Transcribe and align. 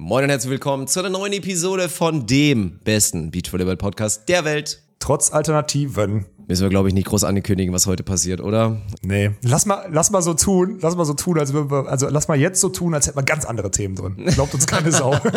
Moin 0.00 0.22
und 0.22 0.30
herzlich 0.30 0.50
willkommen 0.52 0.86
zu 0.86 1.00
einer 1.00 1.08
neuen 1.08 1.32
Episode 1.32 1.88
von 1.88 2.24
dem 2.24 2.78
besten 2.84 3.32
Beachvolleyball-Podcast 3.32 4.28
der 4.28 4.44
Welt. 4.44 4.80
Trotz 5.00 5.32
Alternativen. 5.32 6.24
Müssen 6.46 6.62
wir, 6.62 6.68
glaube 6.70 6.86
ich, 6.86 6.94
nicht 6.94 7.08
groß 7.08 7.24
ankündigen, 7.24 7.74
was 7.74 7.86
heute 7.88 8.04
passiert, 8.04 8.40
oder? 8.40 8.80
Nee. 9.02 9.32
Lass 9.42 9.66
mal, 9.66 9.88
lass 9.90 10.12
mal 10.12 10.22
so 10.22 10.34
tun, 10.34 10.78
lass 10.80 10.94
mal 10.94 11.04
so 11.04 11.14
tun, 11.14 11.36
als 11.40 11.52
wir, 11.52 11.68
also 11.88 12.08
lass 12.08 12.28
mal 12.28 12.38
jetzt 12.38 12.60
so 12.60 12.68
tun, 12.68 12.94
als 12.94 13.08
hätten 13.08 13.18
wir 13.18 13.24
ganz 13.24 13.44
andere 13.44 13.72
Themen 13.72 13.96
drin. 13.96 14.24
Glaubt 14.34 14.54
uns 14.54 14.66
keine 14.66 14.92
Sau. 14.92 15.18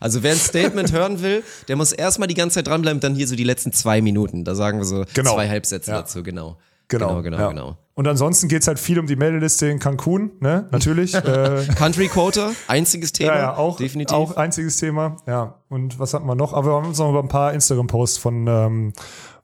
Also 0.00 0.22
wer 0.22 0.32
ein 0.32 0.38
Statement 0.38 0.92
hören 0.92 1.22
will, 1.22 1.42
der 1.68 1.76
muss 1.76 1.92
erstmal 1.92 2.28
die 2.28 2.34
ganze 2.34 2.56
Zeit 2.56 2.66
dranbleiben, 2.66 3.00
dann 3.00 3.14
hier 3.14 3.26
so 3.26 3.36
die 3.36 3.44
letzten 3.44 3.72
zwei 3.72 4.02
Minuten. 4.02 4.44
Da 4.44 4.54
sagen 4.54 4.78
wir 4.78 4.84
so 4.84 5.04
Genau. 5.14 5.34
zwei 5.34 5.48
Halbsätze 5.48 5.92
Ja. 5.92 5.98
dazu, 5.98 6.22
genau. 6.22 6.58
Genau, 6.88 7.08
Genau, 7.08 7.22
genau, 7.22 7.38
ja. 7.38 7.48
genau. 7.48 7.78
Und 7.94 8.08
ansonsten 8.08 8.48
geht's 8.48 8.66
halt 8.66 8.78
viel 8.78 8.98
um 8.98 9.06
die 9.06 9.16
Meldeliste 9.16 9.66
in 9.66 9.78
Cancun, 9.78 10.32
ne? 10.40 10.66
Natürlich. 10.70 11.14
äh, 11.14 11.66
Country 11.76 12.08
Quota, 12.08 12.52
einziges 12.66 13.12
Thema. 13.12 13.32
ja, 13.34 13.38
ja, 13.38 13.56
auch, 13.56 13.76
Definitiv. 13.76 14.16
auch 14.16 14.36
einziges 14.36 14.78
Thema. 14.78 15.18
Ja. 15.26 15.60
Und 15.68 15.98
was 15.98 16.14
hatten 16.14 16.26
wir 16.26 16.34
noch? 16.34 16.54
Aber 16.54 16.68
wir 16.68 16.72
haben 16.74 16.86
uns 16.86 16.98
noch 16.98 17.10
über 17.10 17.20
ein 17.22 17.28
paar 17.28 17.52
Instagram-Posts 17.52 18.18
von, 18.18 18.46
ähm, 18.46 18.92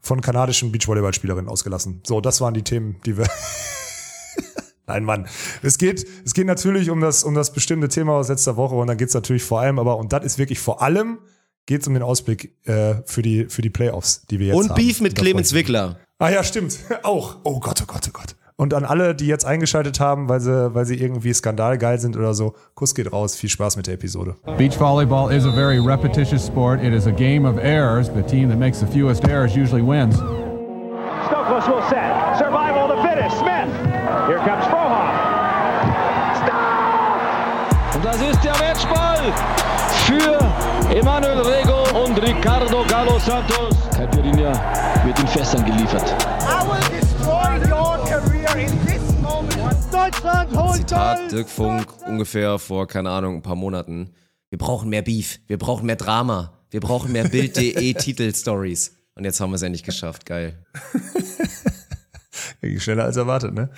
von 0.01 0.21
kanadischen 0.23 0.73
Beachvolleyballspielerinnen 0.73 1.49
ausgelassen. 1.51 2.01
So, 2.07 2.23
das 2.23 2.41
waren 2.41 2.55
die 2.55 2.63
Themen, 2.63 2.97
die 3.05 3.19
wir. 3.19 3.29
Nein, 4.87 5.05
Mann. 5.05 5.29
Es 5.63 5.77
geht, 5.77 6.07
es 6.25 6.33
geht 6.33 6.47
natürlich 6.47 6.89
um 6.89 7.03
das, 7.03 7.23
um 7.23 7.35
das 7.35 7.53
bestimmte 7.53 7.89
Thema 7.89 8.15
aus 8.15 8.29
letzter 8.29 8.57
Woche 8.57 8.75
und 8.75 8.87
dann 8.87 8.97
geht's 8.97 9.13
natürlich 9.13 9.43
vor 9.43 9.61
allem, 9.61 9.79
aber, 9.79 9.99
und 9.99 10.15
das 10.15 10.25
ist 10.25 10.39
wirklich 10.39 10.61
vor 10.61 10.81
allem, 10.81 11.19
geht's 11.67 11.87
um 11.87 11.93
den 11.93 12.03
Ausblick 12.03 12.57
äh, 12.67 12.95
für, 13.05 13.21
die, 13.21 13.45
für 13.45 13.61
die 13.61 13.69
Playoffs, 13.69 14.25
die 14.31 14.39
wir 14.39 14.47
jetzt 14.47 14.57
und 14.57 14.71
haben. 14.71 14.77
Beef 14.77 15.03
mit 15.03 15.15
Clemens. 15.15 15.53
Wickler. 15.53 15.99
Ah 16.21 16.31
ja, 16.31 16.43
stimmt. 16.43 16.77
Auch. 17.05 17.37
Oh 17.45 17.61
Gott, 17.61 17.81
oh 17.81 17.87
Gott, 17.87 18.03
oh 18.09 18.13
Gott. 18.13 18.35
Und 18.57 18.75
an 18.75 18.85
alle, 18.85 19.15
die 19.15 19.29
jetzt 19.29 19.45
eingeschaltet 19.45 20.01
haben, 20.01 20.29
weil 20.29 20.41
sie, 20.41 20.75
weil 20.75 20.85
sie 20.85 20.97
irgendwie 21.01 21.33
skandalgeil 21.33 22.01
sind 22.01 22.17
oder 22.17 22.35
so, 22.35 22.57
Kuss 22.75 22.93
geht 22.97 23.13
raus. 23.13 23.37
Viel 23.37 23.49
Spaß 23.49 23.77
mit 23.77 23.87
der 23.87 23.95
Episode. 23.95 24.35
Beach 24.57 24.77
volleyball 24.77 25.33
is 25.33 25.47
a 25.47 25.53
very 25.53 25.79
repetitious 25.79 26.45
sport. 26.45 26.83
It 26.83 26.93
is 26.93 27.07
a 27.07 27.13
game 27.13 27.47
of 27.47 27.57
errors. 27.59 28.09
The 28.09 28.23
team 28.23 28.49
that 28.49 28.59
makes 28.59 28.81
the 28.81 28.87
fewest 28.87 29.29
errors 29.29 29.55
usually 29.55 29.81
wins. 29.81 30.17
Stokos 31.29 31.69
will 31.69 31.83
set. 31.89 32.37
Survival 32.37 32.89
the 32.89 33.01
fittest. 33.01 33.39
Smith. 33.39 33.71
Here 34.27 34.43
comes 34.43 34.67
Frohoff. 34.67 35.15
Stop! 36.43 37.95
Und 37.95 38.05
das 38.05 38.21
ist 38.21 38.43
der 38.43 38.59
Matchball 38.59 39.33
für 40.05 40.37
Emanuel 40.93 41.43
Rego 41.43 41.85
und 42.05 42.21
Ricardo 42.21 42.85
Galo 42.89 43.21
Santos. 43.21 43.88
Caipirinha 44.11 45.05
wird 45.05 45.19
in 45.19 45.29
Fässern 45.29 45.65
geliefert. 45.65 46.03
I 46.41 46.65
will 46.67 47.01
destroy 47.01 47.59
your 47.71 47.99
career 48.07 48.57
in 48.57 48.87
this 48.87 49.03
moment. 49.21 49.77
Deutschland 49.93 50.57
holt 50.57 50.77
Zitat. 50.77 51.31
Dirk 51.31 51.49
Funk 51.49 51.87
ungefähr 52.07 52.59
vor, 52.59 52.87
keine 52.87 53.11
Ahnung, 53.11 53.37
ein 53.37 53.43
paar 53.43 53.57
Monaten. 53.57 54.15
Wir 54.51 54.59
brauchen 54.59 54.89
mehr 54.89 55.03
Beef, 55.03 55.41
wir 55.47 55.59
brauchen 55.59 55.87
mehr 55.87 55.97
Drama, 55.97 56.53
wir 56.71 56.81
brauchen 56.81 57.13
mehr 57.13 57.29
Bild.de 57.29 57.95
Titelstories. 57.99 58.97
Und 59.15 59.25
jetzt 59.25 59.41
haben 59.41 59.51
wir 59.51 59.57
es 59.57 59.63
endlich 59.63 59.83
geschafft, 59.83 60.25
geil. 60.25 60.65
Ging 62.61 62.81
schneller 62.81 63.05
als 63.05 63.17
erwartet, 63.17 63.55
ne? 63.55 63.71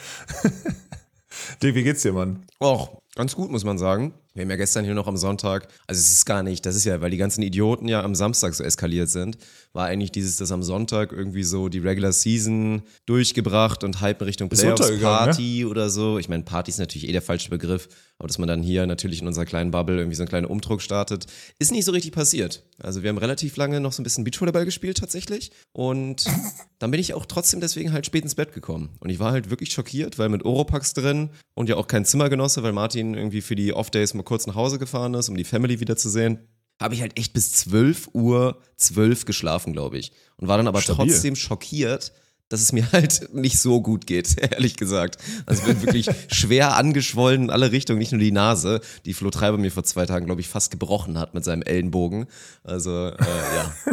Dick, 1.62 1.74
wie 1.74 1.82
geht's 1.82 2.02
dir, 2.02 2.12
Mann? 2.12 2.44
Och, 2.58 3.02
ganz 3.14 3.34
gut, 3.34 3.50
muss 3.50 3.64
man 3.64 3.78
sagen. 3.78 4.14
Wir 4.32 4.42
haben 4.42 4.50
ja 4.50 4.56
gestern 4.56 4.84
hier 4.84 4.94
noch 4.94 5.08
am 5.08 5.16
Sonntag, 5.16 5.66
also 5.88 5.98
es 5.98 6.12
ist 6.12 6.24
gar 6.24 6.44
nicht, 6.44 6.64
das 6.64 6.76
ist 6.76 6.84
ja, 6.84 7.00
weil 7.00 7.10
die 7.10 7.16
ganzen 7.16 7.42
Idioten 7.42 7.88
ja 7.88 8.02
am 8.02 8.14
Samstag 8.14 8.54
so 8.54 8.62
eskaliert 8.62 9.08
sind, 9.08 9.38
war 9.72 9.86
eigentlich 9.86 10.12
dieses, 10.12 10.36
das 10.36 10.52
am 10.52 10.62
Sonntag 10.62 11.10
irgendwie 11.10 11.42
so 11.42 11.68
die 11.68 11.80
Regular 11.80 12.12
Season 12.12 12.82
durchgebracht 13.06 13.82
und 13.82 14.00
Hype 14.00 14.20
in 14.20 14.26
Richtung 14.26 14.48
Ist 14.50 14.60
Playoffs 14.60 14.82
untergegangen, 14.82 15.18
ne? 15.18 15.26
Party 15.26 15.64
oder 15.64 15.90
so. 15.90 16.18
Ich 16.18 16.28
meine, 16.28 16.44
Party 16.44 16.70
ist 16.70 16.78
natürlich 16.78 17.08
eh 17.08 17.12
der 17.12 17.22
falsche 17.22 17.50
Begriff, 17.50 17.88
aber 18.18 18.28
dass 18.28 18.38
man 18.38 18.46
dann 18.46 18.62
hier 18.62 18.86
natürlich 18.86 19.20
in 19.20 19.26
unserer 19.26 19.46
kleinen 19.46 19.72
Bubble 19.72 19.96
irgendwie 19.96 20.14
so 20.14 20.22
einen 20.22 20.28
kleinen 20.28 20.46
Umdruck 20.46 20.80
startet, 20.80 21.26
ist 21.58 21.72
nicht 21.72 21.84
so 21.84 21.90
richtig 21.92 22.12
passiert. 22.12 22.62
Also 22.78 23.02
wir 23.02 23.08
haben 23.08 23.18
relativ 23.18 23.56
lange 23.56 23.80
noch 23.80 23.92
so 23.92 24.00
ein 24.00 24.04
bisschen 24.04 24.22
Beachvolleyball 24.22 24.64
gespielt 24.64 24.98
tatsächlich 24.98 25.50
und 25.72 26.24
dann 26.78 26.90
bin 26.92 27.00
ich 27.00 27.14
auch 27.14 27.26
trotzdem 27.26 27.60
deswegen 27.60 27.92
halt 27.92 28.06
spät 28.06 28.22
ins 28.22 28.36
Bett 28.36 28.52
gekommen. 28.52 28.90
Und 29.00 29.10
ich 29.10 29.18
war 29.18 29.32
halt 29.32 29.50
wirklich 29.50 29.72
schockiert, 29.72 30.18
weil 30.18 30.28
mit 30.28 30.44
Oropax 30.44 30.94
drin 30.94 31.30
und 31.54 31.68
ja 31.68 31.76
auch 31.76 31.88
kein 31.88 32.04
Zimmergenosse, 32.04 32.62
weil 32.62 32.72
Martin 32.72 33.14
irgendwie 33.14 33.40
für 33.40 33.56
die 33.56 33.72
Off-Days 33.72 34.14
mal 34.20 34.24
kurz 34.24 34.46
nach 34.46 34.54
Hause 34.54 34.78
gefahren 34.78 35.14
ist, 35.14 35.28
um 35.28 35.36
die 35.36 35.44
Family 35.44 35.80
wiederzusehen, 35.80 36.38
habe 36.80 36.94
ich 36.94 37.00
halt 37.00 37.18
echt 37.18 37.32
bis 37.32 37.52
12 37.52 38.10
Uhr 38.12 38.60
12 38.76 39.24
geschlafen, 39.24 39.72
glaube 39.72 39.98
ich. 39.98 40.12
Und 40.36 40.48
war 40.48 40.56
dann 40.56 40.68
aber 40.68 40.80
Stabil. 40.80 41.06
trotzdem 41.06 41.36
schockiert, 41.36 42.12
dass 42.48 42.60
es 42.60 42.72
mir 42.72 42.90
halt 42.92 43.32
nicht 43.34 43.60
so 43.60 43.80
gut 43.80 44.06
geht, 44.06 44.36
ehrlich 44.52 44.76
gesagt. 44.76 45.18
Also 45.46 45.62
ich 45.62 45.68
bin 45.68 45.82
wirklich 45.82 46.10
schwer 46.28 46.76
angeschwollen 46.76 47.44
in 47.44 47.50
alle 47.50 47.72
Richtungen, 47.72 47.98
nicht 47.98 48.12
nur 48.12 48.20
die 48.20 48.32
Nase, 48.32 48.80
die 49.04 49.14
Flo 49.14 49.30
Treiber 49.30 49.58
mir 49.58 49.70
vor 49.70 49.84
zwei 49.84 50.06
Tagen, 50.06 50.26
glaube 50.26 50.40
ich, 50.40 50.48
fast 50.48 50.70
gebrochen 50.70 51.18
hat 51.18 51.34
mit 51.34 51.44
seinem 51.44 51.62
Ellenbogen. 51.62 52.26
Also, 52.62 53.08
äh, 53.08 53.16
ja. 53.18 53.74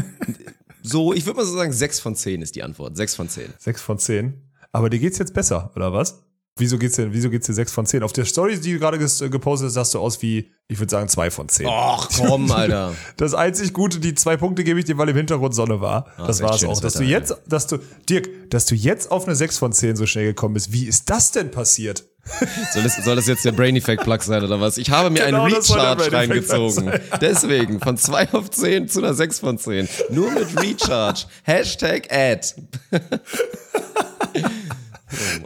So, 0.83 1.11
ich 1.11 1.25
würde 1.25 1.37
mal 1.37 1.45
so 1.45 1.53
sagen, 1.53 1.73
6 1.73 1.99
von 1.99 2.15
10 2.15 2.41
ist 2.41 2.55
die 2.55 2.63
Antwort. 2.63 2.95
6 2.95 3.15
von 3.15 3.27
10. 3.27 3.53
Sechs 3.57 3.81
von 3.81 3.99
zehn. 3.99 4.41
Aber 4.71 4.89
dir 4.89 4.99
geht's 4.99 5.17
jetzt 5.17 5.33
besser, 5.33 5.69
oder 5.75 5.91
was? 5.91 6.23
Wieso 6.57 6.77
geht's 6.77 6.95
dir, 6.95 7.13
wieso 7.13 7.29
geht's 7.29 7.47
dir 7.47 7.53
sechs 7.53 7.71
von 7.71 7.85
zehn? 7.85 8.03
Auf 8.03 8.13
der 8.13 8.25
Story, 8.25 8.59
die 8.59 8.73
du 8.73 8.79
gerade 8.79 8.97
äh, 8.97 9.29
gepostet 9.29 9.67
hast, 9.67 9.73
sahst 9.73 9.93
du 9.93 9.99
aus 9.99 10.21
wie, 10.21 10.51
ich 10.67 10.79
würde 10.79 10.89
sagen, 10.89 11.07
zwei 11.07 11.29
von 11.31 11.49
zehn. 11.49 11.67
Och, 11.67 12.09
komm, 12.17 12.51
Alter. 12.51 12.93
Das 13.17 13.33
einzig 13.33 13.73
Gute, 13.73 13.99
die 13.99 14.15
zwei 14.15 14.37
Punkte 14.37 14.63
gebe 14.63 14.79
ich 14.79 14.85
dir, 14.85 14.97
weil 14.97 15.09
im 15.09 15.15
Hintergrund 15.17 15.53
Sonne 15.55 15.81
war. 15.81 16.07
das 16.17 16.37
ist 16.37 16.41
echt 16.41 16.49
war's 16.49 16.63
auch. 16.65 16.81
Dass 16.81 16.95
Wetter, 16.95 17.05
du 17.05 17.09
jetzt, 17.09 17.35
dass 17.47 17.67
du, 17.67 17.77
Dirk, 18.09 18.49
dass 18.49 18.65
du 18.65 18.75
jetzt 18.75 19.11
auf 19.11 19.25
eine 19.25 19.35
sechs 19.35 19.57
von 19.57 19.71
zehn 19.71 19.95
so 19.95 20.05
schnell 20.05 20.25
gekommen 20.25 20.53
bist. 20.53 20.71
Wie 20.73 20.85
ist 20.85 21.09
das 21.09 21.31
denn 21.31 21.51
passiert? 21.51 22.05
Soll 22.73 22.83
das, 22.83 22.97
soll 22.97 23.15
das 23.15 23.27
jetzt 23.27 23.45
der 23.45 23.53
Brain 23.53 23.75
Effect 23.77 24.03
Plug 24.03 24.19
sein 24.21 24.43
oder 24.43 24.59
was? 24.59 24.77
Ich 24.77 24.89
habe 24.91 25.09
mir 25.09 25.23
Genau, 25.25 25.43
einen 25.43 25.55
das 25.55 25.69
Recharge 25.73 26.11
reingezogen. 26.11 26.91
Deswegen, 27.21 27.79
von 27.79 27.95
2 27.95 28.33
auf 28.33 28.51
10 28.51 28.89
zu 28.89 28.99
einer 28.99 29.13
6 29.13 29.39
von 29.39 29.57
10. 29.57 29.87
Nur 30.09 30.31
mit 30.31 30.61
Recharge. 30.61 31.21
Hashtag 31.43 32.11
Ad. 32.11 32.53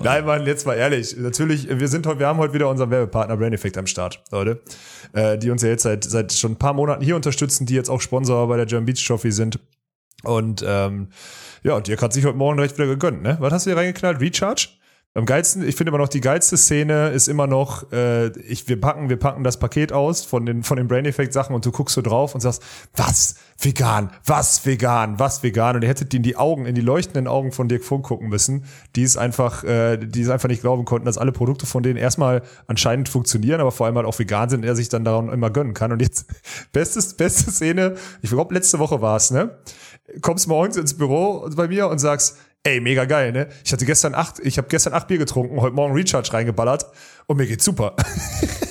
Nein, 0.02 0.26
Mann, 0.26 0.46
jetzt 0.46 0.66
mal 0.66 0.76
ehrlich. 0.76 1.16
Natürlich, 1.18 1.68
wir 1.70 1.88
sind 1.88 2.08
heute, 2.08 2.20
wir 2.20 2.28
haben 2.28 2.40
heute 2.40 2.54
wieder 2.54 2.70
unseren 2.70 2.90
Werbepartner 2.90 3.38
Brain 3.38 3.54
Effect 3.54 3.78
am 3.78 3.88
Start, 3.88 4.24
Leute. 4.32 4.62
Äh, 5.14 5.38
die 5.38 5.52
uns 5.52 5.62
ja 5.62 5.70
jetzt 5.70 5.84
seit, 5.84 6.04
seit 6.04 6.34
schon 6.34 6.54
ein 6.54 6.58
paar 6.58 6.74
Monaten 6.74 7.04
hier 7.04 7.16
unterstützen, 7.16 7.66
die 7.66 7.76
jetzt 7.76 7.90
auch 7.90 8.02
Sponsor 8.02 8.48
bei 8.48 8.58
der 8.58 8.66
German 8.66 8.86
Beach 8.86 9.06
Trophy 9.06 9.32
sind. 9.32 9.60
Und 10.24 10.64
ähm, 10.68 11.10
ja, 11.64 11.80
Dirk 11.80 12.02
hat 12.02 12.14
sich 12.14 12.26
heute 12.26 12.38
Morgen 12.38 12.58
direkt 12.58 12.78
wieder 12.78 12.88
gegönnt, 12.88 13.22
ne? 13.22 13.38
Was 13.40 13.54
hast 13.54 13.66
du 13.66 13.72
hier 13.72 13.78
reingeknallt? 13.78 14.20
Recharge? 14.20 14.68
Am 15.14 15.26
geilsten, 15.26 15.68
ich 15.68 15.76
finde 15.76 15.90
immer 15.90 15.98
noch, 15.98 16.08
die 16.08 16.22
geilste 16.22 16.56
Szene 16.56 17.10
ist 17.10 17.28
immer 17.28 17.46
noch, 17.46 17.92
äh, 17.92 18.28
ich, 18.48 18.70
wir 18.70 18.80
packen, 18.80 19.10
wir 19.10 19.18
packen 19.18 19.44
das 19.44 19.60
Paket 19.60 19.92
aus 19.92 20.24
von 20.24 20.46
den, 20.46 20.64
von 20.64 20.78
den 20.78 20.88
Brain 20.88 21.04
Effect 21.04 21.34
Sachen 21.34 21.54
und 21.54 21.66
du 21.66 21.72
guckst 21.74 21.96
so 21.96 22.02
drauf 22.02 22.34
und 22.34 22.40
sagst, 22.40 22.64
was? 22.96 23.36
Vegan? 23.60 24.12
Was 24.26 24.66
vegan? 24.66 25.20
Was 25.20 25.44
vegan? 25.44 25.76
Und 25.76 25.82
ihr 25.82 25.90
hättet 25.90 26.14
in 26.14 26.24
die 26.24 26.38
Augen, 26.38 26.66
in 26.66 26.76
die 26.76 26.82
leuchtenden 26.82 27.28
Augen 27.28 27.52
von 27.52 27.68
Dirk 27.68 27.84
Funk 27.84 28.06
gucken 28.06 28.30
müssen, 28.30 28.64
die 28.96 29.04
es 29.04 29.18
einfach, 29.18 29.66
äh, 29.66 29.98
die 29.98 30.22
es 30.22 30.30
einfach 30.30 30.48
nicht 30.48 30.62
glauben 30.62 30.86
konnten, 30.86 31.08
dass 31.08 31.18
alle 31.18 31.34
Produkte 31.34 31.66
von 31.66 31.84
denen 31.84 31.98
erstmal 31.98 32.42
anscheinend 32.68 33.10
funktionieren, 33.10 33.60
aber 33.60 33.74
vor 33.74 33.88
allem 33.88 33.98
halt 33.98 34.08
auch 34.08 34.18
vegan 34.18 34.50
sind 34.50 34.62
und 34.62 34.66
er 34.66 34.78
sich 34.78 34.88
dann 34.88 35.04
daran 35.04 35.28
immer 35.28 35.50
gönnen 35.50 35.74
kann. 35.74 35.92
Und 35.92 36.02
jetzt, 36.02 36.26
bestes, 36.72 37.16
beste 37.16 37.52
Szene, 37.52 37.96
ich 38.22 38.30
glaube, 38.30 38.54
letzte 38.54 38.80
Woche 38.80 39.02
war 39.02 39.18
es, 39.18 39.30
ne? 39.30 39.58
Kommst 40.22 40.48
morgens 40.48 40.78
ins 40.78 40.98
Büro 40.98 41.50
bei 41.56 41.68
mir 41.68 41.90
und 41.90 42.00
sagst, 42.00 42.38
Ey, 42.64 42.80
mega 42.80 43.06
geil, 43.06 43.32
ne? 43.32 43.48
Ich 43.66 43.74
hatte 43.74 43.86
gestern 43.86 44.14
acht, 44.14 44.38
ich 44.40 44.60
habe 44.60 44.68
gestern 44.68 44.94
acht 44.94 45.08
Bier 45.08 45.18
getrunken, 45.18 45.60
heute 45.62 45.74
Morgen 45.74 45.96
Recharge 45.96 46.32
reingeballert 46.32 46.86
und 47.26 47.38
mir 47.38 47.48
geht's 47.48 47.66
super. 47.66 47.96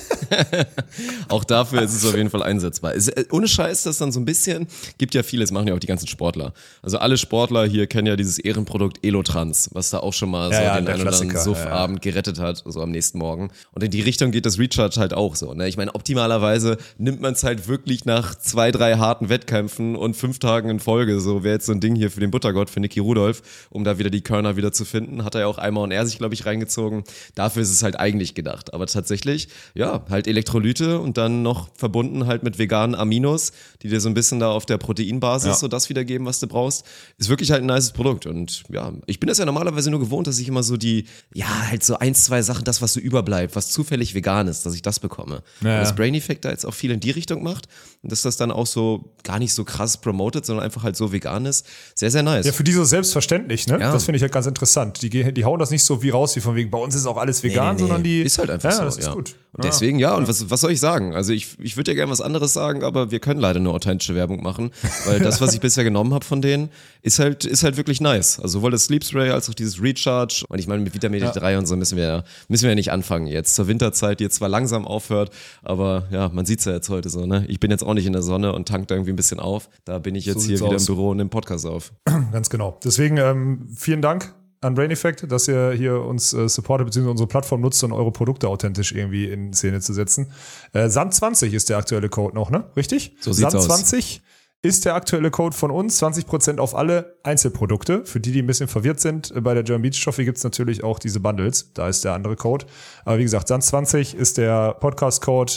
Auch 1.29 1.43
dafür 1.43 1.81
ist 1.81 1.93
es 1.93 2.05
auf 2.05 2.15
jeden 2.15 2.29
Fall 2.29 2.43
einsetzbar. 2.43 2.95
Es, 2.95 3.07
äh, 3.07 3.25
ohne 3.31 3.47
Scheiß, 3.47 3.83
das 3.83 3.97
dann 3.97 4.11
so 4.11 4.19
ein 4.19 4.25
bisschen, 4.25 4.67
gibt 4.97 5.13
ja 5.13 5.23
vieles, 5.23 5.51
machen 5.51 5.67
ja 5.67 5.73
auch 5.73 5.79
die 5.79 5.87
ganzen 5.87 6.07
Sportler. 6.07 6.53
Also 6.81 6.97
alle 6.97 7.17
Sportler 7.17 7.65
hier 7.65 7.87
kennen 7.87 8.07
ja 8.07 8.15
dieses 8.15 8.39
Ehrenprodukt 8.39 9.03
Elotrans, 9.03 9.69
was 9.73 9.89
da 9.89 9.99
auch 9.99 10.13
schon 10.13 10.31
mal 10.31 10.53
so 10.53 10.61
ja, 10.61 10.79
den 10.79 10.87
einen 10.87 11.01
oder 11.01 11.13
anderen 11.13 11.37
Suffabend 11.37 12.01
gerettet 12.01 12.39
hat, 12.39 12.63
so 12.65 12.81
am 12.81 12.91
nächsten 12.91 13.17
Morgen. 13.17 13.51
Und 13.73 13.83
in 13.83 13.91
die 13.91 14.01
Richtung 14.01 14.31
geht 14.31 14.45
das 14.45 14.59
Recharge 14.59 14.99
halt 14.99 15.13
auch 15.13 15.35
so. 15.35 15.53
Ne? 15.53 15.67
Ich 15.67 15.77
meine, 15.77 15.93
optimalerweise 15.95 16.77
nimmt 16.97 17.21
man 17.21 17.33
es 17.33 17.43
halt 17.43 17.67
wirklich 17.67 18.05
nach 18.05 18.35
zwei, 18.35 18.71
drei 18.71 18.97
harten 18.97 19.29
Wettkämpfen 19.29 19.95
und 19.95 20.15
fünf 20.15 20.39
Tagen 20.39 20.69
in 20.69 20.79
Folge. 20.79 21.19
So 21.19 21.43
wäre 21.43 21.55
jetzt 21.55 21.65
so 21.65 21.71
ein 21.71 21.79
Ding 21.79 21.95
hier 21.95 22.11
für 22.11 22.19
den 22.19 22.31
Buttergott, 22.31 22.69
für 22.69 22.79
Niki 22.79 22.99
Rudolph, 22.99 23.41
um 23.69 23.83
da 23.83 23.97
wieder 23.97 24.09
die 24.09 24.21
Körner 24.21 24.55
wieder 24.55 24.71
zu 24.71 24.85
finden. 24.85 25.23
Hat 25.23 25.35
er 25.35 25.41
ja 25.41 25.47
auch 25.47 25.57
einmal 25.57 25.83
und 25.83 25.91
er 25.91 26.05
sich, 26.05 26.17
glaube 26.17 26.33
ich, 26.33 26.45
reingezogen. 26.45 27.03
Dafür 27.35 27.61
ist 27.61 27.71
es 27.71 27.83
halt 27.83 27.99
eigentlich 27.99 28.35
gedacht. 28.35 28.73
Aber 28.73 28.87
tatsächlich, 28.87 29.49
ja, 29.73 30.03
halt 30.09 30.20
Elektrolyte 30.27 30.99
und 30.99 31.17
dann 31.17 31.41
noch 31.41 31.69
verbunden 31.75 32.27
halt 32.27 32.43
mit 32.43 32.57
veganen 32.57 32.95
Aminos, 32.95 33.51
die 33.81 33.89
dir 33.89 34.01
so 34.01 34.09
ein 34.09 34.13
bisschen 34.13 34.39
da 34.39 34.51
auf 34.51 34.65
der 34.65 34.77
Proteinbasis 34.77 35.47
Ja. 35.47 35.53
so 35.55 35.67
das 35.67 35.89
wiedergeben, 35.89 36.25
was 36.27 36.39
du 36.39 36.47
brauchst, 36.47 36.85
ist 37.17 37.29
wirklich 37.29 37.51
halt 37.51 37.61
ein 37.63 37.67
nices 37.67 37.91
Produkt. 37.91 38.25
Und 38.25 38.63
ja, 38.71 38.91
ich 39.05 39.19
bin 39.19 39.27
das 39.27 39.37
ja 39.37 39.45
normalerweise 39.45 39.89
nur 39.91 39.99
gewohnt, 39.99 40.27
dass 40.27 40.39
ich 40.39 40.47
immer 40.47 40.63
so 40.63 40.77
die, 40.77 41.05
ja, 41.33 41.47
halt 41.69 41.83
so 41.83 41.97
eins, 41.97 42.25
zwei 42.25 42.41
Sachen, 42.41 42.63
das, 42.63 42.81
was 42.81 42.93
so 42.93 42.99
überbleibt, 42.99 43.55
was 43.55 43.69
zufällig 43.69 44.13
vegan 44.15 44.47
ist, 44.47 44.65
dass 44.65 44.73
ich 44.75 44.81
das 44.81 44.99
bekomme. 44.99 45.43
Ja. 45.61 45.75
Und 45.75 45.81
das 45.81 45.95
Brain 45.95 46.13
Effect 46.15 46.45
da 46.45 46.49
jetzt 46.49 46.65
auch 46.65 46.73
viel 46.73 46.91
in 46.91 46.99
die 46.99 47.11
Richtung 47.11 47.43
macht 47.43 47.67
und 48.03 48.11
dass 48.11 48.21
das 48.21 48.37
dann 48.37 48.51
auch 48.51 48.67
so 48.67 49.13
gar 49.23 49.39
nicht 49.39 49.53
so 49.53 49.63
krass 49.63 49.97
promotet, 50.01 50.45
sondern 50.45 50.65
einfach 50.65 50.83
halt 50.83 50.95
so 50.95 51.11
vegan 51.11 51.45
ist. 51.45 51.65
Sehr, 51.95 52.11
sehr 52.11 52.23
nice. 52.23 52.45
Ja, 52.45 52.51
für 52.51 52.63
die 52.63 52.71
so 52.73 52.83
selbstverständlich, 52.83 53.67
ne? 53.67 53.79
Ja. 53.79 53.91
Das 53.91 54.05
finde 54.05 54.17
ich 54.17 54.21
halt 54.23 54.31
ganz 54.31 54.45
interessant. 54.47 55.01
Die, 55.01 55.09
die 55.33 55.45
hauen 55.45 55.59
das 55.59 55.71
nicht 55.71 55.83
so 55.83 56.01
wie 56.03 56.09
raus, 56.09 56.35
wie 56.35 56.39
von 56.41 56.55
wegen, 56.55 56.69
bei 56.71 56.77
uns 56.77 56.95
ist 56.95 57.05
auch 57.05 57.17
alles 57.17 57.43
vegan, 57.43 57.75
Nee, 57.75 57.81
nee, 57.81 57.81
nee. 57.83 57.87
sondern 57.87 58.03
die. 58.03 58.21
Ist 58.21 58.37
halt 58.37 58.49
einfach 58.49 58.69
ja, 58.69 58.75
so. 58.77 58.83
Das 58.83 58.97
ist 58.97 59.05
ja. 59.05 59.13
gut. 59.13 59.35
Und 59.53 59.63
deswegen, 59.65 59.99
ja, 59.99 60.10
Ja, 60.11 60.17
und 60.17 60.27
was, 60.27 60.49
was 60.49 60.61
soll 60.61 60.71
ich 60.71 60.79
sagen? 60.79 61.15
Also 61.15 61.33
ich, 61.33 61.57
ich 61.59 61.77
würde 61.77 61.91
ja 61.91 61.95
gerne 61.95 62.11
was 62.11 62.21
anderes 62.21 62.53
sagen, 62.53 62.83
aber 62.83 63.11
wir 63.11 63.19
können 63.19 63.39
leider 63.39 63.59
nur 63.59 63.73
authentische 63.73 64.15
Werbung 64.15 64.43
machen, 64.43 64.71
weil 65.05 65.19
das, 65.19 65.41
was 65.41 65.53
ich 65.53 65.59
bisher 65.61 65.83
genommen 65.83 66.13
habe 66.13 66.25
von 66.25 66.41
denen, 66.41 66.69
ist 67.01 67.19
halt, 67.19 67.45
ist 67.45 67.63
halt 67.63 67.77
wirklich 67.77 68.01
nice. 68.01 68.39
Also 68.39 68.59
sowohl 68.59 68.71
das 68.71 68.85
Sleep 68.85 69.03
Spray 69.03 69.29
als 69.29 69.49
auch 69.49 69.53
dieses 69.53 69.81
Recharge. 69.81 70.45
Und 70.49 70.59
ich 70.59 70.67
meine, 70.67 70.83
mit 70.83 70.93
Vitamin 70.93 71.23
D3 71.23 71.57
und 71.57 71.65
so 71.65 71.75
müssen 71.75 71.97
wir, 71.97 72.23
müssen 72.47 72.63
wir 72.63 72.69
ja 72.71 72.75
nicht 72.75 72.91
anfangen 72.91 73.27
jetzt. 73.27 73.55
Zur 73.55 73.67
Winterzeit, 73.67 74.19
die 74.19 74.25
jetzt 74.25 74.35
zwar 74.35 74.49
langsam 74.49 74.85
aufhört, 74.85 75.31
aber 75.63 76.07
ja, 76.11 76.29
man 76.29 76.45
sieht's 76.45 76.65
ja 76.65 76.73
jetzt 76.73 76.89
heute 76.89 77.09
so, 77.09 77.25
ne? 77.25 77.45
Ich 77.47 77.59
bin 77.59 77.71
jetzt 77.71 77.83
auch 77.83 77.93
nicht 77.93 78.05
in 78.05 78.13
der 78.13 78.21
Sonne 78.21 78.53
und 78.53 78.67
tank 78.67 78.87
da 78.87 78.95
irgendwie 78.95 79.13
ein 79.13 79.15
bisschen 79.15 79.39
auf. 79.39 79.69
Da 79.85 79.99
bin 79.99 80.15
ich 80.15 80.25
jetzt 80.25 80.41
So 80.41 80.47
hier 80.47 80.59
wieder 80.59 80.75
aus. 80.75 80.87
im 80.87 80.95
Büro 80.95 81.09
und 81.09 81.19
im 81.19 81.29
Podcast 81.29 81.65
auf. 81.65 81.93
Ganz 82.31 82.49
genau. 82.49 82.77
Deswegen 82.83 83.17
ähm, 83.17 83.67
vielen 83.75 84.01
Dank 84.01 84.33
an 84.61 84.75
Brain 84.75 84.91
Effect, 84.91 85.29
dass 85.31 85.47
ihr 85.47 85.71
hier 85.71 86.01
uns 86.01 86.33
äh, 86.33 86.47
supportet, 86.47 86.85
beziehungsweise 86.85 87.11
unsere 87.11 87.27
Plattform 87.27 87.61
nutzt, 87.61 87.83
um 87.83 87.91
eure 87.91 88.11
Produkte 88.11 88.47
authentisch 88.47 88.91
irgendwie 88.91 89.25
in 89.25 89.53
Szene 89.53 89.81
zu 89.81 89.93
setzen. 89.93 90.31
Äh, 90.73 90.85
Sand20 90.85 91.51
ist 91.51 91.69
der 91.69 91.77
aktuelle 91.77 92.09
Code 92.09 92.35
noch, 92.35 92.51
ne? 92.51 92.65
Richtig? 92.75 93.15
So 93.19 93.33
sieht's 93.33 93.55
aus. 93.55 93.67
Sand20 93.67 94.21
ist 94.61 94.85
der 94.85 94.93
aktuelle 94.93 95.31
Code 95.31 95.55
von 95.55 95.71
uns. 95.71 96.01
20% 96.01 96.59
auf 96.59 96.75
alle 96.75 97.17
Einzelprodukte. 97.23 98.05
Für 98.05 98.19
die, 98.19 98.31
die 98.31 98.43
ein 98.43 98.47
bisschen 98.47 98.67
verwirrt 98.67 98.99
sind, 98.99 99.31
äh, 99.35 99.41
bei 99.41 99.55
der 99.55 99.63
German 99.63 99.81
Beach 99.81 100.01
Trophy 100.03 100.25
gibt's 100.25 100.43
natürlich 100.43 100.83
auch 100.83 100.99
diese 100.99 101.19
Bundles. 101.19 101.73
Da 101.73 101.89
ist 101.89 102.05
der 102.05 102.13
andere 102.13 102.35
Code. 102.35 102.67
Aber 103.03 103.17
wie 103.17 103.23
gesagt, 103.23 103.49
Sand20 103.49 104.15
ist 104.15 104.37
der 104.37 104.75
Podcast-Code. 104.75 105.53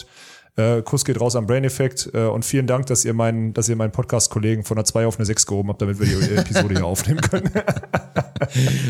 Äh, 0.56 0.82
Kuss 0.82 1.04
geht 1.04 1.20
raus 1.20 1.34
am 1.34 1.46
Brain 1.46 1.64
Effect 1.64 2.10
äh, 2.14 2.26
und 2.26 2.44
vielen 2.44 2.66
Dank, 2.68 2.86
dass 2.86 3.04
ihr 3.04 3.12
meinen, 3.12 3.54
dass 3.54 3.68
ihr 3.68 3.74
meinen 3.74 3.90
Podcast-Kollegen 3.90 4.62
von 4.64 4.76
einer 4.78 4.84
2 4.84 5.06
auf 5.06 5.16
eine 5.16 5.26
6 5.26 5.46
gehoben 5.46 5.68
habt, 5.70 5.82
damit 5.82 5.98
wir 5.98 6.06
die 6.06 6.34
Episode 6.36 6.74
hier 6.76 6.84
aufnehmen 6.86 7.20
können. 7.20 7.50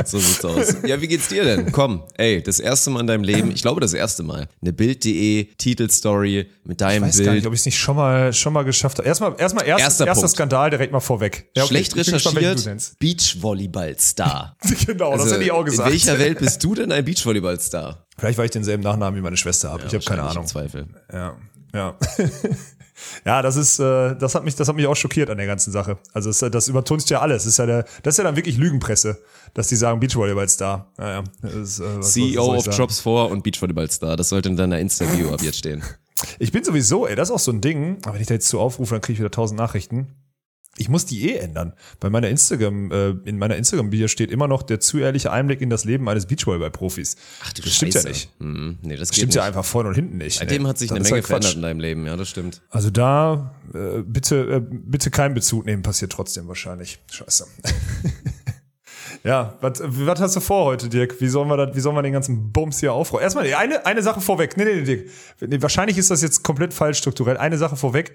So 0.05 0.19
sieht's 0.19 0.45
aus. 0.45 0.77
Ja, 0.85 1.01
wie 1.01 1.07
geht's 1.07 1.29
dir 1.29 1.45
denn? 1.45 1.71
Komm, 1.71 2.03
ey, 2.17 2.43
das 2.43 2.59
erste 2.59 2.91
Mal 2.91 3.01
in 3.01 3.07
deinem 3.07 3.23
Leben, 3.23 3.51
ich 3.53 3.63
glaube 3.63 3.81
das 3.81 3.93
erste 3.95 4.23
Mal, 4.23 4.49
eine 4.61 4.73
Bild.de 4.73 5.45
Titelstory 5.57 6.51
mit 6.65 6.81
deinem 6.81 7.05
Ich 7.05 7.09
weiß 7.11 7.19
gar 7.19 7.25
Bild. 7.27 7.37
nicht, 7.37 7.47
ob 7.47 7.53
ich 7.53 7.61
es 7.61 7.67
nicht 7.67 7.79
schon 7.79 7.95
mal, 7.97 8.33
schon 8.33 8.53
mal 8.53 8.65
geschafft 8.65 8.99
habe. 8.99 9.07
Erstmal, 9.09 9.35
erstmal 9.39 9.67
erst, 9.67 9.83
Erster 9.83 10.07
erster. 10.07 10.29
Skandal 10.29 10.71
direkt 10.71 10.93
mal 10.93 11.01
vorweg. 11.01 11.51
Ja, 11.55 11.63
okay, 11.63 11.69
Schlecht 11.85 11.97
recherchiert. 11.97 12.69
Beachvolleyball-Star. 12.99 14.57
genau, 14.87 15.13
das 15.13 15.21
Also, 15.23 15.35
hätte 15.35 15.45
ich 15.45 15.53
auch 15.53 15.65
gesagt. 15.65 15.89
In 15.89 15.93
welcher 15.93 16.19
Welt 16.19 16.39
bist 16.39 16.63
du 16.65 16.75
denn 16.75 16.91
ein 16.93 17.05
Beachvolleyball-Star? 17.05 18.07
Vielleicht, 18.19 18.39
weil 18.39 18.47
ich 18.47 18.51
denselben 18.53 18.83
Nachnamen 18.83 19.19
wie 19.19 19.23
meine 19.23 19.37
Schwester 19.37 19.71
habe. 19.71 19.85
ich 19.87 19.95
habe 19.95 20.05
keine 20.05 20.23
Ahnung. 20.23 20.47
Zweifel. 20.47 20.87
Ja, 21.13 21.37
ja. 21.75 21.95
ja, 23.25 23.43
das 23.43 23.57
ist, 23.57 23.79
äh, 23.79 24.15
das 24.17 24.35
hat 24.35 24.45
mich, 24.45 24.55
das 24.55 24.69
hat 24.69 24.77
mich 24.77 24.87
auch 24.87 24.95
schockiert 24.97 25.29
an 25.31 25.37
der 25.37 25.47
ganzen 25.47 25.73
Sache. 25.73 25.99
Also 26.13 26.31
das, 26.31 26.39
das 26.53 26.69
übertunst 26.69 27.11
ja 27.11 27.21
alles. 27.21 27.43
Das 27.45 27.53
ist 27.53 27.59
ja 27.59 27.67
der, 27.67 27.85
das 28.03 28.15
ist 28.15 28.19
ja 28.19 28.25
dann 28.25 28.37
wirklich 28.37 28.57
Lügenpresse, 28.57 29.21
dass 29.55 29.69
die 29.69 29.77
sagen 29.77 30.01
Beachvolleyball-Star. 30.01 30.87
Ja, 30.99 31.11
ja. 31.11 31.25
Das 31.43 31.55
ist, 31.55 31.81
äh, 31.81 31.85
was- 31.85 31.97
was 31.99 32.13
CEO 32.13 32.55
ich 32.57 32.69
of? 32.69 32.77
Drops 32.77 33.01
4 33.01 33.13
und 33.31 33.43
Beachvolleyball-Star. 33.43 34.17
Das 34.17 34.29
sollte 34.29 34.49
in 34.49 34.57
deiner 34.57 34.79
Insta-Bio 34.79 35.33
ab 35.35 35.43
jetzt 35.43 35.59
stehen. 35.59 35.83
Ich 36.39 36.53
bin 36.53 36.65
sowieso, 36.65 37.07
ey, 37.07 37.17
das 37.17 37.29
ist 37.29 37.35
auch 37.35 37.39
so 37.41 37.51
ein 37.51 37.61
Ding. 37.61 37.99
Aber 38.05 38.15
wenn 38.15 38.21
ich 38.21 38.29
da 38.29 38.35
jetzt 38.35 38.49
zu 38.49 38.61
aufrufe, 38.61 38.95
dann 38.95 39.03
kriege 39.03 39.15
ich 39.15 39.19
wieder 39.19 39.31
tausend 39.31 39.59
Nachrichten. 39.59 40.07
Ich 40.77 40.89
muss 40.89 41.07
die 41.07 41.31
eh 41.31 41.37
ändern. 41.37 41.73
Bei 42.01 42.11
meiner 42.11 42.29
Instagram, 42.29 42.91
äh, 42.91 43.09
in 43.25 43.39
meiner 43.39 43.57
Instagram-Bio 43.57 44.09
steht 44.09 44.31
immer 44.33 44.49
noch 44.49 44.63
der 44.63 44.81
zu 44.81 44.99
ehrliche 44.99 45.31
Einblick 45.31 45.61
in 45.61 45.71
das 45.71 45.85
Leben 45.85 46.09
eines 46.09 46.27
Beachvolleyball-Profis. 46.27 47.17
Ach 47.45 47.53
du 47.53 47.63
das 47.63 47.75
stimmt 47.77 47.95
ja 47.95 48.03
nicht. 48.03 48.29
Hm, 48.41 48.79
nee, 48.83 48.97
das 48.97 49.09
Das 49.09 49.17
stimmt 49.17 49.29
nicht. 49.29 49.37
ja 49.37 49.45
einfach 49.45 49.65
vorne 49.65 49.91
und 49.91 49.95
hinten 49.95 50.17
nicht. 50.17 50.39
Seitdem 50.39 50.63
Nee. 50.65 50.69
hat 50.69 50.79
sich 50.79 50.89
Das 50.89 50.97
eine 50.97 51.05
Menge 51.05 51.19
Quatsch. 51.21 51.27
verändert 51.29 51.55
in 51.55 51.63
deinem 51.63 51.81
Leben, 51.81 52.07
ja, 52.07 52.17
das 52.17 52.29
stimmt. 52.29 52.61
Also 52.71 52.91
da 52.91 53.55
äh, 53.73 54.03
bitte, 54.03 54.37
äh, 54.37 54.61
bitte 54.69 55.11
keinen 55.11 55.35
Bezug 55.35 55.65
nehmen, 55.67 55.83
passiert 55.83 56.11
trotzdem 56.13 56.49
wahrscheinlich. 56.49 56.99
Scheiße. 57.11 57.47
ja, 59.25 59.57
was 59.61 59.81
was 59.85 60.21
hast 60.21 60.37
du 60.37 60.41
vor 60.41 60.65
heute, 60.65 60.89
Dirk? 60.89 61.21
Wie 61.21 61.29
sollen 61.29 61.49
wir, 61.49 61.57
das, 61.57 61.77
wie 61.77 61.81
sollen 61.81 61.95
wir 61.97 62.03
den 62.03 62.13
ganzen 62.13 62.53
Bums 62.53 62.81
hier 62.81 62.93
aufräumen? 62.93 63.23
Erstmal 63.23 63.53
eine, 63.55 63.87
eine 63.87 64.03
Sache 64.03 64.21
vorweg. 64.21 64.57
Nee, 64.57 64.65
nee, 64.65 64.75
nee, 64.77 64.83
Dirk. 64.83 65.09
Nee, 65.41 65.63
wahrscheinlich 65.63 65.99
ist 65.99 66.11
das 66.11 66.21
jetzt 66.23 66.43
komplett 66.43 66.75
falsch 66.75 66.99
strukturell. 66.99 67.37
Eine 67.37 67.59
Sache 67.59 67.77
vorweg. 67.77 68.15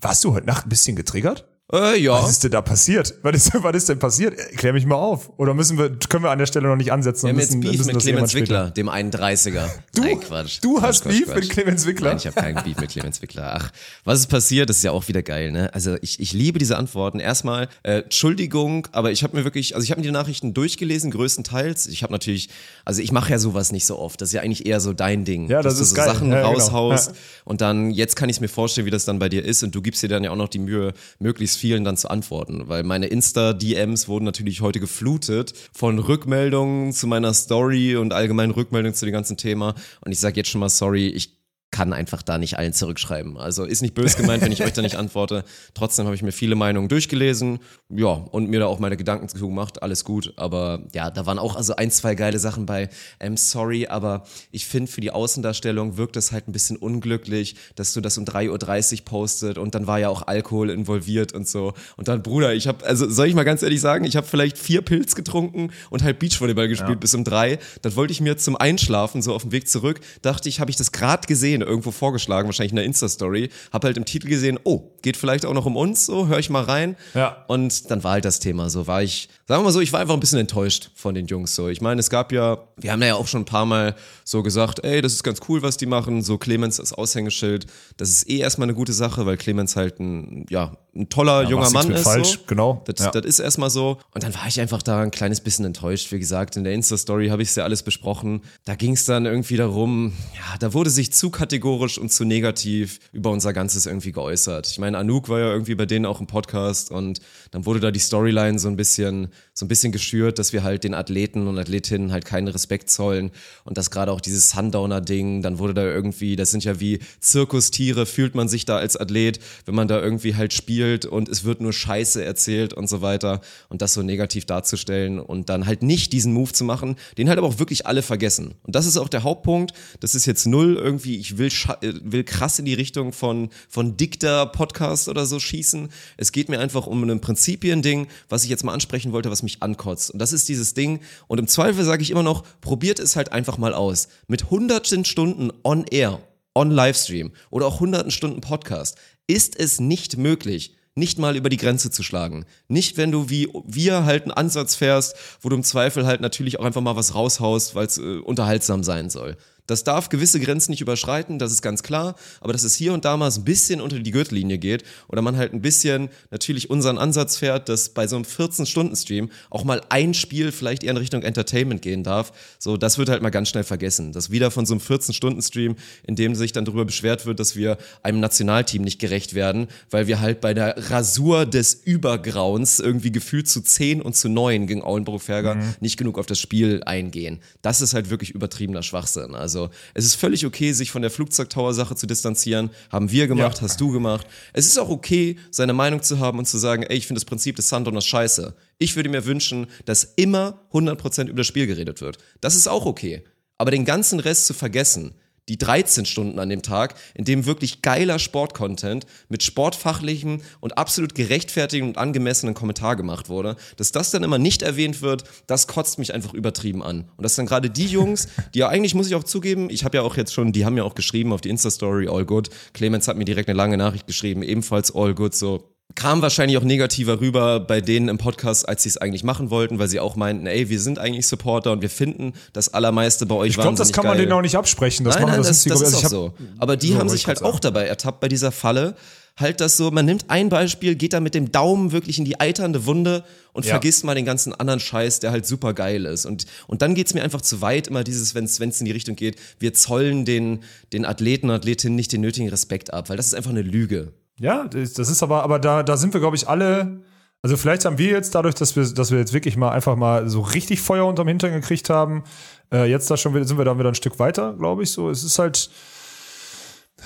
Warst 0.00 0.24
du 0.24 0.32
heute 0.34 0.46
Nacht 0.46 0.66
ein 0.66 0.68
bisschen 0.68 0.96
getriggert? 0.96 1.46
Äh, 1.70 2.00
ja. 2.00 2.12
Was 2.22 2.30
ist 2.30 2.44
denn 2.44 2.50
da 2.52 2.62
passiert? 2.62 3.14
Was 3.20 3.36
ist, 3.36 3.62
was 3.62 3.76
ist 3.76 3.88
denn 3.90 3.98
passiert? 3.98 4.34
Klär 4.56 4.72
mich 4.72 4.86
mal 4.86 4.94
auf. 4.94 5.30
Oder 5.38 5.52
müssen 5.52 5.76
wir, 5.76 5.90
können 6.08 6.24
wir 6.24 6.30
an 6.30 6.38
der 6.38 6.46
Stelle 6.46 6.66
noch 6.66 6.76
nicht 6.76 6.90
ansetzen? 6.92 7.24
Wir 7.26 7.30
haben 7.34 7.38
jetzt 7.40 7.50
müssen, 7.54 7.60
Beef 7.60 7.76
müssen 7.78 7.92
mit 7.94 8.02
Clemens? 8.02 8.32
Wickler, 8.34 8.70
dem 8.70 8.88
31er. 8.88 9.66
Du, 9.94 10.00
Nein, 10.02 10.18
Quatsch. 10.20 10.60
du 10.62 10.74
Quatsch, 10.76 10.82
hast 10.82 11.02
Quatsch, 11.02 11.12
Beef 11.12 11.24
Quatsch. 11.26 11.34
mit 11.36 11.50
Clemens 11.50 11.84
Wickler? 11.86 12.08
Nein, 12.08 12.16
ich 12.16 12.26
habe 12.26 12.40
keinen 12.40 12.64
Beef 12.64 12.78
mit 12.78 12.90
Clemens 12.90 13.20
Wickler. 13.20 13.54
Ach, 13.60 13.70
was 14.04 14.20
ist 14.20 14.28
passiert? 14.28 14.70
Das 14.70 14.78
ist 14.78 14.82
ja 14.82 14.92
auch 14.92 15.08
wieder 15.08 15.22
geil, 15.22 15.52
ne? 15.52 15.68
Also 15.74 15.96
ich, 16.00 16.18
ich 16.20 16.32
liebe 16.32 16.58
diese 16.58 16.78
Antworten. 16.78 17.20
Erstmal, 17.20 17.68
äh, 17.82 17.98
Entschuldigung, 18.00 18.88
aber 18.92 19.10
ich 19.12 19.22
habe 19.22 19.36
mir 19.36 19.44
wirklich, 19.44 19.74
also 19.74 19.84
ich 19.84 19.90
habe 19.90 20.00
mir 20.00 20.06
die 20.06 20.12
Nachrichten 20.12 20.54
durchgelesen, 20.54 21.10
größtenteils. 21.10 21.86
Ich 21.88 22.02
habe 22.02 22.14
natürlich, 22.14 22.48
also 22.86 23.02
ich 23.02 23.12
mache 23.12 23.30
ja 23.30 23.38
sowas 23.38 23.72
nicht 23.72 23.84
so 23.84 23.98
oft. 23.98 24.22
Das 24.22 24.30
ist 24.30 24.32
ja 24.32 24.40
eigentlich 24.40 24.64
eher 24.64 24.80
so 24.80 24.94
dein 24.94 25.26
Ding. 25.26 25.50
Ja, 25.50 25.60
das 25.60 25.74
dass 25.74 25.82
ist 25.82 25.90
du 25.90 25.96
so 25.96 26.06
geil. 26.06 26.14
Sachen 26.14 26.30
Ja, 26.30 26.36
genau. 26.38 26.52
raushaust 26.52 27.08
Ja. 27.10 27.14
und 27.44 27.60
dann, 27.60 27.90
jetzt 27.90 28.16
kann 28.16 28.30
ich 28.30 28.40
mir 28.40 28.48
vorstellen, 28.48 28.86
wie 28.86 28.90
das 28.90 29.04
dann 29.04 29.18
bei 29.18 29.28
dir 29.28 29.44
ist 29.44 29.62
und 29.62 29.74
du 29.74 29.82
gibst 29.82 30.02
dir 30.02 30.08
dann 30.08 30.24
ja 30.24 30.30
auch 30.30 30.36
noch 30.36 30.48
die 30.48 30.60
Mühe, 30.60 30.94
möglichst 31.18 31.57
vielen 31.58 31.84
dann 31.84 31.96
zu 31.96 32.08
antworten, 32.08 32.68
weil 32.68 32.82
meine 32.82 33.06
Insta-DMs 33.06 34.08
wurden 34.08 34.24
natürlich 34.24 34.60
heute 34.60 34.80
geflutet 34.80 35.54
von 35.72 35.98
Rückmeldungen 35.98 36.92
zu 36.92 37.06
meiner 37.06 37.34
Story 37.34 37.96
und 37.96 38.12
allgemeinen 38.12 38.52
Rückmeldungen 38.52 38.94
zu 38.94 39.04
dem 39.04 39.12
ganzen 39.12 39.36
Thema. 39.36 39.74
Und 40.00 40.12
ich 40.12 40.20
sage 40.20 40.36
jetzt 40.36 40.50
schon 40.50 40.60
mal 40.60 40.68
sorry, 40.68 41.08
ich 41.08 41.37
kann 41.70 41.92
einfach 41.92 42.22
da 42.22 42.38
nicht 42.38 42.58
allen 42.58 42.72
zurückschreiben. 42.72 43.36
Also 43.36 43.64
ist 43.64 43.82
nicht 43.82 43.94
böse 43.94 44.16
gemeint, 44.16 44.42
wenn 44.42 44.52
ich 44.52 44.64
euch 44.64 44.72
da 44.72 44.82
nicht 44.82 44.96
antworte. 44.96 45.44
Trotzdem 45.74 46.06
habe 46.06 46.14
ich 46.14 46.22
mir 46.22 46.32
viele 46.32 46.54
Meinungen 46.54 46.88
durchgelesen, 46.88 47.58
ja, 47.90 48.08
und 48.08 48.48
mir 48.48 48.60
da 48.60 48.66
auch 48.66 48.78
meine 48.78 48.96
Gedanken 48.96 49.28
zu 49.28 49.38
gemacht, 49.38 49.82
alles 49.82 50.04
gut. 50.04 50.32
Aber 50.36 50.82
ja, 50.94 51.10
da 51.10 51.26
waren 51.26 51.38
auch 51.38 51.56
also 51.56 51.76
ein, 51.76 51.90
zwei 51.90 52.14
geile 52.14 52.38
Sachen 52.38 52.66
bei. 52.66 52.88
Ähm, 53.20 53.36
sorry, 53.36 53.86
aber 53.86 54.24
ich 54.50 54.66
finde, 54.66 54.90
für 54.90 55.00
die 55.00 55.10
Außendarstellung 55.10 55.96
wirkt 55.96 56.16
es 56.16 56.32
halt 56.32 56.48
ein 56.48 56.52
bisschen 56.52 56.76
unglücklich, 56.76 57.56
dass 57.76 57.92
du 57.92 58.00
das 58.00 58.16
um 58.18 58.24
3.30 58.24 59.00
Uhr 59.00 59.04
postet 59.04 59.58
und 59.58 59.74
dann 59.74 59.86
war 59.86 59.98
ja 59.98 60.08
auch 60.08 60.26
Alkohol 60.26 60.70
involviert 60.70 61.32
und 61.32 61.46
so. 61.46 61.74
Und 61.96 62.08
dann, 62.08 62.22
Bruder, 62.22 62.54
ich 62.54 62.66
habe, 62.66 62.84
also 62.86 63.08
soll 63.08 63.28
ich 63.28 63.34
mal 63.34 63.44
ganz 63.44 63.62
ehrlich 63.62 63.80
sagen, 63.80 64.04
ich 64.04 64.16
habe 64.16 64.26
vielleicht 64.26 64.58
vier 64.58 64.82
Pilz 64.82 65.14
getrunken 65.14 65.70
und 65.90 66.02
halt 66.02 66.18
Beachvolleyball 66.18 66.68
gespielt 66.68 67.00
bis 67.00 67.14
um 67.14 67.24
drei. 67.24 67.58
Das 67.82 67.94
wollte 67.94 68.12
ich 68.12 68.20
mir 68.20 68.36
zum 68.36 68.56
Einschlafen, 68.56 69.22
so 69.22 69.34
auf 69.34 69.42
dem 69.42 69.52
Weg 69.52 69.68
zurück, 69.68 70.00
dachte 70.22 70.48
ich, 70.48 70.60
habe 70.60 70.70
ich 70.70 70.76
das 70.76 70.92
gerade 70.92 71.26
gesehen, 71.26 71.57
irgendwo 71.66 71.90
vorgeschlagen, 71.90 72.48
wahrscheinlich 72.48 72.72
in 72.72 72.76
der 72.76 72.84
Insta-Story, 72.84 73.50
habe 73.72 73.86
halt 73.86 73.96
im 73.96 74.04
Titel 74.04 74.28
gesehen, 74.28 74.58
oh, 74.64 74.90
geht 75.02 75.16
vielleicht 75.16 75.44
auch 75.44 75.54
noch 75.54 75.66
um 75.66 75.76
uns, 75.76 76.06
so, 76.06 76.28
höre 76.28 76.38
ich 76.38 76.50
mal 76.50 76.64
rein. 76.64 76.96
Ja. 77.14 77.44
Und 77.48 77.90
dann 77.90 78.04
war 78.04 78.12
halt 78.12 78.24
das 78.24 78.40
Thema 78.40 78.70
so, 78.70 78.86
war 78.86 79.02
ich, 79.02 79.28
sagen 79.48 79.62
wir 79.62 79.64
mal 79.64 79.72
so, 79.72 79.80
ich 79.80 79.92
war 79.94 80.00
einfach 80.00 80.12
ein 80.14 80.20
bisschen 80.20 80.38
enttäuscht 80.38 80.90
von 80.94 81.14
den 81.14 81.26
Jungs 81.26 81.54
so. 81.54 81.68
Ich 81.68 81.80
meine, 81.80 82.00
es 82.00 82.10
gab 82.10 82.32
ja, 82.32 82.58
wir 82.76 82.92
haben 82.92 83.02
ja 83.02 83.14
auch 83.14 83.26
schon 83.26 83.42
ein 83.42 83.46
paar 83.46 83.64
Mal 83.64 83.96
so 84.22 84.42
gesagt, 84.42 84.84
ey, 84.84 85.00
das 85.00 85.14
ist 85.14 85.22
ganz 85.24 85.40
cool, 85.48 85.62
was 85.62 85.78
die 85.78 85.86
machen, 85.86 86.22
so 86.22 86.36
Clemens 86.36 86.78
als 86.78 86.92
Aushängeschild, 86.92 87.66
das 87.96 88.10
ist 88.10 88.28
eh 88.28 88.38
erstmal 88.38 88.66
eine 88.66 88.74
gute 88.74 88.92
Sache, 88.92 89.24
weil 89.24 89.38
Clemens 89.38 89.74
halt 89.74 90.00
ein, 90.00 90.44
ja, 90.50 90.76
ein 90.94 91.08
toller 91.08 91.44
junger 91.48 91.70
machst 91.70 91.88
Mann 91.88 91.92
ist. 91.92 92.02
falsch, 92.02 92.32
so. 92.32 92.38
genau. 92.46 92.82
Das, 92.86 92.98
Ja. 92.98 93.10
das 93.10 93.24
ist 93.24 93.38
erstmal 93.38 93.70
so. 93.70 93.98
Und 94.12 94.22
dann 94.22 94.34
war 94.34 94.46
ich 94.48 94.60
einfach 94.60 94.82
da 94.82 95.00
ein 95.00 95.10
kleines 95.10 95.40
bisschen 95.40 95.64
enttäuscht. 95.64 96.12
Wie 96.12 96.18
gesagt, 96.18 96.56
in 96.56 96.64
der 96.64 96.74
Insta-Story 96.74 97.28
habe 97.28 97.40
ich 97.42 97.48
es 97.48 97.54
ja 97.54 97.64
alles 97.64 97.82
besprochen. 97.82 98.42
Da 98.66 98.74
ging 98.74 98.92
es 98.92 99.04
dann 99.06 99.24
irgendwie 99.24 99.56
darum, 99.56 100.12
ja, 100.34 100.58
da 100.58 100.74
wurde 100.74 100.90
sich 100.90 101.12
zu 101.12 101.30
kategorisch 101.30 101.98
und 101.98 102.12
zu 102.12 102.24
negativ 102.24 102.98
über 103.12 103.30
unser 103.30 103.52
Ganzes 103.52 103.86
irgendwie 103.86 104.12
geäußert. 104.12 104.66
Ich 104.66 104.78
meine, 104.78 104.98
Anouk 104.98 105.28
war 105.28 105.38
ja 105.38 105.52
irgendwie 105.52 105.74
bei 105.74 105.86
denen 105.86 106.04
auch 106.04 106.20
im 106.20 106.26
Podcast 106.26 106.90
und 106.90 107.20
dann 107.52 107.64
wurde 107.64 107.80
da 107.80 107.90
die 107.90 108.00
Storyline 108.00 108.58
so 108.58 108.68
ein 108.68 108.76
bisschen, 108.76 109.28
so 109.58 109.64
ein 109.64 109.68
bisschen 109.68 109.90
geschürt, 109.90 110.38
dass 110.38 110.52
wir 110.52 110.62
halt 110.62 110.84
den 110.84 110.94
Athleten 110.94 111.48
und 111.48 111.58
Athletinnen 111.58 112.12
halt 112.12 112.24
keinen 112.24 112.46
Respekt 112.46 112.90
zollen 112.90 113.32
und 113.64 113.76
dass 113.76 113.90
gerade 113.90 114.12
auch 114.12 114.20
dieses 114.20 114.50
Sundowner-Ding, 114.50 115.42
dann 115.42 115.58
wurde 115.58 115.74
da 115.74 115.82
irgendwie, 115.82 116.36
das 116.36 116.52
sind 116.52 116.62
ja 116.62 116.78
wie 116.78 117.00
Zirkustiere, 117.20 118.06
fühlt 118.06 118.36
man 118.36 118.48
sich 118.48 118.66
da 118.66 118.76
als 118.76 118.96
Athlet, 118.96 119.40
wenn 119.66 119.74
man 119.74 119.88
da 119.88 120.00
irgendwie 120.00 120.36
halt 120.36 120.52
spielt 120.52 121.06
und 121.06 121.28
es 121.28 121.42
wird 121.42 121.60
nur 121.60 121.72
Scheiße 121.72 122.24
erzählt 122.24 122.72
und 122.72 122.88
so 122.88 123.02
weiter 123.02 123.40
und 123.68 123.82
das 123.82 123.94
so 123.94 124.02
negativ 124.02 124.44
darzustellen 124.44 125.18
und 125.18 125.48
dann 125.48 125.66
halt 125.66 125.82
nicht 125.82 126.12
diesen 126.12 126.32
Move 126.32 126.52
zu 126.52 126.62
machen, 126.62 126.94
den 127.16 127.28
halt 127.28 127.38
aber 127.38 127.48
auch 127.48 127.58
wirklich 127.58 127.84
alle 127.84 128.02
vergessen. 128.02 128.54
Und 128.62 128.76
das 128.76 128.86
ist 128.86 128.96
auch 128.96 129.08
der 129.08 129.24
Hauptpunkt. 129.24 129.72
Das 129.98 130.14
ist 130.14 130.26
jetzt 130.26 130.46
null 130.46 130.76
irgendwie, 130.76 131.16
ich 131.16 131.36
will, 131.36 131.50
äh, 131.80 131.92
will 132.02 132.22
krass 132.22 132.58
in 132.60 132.64
die 132.64 132.74
Richtung 132.74 133.12
von, 133.12 133.48
von 133.68 133.96
Dicta-Podcast 133.96 135.08
oder 135.08 135.26
so 135.26 135.40
schießen. 135.40 135.88
Es 136.16 136.30
geht 136.30 136.48
mir 136.48 136.60
einfach 136.60 136.86
um 136.86 137.02
ein 137.02 137.20
Prinzipien-Ding, 137.20 138.06
was 138.28 138.44
ich 138.44 138.50
jetzt 138.50 138.64
mal 138.64 138.72
ansprechen 138.72 139.12
wollte, 139.12 139.27
was 139.30 139.42
mich 139.42 139.62
ankotzt. 139.62 140.10
Und 140.10 140.18
das 140.18 140.32
ist 140.32 140.48
dieses 140.48 140.74
Ding. 140.74 141.00
Und 141.26 141.38
im 141.38 141.48
Zweifel 141.48 141.84
sage 141.84 142.02
ich 142.02 142.10
immer 142.10 142.22
noch, 142.22 142.44
probiert 142.60 142.98
es 142.98 143.16
halt 143.16 143.32
einfach 143.32 143.58
mal 143.58 143.74
aus. 143.74 144.08
Mit 144.26 144.50
hunderten 144.50 145.04
Stunden 145.04 145.50
on 145.62 145.84
air, 145.90 146.20
on 146.54 146.70
Livestream 146.70 147.32
oder 147.50 147.66
auch 147.66 147.80
hunderten 147.80 148.10
Stunden 148.10 148.40
Podcast 148.40 148.96
ist 149.26 149.58
es 149.58 149.80
nicht 149.80 150.16
möglich, 150.16 150.74
nicht 150.94 151.18
mal 151.18 151.36
über 151.36 151.48
die 151.48 151.56
Grenze 151.56 151.90
zu 151.90 152.02
schlagen. 152.02 152.44
Nicht, 152.66 152.96
wenn 152.96 153.12
du 153.12 153.30
wie 153.30 153.48
wir 153.64 154.04
halt 154.04 154.24
einen 154.24 154.32
Ansatz 154.32 154.74
fährst, 154.74 155.14
wo 155.40 155.48
du 155.48 155.56
im 155.56 155.62
Zweifel 155.62 156.06
halt 156.06 156.20
natürlich 156.20 156.58
auch 156.58 156.64
einfach 156.64 156.80
mal 156.80 156.96
was 156.96 157.14
raushaust, 157.14 157.74
weil 157.74 157.86
es 157.86 157.98
äh, 157.98 158.18
unterhaltsam 158.18 158.82
sein 158.82 159.08
soll. 159.08 159.36
Das 159.68 159.84
darf 159.84 160.08
gewisse 160.08 160.40
Grenzen 160.40 160.72
nicht 160.72 160.80
überschreiten, 160.80 161.38
das 161.38 161.52
ist 161.52 161.62
ganz 161.62 161.84
klar, 161.84 162.16
aber 162.40 162.52
dass 162.52 162.64
es 162.64 162.74
hier 162.74 162.92
und 162.92 163.04
da 163.04 163.16
mal 163.16 163.30
so 163.30 163.40
ein 163.40 163.44
bisschen 163.44 163.80
unter 163.80 164.00
die 164.00 164.10
Gürtellinie 164.10 164.58
geht 164.58 164.82
oder 165.06 165.22
man 165.22 165.36
halt 165.36 165.52
ein 165.52 165.60
bisschen 165.62 166.08
natürlich 166.32 166.70
unseren 166.70 166.98
Ansatz 166.98 167.36
fährt, 167.36 167.68
dass 167.68 167.90
bei 167.90 168.08
so 168.08 168.16
einem 168.16 168.24
14-Stunden-Stream 168.24 169.30
auch 169.50 169.64
mal 169.64 169.80
ein 169.90 170.14
Spiel 170.14 170.52
vielleicht 170.52 170.82
eher 170.82 170.90
in 170.92 170.96
Richtung 170.96 171.22
Entertainment 171.22 171.82
gehen 171.82 172.02
darf, 172.02 172.32
so 172.58 172.76
das 172.76 172.98
wird 172.98 173.08
halt 173.10 173.22
mal 173.22 173.30
ganz 173.30 173.50
schnell 173.50 173.64
vergessen. 173.64 174.12
Das 174.12 174.30
wieder 174.30 174.50
von 174.50 174.66
so 174.66 174.74
einem 174.74 174.80
14-Stunden-Stream, 174.80 175.76
in 176.06 176.16
dem 176.16 176.34
sich 176.34 176.52
dann 176.52 176.64
darüber 176.64 176.84
beschwert 176.84 177.26
wird, 177.26 177.38
dass 177.38 177.54
wir 177.54 177.76
einem 178.02 178.20
Nationalteam 178.20 178.82
nicht 178.82 178.98
gerecht 178.98 179.34
werden, 179.34 179.68
weil 179.90 180.06
wir 180.06 180.20
halt 180.20 180.40
bei 180.40 180.54
der 180.54 180.90
Rasur 180.90 181.44
des 181.46 181.74
Übergrauens 181.74 182.80
irgendwie 182.80 183.12
gefühlt 183.12 183.48
zu 183.48 183.60
10 183.60 184.00
und 184.02 184.16
zu 184.16 184.28
9 184.28 184.66
gegen 184.66 184.82
Aulenburg-Ferger 184.82 185.56
Mhm. 185.56 185.74
nicht 185.80 185.98
genug 185.98 186.18
auf 186.18 186.26
das 186.26 186.38
Spiel 186.38 186.82
eingehen. 186.84 187.40
Das 187.62 187.80
ist 187.82 187.92
halt 187.92 188.10
wirklich 188.10 188.30
übertriebener 188.30 188.82
Schwachsinn. 188.82 189.34
Also 189.34 189.57
es 189.94 190.04
ist 190.04 190.14
völlig 190.14 190.46
okay, 190.46 190.72
sich 190.72 190.90
von 190.90 191.02
der 191.02 191.10
Flugzeugtower-Sache 191.10 191.94
zu 191.96 192.06
distanzieren. 192.06 192.70
Haben 192.90 193.10
wir 193.10 193.26
gemacht, 193.26 193.58
Ja. 193.58 193.62
hast 193.62 193.80
du 193.80 193.90
gemacht. 193.90 194.26
Es 194.52 194.66
ist 194.66 194.78
auch 194.78 194.88
okay, 194.88 195.36
seine 195.50 195.72
Meinung 195.72 196.02
zu 196.02 196.18
haben 196.18 196.38
und 196.38 196.46
zu 196.46 196.58
sagen, 196.58 196.82
ey, 196.84 196.96
ich 196.96 197.06
finde 197.06 197.18
das 197.20 197.24
Prinzip 197.26 197.56
des 197.56 197.68
Sundowns 197.68 198.06
scheiße. 198.06 198.54
Ich 198.78 198.96
würde 198.96 199.08
mir 199.08 199.24
wünschen, 199.26 199.66
dass 199.84 200.04
immer 200.16 200.60
100% 200.72 201.28
über 201.28 201.38
das 201.38 201.46
Spiel 201.46 201.66
geredet 201.66 202.00
wird. 202.00 202.18
Das 202.40 202.54
ist 202.54 202.68
auch 202.68 202.86
okay. 202.86 203.24
Aber 203.56 203.70
den 203.70 203.84
ganzen 203.84 204.20
Rest 204.20 204.46
zu 204.46 204.54
vergessen, 204.54 205.14
die 205.48 205.58
13 205.58 206.04
Stunden 206.04 206.38
an 206.38 206.48
dem 206.48 206.62
Tag, 206.62 206.94
in 207.14 207.24
dem 207.24 207.46
wirklich 207.46 207.82
geiler 207.82 208.18
Sportcontent 208.18 209.06
mit 209.28 209.42
sportfachlichen 209.42 210.42
und 210.60 210.78
absolut 210.78 211.14
gerechtfertigten 211.14 211.88
und 211.90 211.98
angemessenen 211.98 212.54
Kommentar 212.54 212.96
gemacht 212.96 213.28
wurde, 213.28 213.56
dass 213.76 213.92
das 213.92 214.10
dann 214.10 214.22
immer 214.22 214.38
nicht 214.38 214.62
erwähnt 214.62 215.02
wird, 215.02 215.24
das 215.46 215.66
kotzt 215.66 215.98
mich 215.98 216.14
einfach 216.14 216.34
übertrieben 216.34 216.82
an. 216.82 217.10
Und 217.16 217.22
dass 217.22 217.36
dann 217.36 217.46
gerade 217.46 217.70
die 217.70 217.86
Jungs, 217.86 218.28
die 218.54 218.60
ja 218.60 218.68
eigentlich, 218.68 218.94
muss 218.94 219.06
ich 219.06 219.14
auch 219.14 219.24
zugeben, 219.24 219.70
ich 219.70 219.84
habe 219.84 219.98
ja 219.98 220.02
auch 220.02 220.16
jetzt 220.16 220.32
schon, 220.32 220.52
die 220.52 220.64
haben 220.64 220.76
ja 220.76 220.84
auch 220.84 220.94
geschrieben 220.94 221.32
auf 221.32 221.40
die 221.40 221.50
Insta-Story, 221.50 222.08
all 222.08 222.24
good. 222.24 222.50
Clemens 222.72 223.08
hat 223.08 223.16
mir 223.16 223.24
direkt 223.24 223.48
eine 223.48 223.56
lange 223.56 223.76
Nachricht 223.76 224.06
geschrieben, 224.06 224.42
ebenfalls 224.42 224.94
all 224.94 225.14
good, 225.14 225.34
so, 225.34 225.77
kam 225.94 226.22
wahrscheinlich 226.22 226.56
auch 226.58 226.62
negativer 226.62 227.20
rüber 227.20 227.58
bei 227.60 227.80
denen 227.80 228.08
im 228.08 228.18
Podcast, 228.18 228.68
als 228.68 228.82
sie 228.84 228.88
es 228.88 228.98
eigentlich 228.98 229.24
machen 229.24 229.50
wollten, 229.50 229.78
weil 229.78 229.88
sie 229.88 229.98
auch 230.00 230.14
meinten, 230.16 230.46
ey, 230.46 230.68
wir 230.68 230.80
sind 230.80 230.98
eigentlich 230.98 231.26
Supporter 231.26 231.72
und 231.72 231.82
wir 231.82 231.90
finden 231.90 232.34
das 232.52 232.72
Allermeiste 232.72 233.26
bei 233.26 233.34
euch 233.34 233.50
Ich 233.50 233.54
glaube, 233.56 233.76
das 233.76 233.92
kann 233.92 234.04
man 234.04 234.12
geil. 234.16 234.26
denen 234.26 234.32
auch 234.32 234.42
nicht 234.42 234.56
absprechen. 234.56 235.04
Das 235.04 235.16
nein, 235.16 235.26
nein, 235.26 235.38
das, 235.38 235.48
das 235.48 235.64
glaub 235.64 235.80
ist 235.82 235.86
also 235.94 236.02
hab- 236.04 236.10
so. 236.10 236.32
Aber 236.58 236.76
die 236.76 236.96
haben 236.96 237.08
sich 237.08 237.22
ich 237.22 237.26
halt 237.26 237.42
auch 237.42 237.58
dabei 237.58 237.86
ertappt 237.86 238.20
bei 238.20 238.28
dieser 238.28 238.52
Falle. 238.52 238.94
Halt 239.36 239.60
das 239.60 239.76
so, 239.76 239.90
man 239.92 240.04
nimmt 240.04 240.24
ein 240.28 240.48
Beispiel, 240.48 240.94
geht 240.96 241.12
da 241.12 241.20
mit 241.20 241.34
dem 241.34 241.52
Daumen 241.52 241.92
wirklich 241.92 242.18
in 242.18 242.24
die 242.24 242.40
eiternde 242.40 242.86
Wunde 242.86 243.24
und 243.52 243.64
Ja. 243.64 243.70
vergisst 243.70 244.04
mal 244.04 244.14
den 244.16 244.24
ganzen 244.24 244.52
anderen 244.52 244.80
Scheiß, 244.80 245.20
der 245.20 245.30
halt 245.30 245.46
super 245.46 245.74
geil 245.74 246.06
ist. 246.06 246.26
Und, 246.26 246.46
und 246.66 246.82
dann 246.82 246.94
geht's 246.96 247.14
mir 247.14 247.22
einfach 247.22 247.40
zu 247.40 247.60
weit, 247.60 247.86
immer 247.86 248.02
dieses, 248.04 248.34
wenn 248.34 248.44
es 248.44 248.58
in 248.80 248.84
die 248.84 248.90
Richtung 248.92 249.14
geht, 249.16 249.36
wir 249.60 249.74
zollen 249.74 250.24
den, 250.24 250.60
den 250.92 251.04
Athleten 251.04 251.46
und 251.50 251.54
Athletinnen 251.56 251.94
nicht 251.96 252.12
den 252.12 252.20
nötigen 252.20 252.48
Respekt 252.48 252.92
ab, 252.92 253.08
weil 253.10 253.16
das 253.16 253.26
ist 253.28 253.34
einfach 253.34 253.50
eine 253.50 253.62
Lüge. 253.62 254.12
Ja, 254.38 254.64
das 254.68 254.98
ist 254.98 255.22
aber, 255.22 255.42
aber 255.42 255.58
da, 255.58 255.82
da 255.82 255.96
sind 255.96 256.14
wir, 256.14 256.20
glaube 256.20 256.36
ich, 256.36 256.48
alle. 256.48 257.02
Also 257.42 257.56
vielleicht 257.56 257.84
haben 257.84 257.98
wir 257.98 258.10
jetzt 258.10 258.34
dadurch, 258.34 258.54
dass 258.54 258.76
wir, 258.76 258.84
dass 258.84 259.10
wir 259.10 259.18
jetzt 259.18 259.32
wirklich 259.32 259.56
mal 259.56 259.70
einfach 259.70 259.96
mal 259.96 260.28
so 260.28 260.40
richtig 260.40 260.80
Feuer 260.80 261.06
unterm 261.06 261.28
Hintern 261.28 261.52
gekriegt 261.52 261.88
haben, 261.90 262.24
äh, 262.72 262.88
jetzt 262.90 263.10
da 263.10 263.16
schon 263.16 263.34
wieder, 263.34 263.44
sind 263.44 263.58
wir 263.58 263.64
da 263.64 263.78
wieder 263.78 263.88
ein 263.88 263.94
Stück 263.94 264.18
weiter, 264.18 264.54
glaube 264.54 264.82
ich. 264.82 264.90
So, 264.90 265.10
es 265.10 265.22
ist 265.22 265.38
halt, 265.38 265.70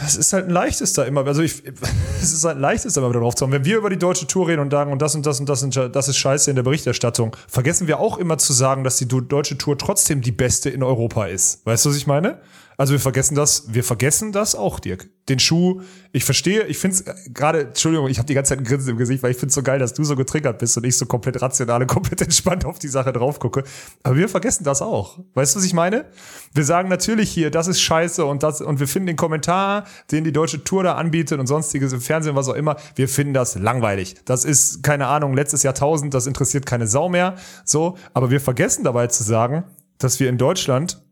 es 0.05 0.17
ist 0.17 0.33
halt 0.33 0.47
ein 0.47 0.51
leichtes 0.51 0.95
da 0.95 1.05
immer. 1.05 1.27
Also 1.27 1.43
ich, 1.43 1.63
es 2.21 2.33
ist 2.33 2.45
halt 2.45 2.57
ein 2.57 2.63
leichtes 2.63 2.95
da 2.95 3.01
immer 3.01 3.11
wieder 3.11 3.21
drauf 3.21 3.35
zu 3.35 3.45
haben. 3.45 3.53
Wenn 3.53 3.65
wir 3.65 3.77
über 3.77 3.91
die 3.91 3.99
deutsche 3.99 4.27
Tour 4.27 4.49
reden 4.49 4.61
und 4.61 4.71
sagen, 4.71 4.91
und 4.91 5.03
das 5.03 5.15
und 5.15 5.25
das 5.27 5.41
und 5.41 5.49
das 5.49 5.63
und 5.63 5.77
das 5.77 6.09
ist 6.09 6.17
scheiße 6.17 6.51
in 6.51 6.57
der 6.57 6.63
Berichterstattung, 6.63 7.37
vergessen 7.47 7.87
wir 7.87 7.99
auch 7.99 8.19
immer 8.19 8.39
zu 8.39 8.53
sagen, 8.53 8.85
dass 8.85 8.97
die 8.97 9.09
deutsche 9.09 9.59
Tour 9.59 9.77
trotzdem 9.77 10.23
die 10.23 10.33
beste 10.33 10.71
in 10.71 10.83
Europa 10.83 11.27
ist. 11.27 11.65
Weißt 11.67 11.85
du, 11.85 11.91
was 11.91 11.97
ich 11.97 12.07
meine? 12.07 12.41
Also 12.77 12.93
wir 12.93 13.01
vergessen 13.01 13.35
das, 13.35 13.75
wir 13.75 13.85
vergessen 13.85 14.33
das 14.33 14.55
auch, 14.55 14.81
Dirk. 14.81 15.09
Den 15.29 15.39
Schuh, 15.39 15.83
ich 16.11 16.25
verstehe, 16.25 16.65
ich 16.65 16.79
finde 16.79 16.97
es 16.97 17.33
gerade, 17.33 17.67
Entschuldigung, 17.69 18.09
ich 18.09 18.19
habe 18.19 18.27
die 18.27 18.35
ganze 18.35 18.51
Zeit 18.51 18.59
ein 18.59 18.65
Grinsen 18.65 18.91
im 18.91 18.97
Gesicht, 18.97 19.23
weil 19.23 19.31
ich 19.31 19.37
finde 19.37 19.49
es 19.49 19.55
so 19.55 19.63
geil, 19.63 19.79
dass 19.79 19.95
du 19.95 20.03
so 20.03 20.17
getriggert 20.17 20.59
bist 20.59 20.77
und 20.77 20.85
ich 20.85 20.97
so 20.97 21.07
komplett 21.07 21.41
rational 21.41 21.83
und 21.83 21.87
komplett 21.93 22.23
entspannt 22.23 22.65
auf 22.65 22.79
die 22.79 22.89
Sache 22.89 23.13
drauf 23.13 23.39
gucke. 23.39 23.63
Aber 24.03 24.17
wir 24.17 24.29
vergessen 24.29 24.65
das 24.65 24.83
auch. 24.83 25.21
Weißt 25.35 25.55
du, 25.55 25.59
was 25.59 25.67
ich 25.67 25.75
meine? 25.75 26.07
Wir 26.55 26.65
sagen 26.65 26.89
natürlich 26.89 27.31
hier, 27.31 27.51
das 27.51 27.69
ist 27.69 27.81
scheiße 27.81 28.25
und 28.25 28.43
das, 28.43 28.61
und 28.61 28.81
wir 28.81 28.89
finden 28.89 29.07
den 29.07 29.17
Kommentar, 29.17 29.85
den 30.11 30.25
die 30.25 30.33
deutsche 30.33 30.65
Tour 30.65 30.83
da 30.83 30.95
anbietet 30.95 31.39
und 31.39 31.47
sonstiges 31.47 31.93
im 31.93 32.01
Fernsehen, 32.01 32.35
was 32.35 32.49
auch 32.49 32.55
immer, 32.55 32.77
wir 32.97 33.09
finden 33.09 33.35
das 33.35 33.55
langweilig. 33.55 34.17
Das 34.25 34.45
ist, 34.45 34.83
keine 34.83 35.07
Ahnung, 35.07 35.35
letztes 35.35 35.63
Jahrtausend, 35.63 36.15
das 36.15 36.27
interessiert 36.27 36.67
keine 36.67 36.87
Sau 36.87 37.09
mehr. 37.09 37.37
So, 37.65 37.97
aber 38.13 38.31
wir 38.31 38.41
vergessen 38.41 38.83
dabei 38.83 39.07
zu 39.07 39.23
sagen, 39.23 39.65
dass 39.99 40.19
wir 40.19 40.29
in 40.29 40.39
Deutschland 40.39 41.03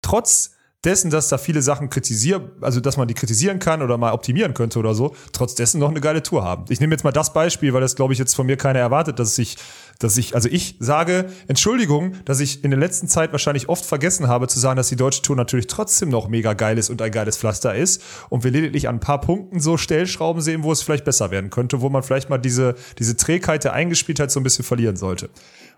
trotz 0.00 0.52
dessen, 0.84 1.10
dass 1.10 1.28
da 1.28 1.38
viele 1.38 1.62
Sachen 1.62 1.90
kritisieren, 1.90 2.50
also 2.60 2.80
dass 2.80 2.96
man 2.96 3.06
die 3.06 3.14
kritisieren 3.14 3.60
kann 3.60 3.82
oder 3.82 3.98
mal 3.98 4.12
optimieren 4.12 4.52
könnte 4.52 4.78
oder 4.80 4.94
so, 4.94 5.14
trotz 5.32 5.54
dessen 5.54 5.78
noch 5.78 5.90
eine 5.90 6.00
geile 6.00 6.22
Tour 6.22 6.44
haben. 6.44 6.64
Ich 6.70 6.80
nehme 6.80 6.92
jetzt 6.92 7.04
mal 7.04 7.12
das 7.12 7.32
Beispiel, 7.32 7.72
weil 7.72 7.80
das 7.80 7.94
glaube 7.94 8.12
ich 8.12 8.18
jetzt 8.18 8.34
von 8.34 8.46
mir 8.46 8.56
keiner 8.56 8.80
erwartet, 8.80 9.20
dass 9.20 9.38
ich, 9.38 9.56
dass 10.00 10.16
ich, 10.16 10.34
also 10.34 10.48
ich 10.48 10.76
sage, 10.80 11.26
Entschuldigung, 11.46 12.14
dass 12.24 12.40
ich 12.40 12.64
in 12.64 12.70
der 12.70 12.80
letzten 12.80 13.06
Zeit 13.06 13.30
wahrscheinlich 13.30 13.68
oft 13.68 13.84
vergessen 13.84 14.26
habe 14.26 14.48
zu 14.48 14.58
sagen, 14.58 14.76
dass 14.76 14.88
die 14.88 14.96
deutsche 14.96 15.22
Tour 15.22 15.36
natürlich 15.36 15.68
trotzdem 15.68 16.08
noch 16.08 16.26
mega 16.26 16.52
geil 16.54 16.76
ist 16.78 16.90
und 16.90 17.00
ein 17.00 17.12
geiles 17.12 17.36
Pflaster 17.36 17.76
ist 17.76 18.02
und 18.28 18.42
wir 18.42 18.50
lediglich 18.50 18.88
an 18.88 18.96
ein 18.96 19.00
paar 19.00 19.20
Punkten 19.20 19.60
so 19.60 19.76
Stellschrauben 19.76 20.42
sehen, 20.42 20.64
wo 20.64 20.72
es 20.72 20.82
vielleicht 20.82 21.04
besser 21.04 21.30
werden 21.30 21.50
könnte, 21.50 21.80
wo 21.80 21.90
man 21.90 22.02
vielleicht 22.02 22.28
mal 22.28 22.38
diese, 22.38 22.74
diese 22.98 23.16
Trägheit 23.16 23.62
der 23.62 23.72
Eingespieltheit 23.72 24.32
so 24.32 24.40
ein 24.40 24.42
bisschen 24.42 24.64
verlieren 24.64 24.96
sollte. 24.96 25.30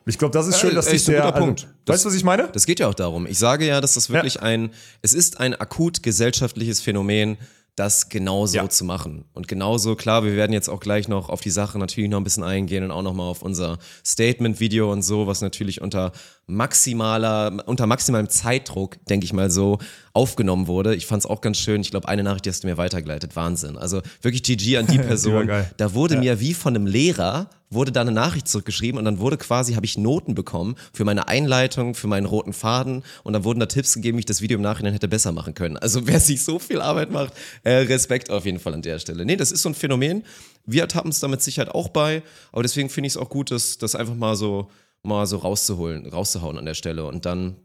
Ich 0.06 0.18
glaube, 0.18 0.32
das 0.32 0.46
ist 0.46 0.60
schön, 0.60 0.70
Ja, 0.70 0.76
dass 0.76 0.86
ist 0.92 1.08
ein 1.08 1.12
der, 1.12 1.22
guter 1.22 1.34
also, 1.34 1.46
Punkt. 1.46 1.66
weißt 1.86 2.04
du, 2.04 2.08
was 2.08 2.14
ich 2.16 2.24
meine? 2.24 2.48
Das 2.52 2.66
geht 2.66 2.78
ja 2.80 2.88
auch 2.88 2.94
darum. 2.94 3.26
Ich 3.26 3.38
sage 3.38 3.66
ja, 3.66 3.80
dass 3.80 3.94
das 3.94 4.10
wirklich 4.10 4.42
ein, 4.42 4.70
es 5.02 5.14
ist 5.14 5.40
ein 5.40 5.54
akut 5.54 6.02
gesellschaftliches 6.02 6.80
Phänomen, 6.80 7.38
das 7.76 8.08
genauso 8.08 8.56
Ja. 8.56 8.68
zu 8.68 8.84
machen. 8.84 9.24
Und 9.32 9.48
genauso, 9.48 9.96
klar, 9.96 10.22
wir 10.22 10.36
werden 10.36 10.52
jetzt 10.52 10.68
auch 10.68 10.78
gleich 10.78 11.08
noch 11.08 11.28
auf 11.28 11.40
die 11.40 11.50
Sache 11.50 11.76
natürlich 11.78 12.08
noch 12.08 12.18
ein 12.18 12.24
bisschen 12.24 12.44
eingehen 12.44 12.84
und 12.84 12.90
auch 12.92 13.02
nochmal 13.02 13.28
auf 13.28 13.42
unser 13.42 13.78
Statement-Video 14.06 14.92
und 14.92 15.02
so, 15.02 15.26
was 15.26 15.40
natürlich 15.40 15.80
unter 15.80 16.12
maximaler, 16.46 17.62
unter 17.66 17.86
maximalem 17.86 18.28
Zeitdruck, 18.28 19.04
denke 19.06 19.24
ich 19.24 19.32
mal 19.32 19.50
so, 19.50 19.78
aufgenommen 20.12 20.66
wurde. 20.66 20.94
Ich 20.94 21.06
fand 21.06 21.22
es 21.22 21.26
auch 21.26 21.40
ganz 21.40 21.58
schön. 21.58 21.80
Ich 21.80 21.90
glaube, 21.90 22.08
eine 22.08 22.22
Nachricht, 22.22 22.44
die 22.44 22.50
hast 22.50 22.62
du 22.62 22.68
mir 22.68 22.76
weitergeleitet. 22.76 23.34
Wahnsinn. 23.36 23.76
Also 23.76 24.02
wirklich 24.22 24.42
GG 24.42 24.78
an 24.78 24.86
die 24.86 24.98
Person. 24.98 25.50
Da 25.76 25.94
wurde 25.94 26.18
mir 26.18 26.40
wie 26.40 26.54
von 26.54 26.74
einem 26.74 26.86
Lehrer 26.86 27.48
wurde 27.70 27.92
da 27.92 28.02
eine 28.02 28.12
Nachricht 28.12 28.48
zurückgeschrieben 28.48 28.98
und 28.98 29.04
dann 29.04 29.18
wurde 29.18 29.36
quasi, 29.36 29.74
habe 29.74 29.84
ich 29.84 29.98
Noten 29.98 30.34
bekommen 30.34 30.76
für 30.92 31.04
meine 31.04 31.28
Einleitung, 31.28 31.94
für 31.94 32.06
meinen 32.06 32.26
roten 32.26 32.52
Faden 32.52 33.02
und 33.24 33.32
dann 33.32 33.44
wurden 33.44 33.60
da 33.60 33.66
Tipps 33.66 33.94
gegeben, 33.94 34.16
wie 34.16 34.20
ich 34.20 34.26
das 34.26 34.40
Video 34.40 34.56
im 34.56 34.62
Nachhinein 34.62 34.92
hätte 34.92 35.08
besser 35.08 35.32
machen 35.32 35.54
können. 35.54 35.76
Also 35.76 36.06
wer 36.06 36.20
sich 36.20 36.44
so 36.44 36.58
viel 36.58 36.80
Arbeit 36.80 37.10
macht, 37.10 37.32
äh, 37.64 37.72
Respekt 37.72 38.30
auf 38.30 38.46
jeden 38.46 38.60
Fall 38.60 38.74
an 38.74 38.82
der 38.82 38.98
Stelle. 38.98 39.24
Nee, 39.24 39.36
das 39.36 39.50
ist 39.50 39.62
so 39.62 39.68
ein 39.68 39.74
Phänomen. 39.74 40.22
Wir 40.66 40.82
ertappen 40.82 41.10
es 41.10 41.20
damit 41.20 41.42
Sicherheit 41.42 41.74
auch 41.74 41.88
bei, 41.88 42.22
aber 42.52 42.62
deswegen 42.62 42.88
finde 42.88 43.08
ich 43.08 43.14
es 43.14 43.16
auch 43.16 43.28
gut, 43.28 43.50
das, 43.50 43.76
das 43.76 43.94
einfach 43.94 44.14
mal 44.14 44.36
so, 44.36 44.70
mal 45.04 45.26
so 45.26 45.38
rauszuholen, 45.38 46.06
rauszuhauen 46.06 46.58
an 46.58 46.64
der 46.64 46.74
Stelle 46.74 47.06
und 47.06 47.26
dann, 47.26 47.56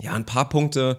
ja, 0.00 0.12
ein 0.12 0.26
paar 0.26 0.48
Punkte, 0.48 0.98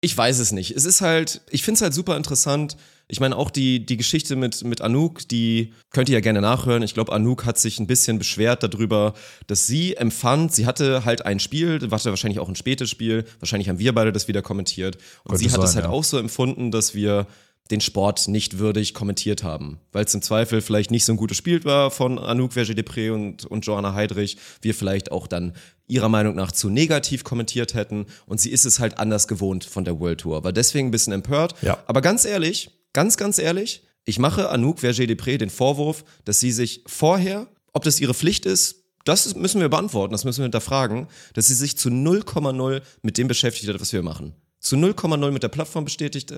ich 0.00 0.16
weiß 0.16 0.38
es 0.38 0.52
nicht. 0.52 0.70
Es 0.70 0.84
ist 0.84 1.00
halt, 1.00 1.40
ich 1.50 1.64
finde 1.64 1.76
es 1.76 1.82
halt 1.82 1.94
super 1.94 2.16
interessant. 2.16 2.76
Ich 3.08 3.20
meine, 3.20 3.36
auch 3.36 3.50
die, 3.50 3.84
die 3.84 3.96
Geschichte 3.96 4.36
mit, 4.36 4.62
mit 4.62 4.80
Anouk, 4.80 5.26
die 5.28 5.72
könnt 5.90 6.08
ihr 6.08 6.14
ja 6.14 6.20
gerne 6.20 6.40
nachhören. 6.40 6.82
Ich 6.82 6.94
glaube, 6.94 7.12
Anouk 7.12 7.44
hat 7.44 7.58
sich 7.58 7.80
ein 7.80 7.88
bisschen 7.88 8.18
beschwert 8.18 8.62
darüber, 8.62 9.14
dass 9.48 9.66
sie 9.66 9.96
empfand, 9.96 10.52
sie 10.52 10.66
hatte 10.66 11.04
halt 11.04 11.26
ein 11.26 11.40
Spiel, 11.40 11.80
war 11.90 12.04
wahrscheinlich 12.04 12.38
auch 12.38 12.48
ein 12.48 12.54
spätes 12.54 12.90
Spiel. 12.90 13.24
Wahrscheinlich 13.40 13.68
haben 13.68 13.80
wir 13.80 13.92
beide 13.92 14.12
das 14.12 14.28
wieder 14.28 14.42
kommentiert. 14.42 14.96
Und 15.24 15.30
Könnte 15.30 15.38
sie 15.38 15.50
hat 15.50 15.64
es 15.64 15.74
halt 15.74 15.86
ja. 15.86 15.90
auch 15.90 16.04
so 16.04 16.18
empfunden, 16.18 16.70
dass 16.70 16.94
wir 16.94 17.26
den 17.70 17.80
Sport 17.80 18.28
nicht 18.28 18.58
würdig 18.58 18.94
kommentiert 18.94 19.42
haben. 19.42 19.78
Weil 19.92 20.04
es 20.04 20.14
im 20.14 20.22
Zweifel 20.22 20.62
vielleicht 20.62 20.90
nicht 20.90 21.04
so 21.04 21.12
ein 21.12 21.16
gutes 21.16 21.36
Spiel 21.36 21.64
war 21.64 21.90
von 21.90 22.18
Anouk 22.18 22.52
Verger-Depré 22.52 23.12
und, 23.12 23.44
und 23.44 23.66
Joanna 23.66 23.94
Heidrich. 23.94 24.38
Wir 24.62 24.74
vielleicht 24.74 25.12
auch 25.12 25.26
dann 25.26 25.54
ihrer 25.86 26.08
Meinung 26.08 26.34
nach 26.34 26.52
zu 26.52 26.70
negativ 26.70 27.24
kommentiert 27.24 27.74
hätten. 27.74 28.06
Und 28.26 28.40
sie 28.40 28.50
ist 28.50 28.64
es 28.64 28.78
halt 28.78 28.98
anders 28.98 29.28
gewohnt 29.28 29.64
von 29.64 29.84
der 29.84 30.00
World 30.00 30.20
Tour. 30.20 30.44
War 30.44 30.52
deswegen 30.52 30.88
ein 30.88 30.92
bisschen 30.92 31.12
empört. 31.12 31.54
Ja. 31.60 31.78
Aber 31.86 32.00
ganz 32.00 32.24
ehrlich, 32.24 32.70
ganz, 32.92 33.16
ganz 33.16 33.38
ehrlich, 33.38 33.82
ich 34.04 34.18
mache 34.18 34.48
Anouk 34.48 34.78
Verger-Depré 34.78 35.36
den 35.36 35.50
Vorwurf, 35.50 36.04
dass 36.24 36.40
sie 36.40 36.52
sich 36.52 36.82
vorher, 36.86 37.46
ob 37.74 37.84
das 37.84 38.00
ihre 38.00 38.14
Pflicht 38.14 38.46
ist, 38.46 38.84
das 39.04 39.34
müssen 39.34 39.60
wir 39.60 39.68
beantworten, 39.68 40.12
das 40.12 40.24
müssen 40.24 40.40
wir 40.40 40.44
hinterfragen, 40.44 41.06
dass 41.34 41.46
sie 41.46 41.54
sich 41.54 41.78
zu 41.78 41.88
0,0 41.88 42.82
mit 43.02 43.18
dem 43.18 43.28
beschäftigt 43.28 43.68
hat, 43.68 43.80
was 43.80 43.92
wir 43.92 44.02
machen. 44.02 44.34
Zu 44.60 44.76
0,0 44.76 45.30
mit 45.30 45.42
der 45.42 45.48
Plattform 45.48 45.84
bestätigt, 45.84 46.32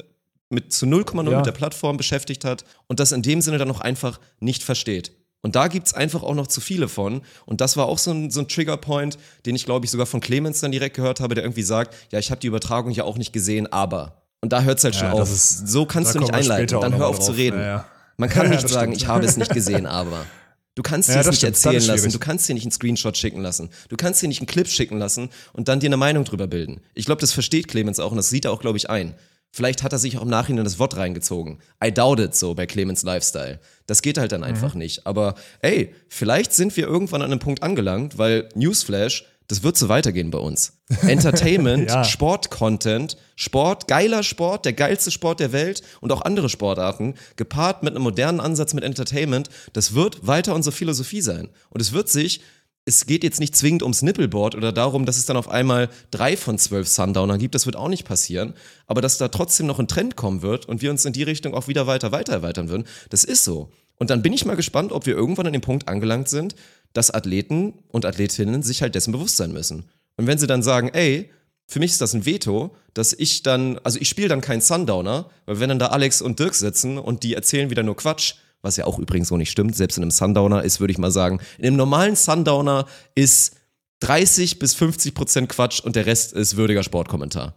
mit 0.51 0.73
zu 0.73 0.85
0,0 0.87 1.31
Ja. 1.31 1.37
mit 1.39 1.47
der 1.47 1.53
Plattform 1.53 1.97
beschäftigt 1.97 2.45
hat 2.45 2.65
und 2.89 3.01
das 3.01 3.13
in 3.13 3.23
dem 3.23 3.41
Sinne 3.41 3.57
dann 3.59 3.71
auch 3.71 3.81
einfach 3.81 4.21
nicht 4.41 4.63
versteht. 4.63 5.13
Und 5.43 5.57
da 5.57 5.69
gibt's 5.69 5.95
einfach 5.95 6.23
auch 6.23 6.35
noch 6.35 6.49
zu 6.49 6.61
viele 6.61 6.87
von. 6.87 7.23
Und 7.47 7.63
das 7.63 7.77
war 7.79 7.87
auch 7.87 7.97
so 7.97 8.11
ein, 8.11 8.31
so 8.31 8.41
ein 8.41 8.49
Triggerpoint, 8.49 9.17
den 9.47 9.55
ich, 9.57 9.65
glaube 9.65 9.87
ich, 9.87 9.91
sogar 9.91 10.05
von 10.07 10.21
Clemens 10.21 10.61
dann 10.61 10.71
direkt 10.71 10.97
gehört 10.97 11.21
habe, 11.21 11.35
der 11.35 11.45
irgendwie 11.45 11.63
sagt, 11.63 11.95
ja, 12.13 12.19
ich 12.19 12.31
habe 12.31 12.41
die 12.43 12.49
Übertragung 12.49 12.91
ja 12.91 13.05
auch 13.05 13.17
nicht 13.17 13.33
gesehen, 13.33 13.67
aber. 13.73 14.21
Und 14.43 14.53
da 14.53 14.63
hört's 14.63 14.85
halt 14.85 14.95
schon 14.97 15.07
Ja, 15.07 15.13
auf. 15.13 15.21
das 15.21 15.31
ist- 15.31 15.69
so 15.69 15.87
kannst 15.87 16.15
du 16.15 16.19
nicht 16.19 16.35
einleiten. 16.35 16.79
Dann 16.81 16.95
hör 16.97 17.07
auf 17.09 17.21
zu 17.21 17.29
drauf. 17.29 17.37
reden. 17.39 17.59
Ja. 17.61 17.87
Man 18.19 18.29
kann 18.29 18.51
nicht 18.51 18.65
das 18.65 18.71
sagen, 18.73 18.93
stimmt. 18.93 19.03
ich 19.03 19.09
habe 19.09 19.25
es 19.25 19.37
nicht 19.39 19.53
gesehen, 19.55 19.87
aber. 19.87 20.27
Du 20.75 20.83
kannst 20.83 21.09
dir 21.09 21.15
das 21.15 21.27
das 21.27 21.33
nicht 21.33 21.39
stimmt. 21.39 21.55
Das 21.57 21.65
erzählen 21.65 21.83
ist 21.83 21.87
lassen, 21.89 22.13
du 22.13 22.19
kannst 22.19 22.49
dir 22.49 22.55
nicht 22.55 22.65
einen 22.65 22.73
Screenshot 22.73 23.17
schicken 23.17 23.41
lassen, 23.41 23.71
du 23.89 23.97
kannst 23.97 24.23
dir 24.23 24.29
nicht 24.29 24.41
einen 24.41 24.47
Clip 24.47 24.69
schicken 24.69 24.99
lassen 24.99 25.31
und 25.53 25.69
dann 25.69 25.81
dir 25.81 25.87
eine 25.89 25.97
Meinung 25.97 26.25
drüber 26.25 26.47
bilden. 26.47 26.81
Ich 26.95 27.07
glaube, 27.07 27.21
das 27.23 27.33
versteht 27.33 27.67
Clemens 27.69 27.99
auch 27.99 28.11
und 28.13 28.17
das 28.19 28.29
sieht 28.31 28.45
er 28.45 28.53
auch, 28.53 28.61
glaube 28.61 28.77
ich, 28.79 28.89
ein. 28.91 29.15
Vielleicht 29.53 29.83
hat 29.83 29.93
er 29.93 29.99
sich 29.99 30.17
auch 30.17 30.23
im 30.23 30.29
Nachhinein 30.29 30.65
das 30.65 30.79
Wort 30.79 30.97
reingezogen. 30.97 31.59
I 31.85 31.93
doubt 31.93 32.21
it 32.21 32.35
so 32.35 32.55
bei 32.55 32.67
Clemens 32.67 33.03
Lifestyle. 33.03 33.59
Das 33.87 34.01
geht 34.03 34.17
halt 34.17 34.33
dann 34.33 34.45
einfach 34.45 34.75
nicht. 34.75 35.07
Aber 35.07 35.35
ey, 35.61 35.93
vielleicht 36.09 36.53
sind 36.53 36.77
wir 36.77 36.87
irgendwann 36.87 37.23
an 37.23 37.31
einem 37.33 37.41
Punkt 37.41 37.63
angelangt, 37.63 38.17
weil 38.17 38.49
Newsflash, 38.55 39.25
das 39.49 39.65
wird 39.65 39.77
so 39.77 39.89
weitergehen 39.89 40.31
bei 40.31 40.39
uns. 40.39 40.75
Entertainment, 41.03 41.91
Ja. 41.91 42.05
Sport-Content, 42.05 43.17
Sport, 43.35 43.89
geiler 43.89 44.23
Sport, 44.23 44.65
der 44.65 44.73
geilste 44.73 45.11
Sport 45.11 45.41
der 45.41 45.51
Welt 45.53 45.83
und 46.01 46.13
auch 46.13 46.23
andere 46.23 46.49
Sportarten, 46.49 47.15
gepaart 47.35 47.83
mit 47.83 47.95
einem 47.95 48.05
modernen 48.05 48.39
Ansatz 48.41 48.75
mit 48.75 48.85
Entertainment, 48.85 49.51
das 49.73 49.95
wird 49.95 50.25
weiter 50.27 50.55
unsere 50.55 50.75
Philosophie 50.75 51.21
sein. 51.23 51.49
Und 51.71 51.81
es 51.81 51.93
wird 51.93 52.09
sich, 52.09 52.43
es 52.91 53.07
geht 53.07 53.23
jetzt 53.23 53.41
nicht 53.41 53.57
zwingend 53.57 53.83
ums 53.83 54.03
Nippelboard 54.03 54.55
oder 54.55 54.73
darum, 54.73 55.07
dass 55.07 55.17
es 55.17 55.25
dann 55.25 55.37
auf 55.37 55.49
einmal 55.49 55.89
drei 56.11 56.37
von 56.37 56.59
zwölf 56.59 56.89
Sundowner 56.89 57.39
gibt, 57.39 57.55
das 57.55 57.67
wird 57.67 57.77
auch 57.77 57.89
nicht 57.89 58.05
passieren, 58.05 58.55
aber 58.87 59.01
dass 59.01 59.17
da 59.17 59.29
trotzdem 59.29 59.67
noch 59.67 59.79
ein 59.79 59.89
Trend 59.89 60.17
kommen 60.17 60.43
wird 60.43 60.67
und 60.67 60.83
wir 60.83 60.91
uns 60.91 61.05
in 61.05 61.13
die 61.13 61.23
Richtung 61.23 61.55
auch 61.55 61.69
wieder 61.69 61.87
weiter, 61.87 62.13
weiter 62.13 62.33
erweitern 62.33 62.69
würden, 62.69 62.87
das 63.09 63.25
ist 63.25 63.45
so. 63.45 63.71
Und 63.97 64.11
dann 64.11 64.23
bin 64.23 64.33
ich 64.33 64.45
mal 64.45 64.57
gespannt, 64.57 64.93
ob 64.93 65.07
wir 65.07 65.15
irgendwann 65.15 65.47
an 65.47 65.53
dem 65.53 65.63
Punkt 65.63 65.87
angelangt 65.87 66.29
sind, 66.29 66.57
dass 66.93 67.11
Athleten 67.11 67.75
und 67.89 68.05
Athletinnen 68.05 68.63
sich 68.63 68.83
halt 68.83 68.95
dessen 68.95 69.13
bewusst 69.13 69.37
sein 69.37 69.53
müssen. 69.53 69.85
Und 70.17 70.27
wenn 70.27 70.39
sie 70.39 70.47
dann 70.47 70.63
sagen, 70.63 70.89
ey, 70.89 71.31
für 71.67 71.79
mich 71.79 71.93
ist 71.93 72.01
das 72.01 72.15
ein 72.15 72.27
Veto, 72.27 72.75
dass 72.95 73.13
ich 73.13 73.45
dann, 73.45 73.79
also 73.85 74.01
ich 74.01 74.09
spiele 74.09 74.29
dann 74.29 74.41
keinen 74.41 74.61
Sundowner, 74.61 75.31
weil 75.47 75.61
wenn 75.61 75.69
dann 75.69 75.79
da 75.79 75.87
Alex 75.87 76.21
und 76.21 76.41
Dirk 76.41 76.55
sitzen 76.55 76.99
und 76.99 77.23
die 77.23 77.35
erzählen 77.35 77.71
wieder 77.71 77.85
nur 77.85 77.97
Quatsch, 77.97 78.35
was 78.63 78.77
ja 78.77 78.85
auch 78.87 78.99
übrigens 78.99 79.29
so 79.29 79.37
nicht 79.37 79.51
stimmt, 79.51 79.75
selbst 79.77 79.97
in 79.97 80.03
einem 80.03 80.11
Sundowner 80.11 80.63
ist, 80.63 80.81
würde 80.81 80.93
ich 80.93 80.99
mal 80.99 81.11
sagen, 81.11 81.41
in 81.59 81.69
einem 81.69 81.77
normalen 81.77 82.17
Sundowner 82.17 82.87
ist 83.15 83.57
30 84.01 84.59
bis 84.59 84.75
50 84.75 85.15
Prozent 85.15 85.49
Quatsch 85.49 85.81
und 85.81 85.97
der 85.97 86.07
Rest 86.07 86.33
ist 86.33 86.57
würdiger 86.57 86.83
Sportkommentar. 86.83 87.55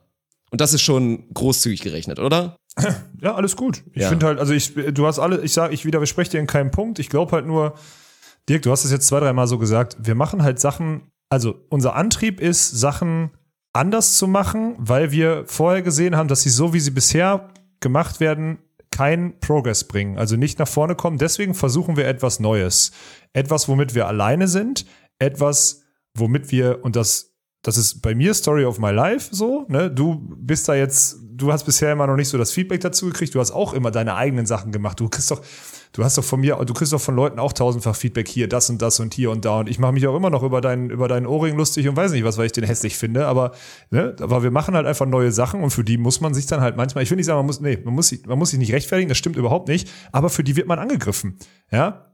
Und 0.51 0.62
das 0.62 0.74
ist 0.74 0.81
schon 0.81 1.33
großzügig 1.33 1.81
gerechnet, 1.81 2.19
oder? 2.19 2.55
Ja, 3.22 3.36
alles 3.36 3.55
gut. 3.55 3.83
Ich 3.93 4.01
Ja. 4.01 4.10
finde 4.10 4.25
halt, 4.25 4.39
also 4.39 4.51
ich, 4.53 4.74
du 4.75 5.07
hast 5.07 5.17
alle, 5.17 5.39
ich 5.41 5.53
sage, 5.53 5.74
ich 5.74 5.86
widerspreche 5.86 6.31
dir 6.31 6.39
in 6.39 6.48
keinem 6.48 6.72
Punkt. 6.72 7.00
Ich 7.00 7.07
glaube 7.10 7.31
halt 7.31 7.45
nur, 7.45 7.75
Dirk, 8.50 8.63
du 8.63 8.72
hast 8.72 8.83
es 8.83 8.91
jetzt 8.91 9.07
zwei, 9.07 9.22
dreimal 9.22 9.48
so 9.48 9.57
gesagt, 9.57 9.95
wir 10.00 10.15
machen 10.15 10.43
halt 10.43 10.60
Sachen, 10.60 11.03
also 11.29 11.55
unser 11.69 11.95
Antrieb 11.95 12.41
ist, 12.41 12.69
Sachen 12.72 13.31
anders 13.72 14.17
zu 14.17 14.27
machen, 14.27 14.75
weil 14.77 15.12
wir 15.12 15.45
vorher 15.48 15.81
gesehen 15.81 16.17
haben, 16.17 16.27
dass 16.27 16.41
sie 16.41 16.50
so, 16.50 16.74
wie 16.74 16.81
sie 16.81 16.91
bisher 16.91 17.50
gemacht 17.79 18.19
werden, 18.19 18.57
keinen 18.93 19.39
Progress 19.39 19.85
bringen, 19.85 20.19
also 20.19 20.35
nicht 20.35 20.59
nach 20.59 20.67
vorne 20.67 20.95
kommen. 20.95 21.17
Deswegen 21.17 21.55
versuchen 21.55 21.97
wir 21.97 22.07
etwas 22.07 22.39
Neues. 22.39 22.91
Etwas, 23.33 23.67
womit 23.67 23.95
wir 23.95 24.07
alleine 24.07 24.47
sind, 24.47 24.85
etwas, 25.17 25.81
womit 26.15 26.51
wir, 26.51 26.85
und 26.85 26.95
das, 26.95 27.33
das 27.63 27.77
ist 27.77 28.03
bei 28.03 28.13
mir 28.13 28.35
Story 28.35 28.65
of 28.65 28.77
my 28.77 28.91
life 28.91 29.33
so, 29.33 29.65
ne? 29.67 29.89
Du 29.89 30.21
bist 30.38 30.69
da 30.69 30.75
jetzt, 30.75 31.17
du 31.23 31.51
hast 31.51 31.63
bisher 31.63 31.91
immer 31.91 32.05
noch 32.05 32.15
nicht 32.15 32.29
so 32.29 32.38
das 32.38 32.51
Feedback 32.51 32.81
dazu 32.81 33.07
gekriegt, 33.07 33.33
du 33.33 33.39
hast 33.39 33.51
auch 33.51 33.73
immer 33.73 33.89
deine 33.89 34.13
eigenen 34.13 34.45
Sachen 34.45 34.71
gemacht. 34.71 35.00
Du 35.00 35.09
kriegst 35.09 35.31
doch, 35.31 35.41
du 35.93 36.03
hast 36.03 36.17
doch 36.17 36.23
von 36.23 36.41
mir, 36.41 36.55
du 36.65 36.73
kriegst 36.73 36.91
doch 36.91 37.00
von 37.01 37.15
Leuten 37.15 37.39
auch 37.39 37.53
tausendfach 37.53 37.95
Feedback 37.95 38.27
hier, 38.27 38.50
das 38.50 38.69
und 38.69 38.81
das 38.81 39.00
und 39.00 39.13
hier 39.13 39.31
und 39.31 39.45
da. 39.45 39.59
Und 39.59 39.69
ich 39.69 39.79
mache 39.79 39.93
mich 39.93 40.05
auch 40.07 40.15
immer 40.15 40.29
noch 40.29 40.43
über 40.43 40.59
deinen, 40.59 40.89
über 40.89 41.07
deinen 41.07 41.25
Ohrring 41.25 41.55
lustig 41.55 41.88
und 41.88 41.95
weiß 41.95 42.12
nicht 42.12 42.23
was, 42.23 42.38
weil 42.38 42.47
ich 42.47 42.51
den 42.51 42.63
hässlich 42.65 42.97
finde. 42.97 43.27
Aber, 43.27 43.51
ne, 43.91 44.15
aber 44.19 44.43
wir 44.43 44.51
machen 44.51 44.75
halt 44.75 44.85
einfach 44.88 45.05
neue 45.05 45.31
Sachen 45.31 45.62
und 45.63 45.69
für 45.69 45.83
die 45.83 45.97
muss 45.97 46.19
man 46.19 46.33
sich 46.33 46.45
dann 46.47 46.62
halt 46.62 46.75
manchmal, 46.75 47.03
ich 47.03 47.09
will 47.12 47.17
nicht 47.17 47.27
sagen, 47.27 47.38
man 47.38 47.45
muss, 47.45 47.62
nee, 47.62 47.77
man 47.83 47.93
muss, 47.93 48.09
sich- 48.09 48.25
man 48.25 48.38
muss 48.38 48.50
sich 48.50 48.59
nicht 48.59 48.73
rechtfertigen, 48.73 49.07
das 49.09 49.17
stimmt 49.17 49.38
überhaupt 49.38 49.67
nicht, 49.69 49.89
aber 50.12 50.29
für 50.29 50.43
die 50.43 50.55
wird 50.55 50.67
man 50.67 50.79
angegriffen. 50.79 51.38
Ja, 51.71 52.05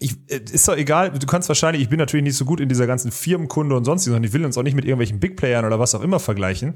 ich, 0.00 0.12
äh, 0.30 0.40
ist 0.52 0.66
doch 0.68 0.76
egal, 0.76 1.10
du 1.10 1.26
kannst 1.26 1.48
wahrscheinlich, 1.48 1.82
ich 1.82 1.88
bin 1.88 1.98
natürlich 1.98 2.24
nicht 2.24 2.36
so 2.36 2.44
gut 2.44 2.60
in 2.60 2.68
dieser 2.68 2.86
ganzen 2.86 3.10
Firmenkunde 3.12 3.76
und 3.76 3.84
sonstiges 3.84 4.16
und 4.16 4.24
ich 4.24 4.32
will 4.32 4.44
uns 4.44 4.56
auch 4.56 4.62
nicht 4.62 4.74
mit 4.74 4.84
irgendwelchen 4.84 5.20
Big 5.20 5.36
Playern 5.36 5.64
oder 5.64 5.78
was 5.78 5.94
auch 5.94 6.02
immer 6.02 6.18
vergleichen. 6.20 6.74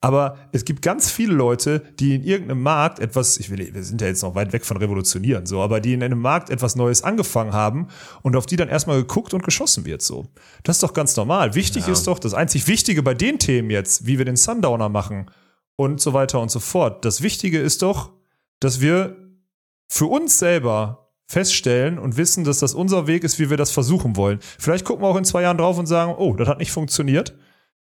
Aber 0.00 0.36
es 0.52 0.64
gibt 0.64 0.82
ganz 0.82 1.10
viele 1.10 1.32
Leute, 1.32 1.82
die 1.98 2.14
in 2.14 2.22
irgendeinem 2.22 2.62
Markt 2.62 2.98
etwas, 2.98 3.38
ich 3.38 3.50
will, 3.50 3.74
wir 3.74 3.82
sind 3.82 4.00
ja 4.00 4.06
jetzt 4.06 4.22
noch 4.22 4.34
weit 4.34 4.52
weg 4.52 4.64
von 4.64 4.76
revolutionieren, 4.76 5.46
so, 5.46 5.62
aber 5.62 5.80
die 5.80 5.94
in 5.94 6.02
einem 6.02 6.20
Markt 6.20 6.50
etwas 6.50 6.76
Neues 6.76 7.02
angefangen 7.02 7.52
haben 7.52 7.88
und 8.22 8.36
auf 8.36 8.46
die 8.46 8.56
dann 8.56 8.68
erstmal 8.68 8.98
geguckt 8.98 9.32
und 9.32 9.42
geschossen 9.42 9.86
wird, 9.86 10.02
so. 10.02 10.26
Das 10.62 10.76
ist 10.76 10.82
doch 10.82 10.92
ganz 10.92 11.16
normal. 11.16 11.54
Wichtig 11.54 11.88
ist 11.88 12.06
doch, 12.06 12.18
das 12.18 12.34
einzig 12.34 12.68
Wichtige 12.68 13.02
bei 13.02 13.14
den 13.14 13.38
Themen 13.38 13.70
jetzt, 13.70 14.06
wie 14.06 14.18
wir 14.18 14.24
den 14.24 14.36
Sundowner 14.36 14.88
machen 14.88 15.30
und 15.76 16.00
so 16.00 16.12
weiter 16.12 16.40
und 16.40 16.50
so 16.50 16.60
fort. 16.60 17.04
Das 17.04 17.22
Wichtige 17.22 17.58
ist 17.58 17.82
doch, 17.82 18.12
dass 18.60 18.80
wir 18.80 19.16
für 19.88 20.06
uns 20.06 20.38
selber 20.38 21.10
feststellen 21.26 21.98
und 21.98 22.16
wissen, 22.16 22.44
dass 22.44 22.60
das 22.60 22.74
unser 22.74 23.06
Weg 23.06 23.24
ist, 23.24 23.38
wie 23.38 23.50
wir 23.50 23.56
das 23.56 23.70
versuchen 23.70 24.16
wollen. 24.16 24.38
Vielleicht 24.58 24.84
gucken 24.84 25.02
wir 25.02 25.08
auch 25.08 25.16
in 25.16 25.24
zwei 25.24 25.42
Jahren 25.42 25.58
drauf 25.58 25.78
und 25.78 25.86
sagen, 25.86 26.14
oh, 26.16 26.34
das 26.34 26.48
hat 26.48 26.58
nicht 26.58 26.70
funktioniert. 26.70 27.34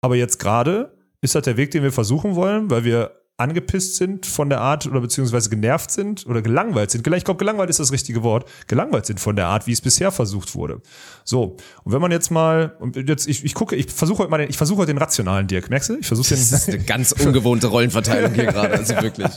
Aber 0.02 0.15
jetzt 0.15 0.39
gerade 0.39 0.95
ist 1.26 1.36
das 1.36 1.44
der 1.44 1.58
Weg, 1.58 1.72
den 1.72 1.84
wir 1.84 1.92
versuchen 1.92 2.36
wollen, 2.36 2.70
weil 2.70 2.84
wir 2.84 3.12
angepisst 3.38 3.98
sind 3.98 4.26
von 4.26 4.50
der 4.50 4.62
Art 4.62 4.88
oder 4.88 5.02
beziehungsweise 5.02 5.50
genervt 5.50 5.92
sind 5.92 6.26
oder 6.26 6.42
gelangweilt 6.42 6.92
sind. 6.92 7.06
Ich 7.06 7.24
glaube, 7.26 7.38
gelangweilt 7.38 7.70
ist 7.70 7.82
das 7.82 7.92
richtige 7.92 8.24
Wort. 8.24 8.48
Gelangweilt 8.68 9.06
sind 9.06 9.20
von 9.20 9.36
der 9.36 9.48
Art, 9.48 9.68
wie 9.68 9.74
es 9.74 9.82
bisher 9.82 10.12
versucht 10.12 10.56
wurde. 10.56 10.82
So. 11.26 11.58
Und 11.84 11.92
wenn 11.92 12.00
man 12.00 12.12
jetzt 12.12 12.32
mal, 12.32 12.78
und 12.80 12.96
jetzt, 12.96 13.28
ich, 13.28 13.44
ich 13.44 13.54
gucke, 13.54 13.76
ich 13.76 13.92
versuche 13.92 14.20
heute 14.20 14.32
mal 14.32 14.38
den, 14.38 14.50
ich 14.50 14.58
versuche 14.58 14.80
heute 14.80 14.94
den 14.94 14.98
rationalen 14.98 15.48
Dirk. 15.48 15.70
Merkst 15.70 15.90
du? 15.90 15.98
Ich 16.00 16.08
versuche 16.08 16.30
den, 16.30 16.38
Das 16.38 16.52
ist 16.52 16.70
eine 16.70 16.80
ganz 16.80 17.12
ungewohnte 17.12 17.68
Rollenverteilung 17.68 18.34
hier 18.34 18.46
gerade, 18.54 18.74
also 18.74 18.96
wirklich. 19.02 19.32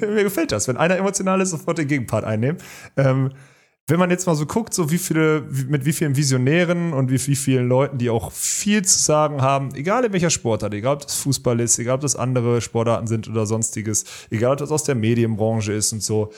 mir 0.00 0.24
gefällt 0.24 0.52
das. 0.52 0.66
Wenn 0.66 0.78
einer 0.78 0.96
emotional 0.96 1.40
ist, 1.42 1.50
sofort 1.50 1.76
den 1.76 1.88
Gegenpart 1.88 2.24
einnehmen. 2.24 2.56
Ähm, 2.96 3.32
wenn 3.88 4.00
man 4.00 4.10
jetzt 4.10 4.26
mal 4.26 4.34
so 4.34 4.46
guckt, 4.46 4.74
so 4.74 4.90
wie 4.90 4.98
viele, 4.98 5.42
mit 5.68 5.84
wie 5.84 5.92
vielen 5.92 6.16
Visionären 6.16 6.92
und 6.92 7.08
wie, 7.08 7.24
wie 7.26 7.36
vielen 7.36 7.68
Leuten, 7.68 7.98
die 7.98 8.10
auch 8.10 8.32
viel 8.32 8.84
zu 8.84 8.98
sagen 8.98 9.42
haben, 9.42 9.74
egal 9.76 10.04
in 10.04 10.12
welcher 10.12 10.30
Sportart, 10.30 10.74
egal 10.74 10.94
ob 10.94 11.02
das 11.02 11.14
Fußball 11.16 11.60
ist, 11.60 11.78
egal 11.78 11.94
ob 11.96 12.00
das 12.00 12.16
andere 12.16 12.60
Sportarten 12.60 13.06
sind 13.06 13.28
oder 13.28 13.46
sonstiges, 13.46 14.04
egal 14.30 14.52
ob 14.52 14.58
das 14.58 14.72
aus 14.72 14.82
der 14.82 14.96
Medienbranche 14.96 15.72
ist 15.72 15.92
und 15.92 16.02
so, 16.02 16.32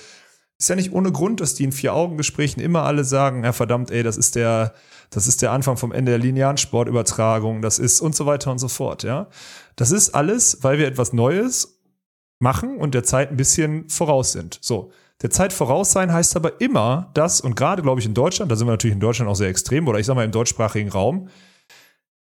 ist 0.59 0.69
ja 0.69 0.77
nicht 0.77 0.93
ohne 0.93 1.11
Grund, 1.11 1.41
dass 1.41 1.55
die 1.55 1.65
in 1.65 1.73
Vier-Augen-Gesprächen 1.73 2.61
immer 2.61 2.83
alle 2.83 3.05
sagen, 3.05 3.45
ja 3.45 3.53
verdammt, 3.53 3.91
ey, 3.91 4.03
das 4.03 4.19
ist 4.19 4.35
der, 4.35 4.75
das 5.09 5.27
ist 5.27 5.41
der 5.41 5.53
Anfang 5.53 5.79
vom 5.79 5.93
Ende 5.93 6.13
der 6.13 6.19
linearen 6.19 6.59
Sportübertragung, 6.59 7.63
das 7.63 7.79
ist 7.79 8.01
und 8.01 8.15
so 8.15 8.27
weiter 8.27 8.51
und 8.51 8.59
so 8.59 8.69
fort, 8.69 9.05
ja. 9.05 9.29
Das 9.77 9.91
ist 9.91 10.15
alles, 10.15 10.59
weil 10.63 10.79
wir 10.79 10.87
etwas 10.87 11.15
Neues 11.15 11.81
machen 12.41 12.77
und 12.77 12.95
der 12.95 13.05
Zeit 13.05 13.31
ein 13.31 13.37
bisschen 13.39 13.89
voraus 13.89 14.33
sind. 14.33 14.59
So. 14.61 14.93
Der 15.23 15.31
Zeit 15.31 15.53
voraus 15.53 15.93
sein 15.93 16.13
heißt 16.13 16.37
aber 16.37 16.61
immer, 16.61 17.11
dass, 17.15 17.41
und 17.41 17.57
gerade 17.57 17.83
glaube 17.83 18.01
ich 18.01 18.07
in 18.07 18.15
Deutschland, 18.15 18.53
da 18.53 18.57
sind 18.57 18.67
wir 18.69 18.73
natürlich 18.73 18.95
in 18.95 19.01
Deutschland 19.01 19.31
auch 19.31 19.35
sehr 19.35 19.49
extrem, 19.49 19.89
oder 19.89 19.99
ich 19.99 20.07
sage 20.07 20.17
mal 20.17 20.25
im 20.25 20.31
deutschsprachigen 20.31 20.91
Raum, 20.91 21.29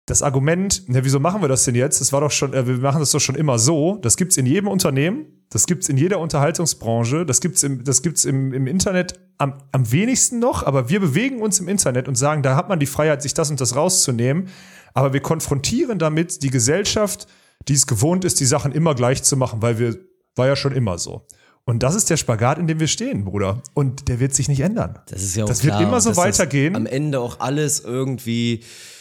das 0.07 0.23
Argument, 0.23 0.83
na, 0.87 1.03
wieso 1.03 1.19
machen 1.19 1.41
wir 1.41 1.49
das 1.49 1.65
denn 1.65 1.75
jetzt? 1.75 2.01
Das 2.01 2.13
war 2.13 2.21
doch 2.21 2.31
schon, 2.31 2.53
äh, 2.53 2.67
wir 2.67 2.77
machen 2.77 3.01
das 3.01 3.11
doch 3.13 3.21
schon 3.21 3.37
immer 3.37 3.59
so. 3.59 3.97
Das 4.03 4.19
gibt's 4.19 4.37
in 4.37 4.45
jedem 4.45 4.69
Unternehmen, 4.69 5.47
das 5.49 5.67
gibt's 5.67 5.89
in 5.89 5.97
jeder 5.97 6.19
Unterhaltungsbranche, 6.19 7.25
das 7.25 7.41
gibt's 7.41 7.63
im, 7.63 7.83
im, 7.83 8.53
im 8.53 8.67
Internet 8.67 9.19
am, 9.39 9.55
am 9.73 9.91
wenigsten 9.91 10.41
noch, 10.41 10.63
aber 10.63 10.91
wir 10.91 11.01
bewegen 11.01 11.41
uns 11.41 11.59
im 11.59 11.69
Internet 11.69 12.07
und 12.07 12.17
sagen, 12.17 12.43
da 12.43 12.55
hat 12.55 12.69
man 12.69 12.79
die 12.79 12.87
Freiheit, 12.87 13.23
sich 13.23 13.33
das 13.33 13.51
und 13.51 13.61
das 13.63 13.77
rauszunehmen. 13.77 14.49
Aber 14.93 15.13
wir 15.15 15.21
konfrontieren 15.21 15.99
damit 15.99 16.43
die 16.43 16.51
Gesellschaft, 16.51 17.27
die 17.67 17.73
es 17.73 17.87
gewohnt 17.87 18.25
ist, 18.25 18.41
die 18.41 18.45
Sachen 18.45 18.73
immer 18.73 18.95
gleich 18.95 19.23
zu 19.23 19.39
machen, 19.39 19.63
weil 19.63 19.79
wir, 19.79 19.97
war 20.37 20.47
ja 20.47 20.55
schon 20.57 20.73
immer 20.73 20.99
so. 20.99 21.27
Und 21.67 21.83
das 21.83 21.95
ist 21.95 22.11
der 22.11 22.19
Spagat, 22.19 22.59
in 22.59 22.67
dem 22.67 22.79
wir 22.79 22.89
stehen, 22.89 23.25
Bruder. 23.25 23.63
Und 23.73 24.09
der 24.09 24.21
wird 24.21 24.35
sich 24.35 24.49
nicht 24.49 24.61
ändern. 24.61 24.99
Das 25.07 25.23
ist 25.23 25.35
ja 25.35 25.45
auch 25.45 25.49
Das 25.49 25.65
wird 25.65 25.75
klar, 25.75 25.89
immer 25.89 26.01
so 26.01 26.15
weitergehen. 26.17 26.77
Am 26.77 26.85
Ende 26.85 27.21
auch 27.21 27.41
alles 27.41 27.81
irgendwie 27.81 28.61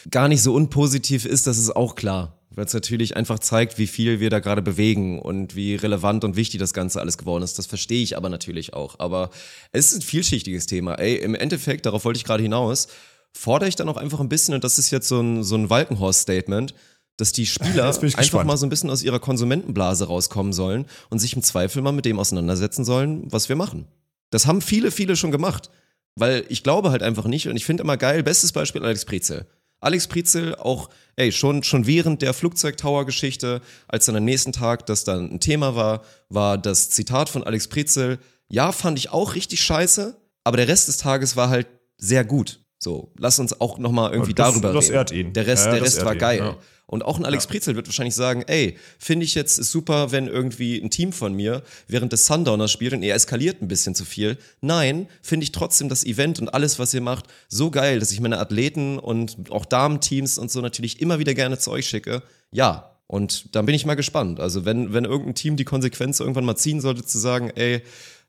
gar 0.09 0.29
nicht 0.29 0.41
so 0.41 0.53
unpositiv 0.53 1.25
ist, 1.25 1.45
das 1.45 1.57
ist 1.57 1.75
auch 1.75 1.95
klar. 1.95 2.37
Weil 2.51 2.65
es 2.65 2.73
natürlich 2.73 3.17
einfach 3.17 3.39
zeigt, 3.39 3.79
wie 3.79 3.87
viel 3.87 4.19
wir 4.19 4.29
da 4.29 4.39
gerade 4.39 4.61
bewegen 4.61 5.19
und 5.19 5.55
wie 5.55 5.75
relevant 5.75 6.23
und 6.23 6.35
wichtig 6.35 6.59
das 6.59 6.73
Ganze 6.73 7.01
alles 7.01 7.17
geworden 7.17 7.43
ist. 7.43 7.57
Das 7.57 7.65
verstehe 7.65 8.03
ich 8.03 8.15
aber 8.15 8.29
natürlich 8.29 8.73
auch. 8.73 8.99
Aber 8.99 9.31
es 9.71 9.91
ist 9.91 9.97
ein 9.97 10.01
vielschichtiges 10.03 10.65
Thema. 10.65 10.93
Ey, 10.95 11.15
im 11.15 11.35
Endeffekt, 11.35 11.85
darauf 11.85 12.05
wollte 12.05 12.17
ich 12.17 12.23
gerade 12.23 12.43
hinaus, 12.43 12.87
fordere 13.33 13.67
ich 13.67 13.75
dann 13.75 13.89
auch 13.89 13.97
einfach 13.97 14.19
ein 14.19 14.29
bisschen, 14.29 14.53
und 14.53 14.63
das 14.63 14.79
ist 14.79 14.91
jetzt 14.91 15.07
so 15.07 15.19
ein, 15.19 15.43
so 15.43 15.55
ein 15.55 15.69
Walkenhorst-Statement, 15.69 16.73
dass 17.17 17.31
die 17.31 17.45
Spieler 17.47 17.85
einfach 17.87 18.01
gespannt. 18.01 18.47
mal 18.47 18.57
so 18.57 18.65
ein 18.65 18.69
bisschen 18.69 18.89
aus 18.89 19.03
ihrer 19.03 19.19
Konsumentenblase 19.19 20.05
rauskommen 20.07 20.53
sollen 20.53 20.85
und 21.09 21.19
sich 21.19 21.35
im 21.35 21.43
Zweifel 21.43 21.81
mal 21.81 21.91
mit 21.91 22.05
dem 22.05 22.19
auseinandersetzen 22.19 22.85
sollen, 22.85 23.31
was 23.31 23.49
wir 23.49 23.55
machen. 23.55 23.87
Das 24.31 24.47
haben 24.47 24.61
viele, 24.61 24.91
viele 24.91 25.15
schon 25.15 25.31
gemacht. 25.31 25.69
Weil 26.15 26.45
ich 26.49 26.61
glaube 26.61 26.91
halt 26.91 27.01
einfach 27.01 27.25
nicht 27.25 27.47
und 27.47 27.55
ich 27.55 27.65
finde 27.65 27.81
immer 27.81 27.97
geil, 27.97 28.21
bestes 28.21 28.51
Beispiel 28.51 28.83
Alex 28.83 29.03
Prezel. 29.05 29.47
Alex 29.79 30.07
Prezel 30.07 30.55
auch, 30.55 30.89
ey, 31.15 31.31
schon, 31.31 31.63
schon 31.63 31.87
während 31.87 32.21
der 32.21 32.33
Flugzeugtower-Geschichte, 32.35 33.61
als 33.87 34.05
dann 34.05 34.15
am 34.15 34.23
nächsten 34.23 34.51
Tag 34.51 34.85
das 34.85 35.03
dann 35.03 35.31
ein 35.31 35.39
Thema 35.39 35.75
war, 35.75 36.03
war 36.29 36.57
das 36.57 36.89
Zitat 36.91 37.29
von 37.29 37.43
Alex 37.43 37.67
Prezel, 37.67 38.19
ja, 38.49 38.71
fand 38.71 38.99
ich 38.99 39.09
auch 39.11 39.35
richtig 39.35 39.61
scheiße, 39.63 40.15
aber 40.43 40.57
der 40.57 40.67
Rest 40.67 40.87
des 40.87 40.97
Tages 40.97 41.35
war 41.35 41.49
halt 41.49 41.67
sehr 41.97 42.23
gut. 42.23 42.59
So, 42.79 43.11
lass 43.17 43.39
uns 43.39 43.59
auch 43.61 43.77
nochmal 43.77 44.11
irgendwie 44.11 44.33
Das- 44.33 44.49
darüber 44.51 44.73
das 44.73 44.85
reden. 44.85 44.93
ehrt 44.95 45.11
ihn. 45.11 45.33
Der 45.33 45.47
Rest, 45.47 45.65
Ja, 45.65 45.71
der 45.71 45.81
Rest 45.81 46.03
war 46.05 46.13
ihn, 46.13 46.19
geil. 46.19 46.37
ja. 46.39 46.57
Und 46.85 47.03
auch 47.03 47.17
ein 47.17 47.25
Alex 47.25 47.47
Prizel 47.47 47.75
wird 47.75 47.87
wahrscheinlich 47.87 48.13
sagen, 48.13 48.43
ey, 48.45 48.77
finde 48.99 49.25
ich 49.25 49.35
jetzt 49.35 49.55
super, 49.55 50.11
wenn 50.11 50.27
irgendwie 50.27 50.77
ein 50.79 50.89
Team 50.89 51.13
von 51.13 51.33
mir 51.33 51.63
während 51.87 52.11
des 52.11 52.25
Sundowners 52.25 52.71
spielt 52.71 52.93
und 52.93 53.03
er 53.03 53.15
eskaliert 53.15 53.61
ein 53.61 53.67
bisschen 53.67 53.95
zu 53.95 54.05
viel. 54.05 54.37
Nein, 54.61 55.07
finde 55.21 55.45
ich 55.45 55.51
trotzdem 55.51 55.89
das 55.89 56.03
Event 56.03 56.39
und 56.39 56.53
alles, 56.53 56.79
was 56.79 56.93
ihr 56.93 57.01
macht, 57.01 57.25
so 57.47 57.71
geil, 57.71 57.99
dass 57.99 58.11
ich 58.11 58.19
meine 58.19 58.37
Athleten 58.37 58.99
und 58.99 59.49
auch 59.49 59.65
Damenteams 59.65 60.37
und 60.37 60.51
so 60.51 60.61
natürlich 60.61 61.01
immer 61.01 61.19
wieder 61.19 61.33
gerne 61.33 61.57
zu 61.57 61.71
euch 61.71 61.87
schicke. 61.87 62.21
Ja, 62.51 62.93
und 63.07 63.55
dann 63.55 63.65
bin 63.65 63.75
ich 63.75 63.85
mal 63.85 63.95
gespannt. 63.95 64.39
Also 64.39 64.65
wenn, 64.65 64.93
wenn 64.93 65.05
irgendein 65.05 65.35
Team 65.35 65.55
die 65.55 65.65
Konsequenz 65.65 66.19
irgendwann 66.19 66.45
mal 66.45 66.55
ziehen 66.55 66.81
sollte, 66.81 67.05
zu 67.05 67.19
sagen, 67.19 67.51
ey, 67.55 67.81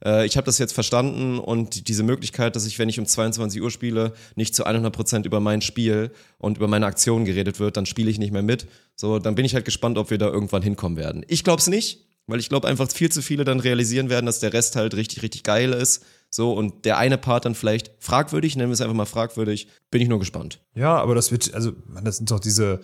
äh, 0.05 0.27
ich 0.27 0.37
habe 0.37 0.45
das 0.45 0.59
jetzt 0.59 0.73
verstanden 0.73 1.39
und 1.39 1.89
diese 1.89 2.03
Möglichkeit, 2.03 2.57
dass 2.57 2.67
ich, 2.67 2.79
wenn 2.79 2.89
ich 2.89 2.99
um 2.99 3.07
22 3.07 3.63
Uhr 3.63 3.71
spiele, 3.71 4.13
nicht 4.37 4.55
zu 4.55 4.65
100 4.65 4.93
Prozent 4.93 5.27
über 5.27 5.41
mein 5.41 5.61
Spiel 5.61 6.11
und 6.39 6.59
über 6.59 6.69
meine 6.69 6.87
Aktionen 6.87 7.25
geredet 7.25 7.59
wird, 7.61 7.77
dann 7.77 7.87
spiele 7.87 8.11
ich 8.11 8.19
nicht 8.19 8.33
mehr 8.33 8.43
mit. 8.43 8.67
So, 8.97 9.19
dann 9.19 9.35
bin 9.35 9.45
ich 9.45 9.55
halt 9.55 9.65
gespannt, 9.65 9.99
ob 9.99 10.11
wir 10.11 10.19
da 10.19 10.29
irgendwann 10.29 10.63
hinkommen 10.63 10.99
werden. 10.99 11.25
Ich 11.29 11.45
glaube 11.45 11.61
es 11.61 11.67
nicht, 11.67 12.07
weil 12.27 12.41
ich 12.41 12.49
glaube 12.49 12.69
einfach 12.69 12.91
viel 12.91 13.11
zu 13.11 13.23
viele 13.23 13.45
dann 13.45 13.61
realisieren 13.61 14.09
werden, 14.11 14.27
dass 14.27 14.41
der 14.41 14.53
Rest 14.53 14.77
halt 14.77 14.95
richtig, 14.95 15.23
richtig 15.23 15.43
geil 15.43 15.73
ist. 15.73 16.05
So, 16.31 16.53
und 16.53 16.85
der 16.85 16.99
eine 16.99 17.19
Part 17.19 17.45
dann 17.45 17.55
vielleicht 17.55 17.93
fragwürdig, 18.01 18.57
nennen 18.57 18.71
wir 18.71 18.75
es 18.75 18.81
einfach 18.81 18.95
mal 18.95 19.05
fragwürdig, 19.05 19.69
bin 19.91 20.01
ich 20.01 20.09
nur 20.09 20.19
gespannt. 20.19 20.61
Ja, 20.75 20.97
aber 20.97 21.15
das 21.15 21.31
wird, 21.31 21.55
also, 21.55 21.73
das 22.03 22.17
sind 22.17 22.31
doch 22.31 22.41
diese, 22.41 22.81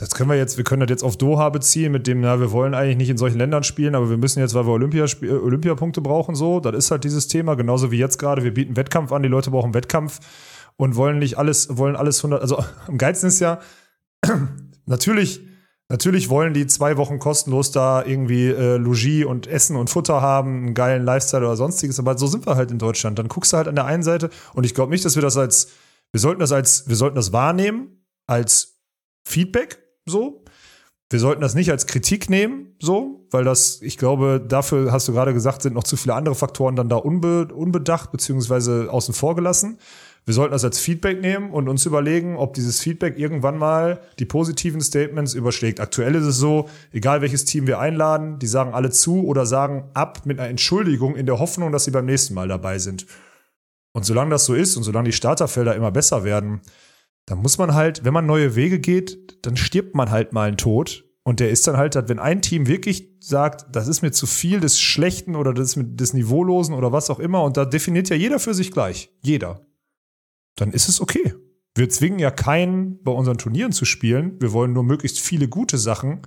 das 0.00 0.10
können 0.12 0.30
wir 0.30 0.36
jetzt, 0.36 0.56
wir 0.56 0.64
können 0.64 0.80
das 0.80 0.88
jetzt 0.88 1.02
auf 1.02 1.18
Doha 1.18 1.50
beziehen, 1.50 1.92
mit 1.92 2.06
dem, 2.06 2.22
na, 2.22 2.40
wir 2.40 2.52
wollen 2.52 2.72
eigentlich 2.72 2.96
nicht 2.96 3.10
in 3.10 3.18
solchen 3.18 3.36
Ländern 3.36 3.64
spielen, 3.64 3.94
aber 3.94 4.08
wir 4.08 4.16
müssen 4.16 4.40
jetzt, 4.40 4.54
weil 4.54 4.64
wir 4.64 4.72
Olympia, 4.72 5.04
äh, 5.04 5.28
Olympiapunkte 5.28 6.00
brauchen, 6.00 6.34
so, 6.34 6.58
das 6.58 6.74
ist 6.74 6.90
halt 6.90 7.04
dieses 7.04 7.28
Thema, 7.28 7.54
genauso 7.54 7.90
wie 7.90 7.98
jetzt 7.98 8.18
gerade, 8.18 8.42
wir 8.42 8.54
bieten 8.54 8.76
Wettkampf 8.76 9.12
an, 9.12 9.22
die 9.22 9.28
Leute 9.28 9.50
brauchen 9.50 9.74
Wettkampf 9.74 10.20
und 10.76 10.96
wollen 10.96 11.18
nicht 11.18 11.36
alles, 11.36 11.76
wollen 11.76 11.96
alles 11.96 12.20
100, 12.20 12.40
also 12.40 12.64
am 12.86 12.96
geilsten 12.96 13.28
ist 13.28 13.40
ja, 13.40 13.60
natürlich, 14.86 15.42
natürlich 15.90 16.30
wollen 16.30 16.54
die 16.54 16.66
zwei 16.66 16.96
Wochen 16.96 17.18
kostenlos 17.18 17.70
da 17.70 18.02
irgendwie 18.02 18.48
äh, 18.48 18.78
Logis 18.78 19.26
und 19.26 19.48
Essen 19.48 19.76
und 19.76 19.90
Futter 19.90 20.22
haben, 20.22 20.64
einen 20.64 20.74
geilen 20.74 21.04
Lifestyle 21.04 21.44
oder 21.44 21.56
sonstiges, 21.56 21.98
aber 21.98 22.16
so 22.16 22.26
sind 22.26 22.46
wir 22.46 22.56
halt 22.56 22.70
in 22.70 22.78
Deutschland. 22.78 23.18
Dann 23.18 23.28
guckst 23.28 23.52
du 23.52 23.58
halt 23.58 23.68
an 23.68 23.74
der 23.74 23.84
einen 23.84 24.02
Seite 24.02 24.30
und 24.54 24.64
ich 24.64 24.74
glaube 24.74 24.92
nicht, 24.92 25.04
dass 25.04 25.14
wir 25.14 25.22
das 25.22 25.36
als, 25.36 25.68
wir 26.10 26.20
sollten 26.20 26.40
das 26.40 26.52
als, 26.52 26.88
wir 26.88 26.96
sollten 26.96 27.16
das 27.16 27.34
wahrnehmen 27.34 28.06
als 28.26 28.78
Feedback, 29.24 29.89
so. 30.10 30.44
Wir 31.08 31.18
sollten 31.18 31.40
das 31.40 31.56
nicht 31.56 31.72
als 31.72 31.88
Kritik 31.88 32.30
nehmen, 32.30 32.76
so, 32.78 33.26
weil 33.32 33.42
das, 33.42 33.82
ich 33.82 33.98
glaube, 33.98 34.44
dafür 34.46 34.92
hast 34.92 35.08
du 35.08 35.12
gerade 35.12 35.34
gesagt, 35.34 35.62
sind 35.62 35.74
noch 35.74 35.82
zu 35.82 35.96
viele 35.96 36.14
andere 36.14 36.36
Faktoren 36.36 36.76
dann 36.76 36.88
da 36.88 36.96
unbe 36.96 37.48
unbedacht 37.52 38.12
beziehungsweise 38.12 38.88
außen 38.92 39.12
vor 39.12 39.34
gelassen. 39.34 39.78
Wir 40.24 40.34
sollten 40.34 40.52
das 40.52 40.64
als 40.64 40.78
Feedback 40.78 41.20
nehmen 41.20 41.50
und 41.50 41.68
uns 41.68 41.84
überlegen, 41.84 42.36
ob 42.36 42.54
dieses 42.54 42.78
Feedback 42.78 43.18
irgendwann 43.18 43.58
mal 43.58 44.00
die 44.20 44.24
positiven 44.24 44.80
Statements 44.80 45.34
überschlägt. 45.34 45.80
Aktuell 45.80 46.14
ist 46.14 46.26
es 46.26 46.36
so, 46.36 46.68
egal 46.92 47.22
welches 47.22 47.44
Team 47.44 47.66
wir 47.66 47.80
einladen, 47.80 48.38
die 48.38 48.46
sagen 48.46 48.72
alle 48.72 48.90
zu 48.90 49.24
oder 49.24 49.46
sagen 49.46 49.90
ab 49.94 50.26
mit 50.26 50.38
einer 50.38 50.48
Entschuldigung 50.48 51.16
in 51.16 51.26
der 51.26 51.40
Hoffnung, 51.40 51.72
dass 51.72 51.84
sie 51.84 51.90
beim 51.90 52.06
nächsten 52.06 52.34
Mal 52.34 52.46
dabei 52.46 52.78
sind. 52.78 53.06
Und 53.92 54.04
solange 54.04 54.30
das 54.30 54.44
so 54.44 54.54
ist 54.54 54.76
und 54.76 54.84
solange 54.84 55.08
die 55.08 55.16
Starterfelder 55.16 55.74
immer 55.74 55.90
besser 55.90 56.22
werden, 56.22 56.60
dann 57.30 57.38
muss 57.38 57.58
man 57.58 57.74
halt, 57.74 58.04
wenn 58.04 58.12
man 58.12 58.26
neue 58.26 58.56
Wege 58.56 58.80
geht, 58.80 59.46
dann 59.46 59.56
stirbt 59.56 59.94
man 59.94 60.10
halt 60.10 60.32
mal 60.32 60.48
einen 60.48 60.56
Tod. 60.56 61.04
Und 61.22 61.38
der 61.38 61.50
ist 61.50 61.64
dann 61.68 61.76
halt, 61.76 61.94
wenn 62.08 62.18
ein 62.18 62.42
Team 62.42 62.66
wirklich 62.66 63.08
sagt, 63.20 63.66
das 63.70 63.86
ist 63.86 64.02
mir 64.02 64.10
zu 64.10 64.26
viel 64.26 64.58
des 64.58 64.80
Schlechten 64.80 65.36
oder 65.36 65.52
mit 65.76 66.00
des 66.00 66.12
Niveaulosen 66.12 66.74
oder 66.74 66.90
was 66.90 67.08
auch 67.08 67.20
immer, 67.20 67.44
und 67.44 67.56
da 67.56 67.64
definiert 67.64 68.08
ja 68.08 68.16
jeder 68.16 68.40
für 68.40 68.52
sich 68.52 68.72
gleich. 68.72 69.10
Jeder. 69.22 69.60
Dann 70.56 70.72
ist 70.72 70.88
es 70.88 71.00
okay. 71.00 71.34
Wir 71.76 71.88
zwingen 71.88 72.18
ja 72.18 72.32
keinen, 72.32 73.00
bei 73.04 73.12
unseren 73.12 73.38
Turnieren 73.38 73.70
zu 73.70 73.84
spielen. 73.84 74.40
Wir 74.40 74.52
wollen 74.52 74.72
nur 74.72 74.82
möglichst 74.82 75.20
viele 75.20 75.46
gute 75.46 75.78
Sachen 75.78 76.22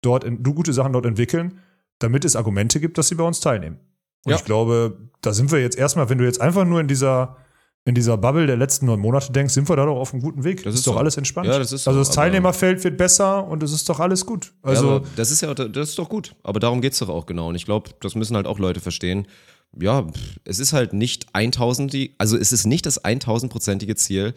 dort, 0.00 0.26
gute 0.42 0.72
Sachen 0.72 0.92
dort 0.92 1.06
entwickeln, 1.06 1.60
damit 2.00 2.24
es 2.24 2.34
Argumente 2.34 2.80
gibt, 2.80 2.98
dass 2.98 3.08
sie 3.08 3.14
bei 3.14 3.24
uns 3.24 3.38
teilnehmen. 3.38 3.78
Und 4.24 4.30
Ja. 4.32 4.36
ich 4.38 4.44
glaube, 4.44 5.08
da 5.20 5.32
sind 5.32 5.52
wir 5.52 5.60
jetzt 5.60 5.78
erstmal, 5.78 6.08
wenn 6.08 6.18
du 6.18 6.24
jetzt 6.24 6.40
einfach 6.40 6.64
nur 6.64 6.80
in 6.80 6.88
dieser, 6.88 7.36
in 7.84 7.94
dieser 7.96 8.16
Bubble 8.16 8.46
der 8.46 8.56
letzten 8.56 8.86
neun 8.86 9.00
Monate 9.00 9.32
denkst, 9.32 9.54
sind 9.54 9.68
wir 9.68 9.74
da 9.76 9.84
doch 9.86 9.96
auf 9.96 10.12
einem 10.12 10.22
guten 10.22 10.44
Weg. 10.44 10.62
Das, 10.62 10.74
ist, 10.74 10.80
ist 10.80 10.86
doch 10.86 10.92
so. 10.94 10.98
alles 10.98 11.16
entspannt. 11.16 11.48
Ja, 11.48 11.58
das 11.58 11.72
ist 11.72 11.84
so, 11.84 11.90
also 11.90 12.00
das 12.00 12.10
Teilnehmerfeld 12.10 12.84
wird 12.84 12.96
besser 12.96 13.46
und 13.48 13.62
es 13.62 13.72
ist 13.72 13.88
doch 13.88 13.98
alles 13.98 14.24
gut. 14.24 14.52
Also 14.62 14.98
ja, 14.98 15.02
das 15.16 15.30
ist 15.32 15.40
ja, 15.40 15.52
das 15.52 15.88
ist 15.90 15.98
doch 15.98 16.08
gut. 16.08 16.36
Aber 16.44 16.60
darum 16.60 16.80
geht's 16.80 17.00
doch 17.00 17.08
auch 17.08 17.26
genau. 17.26 17.48
Und 17.48 17.56
ich 17.56 17.64
glaube, 17.64 17.90
das 18.00 18.14
müssen 18.14 18.36
halt 18.36 18.46
auch 18.46 18.58
Leute 18.60 18.78
verstehen. 18.80 19.26
Ja, 19.80 20.06
es 20.44 20.58
ist 20.60 20.72
halt 20.74 20.92
nicht 20.92 21.34
1000, 21.34 21.92
die- 21.92 22.14
also 22.18 22.36
es 22.36 22.52
ist 22.52 22.66
nicht 22.66 22.84
das 22.86 23.02
1000-prozentige 23.04 23.96
Ziel, 23.96 24.34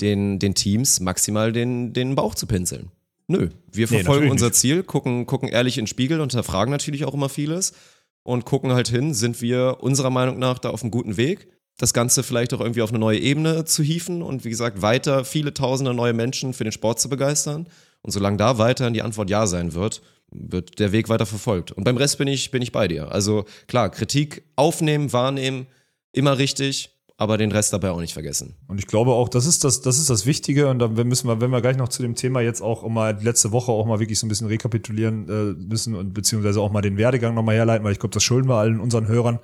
den, 0.00 0.38
den 0.38 0.54
Teams 0.54 0.98
maximal 1.00 1.52
den, 1.52 1.92
den 1.92 2.14
Bauch 2.14 2.34
zu 2.34 2.46
pinseln. 2.46 2.90
Nö, 3.28 3.50
wir 3.70 3.86
verfolgen 3.86 4.08
natürlich 4.08 4.30
unser 4.32 4.46
nicht. 4.46 4.54
Ziel, 4.56 4.82
gucken, 4.82 5.26
gucken 5.26 5.50
ehrlich 5.50 5.76
in 5.76 5.82
den 5.82 5.88
Spiegel 5.88 6.20
und 6.20 6.32
hinterfragen 6.32 6.72
natürlich 6.72 7.04
auch 7.04 7.12
immer 7.12 7.28
vieles 7.28 7.74
und 8.22 8.46
gucken 8.46 8.72
halt 8.72 8.88
hin, 8.88 9.12
sind 9.12 9.42
wir 9.42 9.76
unserer 9.80 10.08
Meinung 10.10 10.38
nach 10.38 10.58
da 10.58 10.70
auf 10.70 10.82
einem 10.82 10.90
guten 10.90 11.18
Weg, 11.18 11.48
das 11.78 11.94
Ganze 11.94 12.22
vielleicht 12.22 12.52
auch 12.52 12.60
irgendwie 12.60 12.82
auf 12.82 12.90
eine 12.90 12.98
neue 12.98 13.18
Ebene 13.18 13.64
zu 13.64 13.82
hieven 13.82 14.20
und 14.20 14.44
wie 14.44 14.50
gesagt, 14.50 14.82
weiter 14.82 15.24
viele 15.24 15.54
tausende 15.54 15.94
neue 15.94 16.12
Menschen 16.12 16.52
für 16.52 16.64
den 16.64 16.72
Sport 16.72 17.00
zu 17.00 17.08
begeistern. 17.08 17.68
Und 18.02 18.10
solange 18.10 18.36
da 18.36 18.58
weiterhin 18.58 18.94
die 18.94 19.02
Antwort 19.02 19.30
ja 19.30 19.46
sein 19.46 19.74
wird, 19.74 20.02
wird 20.30 20.78
der 20.78 20.92
Weg 20.92 21.08
weiter 21.08 21.26
verfolgt. 21.26 21.72
Und 21.72 21.84
beim 21.84 21.96
Rest 21.96 22.18
bin 22.18 22.28
ich, 22.28 22.50
bin 22.50 22.62
ich 22.62 22.72
bei 22.72 22.88
dir. 22.88 23.10
Also 23.12 23.44
klar, 23.66 23.90
Kritik 23.90 24.42
aufnehmen, 24.56 25.12
wahrnehmen, 25.12 25.66
immer 26.12 26.36
richtig, 26.36 26.90
aber 27.16 27.38
den 27.38 27.50
Rest 27.50 27.72
dabei 27.72 27.90
auch 27.90 28.00
nicht 28.00 28.12
vergessen. 28.12 28.56
Und 28.66 28.78
ich 28.78 28.86
glaube 28.86 29.12
auch, 29.12 29.28
das 29.28 29.46
ist 29.46 29.64
das, 29.64 29.80
das 29.80 29.98
ist 29.98 30.10
das 30.10 30.26
Wichtige. 30.26 30.68
Und 30.68 30.80
dann 30.80 30.94
müssen 31.08 31.28
wir, 31.28 31.40
wenn 31.40 31.50
wir 31.50 31.60
gleich 31.60 31.76
noch 31.76 31.88
zu 31.88 32.02
dem 32.02 32.14
Thema 32.14 32.40
jetzt 32.40 32.60
auch 32.60 32.86
mal 32.88 33.18
letzte 33.22 33.52
Woche 33.52 33.72
auch 33.72 33.86
mal 33.86 34.00
wirklich 34.00 34.18
so 34.18 34.26
ein 34.26 34.28
bisschen 34.28 34.48
rekapitulieren 34.48 35.28
äh, 35.28 35.64
müssen 35.64 35.94
und 35.94 36.12
beziehungsweise 36.12 36.60
auch 36.60 36.70
mal 36.70 36.82
den 36.82 36.96
Werdegang 36.96 37.34
nochmal 37.34 37.54
herleiten, 37.54 37.84
weil 37.84 37.92
ich 37.92 37.98
glaube, 37.98 38.14
das 38.14 38.22
schulden 38.22 38.48
wir 38.48 38.56
allen 38.56 38.80
unseren 38.80 39.06
Hörern. 39.06 39.38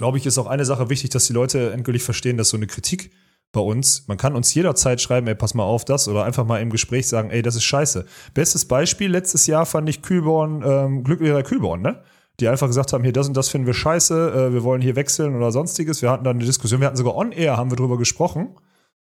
Glaube 0.00 0.16
ich, 0.16 0.24
ist 0.24 0.38
auch 0.38 0.46
eine 0.46 0.64
Sache 0.64 0.88
wichtig, 0.88 1.10
dass 1.10 1.26
die 1.26 1.34
Leute 1.34 1.72
endgültig 1.72 2.02
verstehen, 2.02 2.38
dass 2.38 2.48
so 2.48 2.56
eine 2.56 2.66
Kritik 2.66 3.10
bei 3.52 3.60
uns, 3.60 4.08
man 4.08 4.16
kann 4.16 4.34
uns 4.34 4.54
jederzeit 4.54 4.98
schreiben, 4.98 5.26
ey, 5.26 5.34
pass 5.34 5.52
mal 5.52 5.64
auf 5.64 5.84
das 5.84 6.08
oder 6.08 6.24
einfach 6.24 6.46
mal 6.46 6.62
im 6.62 6.70
Gespräch 6.70 7.06
sagen, 7.06 7.28
ey, 7.28 7.42
das 7.42 7.54
ist 7.54 7.64
scheiße. 7.64 8.06
Bestes 8.32 8.64
Beispiel, 8.64 9.10
letztes 9.10 9.46
Jahr 9.46 9.66
fand 9.66 9.90
ich 9.90 10.00
Kühlborn, 10.00 10.62
ähm, 10.64 11.04
glücklicher 11.04 11.42
Kühlborn, 11.42 11.82
ne? 11.82 12.00
Die 12.40 12.48
einfach 12.48 12.66
gesagt 12.66 12.94
haben, 12.94 13.04
hier, 13.04 13.12
das 13.12 13.28
und 13.28 13.36
das 13.36 13.50
finden 13.50 13.66
wir 13.66 13.74
scheiße, 13.74 14.30
äh, 14.32 14.52
wir 14.54 14.64
wollen 14.64 14.80
hier 14.80 14.96
wechseln 14.96 15.36
oder 15.36 15.52
sonstiges. 15.52 16.00
Wir 16.00 16.10
hatten 16.10 16.24
dann 16.24 16.38
eine 16.38 16.46
Diskussion, 16.46 16.80
wir 16.80 16.86
hatten 16.86 16.96
sogar 16.96 17.14
on-air, 17.14 17.58
haben 17.58 17.70
wir 17.70 17.76
drüber 17.76 17.98
gesprochen. 17.98 18.56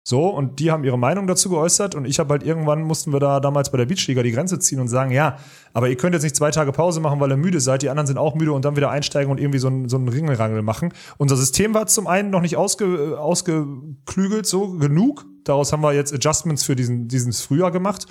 So, 0.06 0.28
und 0.28 0.60
die 0.60 0.70
haben 0.70 0.84
ihre 0.84 1.00
Meinung 1.00 1.28
dazu 1.28 1.50
geäußert 1.50 1.96
und 1.96 2.04
ich 2.04 2.20
habe 2.20 2.34
halt 2.34 2.44
irgendwann 2.44 2.82
mussten 2.82 3.13
wir 3.13 3.22
da 3.22 3.39
damals 3.39 3.72
bei 3.72 3.78
der 3.78 3.86
Beachliga 3.86 4.22
die 4.22 4.34
Grenze 4.34 4.60
ziehen 4.60 4.82
und 4.82 4.89
sagen, 4.89 5.12
ja, 5.12 5.38
aber 5.72 5.88
ihr 5.88 5.96
könnt 5.96 6.13
jetzt 6.13 6.24
nicht 6.24 6.36
zwei 6.36 6.52
Tage 6.52 6.74
Pause 6.74 7.00
machen, 7.00 7.22
weil 7.22 7.32
ihr 7.32 7.38
müde 7.38 7.62
seid, 7.62 7.84
die 7.84 7.89
anderen 7.89 8.08
sind 8.08 8.18
auch 8.18 8.36
müde 8.36 8.52
und 8.52 8.66
dann 8.66 8.76
wieder 8.76 8.89
einsteigen 8.89 9.32
und 9.32 9.39
irgendwie 9.39 9.60
so 9.60 9.68
einen 9.68 9.88
so 9.88 9.96
einen 9.96 10.10
Ringelrangel 10.10 10.62
machen. 10.62 10.94
Unser 11.18 11.38
System 11.38 11.74
war 11.74 11.88
zum 11.88 12.08
einen 12.08 12.32
noch 12.32 12.42
nicht 12.42 12.58
ausge, 12.58 13.18
ausgeklügelt, 13.18 14.46
so 14.46 14.78
genug. 14.78 15.26
Daraus 15.46 15.72
haben 15.72 15.82
wir 15.82 15.94
jetzt 15.94 16.13
Adjustments 16.13 16.66
für 16.66 16.76
diesen, 16.76 17.08
dieses 17.08 17.39
Frühjahr 17.39 17.72
gemacht. 17.72 18.06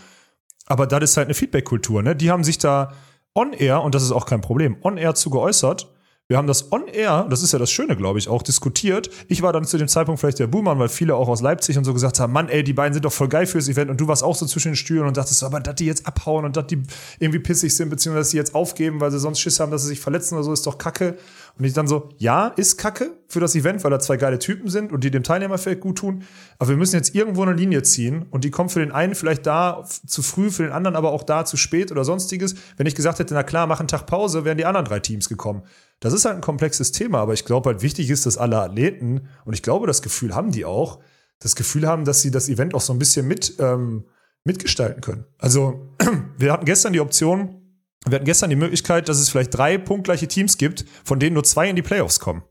Aber 0.64 0.86
das 0.86 1.02
ist 1.02 1.16
halt 1.18 1.26
eine 1.26 1.34
Feedback-Kultur, 1.34 2.02
ne? 2.02 2.16
Die 2.16 2.30
haben 2.30 2.44
sich 2.44 2.56
da 2.56 2.92
on-air, 3.34 3.82
und 3.82 3.94
das 3.94 4.02
ist 4.02 4.12
auch 4.12 4.24
kein 4.24 4.40
Problem, 4.40 4.76
on-air 4.82 5.14
zu 5.14 5.28
geäußert. 5.28 5.92
Wir 6.28 6.38
haben 6.38 6.46
das 6.46 6.72
on-air, 6.72 7.26
das 7.28 7.42
ist 7.42 7.52
ja 7.52 7.58
das 7.58 7.70
Schöne, 7.70 7.94
glaube 7.94 8.18
ich, 8.18 8.28
auch 8.28 8.42
diskutiert. 8.42 9.10
Ich 9.28 9.42
war 9.42 9.52
dann 9.52 9.64
zu 9.64 9.76
dem 9.76 9.88
Zeitpunkt 9.88 10.18
vielleicht 10.18 10.38
der 10.38 10.46
Buhmann, 10.46 10.78
weil 10.78 10.88
viele 10.88 11.14
auch 11.14 11.28
aus 11.28 11.42
Leipzig 11.42 11.76
und 11.76 11.84
so 11.84 11.92
gesagt 11.92 12.20
haben, 12.20 12.32
Mann, 12.32 12.48
ey, 12.48 12.64
die 12.64 12.72
beiden 12.72 12.94
sind 12.94 13.04
doch 13.04 13.12
voll 13.12 13.28
geil 13.28 13.44
fürs 13.44 13.68
Event 13.68 13.90
und 13.90 14.00
du 14.00 14.08
warst 14.08 14.22
auch 14.22 14.34
so 14.34 14.46
zwischen 14.46 14.68
den 14.68 14.76
Stühlen 14.76 15.06
und 15.06 15.16
dachtest 15.16 15.40
so, 15.40 15.46
aber 15.46 15.60
dass 15.60 15.74
die 15.74 15.84
jetzt 15.84 16.06
abhauen 16.06 16.44
und 16.44 16.56
dass 16.56 16.68
die 16.68 16.80
irgendwie 17.18 17.40
pissig 17.40 17.76
sind, 17.76 17.90
beziehungsweise 17.90 18.22
dass 18.22 18.30
die 18.30 18.36
jetzt 18.38 18.54
aufgeben, 18.54 19.00
weil 19.00 19.10
sie 19.10 19.18
sonst 19.18 19.40
Schiss 19.40 19.60
haben, 19.60 19.72
dass 19.72 19.82
sie 19.82 19.88
sich 19.88 20.00
verletzen 20.00 20.36
oder 20.36 20.44
so, 20.44 20.52
ist 20.52 20.66
doch 20.66 20.78
kacke. 20.78 21.18
Und 21.58 21.64
ich 21.66 21.74
dann 21.74 21.86
so, 21.86 22.08
ja, 22.16 22.46
ist 22.48 22.78
kacke 22.78 23.10
für 23.28 23.40
das 23.40 23.54
Event, 23.54 23.84
weil 23.84 23.90
da 23.90 23.98
zwei 23.98 24.16
geile 24.16 24.38
Typen 24.38 24.70
sind 24.70 24.90
und 24.90 25.04
die 25.04 25.10
dem 25.10 25.22
Teilnehmerfeld 25.22 25.80
gut 25.80 25.98
tun. 25.98 26.22
Aber 26.58 26.70
wir 26.70 26.76
müssen 26.78 26.96
jetzt 26.96 27.14
irgendwo 27.14 27.42
eine 27.42 27.52
Linie 27.52 27.82
ziehen 27.82 28.24
und 28.30 28.44
die 28.44 28.50
kommt 28.50 28.72
für 28.72 28.80
den 28.80 28.92
einen 28.92 29.14
vielleicht 29.14 29.44
da 29.46 29.84
zu 30.06 30.22
früh, 30.22 30.50
für 30.50 30.62
den 30.62 30.72
anderen 30.72 30.96
aber 30.96 31.12
auch 31.12 31.24
da 31.24 31.44
zu 31.44 31.58
spät 31.58 31.92
oder 31.92 32.04
sonstiges. 32.04 32.54
Wenn 32.78 32.86
ich 32.86 32.94
gesagt 32.94 33.18
hätte, 33.18 33.34
na 33.34 33.42
klar, 33.42 33.66
mach 33.66 33.80
einen 33.80 33.88
Tag 33.88 34.06
Pause, 34.06 34.46
wären 34.46 34.56
die 34.56 34.64
anderen 34.64 34.86
drei 34.86 35.00
Teams 35.00 35.28
gekommen. 35.28 35.62
Das 36.02 36.12
ist 36.12 36.24
halt 36.24 36.34
ein 36.34 36.40
komplexes 36.40 36.90
Thema, 36.90 37.20
aber 37.20 37.32
ich 37.32 37.44
glaube 37.44 37.70
halt 37.70 37.80
wichtig 37.80 38.10
ist, 38.10 38.26
dass 38.26 38.36
alle 38.36 38.58
Athleten, 38.60 39.28
und 39.44 39.54
ich 39.54 39.62
glaube, 39.62 39.86
das 39.86 40.02
Gefühl 40.02 40.34
haben 40.34 40.50
die 40.50 40.64
auch, 40.64 40.98
das 41.38 41.54
Gefühl 41.54 41.86
haben, 41.86 42.04
dass 42.04 42.20
sie 42.20 42.32
das 42.32 42.48
Event 42.48 42.74
auch 42.74 42.80
so 42.80 42.92
ein 42.92 42.98
bisschen 42.98 43.28
mit, 43.28 43.54
ähm, 43.60 44.04
mitgestalten 44.42 45.00
können. 45.00 45.26
Also, 45.38 45.94
wir 46.38 46.52
hatten 46.52 46.64
gestern 46.64 46.92
die 46.92 46.98
Option, 46.98 47.62
wir 48.04 48.16
hatten 48.16 48.24
gestern 48.24 48.50
die 48.50 48.56
Möglichkeit, 48.56 49.08
dass 49.08 49.18
es 49.18 49.28
vielleicht 49.28 49.56
drei 49.56 49.78
punktgleiche 49.78 50.26
Teams 50.26 50.58
gibt, 50.58 50.84
von 51.04 51.20
denen 51.20 51.34
nur 51.34 51.44
zwei 51.44 51.70
in 51.70 51.76
die 51.76 51.82
Playoffs 51.82 52.18
kommen. 52.18 52.42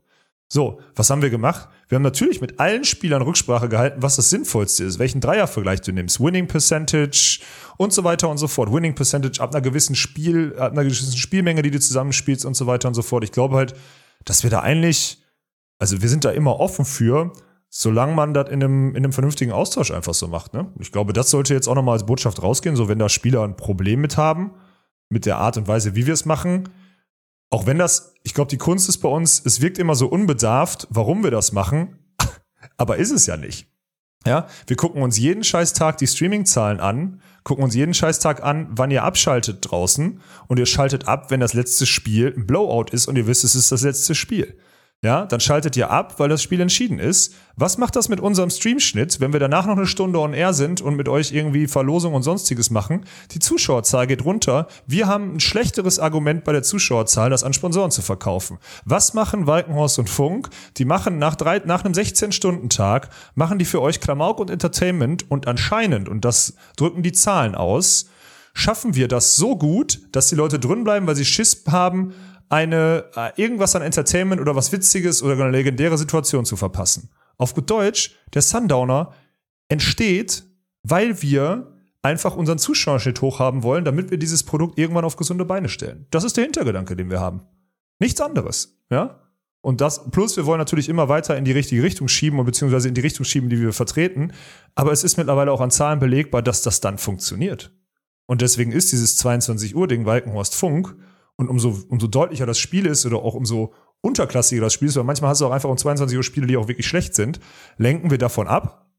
So, 0.48 0.80
was 0.94 1.10
haben 1.10 1.20
wir 1.20 1.28
gemacht? 1.28 1.68
Wir 1.92 1.96
haben 1.96 2.04
natürlich 2.04 2.40
mit 2.40 2.58
allen 2.58 2.84
Spielern 2.84 3.20
Rücksprache 3.20 3.68
gehalten, 3.68 4.00
was 4.00 4.16
das 4.16 4.30
Sinnvollste 4.30 4.82
ist, 4.82 4.98
welchen 4.98 5.20
Dreiervergleich 5.20 5.82
du 5.82 5.92
nimmst, 5.92 6.20
Winning 6.20 6.48
Percentage 6.48 7.40
und 7.76 7.92
so 7.92 8.02
weiter 8.02 8.30
und 8.30 8.38
so 8.38 8.48
fort. 8.48 8.72
Winning 8.72 8.94
Percentage 8.94 9.42
ab 9.42 9.50
einer 9.50 9.60
gewissen 9.60 9.94
Spiel, 9.94 10.56
ab 10.56 10.72
einer 10.72 10.84
gewissen 10.84 11.14
Spielmenge, 11.18 11.60
die 11.60 11.70
du 11.70 11.78
zusammenspielst 11.78 12.46
und 12.46 12.56
so 12.56 12.66
weiter 12.66 12.88
und 12.88 12.94
so 12.94 13.02
fort. 13.02 13.24
Ich 13.24 13.32
glaube 13.32 13.56
halt, 13.56 13.74
dass 14.24 14.42
wir 14.42 14.48
da 14.48 14.60
eigentlich, 14.60 15.22
also 15.78 16.00
wir 16.00 16.08
sind 16.08 16.24
da 16.24 16.30
immer 16.30 16.60
offen 16.60 16.86
für, 16.86 17.30
solange 17.68 18.14
man 18.14 18.32
das 18.32 18.48
in 18.48 18.64
einem, 18.64 18.88
in 18.92 19.04
einem 19.04 19.12
vernünftigen 19.12 19.52
Austausch 19.52 19.90
einfach 19.90 20.14
so 20.14 20.28
macht. 20.28 20.54
Ne? 20.54 20.72
Ich 20.80 20.92
glaube, 20.92 21.12
das 21.12 21.28
sollte 21.28 21.52
jetzt 21.52 21.68
auch 21.68 21.74
nochmal 21.74 21.96
als 21.96 22.06
Botschaft 22.06 22.42
rausgehen, 22.42 22.74
so 22.74 22.88
wenn 22.88 23.00
da 23.00 23.10
Spieler 23.10 23.44
ein 23.44 23.54
Problem 23.54 24.00
mit 24.00 24.16
haben, 24.16 24.52
mit 25.10 25.26
der 25.26 25.36
Art 25.36 25.58
und 25.58 25.68
Weise, 25.68 25.94
wie 25.94 26.06
wir 26.06 26.14
es 26.14 26.24
machen. 26.24 26.70
Auch 27.52 27.66
wenn 27.66 27.76
das, 27.76 28.14
ich 28.22 28.32
glaube, 28.32 28.48
die 28.48 28.56
Kunst 28.56 28.88
ist 28.88 28.98
bei 28.98 29.10
uns, 29.10 29.42
es 29.44 29.60
wirkt 29.60 29.76
immer 29.76 29.94
so 29.94 30.06
unbedarft, 30.06 30.86
warum 30.88 31.22
wir 31.22 31.30
das 31.30 31.52
machen, 31.52 31.98
aber 32.78 32.96
ist 32.96 33.10
es 33.10 33.26
ja 33.26 33.36
nicht. 33.36 33.68
Ja, 34.24 34.46
wir 34.66 34.76
gucken 34.76 35.02
uns 35.02 35.18
jeden 35.18 35.44
Scheißtag 35.44 35.98
die 35.98 36.06
Streaming-Zahlen 36.06 36.80
an, 36.80 37.20
gucken 37.44 37.62
uns 37.62 37.74
jeden 37.74 37.92
Scheißtag 37.92 38.42
an, 38.42 38.68
wann 38.70 38.90
ihr 38.90 39.02
abschaltet 39.02 39.58
draußen 39.60 40.22
und 40.48 40.58
ihr 40.58 40.64
schaltet 40.64 41.06
ab, 41.08 41.30
wenn 41.30 41.40
das 41.40 41.52
letzte 41.52 41.84
Spiel 41.84 42.32
ein 42.34 42.46
Blowout 42.46 42.86
ist 42.90 43.06
und 43.06 43.16
ihr 43.16 43.26
wisst, 43.26 43.44
es 43.44 43.54
ist 43.54 43.70
das 43.70 43.82
letzte 43.82 44.14
Spiel. 44.14 44.56
Ja, 45.04 45.26
dann 45.26 45.40
schaltet 45.40 45.76
ihr 45.76 45.90
ab, 45.90 46.20
weil 46.20 46.28
das 46.28 46.44
Spiel 46.44 46.60
entschieden 46.60 47.00
ist. 47.00 47.34
Was 47.56 47.76
macht 47.76 47.96
das 47.96 48.08
mit 48.08 48.20
unserem 48.20 48.50
Streamschnitt, 48.50 49.18
wenn 49.18 49.32
wir 49.32 49.40
danach 49.40 49.66
noch 49.66 49.76
eine 49.76 49.88
Stunde 49.88 50.20
on 50.20 50.32
air 50.32 50.54
sind 50.54 50.80
und 50.80 50.94
mit 50.94 51.08
euch 51.08 51.32
irgendwie 51.32 51.66
Verlosung 51.66 52.14
und 52.14 52.22
sonstiges 52.22 52.70
machen? 52.70 53.04
Die 53.32 53.40
Zuschauerzahl 53.40 54.06
geht 54.06 54.24
runter. 54.24 54.68
Wir 54.86 55.08
haben 55.08 55.34
ein 55.34 55.40
schlechteres 55.40 55.98
Argument 55.98 56.44
bei 56.44 56.52
der 56.52 56.62
Zuschauerzahl, 56.62 57.30
das 57.30 57.42
an 57.42 57.52
Sponsoren 57.52 57.90
zu 57.90 58.00
verkaufen. 58.00 58.58
Was 58.84 59.12
machen 59.12 59.48
Walkenhorst 59.48 59.98
und 59.98 60.08
Funk? 60.08 60.50
Die 60.76 60.84
machen 60.84 61.18
nach 61.18 61.34
drei, 61.34 61.60
nach 61.64 61.84
einem 61.84 61.94
16-Stunden-Tag, 61.94 63.08
machen 63.34 63.58
die 63.58 63.64
für 63.64 63.82
euch 63.82 64.00
Klamauk 64.00 64.38
und 64.38 64.50
Entertainment 64.50 65.28
und 65.28 65.48
anscheinend, 65.48 66.08
und 66.08 66.24
das 66.24 66.54
drücken 66.76 67.02
die 67.02 67.10
Zahlen 67.10 67.56
aus, 67.56 68.06
schaffen 68.54 68.94
wir 68.94 69.08
das 69.08 69.34
so 69.34 69.56
gut, 69.56 70.00
dass 70.12 70.28
die 70.28 70.36
Leute 70.36 70.60
drin 70.60 70.84
bleiben, 70.84 71.08
weil 71.08 71.16
sie 71.16 71.24
Schiss 71.24 71.64
haben, 71.68 72.12
eine 72.52 73.06
äh, 73.16 73.30
irgendwas 73.40 73.74
an 73.74 73.80
Entertainment 73.80 74.38
oder 74.38 74.54
was 74.54 74.72
Witziges 74.72 75.22
oder 75.22 75.32
eine 75.32 75.50
legendäre 75.50 75.96
Situation 75.96 76.44
zu 76.44 76.56
verpassen. 76.56 77.08
Auf 77.38 77.54
gut 77.54 77.70
Deutsch, 77.70 78.14
der 78.34 78.42
Sundowner 78.42 79.14
entsteht, 79.68 80.44
weil 80.82 81.22
wir 81.22 81.78
einfach 82.02 82.36
unseren 82.36 82.58
Zuschauerschnitt 82.58 83.22
hochhaben 83.22 83.62
wollen, 83.62 83.86
damit 83.86 84.10
wir 84.10 84.18
dieses 84.18 84.42
Produkt 84.42 84.78
irgendwann 84.78 85.06
auf 85.06 85.16
gesunde 85.16 85.46
Beine 85.46 85.70
stellen. 85.70 86.06
Das 86.10 86.24
ist 86.24 86.36
der 86.36 86.44
Hintergedanke, 86.44 86.94
den 86.94 87.08
wir 87.08 87.20
haben. 87.20 87.40
Nichts 87.98 88.20
anderes, 88.20 88.78
ja? 88.90 89.18
Und 89.62 89.80
das, 89.80 90.10
plus 90.10 90.36
wir 90.36 90.44
wollen 90.44 90.58
natürlich 90.58 90.88
immer 90.88 91.08
weiter 91.08 91.38
in 91.38 91.46
die 91.46 91.52
richtige 91.52 91.82
Richtung 91.82 92.08
schieben 92.08 92.38
und 92.38 92.44
beziehungsweise 92.44 92.88
in 92.88 92.94
die 92.94 93.00
Richtung 93.00 93.24
schieben, 93.24 93.48
die 93.48 93.60
wir 93.60 93.72
vertreten. 93.72 94.32
Aber 94.74 94.92
es 94.92 95.04
ist 95.04 95.16
mittlerweile 95.16 95.52
auch 95.52 95.60
an 95.60 95.70
Zahlen 95.70 96.00
belegbar, 96.00 96.42
dass 96.42 96.60
das 96.62 96.80
dann 96.80 96.98
funktioniert. 96.98 97.72
Und 98.26 98.42
deswegen 98.42 98.72
ist 98.72 98.92
dieses 98.92 99.16
22 99.16 99.74
Uhr 99.74 99.86
Ding 99.86 100.04
Walkenhorst 100.04 100.54
Funk 100.54 100.96
und 101.36 101.48
umso, 101.48 101.78
umso 101.88 102.06
deutlicher 102.06 102.46
das 102.46 102.58
Spiel 102.58 102.86
ist 102.86 103.06
oder 103.06 103.16
auch 103.18 103.34
umso 103.34 103.72
unterklassiger 104.00 104.62
das 104.62 104.72
Spiel 104.72 104.88
ist, 104.88 104.96
weil 104.96 105.04
manchmal 105.04 105.30
hast 105.30 105.40
du 105.40 105.46
auch 105.46 105.52
einfach 105.52 105.68
um 105.68 105.76
22 105.76 106.16
Uhr 106.16 106.22
Spiele, 106.22 106.46
die 106.46 106.56
auch 106.56 106.68
wirklich 106.68 106.86
schlecht 106.86 107.14
sind, 107.14 107.40
lenken 107.78 108.10
wir 108.10 108.18
davon 108.18 108.48
ab 108.48 108.90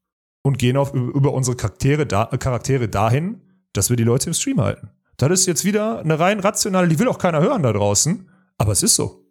und 0.42 0.58
gehen 0.58 0.76
auf, 0.76 0.92
über 0.94 1.32
unsere 1.32 1.56
Charaktere, 1.56 2.06
da, 2.06 2.26
Charaktere 2.26 2.88
dahin, 2.88 3.42
dass 3.72 3.90
wir 3.90 3.96
die 3.96 4.04
Leute 4.04 4.30
im 4.30 4.34
Stream 4.34 4.60
halten. 4.60 4.90
Das 5.16 5.30
ist 5.30 5.46
jetzt 5.46 5.64
wieder 5.64 6.00
eine 6.00 6.18
rein 6.18 6.40
rationale, 6.40 6.88
die 6.88 6.98
will 6.98 7.08
auch 7.08 7.18
keiner 7.18 7.40
hören 7.40 7.62
da 7.62 7.72
draußen, 7.72 8.28
aber 8.58 8.72
es 8.72 8.82
ist 8.82 8.96
so. 8.96 9.23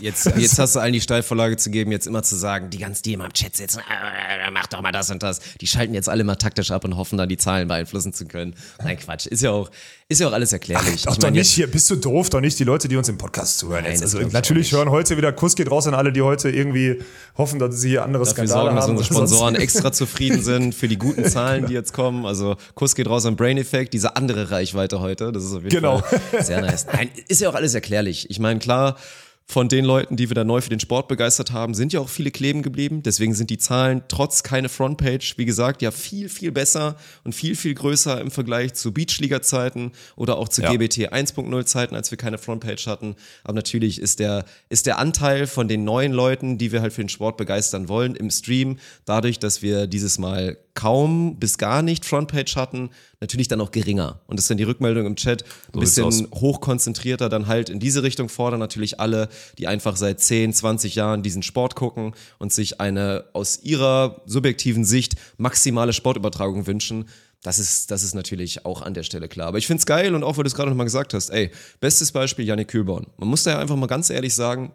Jetzt, 0.00 0.26
jetzt 0.36 0.58
hast 0.58 0.74
du 0.76 0.80
allen 0.80 0.92
die 0.92 1.00
Steilvorlage 1.00 1.56
zu 1.56 1.70
geben, 1.70 1.92
jetzt 1.92 2.06
immer 2.06 2.22
zu 2.22 2.36
sagen, 2.36 2.70
die 2.70 2.78
ganz 2.78 3.02
die 3.02 3.12
immer 3.14 3.26
im 3.26 3.32
Chat 3.32 3.56
sitzen, 3.56 3.78
äh, 3.80 4.50
mach 4.50 4.66
doch 4.66 4.80
mal 4.80 4.92
das 4.92 5.10
und 5.10 5.22
das. 5.22 5.40
Die 5.60 5.66
schalten 5.66 5.94
jetzt 5.94 6.08
alle 6.08 6.24
mal 6.24 6.36
taktisch 6.36 6.70
ab 6.70 6.84
und 6.84 6.96
hoffen 6.96 7.16
dann 7.18 7.28
die 7.28 7.36
Zahlen 7.36 7.68
beeinflussen 7.68 8.12
zu 8.12 8.26
können. 8.26 8.54
Nein, 8.82 8.98
Quatsch. 8.98 9.26
Ist 9.26 9.42
ja 9.42 9.50
auch, 9.50 9.70
ist 10.08 10.20
ja 10.20 10.28
auch 10.28 10.32
alles 10.32 10.52
erklärlich. 10.52 11.04
Ach, 11.06 11.12
Ich 11.12 11.18
doch 11.18 11.22
mein, 11.22 11.32
nicht 11.34 11.46
jetzt- 11.46 11.54
hier, 11.54 11.70
bist 11.70 11.88
du 11.90 11.96
doof, 11.96 12.30
doch 12.30 12.40
nicht 12.40 12.58
die 12.58 12.64
Leute, 12.64 12.88
die 12.88 12.96
uns 12.96 13.08
im 13.08 13.18
Podcast 13.18 13.58
zuhören. 13.58 13.82
Nein, 13.84 13.92
jetzt. 13.92 14.02
Also 14.02 14.20
ich 14.20 14.32
natürlich 14.32 14.72
hören 14.72 14.90
heute 14.90 15.16
wieder, 15.16 15.32
Kuss 15.32 15.54
geht 15.56 15.70
raus 15.70 15.86
an 15.86 15.94
alle, 15.94 16.12
die 16.12 16.22
heute 16.22 16.50
irgendwie 16.50 17.00
hoffen, 17.36 17.58
dass 17.58 17.80
sie 17.80 17.90
hier 17.90 18.04
andere 18.04 18.24
dafür 18.24 18.34
Skandale 18.46 18.60
sorgen, 18.62 18.76
dass 18.76 18.84
haben. 18.86 18.96
unsere 18.96 19.08
oder 19.10 19.14
sonst- 19.26 19.30
Sponsoren 19.32 19.54
extra 19.56 19.92
zufrieden 19.92 20.42
sind 20.42 20.74
für 20.74 20.88
die 20.88 20.98
guten 20.98 21.24
Zahlen, 21.24 21.66
die 21.66 21.74
jetzt 21.74 21.92
kommen. 21.92 22.26
Also 22.26 22.56
Kuss 22.74 22.94
geht 22.94 23.08
raus 23.08 23.26
an 23.26 23.36
Brain 23.36 23.58
Effect, 23.58 23.92
diese 23.94 24.16
andere 24.16 24.50
Reichweite 24.50 25.00
heute. 25.00 25.32
Das 25.32 25.44
ist 25.44 25.52
auf 25.52 25.62
jeden 25.62 25.70
Genau. 25.70 26.00
Fall 26.00 26.42
sehr 26.44 26.60
nice. 26.60 26.86
Nein, 26.92 27.10
ist 27.28 27.40
ja 27.40 27.48
auch 27.50 27.54
alles 27.54 27.74
erklärlich. 27.74 28.28
Ich 28.30 28.38
meine, 28.38 28.58
klar, 28.58 28.96
von 29.46 29.68
den 29.68 29.84
Leuten, 29.84 30.16
die 30.16 30.30
wir 30.30 30.34
da 30.34 30.44
neu 30.44 30.60
für 30.60 30.70
den 30.70 30.80
Sport 30.80 31.08
begeistert 31.08 31.52
haben, 31.52 31.74
sind 31.74 31.92
ja 31.92 32.00
auch 32.00 32.08
viele 32.08 32.30
kleben 32.30 32.62
geblieben. 32.62 33.02
Deswegen 33.02 33.34
sind 33.34 33.50
die 33.50 33.58
Zahlen 33.58 34.02
trotz 34.08 34.42
keine 34.42 34.68
Frontpage, 34.68 35.36
wie 35.36 35.44
gesagt, 35.44 35.82
ja 35.82 35.90
viel, 35.90 36.28
viel 36.28 36.52
besser 36.52 36.96
und 37.24 37.34
viel, 37.34 37.54
viel 37.54 37.74
größer 37.74 38.20
im 38.20 38.30
Vergleich 38.30 38.74
zu 38.74 38.92
Beachliga-Zeiten 38.92 39.92
oder 40.16 40.38
auch 40.38 40.48
zu 40.48 40.62
Ja. 40.62 40.72
GBT 40.72 41.12
1.0-Zeiten, 41.12 41.94
als 41.94 42.10
wir 42.10 42.18
keine 42.18 42.38
Frontpage 42.38 42.86
hatten. 42.86 43.16
Aber 43.44 43.54
natürlich 43.54 44.00
ist 44.00 44.20
der, 44.20 44.44
ist 44.68 44.86
der 44.86 44.98
Anteil 44.98 45.46
von 45.46 45.68
den 45.68 45.84
neuen 45.84 46.12
Leuten, 46.12 46.56
die 46.56 46.72
wir 46.72 46.80
halt 46.80 46.92
für 46.92 47.02
den 47.02 47.08
Sport 47.08 47.36
begeistern 47.36 47.88
wollen, 47.88 48.14
im 48.14 48.30
Stream, 48.30 48.78
dadurch, 49.04 49.38
dass 49.38 49.60
wir 49.60 49.86
dieses 49.86 50.18
Mal 50.18 50.56
kaum 50.74 51.36
bis 51.38 51.58
gar 51.58 51.82
nicht 51.82 52.04
Frontpage 52.04 52.56
hatten, 52.56 52.90
natürlich 53.20 53.48
dann 53.48 53.60
auch 53.60 53.70
geringer. 53.70 54.20
Und 54.26 54.38
das 54.38 54.46
dann 54.48 54.56
die 54.56 54.64
Rückmeldung 54.64 55.06
im 55.06 55.16
Chat 55.16 55.44
ein 55.74 55.80
sieht's 55.80 55.96
bisschen 55.96 56.28
hochkonzentrierter 56.32 57.28
dann 57.28 57.46
halt 57.46 57.68
in 57.68 57.78
diese 57.78 58.02
Richtung 58.02 58.28
fordern 58.28 58.60
natürlich 58.60 58.98
alle, 59.00 59.28
die 59.58 59.66
einfach 59.66 59.96
seit 59.96 60.20
10, 60.20 60.52
20 60.52 60.94
Jahren 60.94 61.22
diesen 61.22 61.42
Sport 61.42 61.74
gucken 61.74 62.14
und 62.38 62.52
sich 62.52 62.80
eine 62.80 63.24
aus 63.32 63.60
ihrer 63.62 64.22
subjektiven 64.26 64.84
Sicht 64.84 65.16
maximale 65.36 65.92
Sportübertragung 65.92 66.66
wünschen. 66.66 67.06
Das 67.42 67.58
ist, 67.58 67.90
das 67.90 68.04
ist 68.04 68.14
natürlich 68.14 68.64
auch 68.64 68.82
an 68.82 68.94
der 68.94 69.02
Stelle 69.02 69.28
klar. 69.28 69.48
Aber 69.48 69.58
ich 69.58 69.66
find's 69.66 69.84
geil 69.84 70.14
und 70.14 70.22
auch, 70.22 70.36
weil 70.36 70.44
du 70.44 70.48
es 70.48 70.54
gerade 70.54 70.70
nochmal 70.70 70.86
gesagt 70.86 71.12
hast, 71.12 71.30
ey, 71.30 71.50
bestes 71.80 72.12
Beispiel 72.12 72.46
Yannick 72.46 72.68
Kühlborn. 72.68 73.08
Man 73.16 73.28
muss 73.28 73.42
da 73.42 73.52
ja 73.52 73.58
einfach 73.58 73.76
mal 73.76 73.88
ganz 73.88 74.10
ehrlich 74.10 74.34
sagen, 74.34 74.72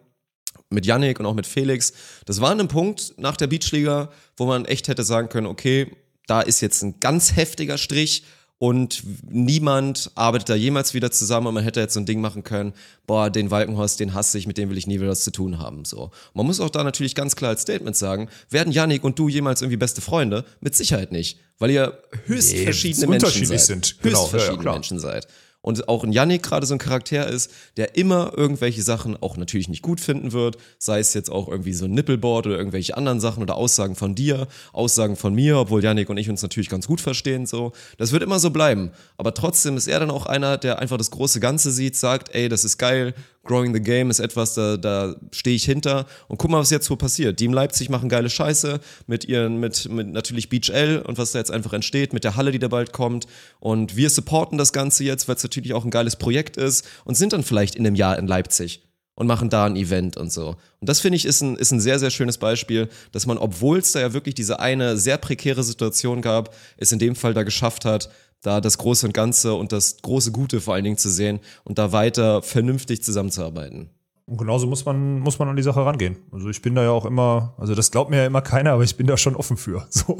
mit 0.70 0.86
Yannick 0.86 1.18
und 1.20 1.26
auch 1.26 1.34
mit 1.34 1.46
Felix, 1.46 1.92
das 2.26 2.40
war 2.40 2.50
ein 2.50 2.68
Punkt 2.68 3.14
nach 3.16 3.36
der 3.36 3.46
Beachliga, 3.46 4.10
wo 4.36 4.46
man 4.46 4.64
echt 4.64 4.88
hätte 4.88 5.02
sagen 5.04 5.28
können, 5.28 5.46
okay, 5.46 5.90
da 6.26 6.40
ist 6.40 6.60
jetzt 6.60 6.82
ein 6.82 7.00
ganz 7.00 7.36
heftiger 7.36 7.78
Strich 7.78 8.24
und 8.58 9.04
niemand 9.30 10.10
arbeitet 10.16 10.48
da 10.48 10.54
jemals 10.56 10.92
wieder 10.92 11.12
zusammen 11.12 11.46
und 11.46 11.54
man 11.54 11.62
hätte 11.62 11.78
jetzt 11.80 11.94
so 11.94 12.00
ein 12.00 12.06
Ding 12.06 12.20
machen 12.20 12.42
können, 12.42 12.72
boah, 13.06 13.30
den 13.30 13.52
Walkenhorst, 13.52 14.00
den 14.00 14.14
hasse 14.14 14.36
ich, 14.36 14.48
mit 14.48 14.58
dem 14.58 14.68
will 14.68 14.76
ich 14.76 14.86
nie 14.86 14.98
wieder 14.98 15.10
was 15.10 15.22
zu 15.22 15.30
tun 15.30 15.58
haben, 15.58 15.84
so. 15.84 16.10
Man 16.34 16.44
muss 16.44 16.60
auch 16.60 16.68
da 16.70 16.82
natürlich 16.82 17.14
ganz 17.14 17.36
klar 17.36 17.50
als 17.50 17.62
Statement 17.62 17.96
sagen, 17.96 18.28
werden 18.50 18.72
Yannick 18.72 19.04
und 19.04 19.18
du 19.18 19.28
jemals 19.28 19.62
irgendwie 19.62 19.76
beste 19.76 20.00
Freunde? 20.00 20.44
Mit 20.60 20.74
Sicherheit 20.74 21.12
nicht, 21.12 21.38
weil 21.58 21.70
ihr 21.70 22.02
höchst 22.26 22.52
Nee, 22.52 22.64
verschiedene 22.64 23.06
Menschen 23.06 23.26
unterschiedlich 23.26 23.60
seid. 23.60 23.66
sind. 23.68 23.86
Höchst 23.86 24.02
Genau, 24.02 24.18
ja, 24.18 24.24
ja, 24.24 24.28
verschiedene 24.30 24.62
klar. 24.62 24.74
Menschen 24.74 24.98
seid. 24.98 25.28
Und 25.68 25.86
auch 25.86 26.02
ein 26.02 26.12
Yannick 26.12 26.44
gerade 26.44 26.64
so 26.64 26.74
ein 26.74 26.78
Charakter 26.78 27.26
ist, 27.26 27.50
der 27.76 27.94
immer 27.94 28.32
irgendwelche 28.34 28.80
Sachen 28.80 29.22
auch 29.22 29.36
natürlich 29.36 29.68
nicht 29.68 29.82
gut 29.82 30.00
finden 30.00 30.32
wird, 30.32 30.56
sei 30.78 30.98
es 30.98 31.12
jetzt 31.12 31.28
auch 31.30 31.46
irgendwie 31.46 31.74
so 31.74 31.84
ein 31.84 31.90
Nippelboard 31.90 32.46
oder 32.46 32.56
irgendwelche 32.56 32.96
anderen 32.96 33.20
Sachen 33.20 33.42
oder 33.42 33.54
Aussagen 33.54 33.94
von 33.94 34.14
dir, 34.14 34.48
Aussagen 34.72 35.14
von 35.14 35.34
mir, 35.34 35.58
obwohl 35.58 35.84
Yannick 35.84 36.08
und 36.08 36.16
ich 36.16 36.30
uns 36.30 36.40
natürlich 36.40 36.70
ganz 36.70 36.86
gut 36.86 37.02
verstehen, 37.02 37.44
so. 37.44 37.72
Das 37.98 38.12
wird 38.12 38.22
immer 38.22 38.38
so 38.38 38.48
bleiben. 38.48 38.92
Aber 39.18 39.34
trotzdem 39.34 39.76
ist 39.76 39.88
er 39.88 40.00
dann 40.00 40.10
auch 40.10 40.24
einer, 40.24 40.56
der 40.56 40.78
einfach 40.78 40.96
das 40.96 41.10
große 41.10 41.38
Ganze 41.38 41.70
sieht, 41.70 41.96
sagt, 41.96 42.34
ey, 42.34 42.48
das 42.48 42.64
ist 42.64 42.78
geil, 42.78 43.12
Growing 43.44 43.72
the 43.72 43.80
Game 43.80 44.10
ist 44.10 44.18
etwas, 44.18 44.54
da, 44.54 44.76
da 44.76 45.16
stehe 45.32 45.56
ich 45.56 45.64
hinter. 45.64 46.06
Und 46.28 46.38
guck 46.38 46.50
mal, 46.50 46.60
was 46.60 46.70
jetzt 46.70 46.86
so 46.86 46.96
passiert. 46.96 47.40
Die 47.40 47.46
in 47.46 47.52
Leipzig 47.52 47.88
machen 47.88 48.08
geile 48.08 48.28
Scheiße 48.28 48.80
mit 49.06 49.24
ihren, 49.24 49.58
mit, 49.58 49.88
mit 49.88 50.08
natürlich 50.08 50.48
Beach 50.48 50.68
L 50.70 51.00
und 51.00 51.18
was 51.18 51.32
da 51.32 51.38
jetzt 51.38 51.50
einfach 51.50 51.72
entsteht, 51.72 52.12
mit 52.12 52.24
der 52.24 52.36
Halle, 52.36 52.52
die 52.52 52.58
da 52.58 52.68
bald 52.68 52.92
kommt. 52.92 53.26
Und 53.60 53.96
wir 53.96 54.10
supporten 54.10 54.58
das 54.58 54.72
Ganze 54.72 55.04
jetzt, 55.04 55.28
weil 55.28 55.36
es 55.36 55.42
natürlich 55.42 55.72
auch 55.72 55.84
ein 55.84 55.90
geiles 55.90 56.16
Projekt 56.16 56.56
ist 56.56 56.86
und 57.04 57.16
sind 57.16 57.32
dann 57.32 57.42
vielleicht 57.42 57.74
in 57.74 57.86
einem 57.86 57.96
Jahr 57.96 58.18
in 58.18 58.26
Leipzig 58.26 58.82
und 59.18 59.26
machen 59.26 59.50
da 59.50 59.64
ein 59.64 59.74
Event 59.74 60.16
und 60.16 60.32
so. 60.32 60.54
Und 60.78 60.88
das 60.88 61.00
finde 61.00 61.16
ich 61.16 61.24
ist 61.24 61.40
ein, 61.40 61.56
ist 61.56 61.72
ein 61.72 61.80
sehr, 61.80 61.98
sehr 61.98 62.10
schönes 62.10 62.38
Beispiel, 62.38 62.88
dass 63.10 63.26
man, 63.26 63.36
obwohl 63.36 63.78
es 63.78 63.90
da 63.90 63.98
ja 63.98 64.12
wirklich 64.12 64.36
diese 64.36 64.60
eine 64.60 64.96
sehr 64.96 65.18
prekäre 65.18 65.64
Situation 65.64 66.22
gab, 66.22 66.54
es 66.76 66.92
in 66.92 67.00
dem 67.00 67.16
Fall 67.16 67.34
da 67.34 67.42
geschafft 67.42 67.84
hat, 67.84 68.10
da 68.42 68.60
das 68.60 68.78
Große 68.78 69.06
und 69.06 69.12
Ganze 69.12 69.54
und 69.54 69.72
das 69.72 69.98
große 70.02 70.32
Gute 70.32 70.60
vor 70.60 70.74
allen 70.74 70.84
Dingen 70.84 70.98
zu 70.98 71.10
sehen 71.10 71.40
und 71.64 71.78
da 71.78 71.92
weiter 71.92 72.42
vernünftig 72.42 73.02
zusammenzuarbeiten. 73.02 73.90
Und 74.26 74.36
genauso 74.36 74.66
muss 74.66 74.84
man, 74.84 75.20
muss 75.20 75.38
man 75.38 75.48
an 75.48 75.56
die 75.56 75.62
Sache 75.62 75.84
rangehen. 75.84 76.18
Also 76.30 76.50
ich 76.50 76.60
bin 76.60 76.74
da 76.74 76.82
ja 76.82 76.90
auch 76.90 77.06
immer, 77.06 77.54
also 77.56 77.74
das 77.74 77.90
glaubt 77.90 78.10
mir 78.10 78.18
ja 78.18 78.26
immer 78.26 78.42
keiner, 78.42 78.72
aber 78.72 78.84
ich 78.84 78.96
bin 78.96 79.06
da 79.06 79.16
schon 79.16 79.34
offen 79.34 79.56
für. 79.56 79.86
So, 79.90 80.18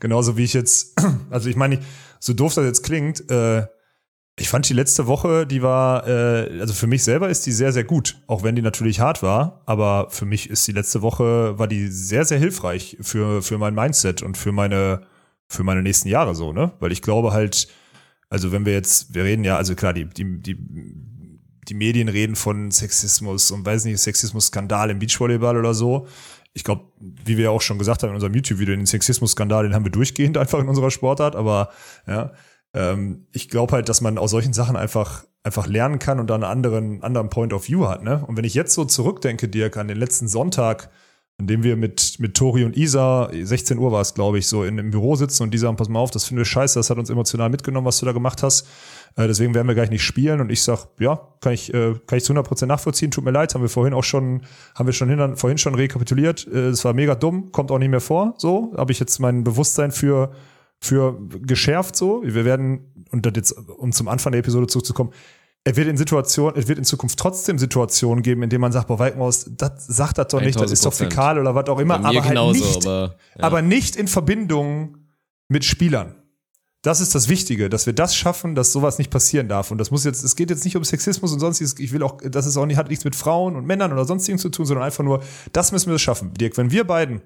genauso 0.00 0.36
wie 0.36 0.44
ich 0.44 0.54
jetzt, 0.54 0.98
also 1.30 1.50
ich 1.50 1.56
meine, 1.56 1.80
so 2.18 2.32
doof 2.32 2.54
das 2.54 2.64
jetzt 2.64 2.82
klingt, 2.82 3.30
äh, 3.30 3.66
ich 4.36 4.48
fand 4.48 4.68
die 4.68 4.74
letzte 4.74 5.06
Woche, 5.06 5.46
die 5.46 5.62
war, 5.62 6.08
äh, 6.08 6.60
also 6.60 6.72
für 6.72 6.86
mich 6.86 7.04
selber 7.04 7.28
ist 7.28 7.46
die 7.46 7.52
sehr, 7.52 7.72
sehr 7.72 7.84
gut, 7.84 8.16
auch 8.26 8.42
wenn 8.42 8.56
die 8.56 8.62
natürlich 8.62 9.00
hart 9.00 9.22
war, 9.22 9.62
aber 9.66 10.08
für 10.10 10.24
mich 10.24 10.50
ist 10.50 10.66
die 10.66 10.72
letzte 10.72 11.02
Woche, 11.02 11.58
war 11.58 11.68
die 11.68 11.88
sehr, 11.88 12.24
sehr 12.24 12.38
hilfreich 12.38 12.96
für, 13.00 13.42
für 13.42 13.58
mein 13.58 13.74
Mindset 13.74 14.22
und 14.22 14.36
für 14.36 14.50
meine, 14.50 15.02
für 15.54 15.64
meine 15.64 15.82
nächsten 15.82 16.08
Jahre 16.08 16.34
so, 16.34 16.52
ne? 16.52 16.72
Weil 16.80 16.92
ich 16.92 17.02
glaube 17.02 17.32
halt, 17.32 17.68
also 18.28 18.52
wenn 18.52 18.66
wir 18.66 18.72
jetzt, 18.72 19.14
wir 19.14 19.24
reden 19.24 19.44
ja, 19.44 19.56
also 19.56 19.74
klar, 19.74 19.92
die, 19.92 20.06
die, 20.06 20.40
die, 20.40 20.56
die 21.68 21.74
Medien 21.74 22.08
reden 22.08 22.36
von 22.36 22.70
Sexismus 22.70 23.50
und 23.50 23.64
weiß 23.64 23.84
nicht, 23.84 23.98
Sexismus-Skandal 24.00 24.90
im 24.90 24.98
Beachvolleyball 24.98 25.56
oder 25.56 25.74
so. 25.74 26.06
Ich 26.52 26.64
glaube, 26.64 26.84
wie 26.98 27.36
wir 27.36 27.44
ja 27.44 27.50
auch 27.50 27.62
schon 27.62 27.78
gesagt 27.78 28.02
haben 28.02 28.10
in 28.10 28.16
unserem 28.16 28.34
YouTube-Video, 28.34 28.76
den 28.76 28.86
Sexismus-Skandal, 28.86 29.64
den 29.64 29.74
haben 29.74 29.84
wir 29.84 29.92
durchgehend 29.92 30.36
einfach 30.38 30.60
in 30.60 30.68
unserer 30.68 30.90
Sportart, 30.90 31.36
aber 31.36 31.70
ja, 32.06 32.32
ähm, 32.74 33.26
ich 33.32 33.48
glaube 33.48 33.72
halt, 33.72 33.88
dass 33.88 34.00
man 34.00 34.18
aus 34.18 34.30
solchen 34.30 34.52
Sachen 34.52 34.76
einfach 34.76 35.24
einfach 35.44 35.66
lernen 35.66 35.98
kann 35.98 36.20
und 36.20 36.28
da 36.28 36.34
einen 36.34 36.44
anderen 36.44 37.02
anderen 37.02 37.28
Point 37.28 37.52
of 37.52 37.68
View 37.68 37.86
hat, 37.86 38.02
ne? 38.02 38.24
Und 38.26 38.36
wenn 38.36 38.44
ich 38.44 38.54
jetzt 38.54 38.72
so 38.72 38.84
zurückdenke, 38.84 39.46
Dirk, 39.46 39.76
an 39.76 39.88
den 39.88 39.98
letzten 39.98 40.26
Sonntag, 40.26 40.90
in 41.38 41.48
dem 41.48 41.64
wir 41.64 41.76
mit, 41.76 42.16
mit 42.20 42.36
Tori 42.36 42.64
und 42.64 42.76
Isa, 42.76 43.28
16 43.32 43.78
Uhr 43.78 43.90
war 43.90 44.00
es, 44.00 44.14
glaube 44.14 44.38
ich, 44.38 44.46
so 44.46 44.62
in, 44.62 44.78
im 44.78 44.90
Büro 44.92 45.16
sitzen 45.16 45.42
und 45.42 45.52
die 45.52 45.58
sagen, 45.58 45.76
pass 45.76 45.88
mal 45.88 45.98
auf, 45.98 46.12
das 46.12 46.26
finden 46.26 46.38
wir 46.38 46.44
scheiße, 46.44 46.78
das 46.78 46.90
hat 46.90 46.98
uns 46.98 47.10
emotional 47.10 47.50
mitgenommen, 47.50 47.86
was 47.86 47.98
du 47.98 48.06
da 48.06 48.12
gemacht 48.12 48.44
hast. 48.44 48.68
Äh, 49.16 49.26
deswegen 49.26 49.52
werden 49.52 49.66
wir 49.66 49.74
gleich 49.74 49.90
nicht 49.90 50.04
spielen. 50.04 50.40
Und 50.40 50.50
ich 50.50 50.62
sag, 50.62 50.86
ja, 51.00 51.20
kann 51.40 51.52
ich, 51.52 51.74
äh, 51.74 51.94
kann 52.06 52.18
ich 52.18 52.24
zu 52.24 52.32
100% 52.32 52.66
nachvollziehen, 52.66 53.10
tut 53.10 53.24
mir 53.24 53.32
leid, 53.32 53.52
haben 53.54 53.62
wir 53.62 53.68
vorhin 53.68 53.94
auch 53.94 54.04
schon, 54.04 54.42
haben 54.76 54.86
wir 54.86 54.92
schon 54.92 55.08
hin, 55.08 55.36
vorhin 55.36 55.58
schon 55.58 55.74
rekapituliert. 55.74 56.46
Äh, 56.46 56.68
es 56.68 56.84
war 56.84 56.92
mega 56.92 57.16
dumm, 57.16 57.50
kommt 57.50 57.72
auch 57.72 57.78
nicht 57.78 57.90
mehr 57.90 58.00
vor, 58.00 58.34
so. 58.38 58.72
Habe 58.76 58.92
ich 58.92 59.00
jetzt 59.00 59.18
mein 59.18 59.42
Bewusstsein 59.42 59.90
für, 59.90 60.32
für 60.80 61.18
geschärft, 61.28 61.96
so. 61.96 62.22
Wir 62.24 62.44
werden, 62.44 63.06
und 63.10 63.26
das 63.26 63.32
jetzt, 63.34 63.52
um 63.52 63.90
zum 63.90 64.06
Anfang 64.06 64.32
der 64.32 64.38
Episode 64.38 64.68
zurückzukommen, 64.68 65.10
er 65.64 65.76
wird 65.76 65.88
in 65.88 65.96
Situationen, 65.96 66.58
es 66.58 66.68
wird 66.68 66.78
in 66.78 66.84
Zukunft 66.84 67.18
trotzdem 67.18 67.58
Situationen 67.58 68.22
geben, 68.22 68.42
in 68.42 68.50
denen 68.50 68.60
man 68.60 68.72
sagt, 68.72 68.86
boah, 68.86 68.98
Walkenhaus, 68.98 69.46
das 69.56 69.86
sagt 69.86 70.18
das 70.18 70.28
doch 70.28 70.42
nicht, 70.42 70.60
das 70.60 70.70
ist 70.70 70.84
doch 70.84 70.92
1000%. 70.92 70.96
fäkal 70.96 71.38
oder 71.38 71.54
was 71.54 71.68
auch 71.68 71.78
immer, 71.78 71.96
aber 71.96 72.22
halt 72.22 72.28
genauso, 72.28 72.64
nicht, 72.64 72.86
aber, 72.86 73.16
ja. 73.36 73.44
aber 73.44 73.62
nicht 73.62 73.96
in 73.96 74.06
Verbindung 74.06 74.98
mit 75.48 75.64
Spielern. 75.64 76.16
Das 76.82 77.00
ist 77.00 77.14
das 77.14 77.30
Wichtige, 77.30 77.70
dass 77.70 77.86
wir 77.86 77.94
das 77.94 78.14
schaffen, 78.14 78.54
dass 78.54 78.70
sowas 78.70 78.98
nicht 78.98 79.10
passieren 79.10 79.48
darf. 79.48 79.70
Und 79.70 79.78
das 79.78 79.90
muss 79.90 80.04
jetzt, 80.04 80.22
es 80.22 80.36
geht 80.36 80.50
jetzt 80.50 80.66
nicht 80.66 80.76
um 80.76 80.84
Sexismus 80.84 81.32
und 81.32 81.40
sonstiges. 81.40 81.78
Ich 81.78 81.92
will 81.92 82.02
auch, 82.02 82.18
das 82.22 82.44
ist 82.44 82.58
auch 82.58 82.66
nicht, 82.66 82.76
hat 82.76 82.90
nichts 82.90 83.06
mit 83.06 83.16
Frauen 83.16 83.56
und 83.56 83.64
Männern 83.64 83.90
oder 83.90 84.04
sonstigen 84.04 84.36
zu 84.36 84.50
tun, 84.50 84.66
sondern 84.66 84.84
einfach 84.84 85.02
nur, 85.02 85.22
das 85.52 85.72
müssen 85.72 85.90
wir 85.90 85.98
schaffen. 85.98 86.34
Dirk, 86.34 86.58
wenn 86.58 86.70
wir 86.70 86.84
beiden 86.84 87.22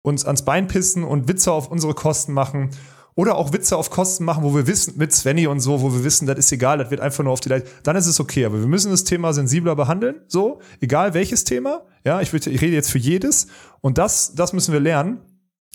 uns 0.00 0.24
ans 0.24 0.46
Bein 0.46 0.66
pissen 0.66 1.04
und 1.04 1.28
Witze 1.28 1.52
auf 1.52 1.70
unsere 1.70 1.92
Kosten 1.92 2.32
machen 2.32 2.70
oder 3.16 3.36
auch 3.36 3.52
Witze 3.52 3.76
auf 3.76 3.90
Kosten 3.90 4.24
machen, 4.24 4.44
wo 4.44 4.54
wir 4.54 4.66
wissen, 4.66 4.94
mit 4.98 5.12
Svenny 5.12 5.46
und 5.46 5.60
so, 5.60 5.80
wo 5.80 5.92
wir 5.92 6.04
wissen, 6.04 6.26
das 6.26 6.38
ist 6.38 6.52
egal, 6.52 6.78
das 6.78 6.90
wird 6.90 7.00
einfach 7.00 7.24
nur 7.24 7.32
auf 7.32 7.40
die 7.40 7.48
Leute, 7.48 7.66
dann 7.82 7.96
ist 7.96 8.06
es 8.06 8.20
okay. 8.20 8.44
Aber 8.44 8.60
wir 8.60 8.68
müssen 8.68 8.90
das 8.90 9.04
Thema 9.04 9.32
sensibler 9.32 9.74
behandeln, 9.74 10.16
so, 10.28 10.60
egal 10.80 11.14
welches 11.14 11.42
Thema. 11.42 11.82
Ja, 12.04 12.20
ich, 12.20 12.32
würde, 12.32 12.50
ich 12.50 12.60
rede 12.60 12.74
jetzt 12.74 12.90
für 12.90 12.98
jedes. 12.98 13.48
Und 13.80 13.98
das, 13.98 14.34
das 14.34 14.52
müssen 14.52 14.72
wir 14.72 14.80
lernen. 14.80 15.22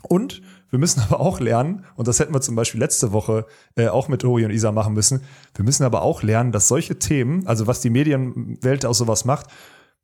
Und 0.04 0.42
wir 0.70 0.80
müssen 0.80 1.02
aber 1.02 1.20
auch 1.20 1.40
lernen, 1.40 1.84
und 1.96 2.08
das 2.08 2.20
hätten 2.20 2.34
wir 2.34 2.42
zum 2.42 2.56
Beispiel 2.56 2.80
letzte 2.80 3.12
Woche 3.12 3.46
äh, 3.76 3.88
auch 3.88 4.08
mit 4.08 4.24
Uri 4.24 4.46
und 4.46 4.52
Isa 4.52 4.72
machen 4.72 4.94
müssen, 4.94 5.24
wir 5.56 5.66
müssen 5.66 5.84
aber 5.84 6.04
auch 6.04 6.24
lernen, 6.24 6.52
dass 6.52 6.68
solche 6.68 6.98
Themen, 6.98 7.46
also 7.48 7.68
was 7.68 7.82
die 7.82 7.90
Medienwelt 7.90 8.86
aus 8.86 9.00
sowas 9.00 9.26
macht, 9.26 9.48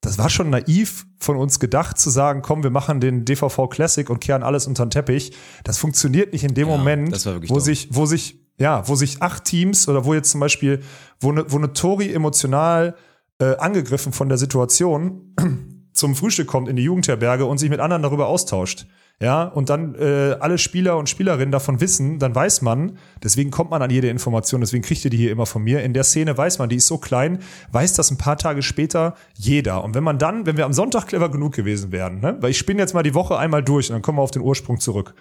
das 0.02 0.18
war 0.18 0.30
schon 0.30 0.50
naiv 0.50 1.06
von 1.20 1.38
uns 1.38 1.60
gedacht 1.60 1.98
zu 1.98 2.10
sagen, 2.10 2.42
komm, 2.42 2.64
wir 2.64 2.70
machen 2.70 3.00
den 3.00 3.26
DVV 3.26 3.68
Classic 3.70 4.10
und 4.10 4.20
kehren 4.20 4.44
alles 4.44 4.68
unter 4.68 4.86
den 4.86 4.92
Teppich. 4.92 5.34
Das 5.64 5.78
funktioniert 5.78 6.34
nicht 6.34 6.44
in 6.44 6.54
dem 6.54 6.68
Ja, 6.70 6.78
Moment, 6.78 7.26
wo 7.26 7.40
dumm. 7.56 7.60
sich, 7.60 7.90
wo 7.92 8.06
sich, 8.06 8.40
ja, 8.60 8.88
wo 8.88 8.96
sich 8.96 9.22
acht 9.22 9.44
Teams 9.46 9.88
oder 9.88 10.06
wo 10.06 10.14
jetzt 10.14 10.30
zum 10.32 10.40
Beispiel, 10.40 10.82
wo 11.20 11.32
eine, 11.32 11.52
wo 11.52 11.58
eine 11.58 11.74
Tori 11.74 12.14
emotional 12.14 12.96
äh, 13.40 13.56
angegriffen 13.58 14.14
von 14.14 14.30
der 14.30 14.38
Situation 14.38 15.34
zum 15.94 16.16
Frühstück 16.16 16.48
kommt 16.48 16.70
in 16.70 16.76
die 16.76 16.84
Jugendherberge 16.84 17.46
und 17.46 17.58
sich 17.58 17.70
mit 17.70 17.80
anderen 17.80 18.04
darüber 18.04 18.28
austauscht. 18.28 18.86
Ja, 19.20 19.46
und 19.46 19.72
dann 19.72 19.96
äh, 19.96 20.38
alle 20.40 20.60
Spieler 20.60 20.96
und 20.96 21.10
Spielerinnen 21.10 21.52
davon 21.52 21.82
wissen, 21.82 22.20
dann 22.20 22.36
weiß 22.36 22.62
man, 22.62 23.00
deswegen 23.24 23.50
kommt 23.50 23.72
man 23.72 23.82
an 23.82 23.90
jede 23.90 24.10
Information, 24.10 24.62
deswegen 24.62 24.84
kriegt 24.84 25.04
ihr 25.06 25.10
die 25.10 25.18
hier 25.18 25.32
immer 25.32 25.48
von 25.48 25.64
mir. 25.64 25.82
In 25.82 25.94
der 25.94 26.04
Szene 26.04 26.38
weiß 26.38 26.60
man, 26.60 26.70
die 26.70 26.76
ist 26.76 26.86
so 26.86 27.00
klein, 27.00 27.40
weiß 27.72 27.94
das 27.94 28.12
ein 28.12 28.20
paar 28.20 28.38
Tage 28.38 28.62
später 28.62 29.16
jeder. 29.34 29.84
Und 29.84 29.96
wenn 29.96 30.04
man 30.04 30.20
dann, 30.20 30.46
wenn 30.46 30.56
wir 30.56 30.66
am 30.66 30.74
Sonntag 30.74 31.08
clever 31.08 31.32
genug 31.32 31.54
gewesen 31.54 31.92
wären, 31.92 32.20
ne, 32.20 32.38
weil 32.42 32.52
ich 32.52 32.60
spinne 32.60 32.80
jetzt 32.80 32.94
mal 32.94 33.02
die 33.02 33.16
Woche 33.16 33.40
einmal 33.40 33.64
durch 33.64 33.90
und 33.90 33.96
dann 33.96 34.04
kommen 34.04 34.20
wir 34.20 34.22
auf 34.22 34.30
den 34.30 34.44
Ursprung 34.44 34.80
zurück. 34.80 35.16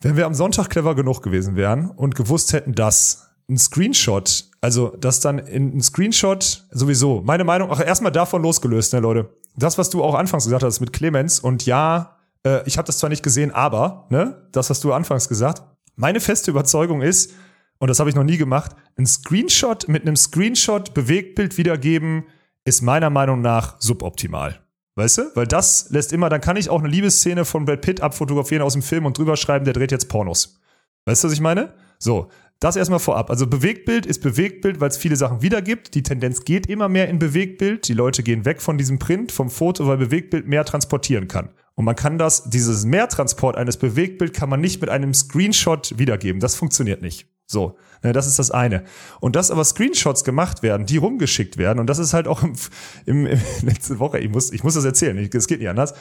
Wenn 0.00 0.16
wir 0.16 0.26
am 0.26 0.34
Sonntag 0.34 0.68
clever 0.68 0.96
genug 0.96 1.22
gewesen 1.22 1.54
wären 1.54 1.90
und 1.90 2.16
gewusst 2.16 2.52
hätten, 2.52 2.74
dass 2.74 3.28
ein 3.48 3.56
Screenshot, 3.56 4.46
also 4.60 4.88
dass 4.88 5.20
dann 5.20 5.38
in 5.38 5.76
ein 5.76 5.80
Screenshot 5.80 6.64
sowieso, 6.72 7.22
meine 7.24 7.44
Meinung, 7.44 7.68
ach 7.70 7.80
erstmal 7.80 8.10
davon 8.10 8.42
losgelöst, 8.42 8.92
ne 8.92 8.98
Leute. 8.98 9.30
Das, 9.56 9.78
was 9.78 9.90
du 9.90 10.02
auch 10.02 10.16
anfangs 10.16 10.44
gesagt 10.44 10.64
hast 10.64 10.80
mit 10.80 10.92
Clemens 10.92 11.38
und 11.38 11.64
ja, 11.66 12.15
äh, 12.46 12.62
ich 12.66 12.78
habe 12.78 12.86
das 12.86 12.98
zwar 12.98 13.10
nicht 13.10 13.22
gesehen, 13.22 13.50
aber, 13.50 14.06
ne, 14.10 14.48
das 14.52 14.70
hast 14.70 14.84
du 14.84 14.92
anfangs 14.92 15.28
gesagt. 15.28 15.62
Meine 15.96 16.20
feste 16.20 16.50
Überzeugung 16.50 17.02
ist, 17.02 17.32
und 17.78 17.88
das 17.88 17.98
habe 17.98 18.08
ich 18.08 18.16
noch 18.16 18.24
nie 18.24 18.36
gemacht, 18.36 18.72
ein 18.96 19.06
Screenshot 19.06 19.88
mit 19.88 20.02
einem 20.02 20.16
Screenshot 20.16 20.94
Bewegtbild 20.94 21.58
wiedergeben, 21.58 22.24
ist 22.64 22.82
meiner 22.82 23.10
Meinung 23.10 23.40
nach 23.40 23.80
suboptimal. 23.80 24.60
Weißt 24.94 25.18
du? 25.18 25.22
Weil 25.34 25.46
das 25.46 25.90
lässt 25.90 26.12
immer, 26.12 26.30
dann 26.30 26.40
kann 26.40 26.56
ich 26.56 26.70
auch 26.70 26.80
eine 26.80 26.88
Liebesszene 26.88 27.44
von 27.44 27.66
Brad 27.66 27.82
Pitt 27.82 28.00
abfotografieren 28.00 28.62
aus 28.62 28.72
dem 28.72 28.82
Film 28.82 29.04
und 29.04 29.18
drüber 29.18 29.36
schreiben, 29.36 29.64
der 29.64 29.74
dreht 29.74 29.92
jetzt 29.92 30.08
Pornos. 30.08 30.58
Weißt 31.04 31.22
du, 31.22 31.28
was 31.28 31.34
ich 31.34 31.40
meine? 31.40 31.74
So, 31.98 32.28
das 32.60 32.76
erstmal 32.76 32.98
vorab. 32.98 33.28
Also 33.28 33.46
Bewegtbild 33.46 34.06
ist 34.06 34.22
Bewegtbild, 34.22 34.80
weil 34.80 34.88
es 34.88 34.96
viele 34.96 35.16
Sachen 35.16 35.42
wiedergibt. 35.42 35.94
Die 35.94 36.02
Tendenz 36.02 36.44
geht 36.44 36.66
immer 36.66 36.88
mehr 36.88 37.08
in 37.08 37.18
Bewegtbild. 37.18 37.86
Die 37.88 37.92
Leute 37.92 38.22
gehen 38.22 38.46
weg 38.46 38.62
von 38.62 38.78
diesem 38.78 38.98
Print, 38.98 39.32
vom 39.32 39.50
Foto, 39.50 39.86
weil 39.86 39.98
Bewegtbild 39.98 40.48
mehr 40.48 40.64
transportieren 40.64 41.28
kann. 41.28 41.50
Und 41.76 41.84
man 41.84 41.94
kann 41.94 42.18
das, 42.18 42.48
dieses 42.48 42.86
Mehrtransport 42.86 43.56
eines 43.56 43.76
Bewegtbild 43.76 44.34
kann 44.34 44.48
man 44.48 44.60
nicht 44.60 44.80
mit 44.80 44.90
einem 44.90 45.12
Screenshot 45.12 45.98
wiedergeben. 45.98 46.40
Das 46.40 46.54
funktioniert 46.54 47.02
nicht. 47.02 47.28
So, 47.46 47.76
ne, 48.02 48.12
das 48.12 48.26
ist 48.26 48.38
das 48.38 48.50
eine. 48.50 48.82
Und 49.20 49.36
dass 49.36 49.50
aber 49.50 49.64
Screenshots 49.64 50.24
gemacht 50.24 50.62
werden, 50.62 50.86
die 50.86 50.96
rumgeschickt 50.96 51.58
werden, 51.58 51.78
und 51.78 51.86
das 51.86 51.98
ist 51.98 52.12
halt 52.12 52.26
auch 52.26 52.42
im, 52.42 52.54
im, 53.04 53.26
im 53.26 53.40
letzte 53.62 53.98
Woche, 53.98 54.18
ich 54.18 54.30
muss, 54.30 54.50
ich 54.52 54.64
muss 54.64 54.74
das 54.74 54.84
erzählen, 54.84 55.16
es 55.32 55.46
geht 55.46 55.60
nicht 55.60 55.68
anders. 55.68 55.94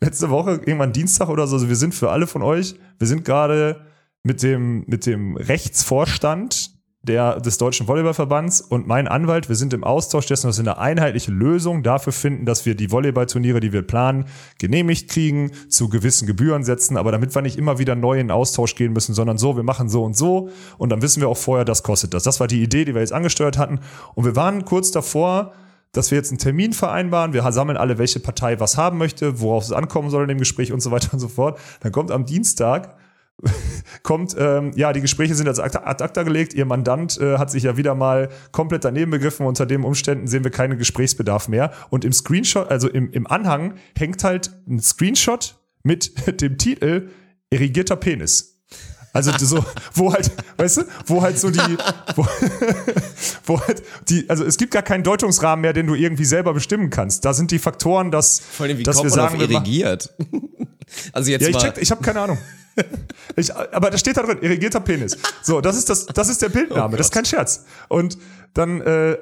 Letzte 0.00 0.30
Woche, 0.30 0.60
irgendwann 0.64 0.92
Dienstag 0.92 1.28
oder 1.28 1.46
so, 1.46 1.56
also 1.56 1.68
wir 1.68 1.76
sind 1.76 1.94
für 1.94 2.10
alle 2.10 2.26
von 2.26 2.42
euch, 2.42 2.76
wir 2.98 3.06
sind 3.06 3.24
gerade 3.24 3.86
mit 4.22 4.42
dem, 4.42 4.84
mit 4.86 5.06
dem 5.06 5.36
Rechtsvorstand 5.36 6.71
der, 7.02 7.40
des 7.40 7.58
Deutschen 7.58 7.88
Volleyballverbands 7.88 8.60
und 8.60 8.86
mein 8.86 9.08
Anwalt, 9.08 9.48
wir 9.48 9.56
sind 9.56 9.72
im 9.72 9.82
Austausch 9.82 10.26
dessen, 10.26 10.46
dass 10.46 10.58
wir 10.58 10.62
eine 10.62 10.78
einheitliche 10.78 11.32
Lösung 11.32 11.82
dafür 11.82 12.12
finden, 12.12 12.46
dass 12.46 12.64
wir 12.64 12.76
die 12.76 12.92
Volleyballturniere, 12.92 13.58
die 13.58 13.72
wir 13.72 13.82
planen, 13.82 14.26
genehmigt 14.58 15.10
kriegen, 15.10 15.50
zu 15.68 15.88
gewissen 15.88 16.26
Gebühren 16.26 16.62
setzen, 16.62 16.96
aber 16.96 17.10
damit 17.10 17.34
wir 17.34 17.42
nicht 17.42 17.58
immer 17.58 17.78
wieder 17.78 17.96
neu 17.96 18.20
in 18.20 18.30
Austausch 18.30 18.76
gehen 18.76 18.92
müssen, 18.92 19.14
sondern 19.14 19.36
so, 19.36 19.56
wir 19.56 19.64
machen 19.64 19.88
so 19.88 20.04
und 20.04 20.16
so 20.16 20.50
und 20.78 20.90
dann 20.90 21.02
wissen 21.02 21.20
wir 21.20 21.28
auch 21.28 21.36
vorher, 21.36 21.64
das 21.64 21.82
kostet 21.82 22.14
das. 22.14 22.22
Das 22.22 22.38
war 22.38 22.46
die 22.46 22.62
Idee, 22.62 22.84
die 22.84 22.94
wir 22.94 23.00
jetzt 23.00 23.12
angesteuert 23.12 23.58
hatten 23.58 23.80
und 24.14 24.24
wir 24.24 24.36
waren 24.36 24.64
kurz 24.64 24.92
davor, 24.92 25.52
dass 25.90 26.10
wir 26.10 26.16
jetzt 26.16 26.30
einen 26.30 26.38
Termin 26.38 26.72
vereinbaren. 26.72 27.32
Wir 27.32 27.50
sammeln 27.52 27.76
alle, 27.76 27.98
welche 27.98 28.18
Partei 28.20 28.58
was 28.60 28.76
haben 28.76 28.96
möchte, 28.96 29.40
worauf 29.40 29.64
es 29.64 29.72
ankommen 29.72 30.08
soll 30.08 30.22
in 30.22 30.28
dem 30.28 30.38
Gespräch 30.38 30.72
und 30.72 30.80
so 30.80 30.90
weiter 30.90 31.12
und 31.12 31.18
so 31.18 31.28
fort. 31.28 31.58
Dann 31.80 31.92
kommt 31.92 32.10
am 32.10 32.24
Dienstag 32.24 32.96
kommt, 34.02 34.34
ähm, 34.38 34.72
ja, 34.74 34.92
die 34.92 35.00
Gespräche 35.00 35.34
sind 35.34 35.48
als 35.48 35.58
ad 35.58 35.76
acta 36.02 36.22
gelegt. 36.22 36.54
Ihr 36.54 36.64
Mandant 36.64 37.18
äh, 37.20 37.38
hat 37.38 37.50
sich 37.50 37.64
ja 37.64 37.76
wieder 37.76 37.94
mal 37.94 38.28
komplett 38.52 38.84
daneben 38.84 39.10
begriffen. 39.10 39.46
Unter 39.46 39.66
den 39.66 39.84
Umständen 39.84 40.26
sehen 40.26 40.44
wir 40.44 40.50
keinen 40.50 40.78
Gesprächsbedarf 40.78 41.48
mehr. 41.48 41.72
Und 41.90 42.04
im 42.04 42.12
Screenshot, 42.12 42.70
also 42.70 42.88
im, 42.88 43.10
im 43.10 43.26
Anhang, 43.26 43.74
hängt 43.98 44.22
halt 44.24 44.52
ein 44.68 44.80
Screenshot 44.80 45.56
mit 45.82 46.12
dem 46.40 46.58
Titel 46.58 47.08
Irrigierter 47.50 47.96
Penis. 47.96 48.48
Also 49.14 49.30
so, 49.38 49.62
wo 49.94 50.12
halt, 50.12 50.30
weißt 50.56 50.78
du, 50.78 50.82
wo 51.06 51.20
halt 51.20 51.38
so 51.38 51.50
die, 51.50 51.58
wo, 52.16 52.26
wo 53.44 53.60
halt 53.60 53.82
die, 54.08 54.28
also 54.30 54.42
es 54.44 54.56
gibt 54.56 54.72
gar 54.72 54.82
keinen 54.82 55.02
Deutungsrahmen 55.04 55.60
mehr, 55.60 55.74
den 55.74 55.86
du 55.86 55.94
irgendwie 55.94 56.24
selber 56.24 56.54
bestimmen 56.54 56.88
kannst. 56.88 57.24
Da 57.26 57.34
sind 57.34 57.50
die 57.50 57.58
Faktoren, 57.58 58.10
dass, 58.10 58.40
Vor 58.40 58.64
allem, 58.64 58.78
wie 58.78 58.82
dass 58.84 58.96
kommt 58.96 59.10
wir 59.10 59.16
man 59.16 59.30
sagen, 59.30 59.34
auf 59.34 59.48
wir 59.48 59.54
machen- 59.54 59.66
irrigiert? 59.66 60.14
also 61.12 61.30
jetzt 61.30 61.42
ja, 61.42 61.48
ich 61.48 61.56
check, 61.58 61.74
ich 61.78 61.90
habe 61.90 62.02
keine 62.02 62.20
Ahnung. 62.22 62.38
Ich, 63.36 63.54
aber 63.54 63.90
da 63.90 63.96
steht 63.96 64.16
da 64.16 64.22
drin, 64.22 64.38
irrigierter 64.40 64.80
Penis. 64.80 65.16
So, 65.42 65.60
das 65.60 65.76
ist 65.76 65.88
das, 65.88 66.06
das 66.06 66.28
ist 66.28 66.42
der 66.42 66.48
Bildname. 66.50 66.94
Oh 66.94 66.96
das 66.96 67.06
ist 67.06 67.12
kein 67.12 67.24
Scherz. 67.24 67.64
Und 67.88 68.18
dann, 68.52 68.80
äh, 68.82 69.16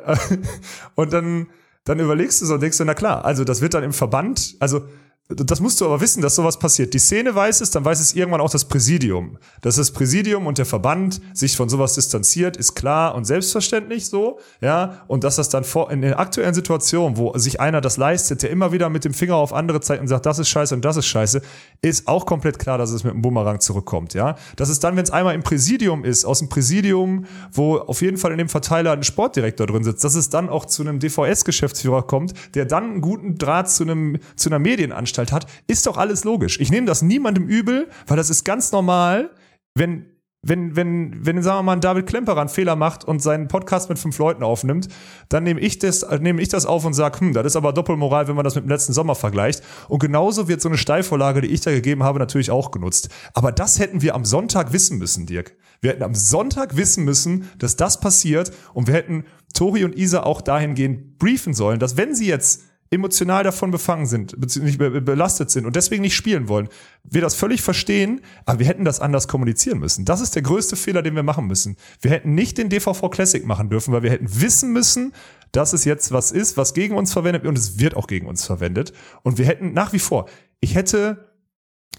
und 0.95 1.13
dann, 1.13 1.47
dann 1.85 2.01
überlegst 2.01 2.41
du 2.43 2.47
so 2.47 2.55
und 2.55 2.61
denkst 2.61 2.79
du, 2.79 2.85
na 2.85 2.95
klar, 2.95 3.25
also 3.25 3.45
das 3.45 3.61
wird 3.61 3.75
dann 3.75 3.85
im 3.85 3.93
Verband, 3.93 4.57
also 4.59 4.89
das 5.35 5.61
musst 5.61 5.81
du 5.81 5.85
aber 5.85 6.01
wissen, 6.01 6.23
dass 6.23 6.35
sowas 6.35 6.59
passiert. 6.59 6.93
Die 6.93 6.99
Szene 6.99 7.35
weiß 7.35 7.61
es, 7.61 7.71
dann 7.71 7.85
weiß 7.85 8.01
es 8.01 8.15
irgendwann 8.15 8.41
auch 8.41 8.51
das 8.51 8.65
Präsidium. 8.65 9.39
Dass 9.61 9.77
das 9.77 9.93
Präsidium 9.93 10.47
und 10.47 10.59
der 10.59 10.67
Verband 10.67 11.21
sich 11.33 11.57
von 11.57 11.69
sowas 11.69 11.95
distanziert, 11.95 12.57
ist 12.57 12.75
klar 12.75 13.15
und 13.15 13.25
selbstverständlich 13.25 14.09
so, 14.09 14.41
ja. 14.61 15.05
Und 15.07 15.23
dass 15.23 15.37
das 15.37 15.49
dann 15.49 15.63
vor, 15.63 15.91
in 15.91 16.03
der 16.03 16.19
aktuellen 16.19 16.55
Situation, 16.55 17.17
wo 17.17 17.37
sich 17.39 17.61
einer 17.61 17.81
das 17.81 17.97
leistet, 17.97 18.43
der 18.43 18.51
immer 18.51 18.73
wieder 18.73 18.89
mit 18.91 19.05
dem 19.05 19.15
Finger 19.15 19.37
auf 19.37 19.53
andere 19.53 19.81
zeigt 19.81 20.01
und 20.03 20.09
sagt, 20.09 20.27
das 20.27 20.39
ist 20.41 20.49
scheiße 20.49 20.75
und 20.75 20.85
das 20.85 20.97
ist 20.97 21.07
scheiße, 21.07 21.43
ist 21.81 22.09
auch 22.09 22.27
komplett 22.27 22.59
klar, 22.59 22.77
dass 22.77 22.91
es 22.91 23.05
mit 23.05 23.13
dem 23.13 23.23
Bumerang 23.23 23.61
zurückkommt, 23.61 24.15
ja. 24.15 24.35
Das 24.57 24.69
ist 24.69 24.83
dann, 24.83 24.97
wenn 24.97 25.05
es 25.05 25.11
einmal 25.11 25.35
im 25.37 25.45
Präsidium 25.45 26.05
ist, 26.05 26.25
aus 26.25 26.41
dem 26.41 26.49
Präsidium, 26.49 27.27
wo 27.53 27.77
auf 27.77 28.03
jeden 28.03 28.17
Fall 28.17 28.33
in 28.33 28.39
dem 28.39 28.49
Verteiler 28.49 28.93
ein 28.93 29.05
Sportdirektor 29.05 29.69
drin 29.69 29.85
sitzt, 29.85 30.03
dass 30.03 30.17
es 30.17 30.29
dann 30.29 30.49
auch 30.49 30.65
zu 30.65 30.83
einem 30.83 30.99
DVS-Geschäftsführer 30.99 32.03
kommt, 32.03 32.35
der 32.55 32.65
dann 32.65 32.85
einen 32.85 33.01
guten 33.01 33.39
Draht 33.39 33.71
zu 33.71 33.85
einem, 33.85 34.19
zu 34.35 34.49
einer 34.49 34.59
Medienanstalt 34.59 35.20
hat, 35.33 35.47
ist 35.67 35.87
doch 35.87 35.97
alles 35.97 36.25
logisch. 36.25 36.59
Ich 36.61 36.71
nehme 36.71 36.87
das 36.87 37.03
niemandem 37.03 37.47
übel, 37.47 37.89
weil 38.07 38.17
das 38.17 38.31
ist 38.31 38.45
ganz 38.45 38.73
normal, 38.73 39.31
wenn 39.75 40.07
wenn, 40.43 40.75
wenn, 40.75 41.27
wenn, 41.27 41.43
sagen 41.43 41.59
wir 41.59 41.63
mal, 41.65 41.81
David 41.81 42.07
Klemperer 42.07 42.41
einen 42.41 42.49
Fehler 42.49 42.75
macht 42.75 43.05
und 43.05 43.21
seinen 43.21 43.49
Podcast 43.49 43.91
mit 43.91 43.99
fünf 43.99 44.17
Leuten 44.19 44.43
aufnimmt, 44.43 44.89
dann 45.29 45.45
nehme 45.45 45.61
ich 45.61 45.79
das, 45.79 46.07
nehme 46.21 46.41
ich 46.41 46.49
das 46.49 46.65
auf 46.65 46.87
und 46.87 46.95
sage, 46.95 47.21
hm, 47.21 47.35
das 47.35 47.45
ist 47.45 47.57
aber 47.57 47.75
Doppelmoral, 47.75 48.27
wenn 48.27 48.37
man 48.37 48.45
das 48.45 48.55
mit 48.55 48.65
dem 48.65 48.71
letzten 48.71 48.95
Sommer 48.95 49.15
vergleicht. 49.15 49.63
Und 49.89 49.99
genauso 49.99 50.49
wird 50.49 50.63
so 50.63 50.71
eine 50.71 50.79
Steilvorlage, 50.79 51.43
die 51.43 51.49
ich 51.49 51.61
da 51.61 51.71
gegeben 51.71 52.05
habe, 52.05 52.19
natürlich 52.19 52.51
auch 52.51 52.71
genutzt. 52.71 53.11
Aber 53.35 53.53
das 53.53 53.79
hätten 53.79 54.01
wir 54.01 54.15
am 54.15 54.25
Sonntag 54.25 54.73
wissen 54.73 54.97
müssen, 54.97 55.27
Dirk. 55.27 55.57
Wir 55.83 55.91
hätten 55.91 56.03
am 56.03 56.15
Sonntag 56.15 56.77
wissen 56.77 57.05
müssen, 57.05 57.51
dass 57.59 57.77
das 57.77 58.01
passiert 58.01 58.51
und 58.73 58.87
wir 58.87 58.95
hätten 58.95 59.25
Tori 59.53 59.85
und 59.85 59.97
Isa 59.97 60.23
auch 60.23 60.41
dahingehend 60.41 61.19
briefen 61.19 61.53
sollen, 61.53 61.81
dass 61.81 61.97
wenn 61.97 62.15
sie 62.15 62.27
jetzt 62.27 62.63
emotional 62.93 63.45
davon 63.45 63.71
befangen 63.71 64.07
sind, 64.07 64.39
beziehungsweise 64.41 64.91
be- 64.91 65.01
belastet 65.01 65.51
sind 65.51 65.65
und 65.65 65.77
deswegen 65.77 66.03
nicht 66.03 66.17
spielen 66.17 66.49
wollen. 66.49 66.69
Wir 67.05 67.21
das 67.21 67.37
völlig 67.37 67.63
verstehen, 67.63 68.21
aber 68.47 68.59
wir 68.59 68.67
hätten 68.67 68.85
das 68.85 68.99
anders 68.99 69.29
kommunizieren 69.29 69.79
müssen. 69.79 70.05
Das 70.05 70.21
ist 70.21 70.35
der 70.35 70.43
größte 70.43 70.75
Fehler, 70.75 71.01
den 71.03 71.15
wir 71.15 71.23
machen 71.23 71.47
müssen. 71.47 71.77
Wir 72.01 72.11
hätten 72.11 72.35
nicht 72.35 72.59
den 72.59 72.69
DVV 72.69 73.09
Classic 73.11 73.47
machen 73.47 73.71
dürfen, 73.71 73.93
weil 73.93 74.03
wir 74.03 74.11
hätten 74.11 74.41
wissen 74.41 74.73
müssen, 74.73 75.13
dass 75.53 75.73
es 75.73 75.85
jetzt 75.85 76.11
was 76.11 76.33
ist, 76.33 76.57
was 76.57 76.75
gegen 76.75 76.97
uns 76.97 77.13
verwendet 77.13 77.43
wird 77.45 77.51
und 77.51 77.59
es 77.59 77.79
wird 77.79 77.97
auch 77.97 78.09
gegen 78.09 78.27
uns 78.27 78.45
verwendet. 78.45 78.93
Und 79.23 79.39
wir 79.39 79.47
hätten 79.47 79.73
nach 79.73 79.93
wie 79.93 79.99
vor, 80.01 80.29
ich 80.61 80.75
hätte, 80.75 81.31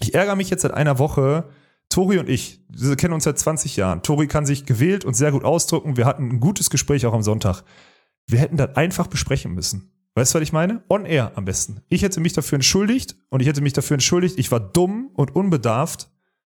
ich 0.00 0.14
ärgere 0.14 0.36
mich 0.36 0.50
jetzt 0.50 0.62
seit 0.62 0.74
einer 0.74 0.98
Woche, 0.98 1.48
Tori 1.88 2.18
und 2.18 2.28
ich, 2.28 2.64
wir 2.68 2.96
kennen 2.96 3.12
uns 3.14 3.24
seit 3.24 3.38
20 3.38 3.76
Jahren. 3.76 4.02
Tori 4.02 4.26
kann 4.26 4.44
sich 4.46 4.64
gewählt 4.66 5.04
und 5.04 5.14
sehr 5.14 5.32
gut 5.32 5.44
ausdrücken. 5.44 5.96
Wir 5.96 6.04
hatten 6.06 6.28
ein 6.30 6.40
gutes 6.40 6.68
Gespräch 6.70 7.04
auch 7.06 7.12
am 7.14 7.22
Sonntag. 7.22 7.62
Wir 8.26 8.38
hätten 8.38 8.56
das 8.56 8.76
einfach 8.76 9.06
besprechen 9.08 9.52
müssen. 9.52 9.91
Weißt 10.14 10.34
du, 10.34 10.38
was 10.38 10.42
ich 10.42 10.52
meine? 10.52 10.82
On 10.88 11.06
air 11.06 11.32
am 11.36 11.44
besten. 11.44 11.80
Ich 11.88 12.02
hätte 12.02 12.20
mich 12.20 12.34
dafür 12.34 12.56
entschuldigt 12.56 13.16
und 13.30 13.40
ich 13.40 13.48
hätte 13.48 13.62
mich 13.62 13.72
dafür 13.72 13.94
entschuldigt, 13.94 14.38
ich 14.38 14.50
war 14.50 14.60
dumm 14.60 15.10
und 15.14 15.34
unbedarft. 15.34 16.10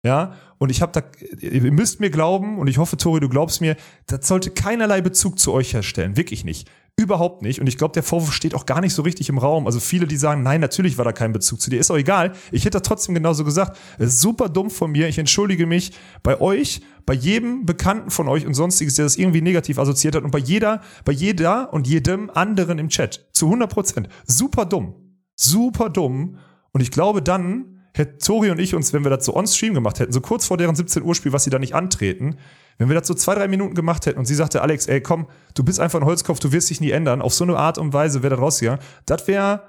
Ja, 0.04 0.34
und 0.60 0.70
ich 0.70 0.84
habe 0.84 0.92
da, 0.92 1.02
ihr 1.40 1.72
müsst 1.72 2.00
mir 2.00 2.12
glauben, 2.12 2.60
und 2.60 2.68
ich 2.68 2.78
hoffe, 2.78 2.96
Tori, 2.96 3.20
du 3.20 3.28
glaubst 3.28 3.60
mir, 3.60 3.76
das 4.06 4.28
sollte 4.28 4.52
keinerlei 4.52 5.02
Bezug 5.02 5.40
zu 5.40 5.52
euch 5.52 5.74
herstellen. 5.74 6.16
Wirklich 6.16 6.46
nicht. 6.46 6.70
Überhaupt 6.98 7.42
nicht. 7.42 7.60
Und 7.60 7.68
ich 7.68 7.78
glaube, 7.78 7.92
der 7.92 8.04
Vorwurf 8.04 8.32
steht 8.32 8.56
auch 8.56 8.66
gar 8.66 8.80
nicht 8.80 8.94
so 8.94 9.02
richtig 9.02 9.28
im 9.28 9.38
Raum. 9.38 9.66
Also 9.66 9.82
viele, 9.82 10.08
die 10.08 10.16
sagen, 10.16 10.44
nein, 10.44 10.62
natürlich 10.62 10.98
war 10.98 11.04
da 11.04 11.12
kein 11.12 11.34
Bezug 11.34 11.60
zu 11.60 11.70
dir. 11.70 11.78
Ist 11.78 11.92
auch 11.92 11.98
egal. 11.98 12.32
Ich 12.54 12.64
hätte 12.64 12.80
das 12.80 12.84
trotzdem 12.84 13.14
genauso 13.14 13.44
gesagt. 13.44 13.78
Super 14.00 14.48
dumm 14.48 14.70
von 14.70 14.92
mir. 14.92 15.10
Ich 15.10 15.18
entschuldige 15.18 15.66
mich 15.66 15.92
bei 16.24 16.40
euch, 16.40 16.82
bei 17.06 17.14
jedem 17.14 17.66
Bekannten 17.66 18.12
von 18.12 18.30
euch 18.30 18.46
und 18.46 18.54
sonstiges, 18.54 18.96
der 18.96 19.04
das 19.04 19.18
irgendwie 19.18 19.42
negativ 19.42 19.78
assoziiert 19.78 20.16
hat 20.16 20.24
und 20.24 20.32
bei 20.32 20.40
jeder, 20.40 20.82
bei 21.04 21.12
jeder 21.12 21.74
und 21.74 21.86
jedem 21.86 22.30
anderen 22.30 22.80
im 22.80 22.88
Chat. 22.88 23.28
Zu 23.34 23.48
100 23.48 23.70
Prozent. 23.70 24.10
Super 24.26 24.66
dumm. 24.66 24.96
Super 25.36 25.90
dumm. 25.90 26.38
Und 26.72 26.80
ich 26.80 26.92
glaube, 26.92 27.22
dann 27.22 27.75
hätten 27.98 28.20
Tori 28.20 28.50
und 28.52 28.60
ich 28.60 28.76
uns, 28.76 28.94
wenn 28.94 29.04
wir 29.04 29.10
das 29.10 29.26
so 29.26 29.36
on-stream 29.36 29.74
gemacht 29.74 30.00
hätten, 30.00 30.12
so 30.12 30.22
kurz 30.22 30.46
vor 30.46 30.58
deren 30.58 30.76
17 30.76 31.04
Uhr 31.04 31.16
Spiel, 31.16 31.34
was 31.34 31.44
sie 31.44 31.50
da 31.50 31.60
nicht 31.60 31.76
antreten, 31.76 32.38
wenn 32.78 32.90
wir 32.90 32.96
das 33.00 33.08
so 33.08 33.14
zwei, 33.14 33.36
drei 33.36 33.48
Minuten 33.48 33.74
gemacht 33.74 34.06
hätten 34.06 34.20
und 34.20 34.26
sie 34.26 34.36
sagte, 34.36 34.62
Alex, 34.62 34.88
ey, 34.88 35.02
komm, 35.02 35.28
du 35.54 35.64
bist 35.64 35.80
einfach 35.80 36.00
ein 36.00 36.06
Holzkopf, 36.06 36.40
du 36.40 36.52
wirst 36.52 36.70
dich 36.70 36.82
nie 36.82 36.92
ändern, 36.92 37.22
auf 37.22 37.34
so 37.34 37.44
eine 37.46 37.58
Art 37.58 37.78
und 37.78 37.94
Weise 37.94 38.22
wäre 38.22 38.36
das 38.36 38.42
rausgegangen, 38.42 38.82
das 39.06 39.28
wäre, 39.28 39.64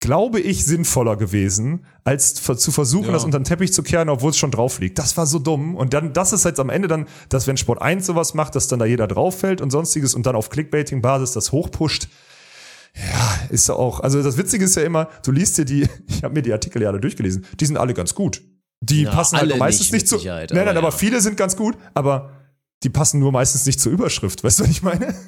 glaube 0.00 0.40
ich, 0.40 0.66
sinnvoller 0.66 1.16
gewesen, 1.16 1.86
als 2.04 2.34
zu 2.34 2.70
versuchen, 2.70 3.06
Ja. 3.06 3.12
das 3.12 3.24
unter 3.24 3.38
den 3.38 3.44
Teppich 3.44 3.72
zu 3.72 3.82
kehren, 3.82 4.10
obwohl 4.10 4.30
es 4.30 4.36
schon 4.36 4.50
drauf 4.50 4.78
liegt. 4.78 4.98
Das 4.98 5.16
war 5.16 5.24
so 5.24 5.38
dumm. 5.38 5.74
Und 5.76 5.94
dann, 5.94 6.12
das 6.12 6.34
ist 6.34 6.44
jetzt 6.44 6.60
am 6.60 6.68
Ende 6.68 6.88
dann, 6.88 7.06
dass 7.30 7.46
wenn 7.46 7.56
Sport 7.56 7.80
1 7.80 8.04
sowas 8.04 8.34
macht, 8.34 8.54
dass 8.54 8.68
dann 8.68 8.78
da 8.80 8.84
jeder 8.84 9.06
drauf 9.06 9.38
fällt 9.38 9.62
und 9.62 9.70
sonstiges 9.70 10.14
und 10.14 10.26
dann 10.26 10.36
auf 10.36 10.50
Clickbaiting-Basis 10.50 11.32
das 11.32 11.52
hochpusht. 11.52 12.08
Ja, 12.96 13.48
ist 13.50 13.68
ja 13.68 13.74
auch. 13.74 14.00
Also 14.00 14.22
das 14.22 14.36
Witzige 14.36 14.64
ist 14.64 14.76
ja 14.76 14.82
immer, 14.82 15.08
du 15.24 15.32
liest 15.32 15.58
dir 15.58 15.64
die, 15.64 15.88
ich 16.08 16.22
habe 16.22 16.34
mir 16.34 16.42
die 16.42 16.52
Artikel 16.52 16.82
ja 16.82 16.88
alle 16.88 17.00
durchgelesen, 17.00 17.44
die 17.58 17.66
sind 17.66 17.76
alle 17.76 17.94
ganz 17.94 18.14
gut. 18.14 18.42
Die 18.80 19.02
Ja, 19.02 19.10
passen 19.10 19.36
halt 19.38 19.56
meistens 19.58 19.92
nicht, 19.92 20.10
nicht, 20.12 20.22
zu. 20.22 20.26
Nein, 20.26 20.46
nein, 20.52 20.68
aber 20.68 20.78
aber 20.78 20.88
ja. 20.88 20.90
viele 20.90 21.20
sind 21.20 21.36
ganz 21.36 21.56
gut, 21.56 21.76
aber 21.94 22.43
die 22.84 22.90
passen 22.90 23.18
nur 23.18 23.32
meistens 23.32 23.66
nicht 23.66 23.80
zur 23.80 23.90
Überschrift. 23.92 24.44
Weißt 24.44 24.60
du, 24.60 24.64
was 24.64 24.70
ich 24.70 24.82
meine? 24.82 25.14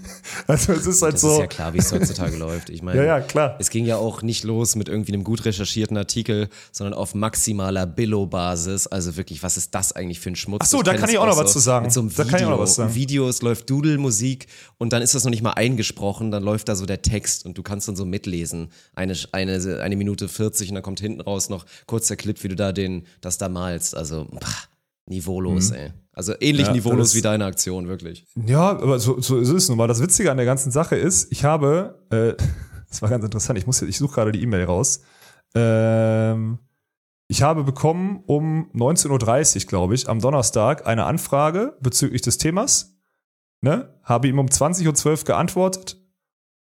Also 0.49 0.73
es 0.73 0.87
ist 0.87 1.03
halt 1.03 1.15
Das 1.15 1.21
so. 1.23 1.33
ist 1.33 1.39
ja 1.39 1.47
klar, 1.47 1.73
wie 1.73 1.79
es 1.79 1.91
heutzutage 1.93 2.37
läuft. 2.37 2.69
Ich 2.69 2.83
meine, 2.83 2.99
Ja, 3.01 3.05
ja, 3.05 3.21
klar. 3.21 3.57
es 3.59 3.71
ging 3.71 3.85
ja 3.87 3.97
auch 3.97 4.23
nicht 4.23 4.45
los 4.45 4.75
mit 4.77 4.89
irgendwie 4.89 5.13
einem 5.15 5.25
gut 5.25 5.45
recherchierten 5.45 5.97
Artikel, 5.97 6.49
sondern 6.73 6.95
auf 6.95 7.15
maximaler 7.15 7.87
Billo-Basis. 7.87 8.87
Also 8.89 9.17
wirklich, 9.17 9.43
was 9.43 9.57
ist 9.57 9.75
das 9.75 9.93
eigentlich 9.93 10.21
für 10.21 10.31
ein 10.31 10.37
Schmutz? 10.37 10.61
Ach 10.65 10.67
so, 10.69 10.83
da 10.83 10.95
kann 10.95 11.09
ich 11.09 11.19
auch 11.19 11.27
noch 11.27 11.37
so 11.37 11.45
was 11.45 11.53
zu 11.53 11.59
sagen. 11.59 11.87
Mit 11.87 11.93
so 11.93 12.01
einem 12.01 12.11
Da 12.11 12.19
Video. 12.19 12.31
kann 12.31 12.41
ich 12.41 12.47
auch 12.47 12.51
noch 12.51 12.59
was 12.59 12.75
sagen. 12.75 12.95
Videos 12.95 13.43
läuft 13.43 13.71
Doodle-Musik 13.71 14.47
und 14.79 14.93
dann 14.93 15.03
ist 15.03 15.15
das 15.15 15.25
noch 15.25 15.31
nicht 15.31 15.43
mal 15.43 15.53
eingesprochen, 15.53 16.31
dann 16.31 16.43
läuft 16.43 16.69
da 16.69 16.77
so 16.77 16.87
der 16.87 17.03
Text 17.03 17.47
und 17.47 17.57
du 17.57 17.63
kannst 17.63 17.89
dann 17.89 17.97
so 17.97 18.05
mitlesen. 18.05 18.69
Eine, 18.95 19.15
eine, 19.33 19.81
eine 19.83 19.97
Minute 19.97 20.29
40 20.29 20.69
und 20.71 20.75
dann 20.75 20.83
kommt 20.83 21.01
hinten 21.01 21.21
raus 21.21 21.49
noch 21.49 21.65
kurz 21.87 22.09
der 22.09 22.17
Clip, 22.17 22.43
wie 22.43 22.49
du 22.49 22.57
da 22.57 22.73
den, 22.73 23.07
das 23.21 23.39
da 23.39 23.49
malst. 23.49 23.97
Also, 23.97 24.27
pah, 24.39 24.51
niveaulos, 25.07 25.71
ey. 25.71 25.93
Also 26.13 26.33
ähnlich 26.41 26.67
Mhm. 26.67 26.69
Ja, 26.69 26.73
niveaulos 26.73 27.15
wie 27.15 27.23
deine 27.23 27.45
Aktion, 27.45 27.89
wirklich. 27.89 28.27
Ja, 28.47 28.71
aber 28.71 28.99
so, 28.99 29.21
so 29.21 29.39
ist 29.39 29.51
es 29.51 29.69
nun 29.69 29.79
mal. 29.79 29.87
Das 29.87 30.01
Witzige 30.01 30.31
an 30.31 30.37
der 30.37 30.47
ganzen 30.47 30.71
Sache 30.73 30.97
ist, 30.97 31.31
ich 31.31 31.45
habe, 31.45 32.03
äh, 32.11 32.35
das 32.89 33.03
war 33.03 33.11
ganz 33.11 33.25
interessant, 33.25 33.59
ich 33.59 33.67
muss, 33.67 33.83
ich 33.83 33.99
suche 33.99 34.15
gerade 34.15 34.33
die 34.33 34.43
E-Mail 34.43 34.65
raus. 34.65 35.03
Ähm, 35.55 36.59
ich 37.29 37.43
habe 37.43 37.65
bekommen 37.65 38.23
um 38.27 38.71
19.30 38.73 39.63
Uhr, 39.63 39.69
glaube 39.69 39.95
ich, 39.95 40.09
am 40.09 40.21
Donnerstag 40.21 40.87
eine 40.87 41.05
Anfrage 41.05 41.77
bezüglich 41.81 42.23
des 42.23 42.39
Themas. 42.39 42.97
Ne? 43.61 43.95
Habe 44.03 44.29
ihm 44.29 44.39
um 44.39 44.47
20.12 44.47 45.19
Uhr 45.21 45.25
geantwortet 45.25 46.01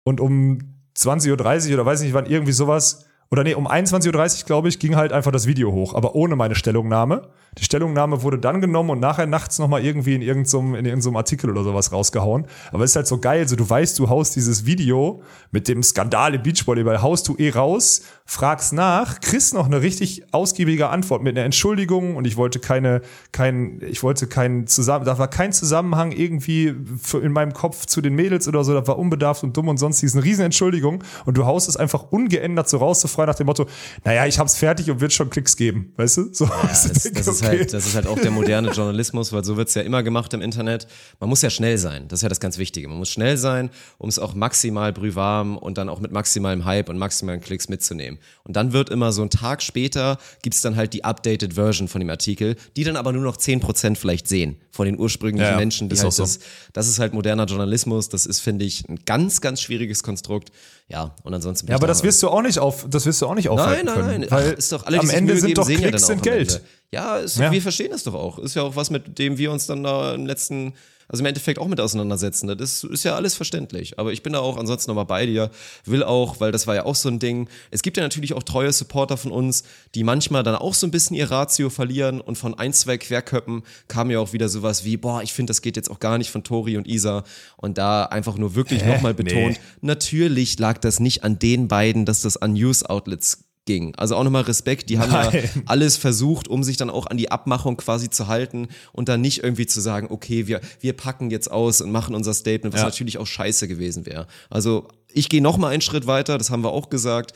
und 0.04 0.20
um 0.20 0.76
20.30 0.96 1.68
Uhr 1.68 1.74
oder 1.74 1.86
weiß 1.86 2.02
nicht 2.02 2.12
wann, 2.14 2.26
irgendwie 2.26 2.52
sowas, 2.52 3.06
oder 3.32 3.44
nee, 3.44 3.54
um 3.54 3.68
21.30 3.68 4.40
Uhr, 4.40 4.46
glaube 4.46 4.68
ich, 4.68 4.80
ging 4.80 4.96
halt 4.96 5.12
einfach 5.12 5.30
das 5.30 5.46
Video 5.46 5.70
hoch, 5.70 5.94
aber 5.94 6.16
ohne 6.16 6.34
meine 6.34 6.56
Stellungnahme. 6.56 7.28
Die 7.58 7.64
Stellungnahme 7.64 8.22
wurde 8.22 8.38
dann 8.38 8.60
genommen 8.60 8.90
und 8.90 9.00
nachher 9.00 9.26
nachts 9.26 9.60
nochmal 9.60 9.84
irgendwie 9.84 10.16
in 10.16 10.22
irgendeinem, 10.22 10.74
in 10.74 10.84
irgendeinem 10.84 11.16
Artikel 11.16 11.50
oder 11.50 11.62
sowas 11.62 11.92
rausgehauen. 11.92 12.46
Aber 12.72 12.82
es 12.82 12.90
ist 12.90 12.96
halt 12.96 13.06
so 13.06 13.18
geil, 13.18 13.46
so 13.46 13.54
du 13.54 13.68
weißt, 13.68 13.98
du 14.00 14.08
haust 14.08 14.34
dieses 14.34 14.66
Video 14.66 15.22
mit 15.52 15.68
dem 15.68 15.82
Skandal 15.84 16.34
im 16.34 16.42
Beachvolleyball, 16.42 17.02
haust 17.02 17.28
du 17.28 17.36
eh 17.38 17.50
raus, 17.50 18.02
fragst 18.24 18.72
nach, 18.72 19.20
kriegst 19.20 19.54
noch 19.54 19.66
eine 19.66 19.82
richtig 19.82 20.32
ausgiebige 20.32 20.88
Antwort 20.88 21.22
mit 21.22 21.36
einer 21.36 21.44
Entschuldigung 21.44 22.16
und 22.16 22.26
ich 22.26 22.36
wollte 22.36 22.60
keine, 22.60 23.00
kein, 23.32 23.80
ich 23.82 24.04
wollte 24.04 24.28
keinen 24.28 24.68
zusammen, 24.68 25.04
da 25.04 25.18
war 25.18 25.28
kein 25.28 25.52
Zusammenhang 25.52 26.12
irgendwie 26.12 26.74
in 27.12 27.32
meinem 27.32 27.52
Kopf 27.52 27.86
zu 27.86 28.00
den 28.00 28.14
Mädels 28.14 28.46
oder 28.46 28.62
so, 28.62 28.72
das 28.74 28.86
war 28.86 28.98
unbedarft 28.98 29.42
und 29.42 29.56
dumm 29.56 29.66
und 29.66 29.78
sonstiges, 29.78 30.14
eine 30.14 30.24
riesen 30.24 30.44
Entschuldigung 30.44 31.02
und 31.26 31.36
du 31.36 31.44
haust 31.44 31.68
es 31.68 31.76
einfach 31.76 32.12
ungeändert 32.12 32.68
so 32.68 32.76
raus, 32.76 33.00
so 33.00 33.08
frei 33.20 33.26
nach 33.26 33.34
dem 33.34 33.46
Motto, 33.46 33.66
naja, 34.04 34.26
ich 34.26 34.38
hab's 34.38 34.56
fertig 34.56 34.90
und 34.90 35.00
wird 35.00 35.12
schon 35.12 35.30
Klicks 35.30 35.56
geben, 35.56 35.92
weißt 35.96 36.16
du? 36.16 36.28
So, 36.32 36.46
Ja, 36.46 36.62
das, 36.68 36.84
das, 36.84 37.26
ist 37.26 37.42
halt, 37.42 37.72
das 37.72 37.86
ist 37.86 37.94
halt 37.94 38.06
auch 38.06 38.18
der 38.18 38.30
moderne 38.30 38.70
Journalismus, 38.70 39.32
weil 39.32 39.44
so 39.44 39.56
wird's 39.56 39.74
ja 39.74 39.82
immer 39.82 40.02
gemacht 40.02 40.32
im 40.34 40.42
Internet. 40.42 40.86
Man 41.18 41.28
muss 41.28 41.42
ja 41.42 41.50
schnell 41.50 41.78
sein, 41.78 42.08
das 42.08 42.18
ist 42.18 42.22
ja 42.22 42.28
das 42.28 42.40
ganz 42.40 42.58
Wichtige. 42.58 42.88
Man 42.88 42.98
muss 42.98 43.10
schnell 43.10 43.36
sein, 43.36 43.70
um 43.98 44.08
es 44.08 44.18
auch 44.18 44.34
maximal 44.34 44.92
brühwarm 44.92 45.56
und 45.56 45.78
dann 45.78 45.88
auch 45.88 46.00
mit 46.00 46.12
maximalem 46.12 46.64
Hype 46.64 46.88
und 46.88 46.98
maximalen 46.98 47.40
Klicks 47.40 47.68
mitzunehmen. 47.68 48.18
Und 48.44 48.56
dann 48.56 48.72
wird 48.72 48.90
immer 48.90 49.12
so 49.12 49.22
ein 49.22 49.30
Tag 49.30 49.62
später, 49.62 50.18
gibt's 50.42 50.62
dann 50.62 50.76
halt 50.76 50.92
die 50.92 51.04
updated 51.04 51.54
Version 51.54 51.88
von 51.88 52.00
dem 52.00 52.10
Artikel, 52.10 52.56
die 52.76 52.84
dann 52.84 52.96
aber 52.96 53.12
nur 53.12 53.22
noch 53.22 53.36
10% 53.36 53.96
vielleicht 53.96 54.28
sehen 54.28 54.56
von 54.70 54.86
den 54.86 54.98
ursprünglichen 54.98 55.50
Ja, 55.50 55.56
Menschen, 55.56 55.88
die 55.88 55.98
halt 55.98 56.12
so. 56.12 56.22
das, 56.22 56.38
das 56.72 56.88
ist 56.88 56.98
halt 56.98 57.12
moderner 57.12 57.44
Journalismus, 57.44 58.08
das 58.08 58.26
ist, 58.26 58.40
finde 58.40 58.64
ich, 58.64 58.88
ein 58.88 59.00
ganz, 59.04 59.40
ganz 59.40 59.60
schwieriges 59.60 60.02
Konstrukt. 60.02 60.52
Ja, 60.90 61.14
und 61.22 61.32
ansonsten 61.32 61.68
Ja, 61.68 61.76
aber 61.76 61.86
da- 61.86 61.92
das 61.92 62.02
wirst 62.02 62.20
du 62.22 62.28
auch 62.28 62.42
nicht 62.42 62.58
auf, 62.58 62.84
das 62.90 63.06
wirst 63.06 63.22
du 63.22 63.26
auch 63.26 63.34
nicht 63.36 63.44
Nein, 63.46 63.58
aufhalten 63.58 63.86
nein, 63.86 63.94
können. 63.94 64.20
nein. 64.22 64.30
Weil 64.30 64.52
Ach, 64.54 64.58
ist 64.58 64.72
doch 64.72 64.84
alle, 64.86 64.98
am 64.98 65.08
Ende 65.08 65.36
sind 65.38 65.56
doch 65.56 65.64
sehen 65.64 65.80
ja 65.80 65.88
Klicks 65.88 66.02
dann 66.02 66.08
sind 66.16 66.22
Geld. 66.24 66.50
Ende. 66.54 66.64
Ja, 66.92 67.16
ist, 67.18 67.38
Ja. 67.38 67.52
wir 67.52 67.62
verstehen 67.62 67.90
das 67.92 68.02
doch 68.02 68.14
auch. 68.14 68.38
Ist 68.40 68.56
ja 68.56 68.62
auch 68.62 68.74
was, 68.74 68.90
mit 68.90 69.18
dem 69.18 69.38
wir 69.38 69.52
uns 69.52 69.66
dann 69.68 69.84
da 69.84 70.14
im 70.14 70.26
letzten, 70.26 70.74
also 71.10 71.22
im 71.22 71.26
Endeffekt 71.26 71.58
auch 71.58 71.66
mit 71.66 71.80
auseinandersetzen. 71.80 72.46
Das 72.46 72.58
ist, 72.60 72.84
ist 72.84 73.04
ja 73.04 73.16
alles 73.16 73.34
verständlich. 73.34 73.98
Aber 73.98 74.12
ich 74.12 74.22
bin 74.22 74.32
da 74.32 74.38
auch 74.38 74.56
ansonsten 74.56 74.90
nochmal 74.90 75.06
bei 75.06 75.26
dir. 75.26 75.50
Will 75.84 76.04
auch, 76.04 76.40
weil 76.40 76.52
das 76.52 76.68
war 76.68 76.76
ja 76.76 76.84
auch 76.84 76.94
so 76.94 77.08
ein 77.08 77.18
Ding. 77.18 77.48
Es 77.72 77.82
gibt 77.82 77.96
ja 77.96 78.02
natürlich 78.02 78.32
auch 78.34 78.44
treue 78.44 78.72
Supporter 78.72 79.16
von 79.16 79.32
uns, 79.32 79.64
die 79.96 80.04
manchmal 80.04 80.44
dann 80.44 80.54
auch 80.54 80.74
so 80.74 80.86
ein 80.86 80.92
bisschen 80.92 81.16
ihr 81.16 81.30
Ratio 81.30 81.68
verlieren 81.68 82.20
und 82.20 82.38
von 82.38 82.54
ein, 82.54 82.72
zwei 82.72 82.96
Querköppen 82.96 83.64
kam 83.88 84.10
ja 84.10 84.20
auch 84.20 84.32
wieder 84.32 84.48
sowas 84.48 84.84
wie, 84.84 84.96
boah, 84.96 85.22
ich 85.22 85.32
finde, 85.32 85.50
das 85.50 85.62
geht 85.62 85.76
jetzt 85.76 85.90
auch 85.90 85.98
gar 85.98 86.16
nicht 86.16 86.30
von 86.30 86.44
Tori 86.44 86.76
und 86.76 86.86
Isa. 86.86 87.24
Und 87.56 87.76
da 87.76 88.04
einfach 88.04 88.36
nur 88.36 88.54
wirklich 88.54 88.84
nochmal 88.84 89.14
betont, 89.14 89.58
natürlich 89.80 90.58
lag 90.60 90.78
das 90.78 91.00
nicht 91.00 91.24
an 91.24 91.40
den 91.40 91.66
beiden, 91.66 92.04
dass 92.04 92.22
das 92.22 92.36
an 92.36 92.52
News-Outlets 92.52 93.49
ging. 93.66 93.94
Also 93.96 94.16
auch 94.16 94.24
nochmal 94.24 94.42
Respekt, 94.42 94.88
die 94.90 94.98
haben 94.98 95.12
ja 95.12 95.30
Nein. 95.30 95.48
alles 95.66 95.96
versucht, 95.96 96.48
um 96.48 96.62
sich 96.62 96.76
dann 96.76 96.90
auch 96.90 97.06
an 97.06 97.16
die 97.16 97.30
Abmachung 97.30 97.76
quasi 97.76 98.10
zu 98.10 98.26
halten 98.26 98.68
und 98.92 99.08
dann 99.08 99.20
nicht 99.20 99.42
irgendwie 99.44 99.66
zu 99.66 99.80
sagen, 99.80 100.08
okay, 100.10 100.46
wir, 100.46 100.60
wir 100.80 100.92
packen 100.94 101.30
jetzt 101.30 101.50
aus 101.50 101.80
und 101.80 101.92
machen 101.92 102.14
unser 102.14 102.34
Statement, 102.34 102.72
was 102.74 102.80
Ja. 102.80 102.86
natürlich 102.86 103.18
auch 103.18 103.26
scheiße 103.26 103.68
gewesen 103.68 104.06
wäre. 104.06 104.26
Also 104.48 104.88
ich 105.12 105.28
gehe 105.28 105.42
nochmal 105.42 105.72
einen 105.72 105.82
Schritt 105.82 106.06
weiter, 106.06 106.38
das 106.38 106.50
haben 106.50 106.64
wir 106.64 106.72
auch 106.72 106.90
gesagt, 106.90 107.32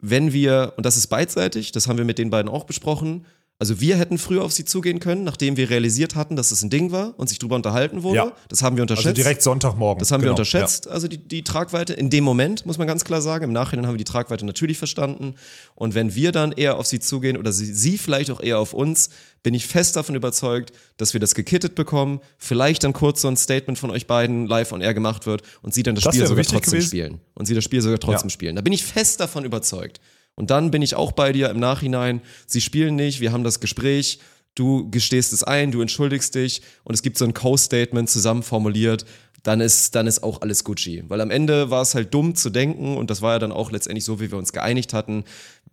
wenn 0.00 0.32
wir, 0.32 0.74
und 0.76 0.84
das 0.84 0.96
ist 0.96 1.06
beidseitig, 1.06 1.72
das 1.72 1.88
haben 1.88 1.96
wir 1.96 2.04
mit 2.04 2.18
den 2.18 2.30
beiden 2.30 2.50
auch 2.50 2.64
besprochen, 2.64 3.24
also 3.60 3.80
wir 3.80 3.96
hätten 3.96 4.18
früher 4.18 4.42
auf 4.42 4.52
sie 4.52 4.64
zugehen 4.64 4.98
können, 4.98 5.22
nachdem 5.24 5.56
wir 5.56 5.70
realisiert 5.70 6.16
hatten, 6.16 6.34
dass 6.36 6.50
es 6.50 6.62
ein 6.62 6.70
Ding 6.70 6.90
war 6.90 7.14
und 7.18 7.28
sich 7.28 7.38
drüber 7.38 7.54
unterhalten 7.56 8.02
wurde. 8.02 8.16
Ja. 8.16 8.32
Das 8.48 8.62
haben 8.62 8.76
wir 8.76 8.82
unterschätzt. 8.82 9.06
Also 9.06 9.14
direkt 9.14 9.42
Sonntagmorgen. 9.42 10.00
Das 10.00 10.10
haben 10.10 10.20
wir 10.22 10.26
Genau, 10.26 10.32
unterschätzt, 10.32 10.88
also 10.88 11.06
die, 11.08 11.18
die 11.18 11.44
Tragweite. 11.44 11.92
In 11.94 12.10
dem 12.10 12.24
Moment, 12.24 12.66
muss 12.66 12.78
man 12.78 12.86
ganz 12.86 13.04
klar 13.04 13.22
sagen. 13.22 13.44
Im 13.44 13.52
Nachhinein 13.52 13.86
haben 13.86 13.94
wir 13.94 13.98
die 13.98 14.04
Tragweite 14.04 14.44
natürlich 14.44 14.76
verstanden. 14.76 15.34
Und 15.76 15.94
wenn 15.94 16.14
wir 16.14 16.32
dann 16.32 16.52
eher 16.52 16.78
auf 16.78 16.86
sie 16.86 16.98
zugehen 17.00 17.36
oder 17.36 17.52
sie, 17.52 17.72
sie 17.72 17.96
vielleicht 17.96 18.30
auch 18.30 18.40
eher 18.42 18.58
auf 18.58 18.74
uns, 18.74 19.10
bin 19.44 19.54
ich 19.54 19.66
fest 19.66 19.94
davon 19.96 20.14
überzeugt, 20.14 20.72
dass 20.96 21.12
wir 21.12 21.20
das 21.20 21.34
gekittet 21.34 21.74
bekommen, 21.74 22.20
vielleicht 22.38 22.82
dann 22.82 22.92
kurz 22.92 23.20
so 23.22 23.28
ein 23.28 23.36
Statement 23.36 23.78
von 23.78 23.90
euch 23.90 24.06
beiden 24.06 24.46
live 24.46 24.72
on 24.72 24.80
air 24.80 24.94
gemacht 24.94 25.26
wird 25.26 25.42
und 25.62 25.72
sie 25.74 25.82
dann 25.82 25.94
das, 25.94 26.04
Das 26.04 26.14
Spiel 26.14 26.26
sogar 26.26 26.44
trotzdem 26.44 26.72
gewesen. 26.72 26.86
spielen. 26.88 27.20
Und 27.34 27.46
sie 27.46 27.54
das 27.54 27.62
Spiel 27.64 27.80
sogar 27.82 27.98
trotzdem 28.00 28.28
Ja. 28.28 28.32
spielen. 28.32 28.56
Da 28.56 28.62
bin 28.62 28.72
ich 28.72 28.84
fest 28.84 29.20
davon 29.20 29.44
überzeugt. 29.44 30.00
Und 30.36 30.50
dann 30.50 30.70
bin 30.70 30.82
ich 30.82 30.94
auch 30.94 31.12
bei 31.12 31.32
dir 31.32 31.50
im 31.50 31.60
Nachhinein. 31.60 32.20
Sie 32.46 32.60
spielen 32.60 32.96
nicht, 32.96 33.20
wir 33.20 33.32
haben 33.32 33.44
das 33.44 33.60
Gespräch. 33.60 34.18
Du 34.54 34.88
gestehst 34.90 35.32
es 35.32 35.42
ein, 35.42 35.72
du 35.72 35.80
entschuldigst 35.80 36.34
dich 36.34 36.62
und 36.84 36.94
es 36.94 37.02
gibt 37.02 37.18
so 37.18 37.24
ein 37.24 37.34
Co-Statement 37.34 38.08
zusammen 38.08 38.42
formuliert. 38.42 39.04
dann 39.44 39.60
ist, 39.60 39.94
dann 39.94 40.06
ist 40.06 40.22
auch 40.22 40.40
alles 40.40 40.64
Gucci. 40.64 41.04
Weil 41.08 41.20
am 41.20 41.30
Ende 41.30 41.70
war 41.70 41.82
es 41.82 41.94
halt 41.94 42.12
dumm 42.14 42.34
zu 42.34 42.50
denken 42.50 42.96
und 42.96 43.10
das 43.10 43.20
war 43.20 43.34
ja 43.34 43.38
dann 43.38 43.52
auch 43.52 43.70
letztendlich 43.70 44.04
so, 44.04 44.18
wie 44.18 44.30
wir 44.30 44.38
uns 44.38 44.52
geeinigt 44.52 44.92
hatten. 44.92 45.24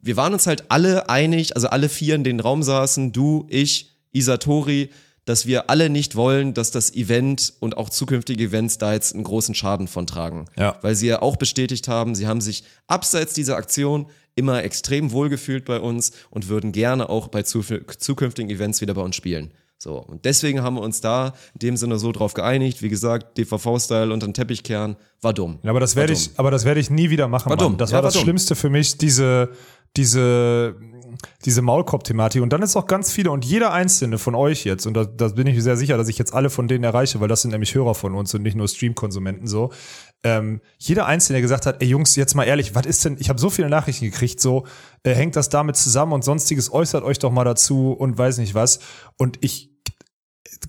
Wir 0.02 0.18
waren 0.18 0.34
uns 0.34 0.46
halt 0.46 0.66
alle 0.70 1.10
einig, 1.10 1.56
also 1.56 1.68
alle 1.68 1.88
vier 1.88 2.16
in 2.16 2.24
den 2.24 2.40
Raum 2.40 2.64
saßen, 2.64 3.14
du, 3.14 3.48
ich, 3.50 3.96
Isatori, 4.12 4.90
dass 5.26 5.46
wir 5.46 5.70
alle 5.70 5.90
nicht 5.90 6.16
wollen, 6.16 6.54
dass 6.54 6.72
das 6.72 6.94
Event 6.94 7.54
und 7.60 7.78
auch 7.78 7.90
zukünftige 7.90 8.44
Events 8.44 8.78
da 8.78 8.94
jetzt 8.94 9.14
einen 9.14 9.24
großen 9.24 9.56
Schaden 9.56 9.88
von 9.88 10.08
tragen. 10.08 10.48
Ja. 10.58 10.78
Weil 10.82 10.96
sie 10.96 11.08
ja 11.08 11.22
auch 11.22 11.38
bestätigt 11.38 11.88
haben, 11.88 12.16
sie 12.16 12.28
haben 12.28 12.42
sich 12.42 12.64
abseits 12.88 13.34
dieser 13.34 13.56
Aktion 13.56 14.08
immer 14.36 14.64
extrem 14.64 15.12
wohlgefühlt 15.12 15.66
bei 15.66 15.80
uns 15.80 16.12
und 16.30 16.48
würden 16.48 16.72
gerne 16.72 17.10
auch 17.10 17.28
bei 17.28 17.44
zu, 17.44 17.62
zukünftigen 17.62 18.50
Events 18.50 18.82
wieder 18.82 18.94
bei 18.94 19.02
uns 19.02 19.16
spielen. 19.16 19.52
So, 19.78 19.98
und 19.98 20.26
deswegen 20.26 20.62
haben 20.62 20.76
wir 20.76 20.82
uns 20.84 21.02
da 21.02 21.34
in 21.56 21.60
dem 21.60 21.76
Sinne 21.78 21.98
so 21.98 22.12
drauf 22.12 22.36
geeinigt. 22.36 22.84
Wie 22.84 22.90
gesagt, 22.90 23.36
DVV-Style 23.40 24.14
unter 24.14 24.28
den 24.28 24.36
Teppichkern 24.36 24.96
war 25.22 25.34
dumm. 25.34 25.58
Ja, 25.64 25.72
aber 25.72 25.80
das 25.80 25.96
werde 25.96 26.14
ich, 26.14 26.30
aber 26.38 26.52
das 26.52 26.66
werde 26.66 26.80
ich 26.80 26.92
nie 26.92 27.10
wieder 27.10 27.28
machen. 27.28 27.50
War 27.50 27.58
Mann. 27.58 27.66
dumm. 27.66 27.78
Das 27.78 27.90
Ja, 27.90 27.96
war 27.96 28.04
war 28.04 28.08
das 28.10 28.14
dumm. 28.14 28.24
Schlimmste 28.24 28.56
für 28.56 28.70
mich, 28.70 29.00
diese, 29.00 29.50
diese, 29.98 30.76
diese 31.44 31.62
Maulkorb-Thematik. 31.62 32.42
Und 32.42 32.54
dann 32.54 32.62
ist 32.62 32.76
auch 32.76 32.88
ganz 32.88 33.12
viele 33.12 33.32
und 33.32 33.44
jeder 33.44 33.74
einzelne 33.74 34.18
von 34.18 34.36
euch 34.36 34.64
jetzt, 34.64 34.86
und 34.86 34.94
da, 34.94 35.06
da 35.06 35.28
bin 35.30 35.48
ich 35.48 35.56
mir 35.56 35.62
sehr 35.62 35.78
sicher, 35.78 35.98
dass 35.98 36.08
ich 36.08 36.18
jetzt 36.18 36.34
alle 36.34 36.50
von 36.50 36.68
denen 36.68 36.84
erreiche, 36.84 37.20
weil 37.20 37.28
das 37.28 37.42
sind 37.42 37.52
nämlich 37.52 37.76
Hörer 37.76 37.96
von 37.96 38.16
uns 38.16 38.34
und 38.34 38.42
nicht 38.44 38.56
nur 38.56 38.68
Stream-Konsumenten 38.68 39.48
so. 39.48 39.72
Ähm, 40.24 40.62
jeder 40.78 41.08
Einzelne, 41.08 41.36
der 41.36 41.42
gesagt 41.42 41.66
hat, 41.66 41.82
ey 41.82 41.88
Jungs, 41.90 42.16
jetzt 42.16 42.36
mal 42.36 42.44
ehrlich, 42.44 42.76
was 42.76 42.86
ist 42.86 43.04
denn, 43.04 43.18
ich 43.20 43.30
habe 43.30 43.40
so 43.40 43.50
viele 43.50 43.70
Nachrichten 43.70 44.06
gekriegt, 44.06 44.40
so, 44.40 44.66
äh, 45.04 45.14
hängt 45.14 45.36
das 45.36 45.50
damit 45.50 45.76
zusammen 45.76 46.14
und 46.14 46.24
sonstiges, 46.24 46.72
äußert 46.72 47.04
euch 47.04 47.20
doch 47.20 47.32
mal 47.32 47.44
dazu 47.44 47.92
und 47.92 48.18
weiß 48.18 48.38
nicht 48.38 48.54
was. 48.54 48.80
Und 49.18 49.40
ich, 49.42 49.72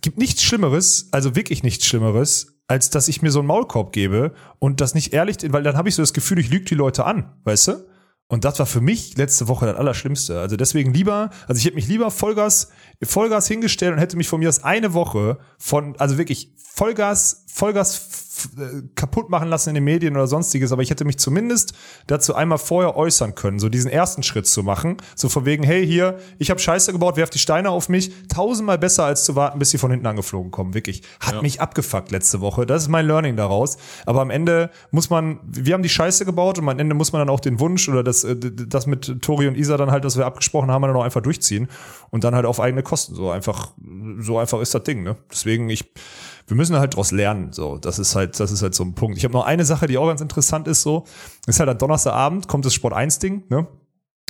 gibt 0.01 0.19
nichts 0.19 0.43
Schlimmeres, 0.43 1.09
also 1.13 1.37
wirklich 1.37 1.63
nichts 1.63 1.87
Schlimmeres, 1.87 2.59
als 2.67 2.91
dass 2.91 3.09
ich 3.09 3.23
mir 3.23 3.31
so 3.31 3.41
einen 3.41 3.49
Maulkorb 3.49 3.93
gebe 3.93 4.33
und 4.59 4.81
das 4.81 4.95
nicht 4.95 5.13
ehrlich, 5.13 5.37
weil 5.49 5.63
dann 5.63 5.77
habe 5.77 5.89
ich 5.89 5.95
so 5.95 6.03
das 6.03 6.13
Gefühl, 6.13 6.39
ich 6.39 6.51
lüge 6.51 6.65
die 6.65 6.75
Leute 6.75 7.05
an, 7.05 7.37
weißt 7.45 7.69
du? 7.69 7.92
Und 8.29 8.45
das 8.45 8.59
war 8.59 8.67
für 8.67 8.81
mich 8.81 9.17
letzte 9.19 9.49
Woche 9.49 9.67
das 9.67 9.77
Allerschlimmste. 9.77 10.41
Also 10.41 10.57
deswegen 10.57 10.95
lieber, 10.95 11.31
also 11.47 11.59
ich 11.59 11.67
hätte 11.67 11.75
mich 11.75 11.89
lieber 11.89 12.11
Vollgas, 12.11 12.71
Vollgas 13.03 13.47
hingestellt 13.47 13.93
und 13.93 13.99
hätte 13.99 14.17
mich 14.17 14.29
von 14.29 14.41
mir 14.41 14.49
aus 14.49 14.63
eine 14.65 14.95
Woche 14.95 15.39
von, 15.59 15.97
also 15.99 16.17
wirklich 16.17 16.55
Vollgas, 16.57 17.45
Vollgas 17.49 18.23
äh, 18.57 18.83
kaputt 18.95 19.29
machen 19.29 19.49
lassen 19.49 19.71
in 19.71 19.75
den 19.75 19.85
Medien 19.85 20.17
oder 20.17 20.27
sonstiges, 20.27 20.73
aber 20.73 20.81
ich 20.81 20.89
hätte 20.89 21.05
mich 21.05 21.19
zumindest 21.19 21.75
dazu 22.07 22.35
einmal 22.35 22.57
vorher 22.57 22.97
äußern 22.97 23.35
können, 23.35 23.59
so 23.59 23.69
diesen 23.69 23.91
ersten 23.91 24.23
Schritt 24.23 24.47
zu 24.47 24.63
machen, 24.63 24.97
so 25.15 25.29
von 25.29 25.45
wegen, 25.45 25.63
hey 25.63 25.87
hier, 25.87 26.19
ich 26.39 26.49
habe 26.49 26.59
Scheiße 26.59 26.93
gebaut, 26.93 27.17
werft 27.17 27.35
die 27.35 27.39
Steine 27.39 27.69
auf 27.69 27.91
mich, 27.91 28.11
tausendmal 28.29 28.79
besser 28.79 29.05
als 29.05 29.25
zu 29.25 29.37
warten, 29.37 29.59
bis 29.59 29.71
sie 29.71 29.77
von 29.77 29.91
hinten 29.91 30.07
angeflogen 30.07 30.51
kommen, 30.51 30.73
wirklich. 30.73 31.03
Hat 31.21 31.43
mich 31.43 31.61
abgefuckt 31.61 32.11
letzte 32.11 32.41
Woche, 32.41 32.65
das 32.65 32.85
ist 32.85 32.89
mein 32.89 33.07
Learning 33.07 33.37
daraus, 33.37 33.77
aber 34.07 34.23
am 34.23 34.31
Ende 34.31 34.71
muss 34.91 35.11
man, 35.11 35.39
wir 35.45 35.75
haben 35.75 35.83
die 35.83 35.91
Scheiße 35.91 36.25
gebaut 36.25 36.59
und 36.59 36.69
am 36.69 36.79
Ende 36.79 36.95
muss 36.95 37.13
man 37.13 37.21
dann 37.21 37.29
auch 37.29 37.41
den 37.41 37.61
Wunsch 37.61 37.87
oder 37.89 38.03
das, 38.03 38.22
äh, 38.25 38.37
das 38.37 38.87
mit 38.87 39.23
Tori 39.23 39.49
und 39.49 39.57
Isa 39.57 39.77
dann 39.77 39.91
halt, 39.91 40.05
was 40.05 40.17
wir 40.17 40.27
abgesprochen 40.27 40.71
haben, 40.71 40.83
dann 40.83 40.97
auch 40.97 41.05
einfach 41.05 41.23
durchziehen 41.23 41.69
und 42.11 42.25
dann 42.25 42.35
halt 42.35 42.47
auf 42.47 42.61
eigene 42.61 42.83
Kosten, 42.83 43.15
so 43.15 43.31
einfach, 43.31 43.75
so 44.19 44.39
einfach 44.39 44.61
ist 44.61 44.75
das 44.75 44.83
Ding, 44.85 45.03
ne? 45.03 45.17
Deswegen, 45.31 45.69
ich, 45.69 45.93
wir 46.47 46.57
müssen 46.57 46.77
halt 46.77 46.95
daraus 46.95 47.13
lernen. 47.13 47.53
So, 47.53 47.79
das 47.79 47.99
ist 47.99 48.15
halt, 48.15 48.39
das 48.41 48.51
ist 48.51 48.63
halt 48.63 48.75
so 48.75 48.85
ein 48.85 48.95
Punkt. 48.95 49.19
Ich 49.19 49.25
habe 49.25 49.35
noch 49.35 49.45
eine 49.45 49.65
Sache, 49.65 49.87
die 49.87 49.99
auch 49.99 50.07
ganz 50.07 50.21
interessant 50.21 50.69
ist. 50.69 50.83
So, 50.83 51.05
ist 51.47 51.61
halt 51.61 51.69
am 51.69 51.79
Donnerstagabend 51.79 52.49
kommt 52.49 52.65
das 52.65 52.75
Sport 52.75 52.95
1 52.95 53.19
Ding, 53.19 53.45
ne? 53.49 53.67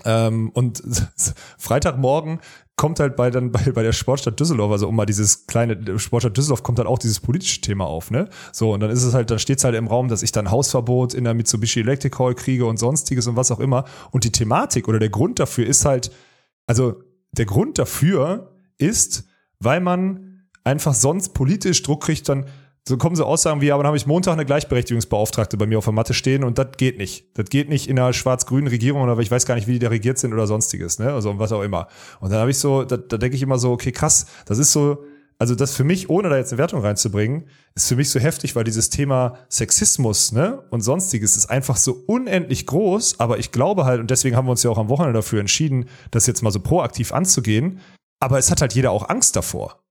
Ähm, 0.04 0.50
und 0.54 0.82
Freitagmorgen 1.58 2.40
kommt 2.82 2.98
halt 2.98 3.14
bei 3.14 3.30
dann 3.30 3.52
bei, 3.52 3.70
bei 3.70 3.84
der 3.84 3.92
Sportstadt 3.92 4.40
Düsseldorf, 4.40 4.72
also 4.72 4.88
um 4.88 4.96
mal 4.96 5.06
dieses 5.06 5.46
kleine 5.46 6.00
Sportstadt 6.00 6.36
Düsseldorf 6.36 6.64
kommt 6.64 6.80
halt 6.80 6.88
auch 6.88 6.98
dieses 6.98 7.20
politische 7.20 7.60
Thema 7.60 7.86
auf, 7.86 8.10
ne? 8.10 8.28
So 8.50 8.72
und 8.72 8.80
dann 8.80 8.90
ist 8.90 9.04
es 9.04 9.14
halt, 9.14 9.30
dann 9.30 9.38
steht's 9.38 9.62
halt 9.62 9.76
im 9.76 9.86
Raum, 9.86 10.08
dass 10.08 10.24
ich 10.24 10.32
dann 10.32 10.50
Hausverbot 10.50 11.14
in 11.14 11.22
der 11.22 11.32
Mitsubishi 11.32 11.78
Electric 11.78 12.18
Hall 12.18 12.34
kriege 12.34 12.66
und 12.66 12.78
sonstiges 12.78 13.28
und 13.28 13.36
was 13.36 13.52
auch 13.52 13.60
immer. 13.60 13.84
Und 14.10 14.24
die 14.24 14.32
Thematik 14.32 14.88
oder 14.88 14.98
der 14.98 15.10
Grund 15.10 15.38
dafür 15.38 15.64
ist 15.64 15.84
halt, 15.84 16.10
also 16.66 17.04
der 17.30 17.46
Grund 17.46 17.78
dafür 17.78 18.50
ist, 18.78 19.28
weil 19.60 19.80
man 19.80 20.42
einfach 20.64 20.94
sonst 20.94 21.34
politisch 21.34 21.84
Druck 21.84 22.02
kriegt, 22.02 22.28
dann 22.28 22.46
so 22.88 22.96
kommen 22.96 23.14
so 23.14 23.24
Aussagen 23.24 23.60
wie, 23.60 23.70
aber 23.70 23.84
dann 23.84 23.88
habe 23.88 23.96
ich 23.96 24.06
Montag 24.06 24.32
eine 24.32 24.44
Gleichberechtigungsbeauftragte 24.44 25.56
bei 25.56 25.66
mir 25.66 25.78
auf 25.78 25.84
der 25.84 25.92
Matte 25.92 26.14
stehen 26.14 26.42
und 26.42 26.58
das 26.58 26.68
geht 26.76 26.98
nicht. 26.98 27.26
Das 27.38 27.48
geht 27.48 27.68
nicht 27.68 27.88
in 27.88 27.98
einer 27.98 28.12
schwarz-grünen 28.12 28.66
Regierung 28.66 29.02
oder 29.02 29.16
ich 29.18 29.30
weiß 29.30 29.46
gar 29.46 29.54
nicht, 29.54 29.68
wie 29.68 29.74
die 29.74 29.78
da 29.78 29.88
regiert 29.88 30.18
sind 30.18 30.32
oder 30.32 30.48
sonstiges, 30.48 30.98
ne? 30.98 31.12
Also 31.12 31.38
was 31.38 31.52
auch 31.52 31.62
immer. 31.62 31.86
Und 32.20 32.32
dann 32.32 32.40
habe 32.40 32.50
ich 32.50 32.58
so, 32.58 32.82
da, 32.82 32.96
da 32.96 33.18
denke 33.18 33.36
ich 33.36 33.42
immer 33.42 33.58
so, 33.58 33.70
okay, 33.70 33.92
krass, 33.92 34.26
das 34.46 34.58
ist 34.58 34.72
so, 34.72 35.04
also 35.38 35.54
das 35.54 35.74
für 35.74 35.84
mich, 35.84 36.10
ohne 36.10 36.28
da 36.28 36.36
jetzt 36.36 36.52
eine 36.52 36.58
Wertung 36.58 36.80
reinzubringen, 36.80 37.46
ist 37.76 37.88
für 37.88 37.96
mich 37.96 38.10
so 38.10 38.18
heftig, 38.18 38.56
weil 38.56 38.64
dieses 38.64 38.90
Thema 38.90 39.38
Sexismus, 39.48 40.32
ne, 40.32 40.62
und 40.70 40.80
sonstiges 40.80 41.36
ist 41.36 41.46
einfach 41.46 41.76
so 41.76 42.02
unendlich 42.06 42.66
groß, 42.66 43.20
aber 43.20 43.38
ich 43.38 43.52
glaube 43.52 43.84
halt, 43.84 44.00
und 44.00 44.10
deswegen 44.10 44.34
haben 44.34 44.46
wir 44.46 44.52
uns 44.52 44.62
ja 44.64 44.70
auch 44.70 44.78
am 44.78 44.88
Wochenende 44.88 45.18
dafür 45.18 45.38
entschieden, 45.38 45.86
das 46.10 46.26
jetzt 46.26 46.42
mal 46.42 46.50
so 46.50 46.60
proaktiv 46.60 47.12
anzugehen, 47.12 47.80
aber 48.20 48.38
es 48.38 48.50
hat 48.50 48.60
halt 48.60 48.74
jeder 48.74 48.90
auch 48.90 49.08
Angst 49.08 49.36
davor. 49.36 49.82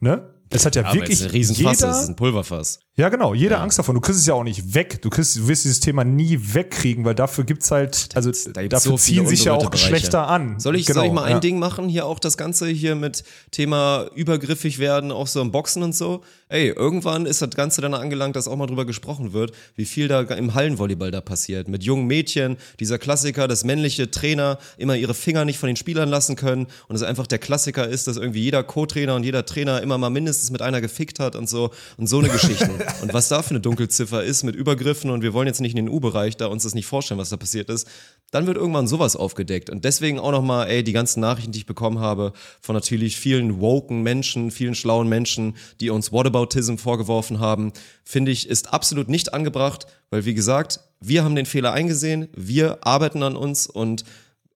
Ne? 0.00 0.34
Es 0.50 0.64
hat 0.66 0.76
ja 0.76 0.84
Aber 0.84 0.94
wirklich 0.94 1.14
es 1.14 1.20
ist 1.20 1.26
ein 1.26 1.30
Riesenfass, 1.30 1.80
jeder, 1.80 1.90
es 1.92 2.02
ist 2.02 2.08
ein 2.08 2.16
Pulverfass. 2.16 2.80
Ja, 2.98 3.08
genau. 3.10 3.32
Jeder 3.32 3.60
Angst 3.60 3.78
davon. 3.78 3.94
Du 3.94 4.00
kriegst 4.00 4.20
es 4.20 4.26
ja 4.26 4.34
auch 4.34 4.42
nicht 4.42 4.74
weg. 4.74 5.00
Du 5.02 5.08
kriegst, 5.08 5.36
du 5.36 5.46
wirst 5.46 5.64
dieses 5.64 5.78
Thema 5.78 6.02
nie 6.02 6.36
wegkriegen, 6.52 7.04
weil 7.04 7.14
dafür 7.14 7.44
gibt's 7.44 7.70
halt, 7.70 8.08
also 8.14 8.32
Da 8.32 8.62
gibt's 8.62 8.70
dafür 8.70 8.90
so 8.90 8.98
ziehen 8.98 9.24
sich 9.28 9.44
ja 9.44 9.52
auch. 9.54 9.70
Geschlechter 9.70 10.26
an. 10.26 10.58
Soll 10.58 10.74
ich, 10.74 10.84
genau, 10.84 11.00
soll 11.00 11.06
ich 11.06 11.12
mal 11.12 11.22
ein 11.22 11.34
ja. 11.34 11.40
Ding 11.40 11.60
machen? 11.60 11.88
Hier 11.88 12.06
auch 12.06 12.18
das 12.18 12.36
Ganze 12.36 12.66
hier 12.66 12.96
mit 12.96 13.22
Thema 13.52 14.06
übergriffig 14.16 14.80
werden, 14.80 15.12
auch 15.12 15.28
so 15.28 15.40
im 15.40 15.52
Boxen 15.52 15.84
und 15.84 15.94
so. 15.94 16.22
Ey, 16.48 16.70
irgendwann 16.70 17.26
ist 17.26 17.40
das 17.40 17.50
Ganze 17.50 17.82
dann 17.82 17.94
angelangt, 17.94 18.34
dass 18.34 18.48
auch 18.48 18.56
mal 18.56 18.66
drüber 18.66 18.84
gesprochen 18.84 19.32
wird, 19.32 19.52
wie 19.76 19.84
viel 19.84 20.08
da 20.08 20.22
im 20.22 20.54
Hallenvolleyball 20.54 21.12
da 21.12 21.20
passiert. 21.20 21.68
Mit 21.68 21.84
jungen 21.84 22.06
Mädchen, 22.06 22.56
dieser 22.80 22.98
Klassiker, 22.98 23.46
dass 23.46 23.64
männliche 23.64 24.10
Trainer 24.10 24.58
immer 24.76 24.96
ihre 24.96 25.14
Finger 25.14 25.44
nicht 25.44 25.58
von 25.58 25.68
den 25.68 25.76
Spielern 25.76 26.08
lassen 26.08 26.34
können 26.34 26.66
und 26.88 26.96
es 26.96 27.02
einfach 27.02 27.26
der 27.28 27.38
Klassiker 27.38 27.86
ist, 27.86 28.08
dass 28.08 28.16
irgendwie 28.16 28.40
jeder 28.40 28.64
Co-Trainer 28.64 29.14
und 29.14 29.22
jeder 29.22 29.44
Trainer 29.44 29.82
immer 29.82 29.98
mal 29.98 30.10
mindestens 30.10 30.50
mit 30.50 30.62
einer 30.62 30.80
gefickt 30.80 31.20
hat 31.20 31.36
und 31.36 31.48
so 31.48 31.70
und 31.96 32.08
so 32.08 32.18
eine 32.18 32.28
Geschichten. 32.28 32.70
und 33.02 33.12
was 33.12 33.28
da 33.28 33.42
für 33.42 33.50
eine 33.50 33.60
Dunkelziffer 33.60 34.22
ist 34.22 34.42
mit 34.42 34.54
Übergriffen 34.54 35.10
und 35.10 35.22
wir 35.22 35.32
wollen 35.32 35.46
jetzt 35.46 35.60
nicht 35.60 35.76
in 35.76 35.86
den 35.86 35.94
U-Bereich 35.94 36.36
da 36.36 36.46
uns 36.46 36.62
das 36.62 36.74
nicht 36.74 36.86
vorstellen, 36.86 37.18
was 37.18 37.30
da 37.30 37.36
passiert 37.36 37.70
ist, 37.70 37.88
dann 38.30 38.46
wird 38.46 38.56
irgendwann 38.56 38.86
sowas 38.86 39.16
aufgedeckt. 39.16 39.70
Und 39.70 39.84
deswegen 39.84 40.18
auch 40.18 40.32
nochmal, 40.32 40.68
ey, 40.68 40.84
die 40.84 40.92
ganzen 40.92 41.20
Nachrichten, 41.20 41.52
die 41.52 41.60
ich 41.60 41.66
bekommen 41.66 41.98
habe, 41.98 42.32
von 42.60 42.74
natürlich 42.74 43.16
vielen 43.16 43.60
woken 43.60 44.02
Menschen, 44.02 44.50
vielen 44.50 44.74
schlauen 44.74 45.08
Menschen, 45.08 45.56
die 45.80 45.90
uns 45.90 46.12
Whataboutism 46.12 46.76
vorgeworfen 46.76 47.40
haben, 47.40 47.72
finde 48.04 48.30
ich, 48.30 48.48
ist 48.48 48.72
absolut 48.72 49.08
nicht 49.08 49.32
angebracht, 49.34 49.86
weil 50.10 50.24
wie 50.24 50.34
gesagt, 50.34 50.80
wir 51.00 51.24
haben 51.24 51.36
den 51.36 51.46
Fehler 51.46 51.72
eingesehen, 51.72 52.28
wir 52.34 52.86
arbeiten 52.86 53.22
an 53.22 53.36
uns 53.36 53.66
und 53.66 54.04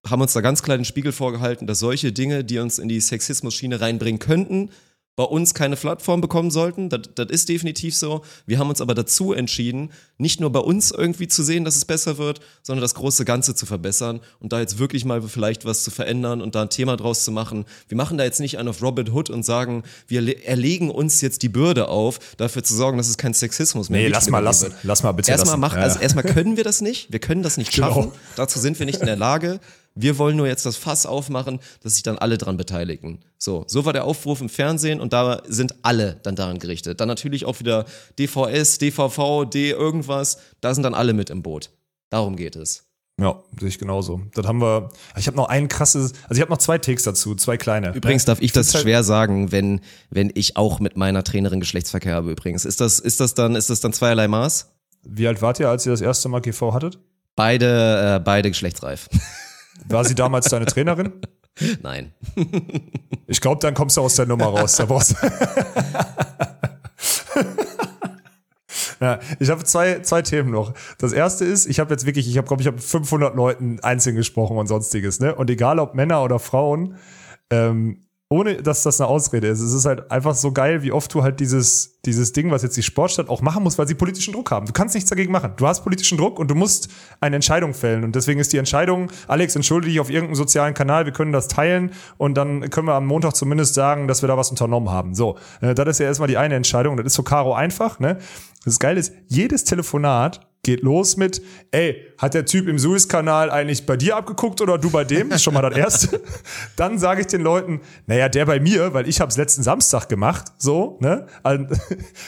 haben 0.06 0.22
uns 0.22 0.32
da 0.32 0.40
ganz 0.40 0.62
klar 0.62 0.76
den 0.76 0.84
Spiegel 0.84 1.12
vorgehalten, 1.12 1.66
dass 1.66 1.78
solche 1.78 2.12
Dinge, 2.12 2.44
die 2.44 2.58
uns 2.58 2.78
in 2.78 2.88
die 2.88 3.00
Sexismus-Schiene 3.00 3.80
reinbringen 3.80 4.18
könnten, 4.18 4.70
bei 5.14 5.24
uns 5.24 5.52
keine 5.52 5.76
Plattform 5.76 6.22
bekommen 6.22 6.50
sollten. 6.50 6.88
Das, 6.88 7.02
das 7.14 7.26
ist 7.28 7.48
definitiv 7.50 7.94
so. 7.94 8.22
Wir 8.46 8.58
haben 8.58 8.70
uns 8.70 8.80
aber 8.80 8.94
dazu 8.94 9.34
entschieden, 9.34 9.90
nicht 10.16 10.40
nur 10.40 10.50
bei 10.50 10.60
uns 10.60 10.90
irgendwie 10.90 11.28
zu 11.28 11.42
sehen, 11.42 11.64
dass 11.64 11.76
es 11.76 11.84
besser 11.84 12.16
wird, 12.16 12.40
sondern 12.62 12.80
das 12.80 12.94
große 12.94 13.26
Ganze 13.26 13.54
zu 13.54 13.66
verbessern 13.66 14.20
und 14.40 14.54
da 14.54 14.60
jetzt 14.60 14.78
wirklich 14.78 15.04
mal 15.04 15.20
vielleicht 15.20 15.66
was 15.66 15.84
zu 15.84 15.90
verändern 15.90 16.40
und 16.40 16.54
da 16.54 16.62
ein 16.62 16.70
Thema 16.70 16.96
draus 16.96 17.24
zu 17.24 17.30
machen. 17.30 17.66
Wir 17.88 17.96
machen 17.98 18.16
da 18.16 18.24
jetzt 18.24 18.40
nicht 18.40 18.56
einen 18.58 18.68
auf 18.68 18.80
Robin 18.82 19.10
Hood 19.12 19.28
und 19.28 19.44
sagen, 19.44 19.82
wir 20.08 20.22
le- 20.22 20.44
erlegen 20.46 20.90
uns 20.90 21.20
jetzt 21.20 21.42
die 21.42 21.50
Bürde 21.50 21.88
auf, 21.88 22.18
dafür 22.38 22.64
zu 22.64 22.74
sorgen, 22.74 22.96
dass 22.96 23.08
es 23.08 23.18
kein 23.18 23.34
Sexismus 23.34 23.90
mehr 23.90 23.98
Nee, 24.00 24.06
gibt. 24.06 24.16
lass 24.16 24.30
mal 24.30 24.38
lassen. 24.38 24.72
Lass 24.82 25.02
mal 25.02 25.12
bitte 25.12 25.30
Erstmal 25.30 25.50
lassen. 25.52 25.60
machen, 25.60 25.76
Ja, 25.78 25.82
also 25.84 25.96
ja. 25.96 26.02
erstmal 26.04 26.24
können 26.24 26.56
wir 26.56 26.64
das 26.64 26.80
nicht. 26.80 27.12
Wir 27.12 27.18
können 27.20 27.42
das 27.42 27.58
nicht 27.58 27.72
Genau. 27.74 27.88
schaffen. 27.88 28.12
Dazu 28.36 28.58
sind 28.58 28.78
wir 28.78 28.86
nicht 28.86 29.00
in 29.00 29.06
der 29.06 29.16
Lage. 29.16 29.60
Wir 29.94 30.18
wollen 30.18 30.36
nur 30.36 30.46
jetzt 30.46 30.64
das 30.64 30.76
Fass 30.76 31.06
aufmachen, 31.06 31.60
dass 31.82 31.94
sich 31.94 32.02
dann 32.02 32.18
alle 32.18 32.38
dran 32.38 32.56
beteiligen. 32.56 33.20
So, 33.38 33.64
so 33.66 33.84
war 33.84 33.92
der 33.92 34.04
Aufruf 34.04 34.40
im 34.40 34.48
Fernsehen 34.48 35.00
und 35.00 35.12
da 35.12 35.42
sind 35.46 35.74
alle 35.82 36.20
dann 36.22 36.36
daran 36.36 36.58
gerichtet. 36.58 37.00
Dann 37.00 37.08
natürlich 37.08 37.44
auch 37.44 37.60
wieder 37.60 37.84
DVS, 38.18 38.78
DVV, 38.78 39.44
D 39.44 39.70
irgendwas. 39.70 40.38
Da 40.60 40.74
sind 40.74 40.82
dann 40.82 40.94
alle 40.94 41.12
mit 41.12 41.30
im 41.30 41.42
Boot. 41.42 41.70
Darum 42.10 42.36
geht 42.36 42.56
es. 42.56 42.84
Ja, 43.20 43.42
sehe 43.60 43.68
ich 43.68 43.78
genauso. 43.78 44.22
Dann 44.34 44.46
haben 44.46 44.60
wir, 44.60 44.88
ich 45.16 45.26
habe 45.26 45.36
noch 45.36 45.48
ein 45.48 45.68
krasses, 45.68 46.12
also 46.24 46.34
ich 46.34 46.40
habe 46.40 46.50
noch 46.50 46.58
zwei 46.58 46.78
Takes 46.78 47.02
dazu, 47.02 47.34
zwei 47.34 47.56
kleine. 47.56 47.94
Übrigens 47.94 48.24
darf 48.24 48.40
ich 48.40 48.52
das 48.52 48.72
schwer 48.80 49.04
sagen, 49.04 49.52
wenn, 49.52 49.80
wenn 50.10 50.30
ich 50.34 50.56
auch 50.56 50.80
mit 50.80 50.96
meiner 50.96 51.22
Trainerin 51.22 51.60
Geschlechtsverkehr 51.60 52.14
habe 52.14 52.30
übrigens. 52.30 52.64
Ist 52.64 52.80
das, 52.80 52.98
ist 52.98 53.20
das 53.20 53.34
dann, 53.34 53.54
ist 53.54 53.70
das 53.70 53.80
dann 53.80 53.92
zweierlei 53.92 54.28
Maß? 54.28 54.72
Wie 55.04 55.26
alt 55.28 55.42
wart 55.42 55.60
ihr, 55.60 55.68
als 55.68 55.84
ihr 55.84 55.92
das 55.92 56.00
erste 56.00 56.28
Mal 56.28 56.40
GV 56.40 56.72
hattet? 56.72 56.98
Beide, 57.36 58.16
äh, 58.16 58.20
beide 58.20 58.50
geschlechtsreif. 58.50 59.08
War 59.88 60.04
sie 60.04 60.14
damals 60.14 60.48
deine 60.48 60.66
Trainerin? 60.66 61.12
Nein. 61.82 62.12
Ich 63.26 63.40
glaube, 63.40 63.60
dann 63.60 63.74
kommst 63.74 63.96
du 63.96 64.00
aus 64.00 64.16
der 64.16 64.26
Nummer 64.26 64.46
raus. 64.46 64.76
Da 64.76 64.86
brauchst 64.86 65.16
ja, 69.00 69.18
ich 69.40 69.50
habe 69.50 69.64
zwei, 69.64 70.00
zwei 70.00 70.22
Themen 70.22 70.50
noch. 70.50 70.74
Das 70.98 71.12
erste 71.12 71.44
ist, 71.44 71.66
ich 71.66 71.80
habe 71.80 71.92
jetzt 71.92 72.06
wirklich, 72.06 72.28
ich 72.28 72.38
habe, 72.38 72.46
glaube 72.46 72.62
ich, 72.62 72.68
habe 72.68 72.78
500 72.78 73.34
Leuten 73.34 73.80
einzeln 73.80 74.16
gesprochen 74.16 74.56
und 74.56 74.66
sonstiges, 74.66 75.20
ne? 75.20 75.34
Und 75.34 75.50
egal 75.50 75.78
ob 75.78 75.94
Männer 75.94 76.22
oder 76.22 76.38
Frauen, 76.38 76.96
ähm, 77.50 78.06
ohne 78.32 78.62
dass 78.62 78.82
das 78.82 79.00
eine 79.00 79.08
Ausrede 79.08 79.48
ist, 79.48 79.60
es 79.60 79.74
ist 79.74 79.84
halt 79.84 80.10
einfach 80.10 80.34
so 80.34 80.52
geil, 80.52 80.82
wie 80.82 80.90
oft 80.90 81.12
du 81.12 81.22
halt 81.22 81.38
dieses, 81.38 82.00
dieses 82.06 82.32
Ding, 82.32 82.50
was 82.50 82.62
jetzt 82.62 82.76
die 82.76 82.82
Sportstadt 82.82 83.28
auch 83.28 83.42
machen 83.42 83.62
muss, 83.62 83.78
weil 83.78 83.86
sie 83.86 83.94
politischen 83.94 84.32
Druck 84.32 84.50
haben. 84.50 84.64
Du 84.64 84.72
kannst 84.72 84.94
nichts 84.94 85.10
dagegen 85.10 85.30
machen. 85.30 85.52
Du 85.56 85.66
hast 85.66 85.82
politischen 85.82 86.16
Druck 86.16 86.38
und 86.38 86.50
du 86.50 86.54
musst 86.54 86.88
eine 87.20 87.36
Entscheidung 87.36 87.74
fällen. 87.74 88.04
Und 88.04 88.16
deswegen 88.16 88.40
ist 88.40 88.52
die 88.52 88.56
Entscheidung, 88.56 89.10
Alex, 89.28 89.54
entschuldige 89.54 89.92
dich 89.92 90.00
auf 90.00 90.08
irgendeinem 90.08 90.36
sozialen 90.36 90.72
Kanal, 90.72 91.04
wir 91.04 91.12
können 91.12 91.32
das 91.32 91.48
teilen 91.48 91.92
und 92.16 92.34
dann 92.34 92.70
können 92.70 92.86
wir 92.86 92.94
am 92.94 93.06
Montag 93.06 93.36
zumindest 93.36 93.74
sagen, 93.74 94.08
dass 94.08 94.22
wir 94.22 94.28
da 94.28 94.36
was 94.38 94.50
unternommen 94.50 94.90
haben. 94.90 95.14
So, 95.14 95.36
äh, 95.60 95.74
das 95.74 95.86
ist 95.88 95.98
ja 95.98 96.06
erstmal 96.06 96.28
die 96.28 96.38
eine 96.38 96.54
Entscheidung. 96.54 96.96
Das 96.96 97.06
ist 97.06 97.14
so 97.14 97.22
Caro 97.22 97.54
einfach, 97.54 98.00
ne? 98.00 98.18
Das 98.64 98.78
Geile 98.78 99.00
ist, 99.00 99.12
jedes 99.26 99.64
Telefonat 99.64 100.51
geht 100.64 100.82
los 100.82 101.16
mit, 101.16 101.42
ey, 101.72 102.06
hat 102.18 102.34
der 102.34 102.46
Typ 102.46 102.68
im 102.68 102.78
Suezkanal 102.78 103.50
eigentlich 103.50 103.84
bei 103.84 103.96
dir 103.96 104.16
abgeguckt 104.16 104.60
oder 104.60 104.78
du 104.78 104.90
bei 104.90 105.02
dem? 105.02 105.28
Das 105.28 105.38
ist 105.38 105.42
schon 105.42 105.54
mal 105.54 105.62
das 105.62 105.76
Erste. 105.76 106.20
Dann 106.76 106.98
sage 106.98 107.22
ich 107.22 107.26
den 107.26 107.40
Leuten, 107.40 107.80
naja, 108.06 108.28
der 108.28 108.46
bei 108.46 108.60
mir, 108.60 108.94
weil 108.94 109.08
ich 109.08 109.20
habe 109.20 109.30
es 109.30 109.36
letzten 109.36 109.64
Samstag 109.64 110.08
gemacht, 110.08 110.52
so, 110.58 110.98
ne? 111.00 111.26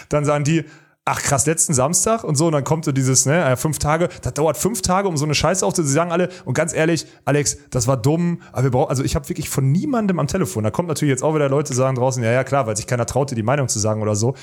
Dann 0.09 0.25
sagen 0.25 0.43
die, 0.43 0.65
ach 1.05 1.23
krass, 1.23 1.47
letzten 1.47 1.75
Samstag 1.75 2.25
und 2.25 2.35
so, 2.35 2.47
und 2.47 2.53
dann 2.53 2.65
kommt 2.65 2.87
so 2.87 2.91
dieses, 2.91 3.27
ne, 3.27 3.57
fünf 3.57 3.79
Tage, 3.79 4.09
das 4.23 4.33
dauert 4.35 4.57
fünf 4.57 4.81
Tage, 4.81 5.07
um 5.07 5.17
so 5.17 5.27
eine 5.27 5.35
Scheiße 5.35 5.65
aufzunehmen. 5.65 5.89
Sie 5.89 5.95
sagen 5.95 6.13
alle, 6.13 6.31
und 6.47 6.55
ganz 6.55 6.73
ehrlich, 6.73 7.07
Alex, 7.27 7.59
das 7.71 7.87
war 7.87 7.99
dumm, 7.99 8.41
aber 8.53 8.65
wir 8.65 8.71
brauchen, 8.71 8.89
also 8.89 9.05
ich 9.05 9.15
habe 9.15 9.29
wirklich 9.29 9.51
von 9.51 9.71
niemandem 9.71 10.19
am 10.19 10.27
Telefon, 10.27 10.65
da 10.65 10.71
kommt 10.71 10.89
natürlich 10.89 11.11
jetzt 11.11 11.23
auch 11.23 11.35
wieder 11.35 11.51
Leute 11.51 11.75
sagen 11.75 11.97
draußen, 11.97 12.23
ja, 12.25 12.33
ja, 12.33 12.43
klar, 12.43 12.67
weil 12.67 12.77
sich 12.77 12.87
keiner 12.87 13.05
traute, 13.05 13.35
die 13.35 13.43
Meinung 13.43 13.69
zu 13.69 13.79
sagen 13.79 14.01
oder 14.01 14.17
so. 14.17 14.35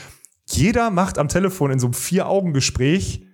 Jeder 0.47 0.91
macht 0.91 1.17
am 1.17 1.29
Telefon 1.29 1.71
in 1.71 1.79
so 1.79 1.87
einem 1.87 1.93
Vier-Augen-Gespräch 1.93 3.25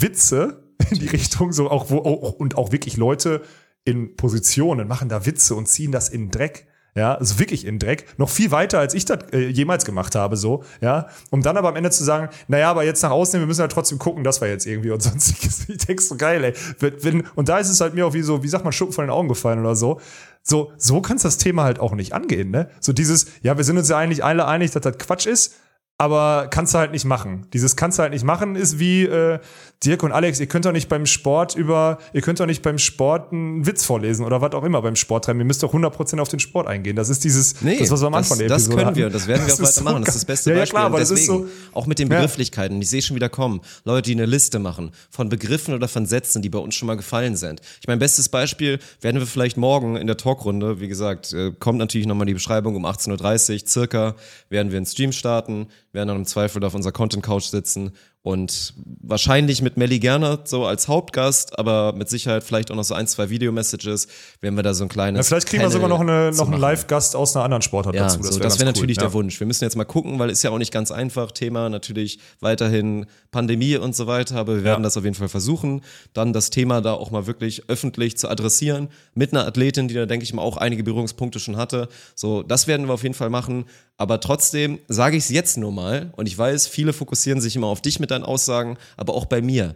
Witze 0.00 0.62
in 0.90 0.98
die 0.98 1.08
Richtung, 1.08 1.52
so 1.52 1.70
auch, 1.70 1.90
wo, 1.90 1.98
auch, 1.98 2.32
und 2.32 2.56
auch 2.56 2.72
wirklich 2.72 2.96
Leute 2.96 3.42
in 3.84 4.16
Positionen 4.16 4.88
machen 4.88 5.08
da 5.08 5.26
Witze 5.26 5.54
und 5.54 5.66
ziehen 5.66 5.92
das 5.92 6.08
in 6.08 6.30
Dreck. 6.30 6.66
Ja, 6.96 7.14
also 7.14 7.38
wirklich 7.38 7.66
in 7.66 7.78
Dreck. 7.78 8.06
Noch 8.16 8.30
viel 8.30 8.50
weiter, 8.50 8.78
als 8.78 8.94
ich 8.94 9.04
das 9.04 9.18
äh, 9.32 9.48
jemals 9.48 9.84
gemacht 9.84 10.14
habe, 10.14 10.38
so, 10.38 10.64
ja. 10.80 11.08
Um 11.30 11.42
dann 11.42 11.58
aber 11.58 11.68
am 11.68 11.76
Ende 11.76 11.90
zu 11.90 12.02
sagen, 12.02 12.30
naja, 12.48 12.70
aber 12.70 12.84
jetzt 12.84 13.02
nach 13.02 13.10
außen, 13.10 13.38
wir 13.38 13.46
müssen 13.46 13.60
ja 13.60 13.68
trotzdem 13.68 13.98
gucken, 13.98 14.24
dass 14.24 14.40
wir 14.40 14.48
jetzt 14.48 14.66
irgendwie 14.66 14.90
und 14.90 15.02
sonstiges. 15.02 15.68
Ich 15.68 15.76
denke 15.76 16.02
so 16.02 16.16
geil, 16.16 16.42
ey. 16.42 16.54
Wenn, 17.02 17.26
und 17.34 17.50
da 17.50 17.58
ist 17.58 17.68
es 17.68 17.82
halt 17.82 17.92
mir 17.92 18.06
auch 18.06 18.14
wie 18.14 18.22
so, 18.22 18.42
wie 18.42 18.48
sagt 18.48 18.64
man, 18.64 18.72
Schuppen 18.72 18.94
von 18.94 19.04
den 19.04 19.10
Augen 19.10 19.28
gefallen 19.28 19.60
oder 19.60 19.76
so. 19.76 20.00
So, 20.42 20.72
so 20.78 21.02
kannst 21.02 21.26
das 21.26 21.36
Thema 21.36 21.64
halt 21.64 21.80
auch 21.80 21.92
nicht 21.92 22.14
angehen, 22.14 22.50
ne? 22.50 22.70
So 22.80 22.94
dieses, 22.94 23.26
ja, 23.42 23.58
wir 23.58 23.64
sind 23.64 23.76
uns 23.76 23.90
ja 23.90 23.98
eigentlich 23.98 24.24
alle 24.24 24.46
einig, 24.46 24.70
dass 24.70 24.82
das 24.82 24.96
Quatsch 24.96 25.26
ist, 25.26 25.56
aber 25.98 26.48
kannst 26.50 26.74
du 26.74 26.78
halt 26.78 26.92
nicht 26.92 27.06
machen. 27.06 27.46
Dieses 27.54 27.74
kannst 27.74 27.98
du 27.98 28.02
halt 28.02 28.12
nicht 28.12 28.24
machen 28.24 28.54
ist 28.54 28.78
wie 28.78 29.04
äh, 29.04 29.38
Dirk 29.84 30.02
und 30.02 30.12
Alex, 30.12 30.40
ihr 30.40 30.46
könnt 30.46 30.64
doch 30.66 30.72
nicht 30.72 30.88
beim 30.88 31.06
Sport 31.06 31.54
über, 31.54 31.98
ihr 32.12 32.20
könnt 32.22 32.38
doch 32.40 32.46
nicht 32.46 32.62
beim 32.62 32.78
Sport 32.78 33.32
einen 33.32 33.66
Witz 33.66 33.84
vorlesen 33.84 34.24
oder 34.24 34.40
was 34.42 34.52
auch 34.52 34.64
immer 34.64 34.82
beim 34.82 34.96
Sport 34.96 35.24
treiben. 35.26 35.38
Ihr 35.40 35.44
müsst 35.46 35.62
doch 35.62 35.72
100% 35.72 36.18
auf 36.20 36.28
den 36.28 36.38
Sport 36.40 36.66
eingehen. 36.66 36.96
Das 36.96 37.08
ist 37.08 37.24
dieses, 37.24 37.62
Nee, 37.62 37.78
das 37.78 37.90
was 37.90 38.00
wir 38.02 38.06
am 38.08 38.14
Anfang 38.14 38.38
das, 38.38 38.46
der 38.46 38.46
Episode 38.46 38.68
das 38.68 38.76
können 38.76 38.86
hatten. 38.88 38.96
wir, 38.96 39.10
das 39.10 39.26
werden 39.26 39.40
wir 39.42 39.48
Das 39.48 39.60
auch 39.60 39.64
ist 39.64 39.74
so 39.74 39.84
weitermachen. 39.84 40.04
das 40.04 40.14
ist 40.16 40.22
das 40.22 40.24
beste 40.26 40.50
ja, 40.50 40.56
ja, 40.56 40.62
Beispiel. 40.62 40.72
klar, 40.74 40.86
aber 40.86 40.94
Und 40.96 41.00
das 41.00 41.10
ist 41.10 41.28
deswegen, 41.28 41.44
so, 41.46 41.50
auch 41.72 41.86
mit 41.86 41.98
den. 41.98 42.08
Begrifflichkeiten, 42.10 42.80
ich 42.80 42.90
sehe 42.90 43.02
schon 43.02 43.16
wieder 43.16 43.28
kommen, 43.28 43.60
Leute, 43.84 44.02
die 44.10 44.12
eine 44.12 44.26
Liste 44.26 44.58
machen 44.58 44.90
von 45.10 45.28
Begriffen 45.30 45.74
oder 45.74 45.88
von 45.88 46.04
Sätzen, 46.06 46.40
die 46.42 46.48
bei 46.50 46.58
uns 46.58 46.74
schon 46.74 46.86
mal 46.86 46.96
gefallen 46.96 47.36
sind. 47.36 47.60
Ich 47.80 47.88
mein 47.88 47.98
bestes 47.98 48.28
Beispiel 48.28 48.78
werden 49.00 49.18
wir 49.20 49.26
vielleicht 49.26 49.56
morgen 49.56 49.96
in 49.96 50.06
der 50.06 50.16
Talkrunde, 50.18 50.80
wie 50.80 50.88
gesagt, 50.88 51.32
äh, 51.32 51.52
kommt 51.58 51.78
natürlich 51.78 52.06
nochmal 52.06 52.26
die 52.26 52.34
Beschreibung 52.34 52.76
um 52.76 52.84
18.30 52.86 53.62
Uhr 53.62 53.68
circa, 53.68 54.14
werden 54.50 54.70
wir 54.70 54.76
einen 54.76 54.86
Stream 54.86 55.12
starten, 55.12 55.68
werden 55.96 56.08
dann 56.08 56.18
im 56.18 56.24
Zweifel 56.26 56.62
auf 56.64 56.74
unserer 56.74 56.92
Content 56.92 57.24
Couch 57.24 57.44
sitzen 57.46 57.90
und 58.22 58.74
wahrscheinlich 59.02 59.62
mit 59.62 59.76
Melly 59.76 60.00
Gerner 60.00 60.40
so 60.44 60.66
als 60.66 60.88
Hauptgast, 60.88 61.58
aber 61.60 61.92
mit 61.92 62.08
Sicherheit 62.08 62.42
vielleicht 62.42 62.70
auch 62.72 62.74
noch 62.74 62.82
so 62.82 62.92
ein, 62.94 63.06
zwei 63.06 63.30
Video-Messages, 63.30 64.08
werden 64.40 64.56
wir 64.56 64.64
da 64.64 64.74
so 64.74 64.84
ein 64.84 64.88
kleines 64.88 65.18
ja, 65.18 65.22
vielleicht 65.28 65.46
kriegen 65.48 65.62
wir 65.62 65.68
Panel 65.68 65.72
sogar 65.80 65.88
noch, 65.88 66.00
eine, 66.00 66.32
noch 66.32 66.50
einen. 66.50 66.60
Live-Gast 66.60 67.14
aus 67.14 67.34
einer 67.36 67.44
anderen 67.44 67.62
Sportart 67.62 67.94
Ja, 67.94 68.02
dazu. 68.02 68.18
das, 68.18 68.26
so, 68.34 68.40
wär 68.40 68.42
das 68.44 68.58
wäre 68.58 68.66
cool. 68.68 68.72
natürlich 68.74 68.96
ja. 68.96 69.04
der 69.04 69.12
Wunsch. 69.12 69.38
Wir 69.38 69.46
müssen 69.46 69.62
jetzt 69.62 69.76
mal 69.76 69.84
gucken, 69.84 70.18
weil 70.18 70.30
ist 70.30 70.42
ja 70.42 70.50
auch 70.50 70.58
nicht 70.58 70.72
ganz 70.72 70.90
einfach. 70.90 71.30
Thema 71.30 71.68
natürlich 71.68 72.18
weiterhin 72.40 73.06
Pandemie 73.30 73.76
und 73.76 73.94
so 73.94 74.06
weiter, 74.08 74.36
aber 74.36 74.56
wir 74.56 74.64
werden 74.64 74.80
Ja. 74.82 74.86
das 74.86 74.96
auf 74.96 75.04
jeden 75.04 75.14
Fall 75.16 75.28
versuchen, 75.28 75.82
dann 76.12 76.32
das 76.32 76.50
Thema 76.50 76.80
da 76.80 76.94
auch 76.94 77.12
mal 77.12 77.26
wirklich 77.28 77.68
öffentlich 77.68 78.18
zu 78.18 78.28
adressieren 78.28 78.88
mit 79.14 79.32
einer 79.32 79.46
Athletin, 79.46 79.86
die 79.88 79.94
da 79.94 80.04
denke 80.04 80.24
ich 80.24 80.34
mal 80.34 80.42
auch 80.42 80.56
einige 80.56 80.82
Berührungspunkte 80.82 81.38
schon 81.38 81.56
hatte. 81.56 81.88
So, 82.16 82.42
das 82.42 82.66
werden 82.66 82.86
wir 82.88 82.94
auf 82.94 83.04
jeden 83.04 83.14
Fall 83.14 83.30
machen. 83.30 83.66
Aber 83.98 84.20
trotzdem 84.20 84.78
sage 84.88 85.16
ich 85.16 85.24
es 85.24 85.30
jetzt 85.30 85.56
nur 85.56 85.72
mal 85.72 86.12
und 86.16 86.26
ich 86.26 86.36
weiß, 86.36 86.66
viele 86.66 86.92
fokussieren 86.92 87.40
sich 87.40 87.56
immer 87.56 87.68
auf 87.68 87.80
dich 87.80 87.98
mit 87.98 88.10
deinen 88.10 88.24
Aussagen, 88.24 88.76
aber 88.96 89.14
auch 89.14 89.24
bei 89.24 89.40
mir. 89.40 89.74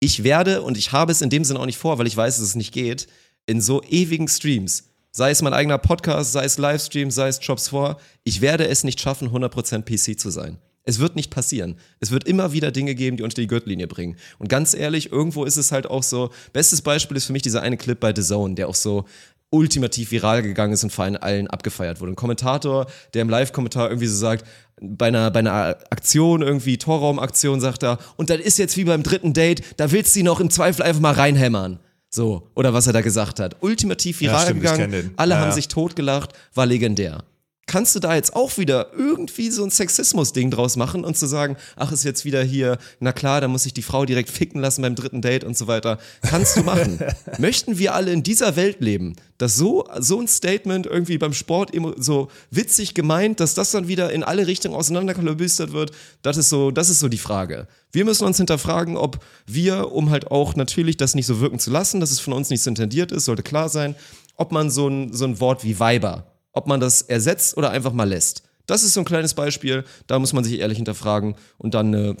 Ich 0.00 0.22
werde 0.22 0.62
und 0.62 0.76
ich 0.76 0.92
habe 0.92 1.12
es 1.12 1.22
in 1.22 1.30
dem 1.30 1.44
Sinne 1.44 1.60
auch 1.60 1.66
nicht 1.66 1.78
vor, 1.78 1.98
weil 1.98 2.06
ich 2.06 2.16
weiß, 2.16 2.36
dass 2.36 2.46
es 2.46 2.56
nicht 2.56 2.72
geht, 2.72 3.06
in 3.46 3.60
so 3.60 3.82
ewigen 3.82 4.28
Streams, 4.28 4.84
sei 5.12 5.30
es 5.30 5.40
mein 5.40 5.54
eigener 5.54 5.78
Podcast, 5.78 6.32
sei 6.32 6.44
es 6.44 6.58
Livestream, 6.58 7.10
sei 7.10 7.28
es 7.28 7.38
Jobs 7.40 7.68
vor, 7.68 7.98
ich 8.22 8.40
werde 8.40 8.66
es 8.68 8.84
nicht 8.84 9.00
schaffen, 9.00 9.30
100% 9.30 9.82
PC 9.82 10.18
zu 10.18 10.30
sein. 10.30 10.58
Es 10.86 10.98
wird 10.98 11.16
nicht 11.16 11.30
passieren. 11.30 11.76
Es 12.00 12.10
wird 12.10 12.24
immer 12.24 12.52
wieder 12.52 12.70
Dinge 12.70 12.94
geben, 12.94 13.16
die 13.16 13.22
unter 13.22 13.40
die 13.40 13.46
Gürtellinie 13.46 13.86
bringen. 13.86 14.16
Und 14.38 14.48
ganz 14.48 14.74
ehrlich, 14.74 15.10
irgendwo 15.10 15.44
ist 15.44 15.56
es 15.56 15.72
halt 15.72 15.86
auch 15.86 16.02
so, 16.02 16.30
bestes 16.52 16.82
Beispiel 16.82 17.16
ist 17.16 17.24
für 17.24 17.32
mich 17.32 17.42
dieser 17.42 17.62
eine 17.62 17.78
Clip 17.78 17.98
bei 17.98 18.14
The 18.14 18.22
Zone, 18.22 18.54
der 18.54 18.68
auch 18.68 18.74
so 18.74 19.06
ultimativ 19.50 20.10
viral 20.10 20.42
gegangen 20.42 20.72
ist 20.72 20.82
und 20.84 20.90
vor 20.90 21.04
allen 21.04 21.16
allen 21.16 21.46
abgefeiert 21.46 22.00
wurde. 22.00 22.12
Ein 22.12 22.16
Kommentator, 22.16 22.86
der 23.14 23.22
im 23.22 23.28
Live-Kommentar 23.28 23.88
irgendwie 23.88 24.06
so 24.08 24.16
sagt, 24.16 24.44
bei 24.80 25.06
einer, 25.06 25.30
bei 25.30 25.38
einer 25.38 25.76
Aktion, 25.90 26.42
irgendwie 26.42 26.78
Torraumaktion, 26.78 27.60
sagt 27.60 27.84
er, 27.84 27.98
und 28.16 28.30
das 28.30 28.40
ist 28.40 28.58
jetzt 28.58 28.76
wie 28.76 28.84
beim 28.84 29.02
dritten 29.02 29.32
Date, 29.32 29.62
da 29.76 29.92
willst 29.92 30.14
du 30.14 30.20
ihn 30.20 30.26
noch 30.26 30.40
im 30.40 30.50
Zweifel 30.50 30.82
einfach 30.82 31.00
mal 31.00 31.14
reinhämmern. 31.14 31.78
So, 32.10 32.50
oder 32.54 32.72
was 32.72 32.86
er 32.86 32.92
da 32.92 33.00
gesagt 33.00 33.40
hat. 33.40 33.56
Ultimativ 33.60 34.20
viral 34.20 34.44
stimmt, 34.44 34.64
ich 34.64 34.70
gegangen, 34.70 35.10
alle 35.16 35.34
Ja, 35.34 35.40
haben 35.40 35.48
ja. 35.48 35.54
sich 35.54 35.68
totgelacht, 35.68 36.32
war 36.54 36.66
legendär. 36.66 37.24
Kannst 37.66 37.94
du 37.94 38.00
da 38.00 38.14
jetzt 38.14 38.36
auch 38.36 38.58
wieder 38.58 38.92
irgendwie 38.96 39.50
so 39.50 39.64
ein 39.64 39.70
Sexismus-Ding 39.70 40.50
draus 40.50 40.76
machen 40.76 41.04
und 41.04 41.16
zu 41.16 41.26
sagen, 41.26 41.56
ach, 41.76 41.92
ist 41.92 42.04
jetzt 42.04 42.24
wieder 42.24 42.42
hier, 42.42 42.78
na 43.00 43.12
klar, 43.12 43.40
da 43.40 43.48
muss 43.48 43.62
sich 43.62 43.72
die 43.72 43.82
Frau 43.82 44.04
direkt 44.04 44.28
ficken 44.28 44.60
lassen 44.60 44.82
beim 44.82 44.94
dritten 44.94 45.22
Date 45.22 45.44
und 45.44 45.56
so 45.56 45.66
weiter. 45.66 45.98
Kannst 46.22 46.56
du 46.56 46.62
machen. 46.62 46.98
Möchten 47.38 47.78
wir 47.78 47.94
alle 47.94 48.12
in 48.12 48.22
dieser 48.22 48.56
Welt 48.56 48.80
leben, 48.80 49.16
dass 49.38 49.56
so, 49.56 49.88
so 49.98 50.20
ein 50.20 50.28
Statement 50.28 50.86
irgendwie 50.86 51.16
beim 51.16 51.32
Sport 51.32 51.72
so 51.96 52.28
witzig 52.50 52.94
gemeint, 52.94 53.40
dass 53.40 53.54
das 53.54 53.70
dann 53.70 53.88
wieder 53.88 54.12
in 54.12 54.22
alle 54.22 54.46
Richtungen 54.46 54.74
auseinanderkalobüstert 54.74 55.72
wird, 55.72 55.92
das 56.22 56.36
ist 56.36 56.50
so, 56.50 56.70
das 56.70 56.90
ist 56.90 57.00
so 57.00 57.08
die 57.08 57.18
Frage. 57.18 57.66
Wir 57.92 58.04
müssen 58.04 58.26
uns 58.26 58.36
hinterfragen, 58.36 58.96
ob 58.96 59.24
wir, 59.46 59.92
um 59.92 60.10
halt 60.10 60.30
auch 60.30 60.54
natürlich 60.54 60.96
das 60.96 61.14
nicht 61.14 61.26
so 61.26 61.40
wirken 61.40 61.58
zu 61.58 61.70
lassen, 61.70 62.00
dass 62.00 62.10
es 62.10 62.20
von 62.20 62.32
uns 62.32 62.50
nicht 62.50 62.62
so 62.62 62.68
intendiert 62.68 63.12
ist, 63.12 63.24
sollte 63.24 63.42
klar 63.42 63.68
sein, 63.68 63.94
ob 64.36 64.52
man 64.52 64.70
so 64.70 64.88
ein, 64.88 65.12
so 65.12 65.24
ein 65.24 65.40
Wort 65.40 65.64
wie 65.64 65.78
Weiber, 65.78 66.33
ob 66.54 66.66
man 66.66 66.80
das 66.80 67.02
ersetzt 67.02 67.56
oder 67.58 67.70
einfach 67.70 67.92
mal 67.92 68.08
lässt. 68.08 68.42
Das 68.66 68.82
ist 68.82 68.94
so 68.94 69.00
ein 69.00 69.04
kleines 69.04 69.34
Beispiel, 69.34 69.84
da 70.06 70.18
muss 70.18 70.32
man 70.32 70.42
sich 70.42 70.58
ehrlich 70.58 70.78
hinterfragen 70.78 71.34
und 71.58 71.74
dann 71.74 71.94
eine, 71.94 72.16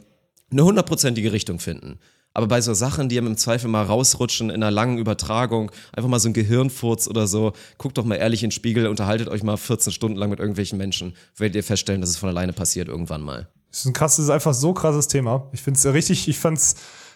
hundertprozentige 0.62 1.32
Richtung 1.32 1.58
finden. 1.58 1.98
Aber 2.34 2.48
bei 2.48 2.60
so 2.60 2.74
Sachen, 2.74 3.08
die 3.08 3.16
einem 3.16 3.28
im 3.28 3.36
Zweifel 3.36 3.70
mal 3.70 3.84
rausrutschen 3.84 4.50
in 4.50 4.56
einer 4.56 4.72
langen 4.72 4.98
Übertragung, 4.98 5.70
einfach 5.92 6.10
mal 6.10 6.18
so 6.18 6.28
ein 6.28 6.32
Gehirnfurz 6.34 7.06
oder 7.06 7.28
so, 7.28 7.52
guckt 7.78 7.96
doch 7.96 8.04
mal 8.04 8.16
ehrlich 8.16 8.42
in 8.42 8.48
den 8.48 8.52
Spiegel, 8.52 8.88
unterhaltet 8.88 9.28
euch 9.28 9.44
mal 9.44 9.56
14 9.56 9.92
Stunden 9.92 10.18
lang 10.18 10.30
mit 10.30 10.40
irgendwelchen 10.40 10.76
Menschen, 10.76 11.14
werdet 11.36 11.54
ihr 11.54 11.64
feststellen, 11.64 12.00
dass 12.00 12.10
es 12.10 12.16
von 12.16 12.28
alleine 12.28 12.52
passiert 12.52 12.88
irgendwann 12.88 13.22
mal. 13.22 13.48
Das 13.70 13.80
ist 13.80 13.86
ein 13.86 13.92
krasses, 13.92 14.30
einfach 14.30 14.52
so 14.52 14.74
krasses 14.74 15.06
Thema. 15.08 15.48
Ich 15.52 15.62
finde 15.62 15.78
es 15.78 15.86
richtig, 15.86 16.28
ich 16.28 16.38
fand's, 16.38 16.74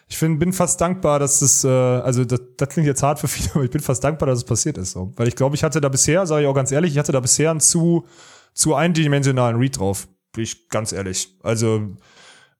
ich 0.08 0.16
find, 0.16 0.38
bin 0.38 0.52
fast 0.52 0.80
dankbar, 0.80 1.18
dass 1.18 1.40
das, 1.40 1.64
äh, 1.64 1.68
also 1.68 2.24
das, 2.24 2.40
das 2.56 2.68
klingt 2.70 2.86
jetzt 2.86 3.02
hart 3.02 3.20
für 3.20 3.28
viele, 3.28 3.50
aber 3.54 3.64
ich 3.64 3.70
bin 3.70 3.80
fast 3.80 4.02
dankbar, 4.02 4.26
dass 4.26 4.38
es 4.38 4.44
passiert 4.44 4.78
ist. 4.78 4.92
So. 4.92 5.12
Weil 5.16 5.28
ich 5.28 5.36
glaube, 5.36 5.54
ich 5.54 5.62
hatte 5.62 5.80
da 5.80 5.88
bisher, 5.88 6.26
sage 6.26 6.42
ich 6.42 6.48
auch 6.48 6.54
ganz 6.54 6.72
ehrlich, 6.72 6.92
ich 6.92 6.98
hatte 6.98 7.12
da 7.12 7.20
bisher 7.20 7.50
einen 7.50 7.60
zu, 7.60 8.06
zu 8.54 8.74
eindimensionalen 8.74 9.58
Read 9.58 9.78
drauf. 9.78 10.08
Bin 10.32 10.44
ich 10.44 10.68
ganz 10.68 10.92
ehrlich. 10.92 11.36
Also, 11.42 11.96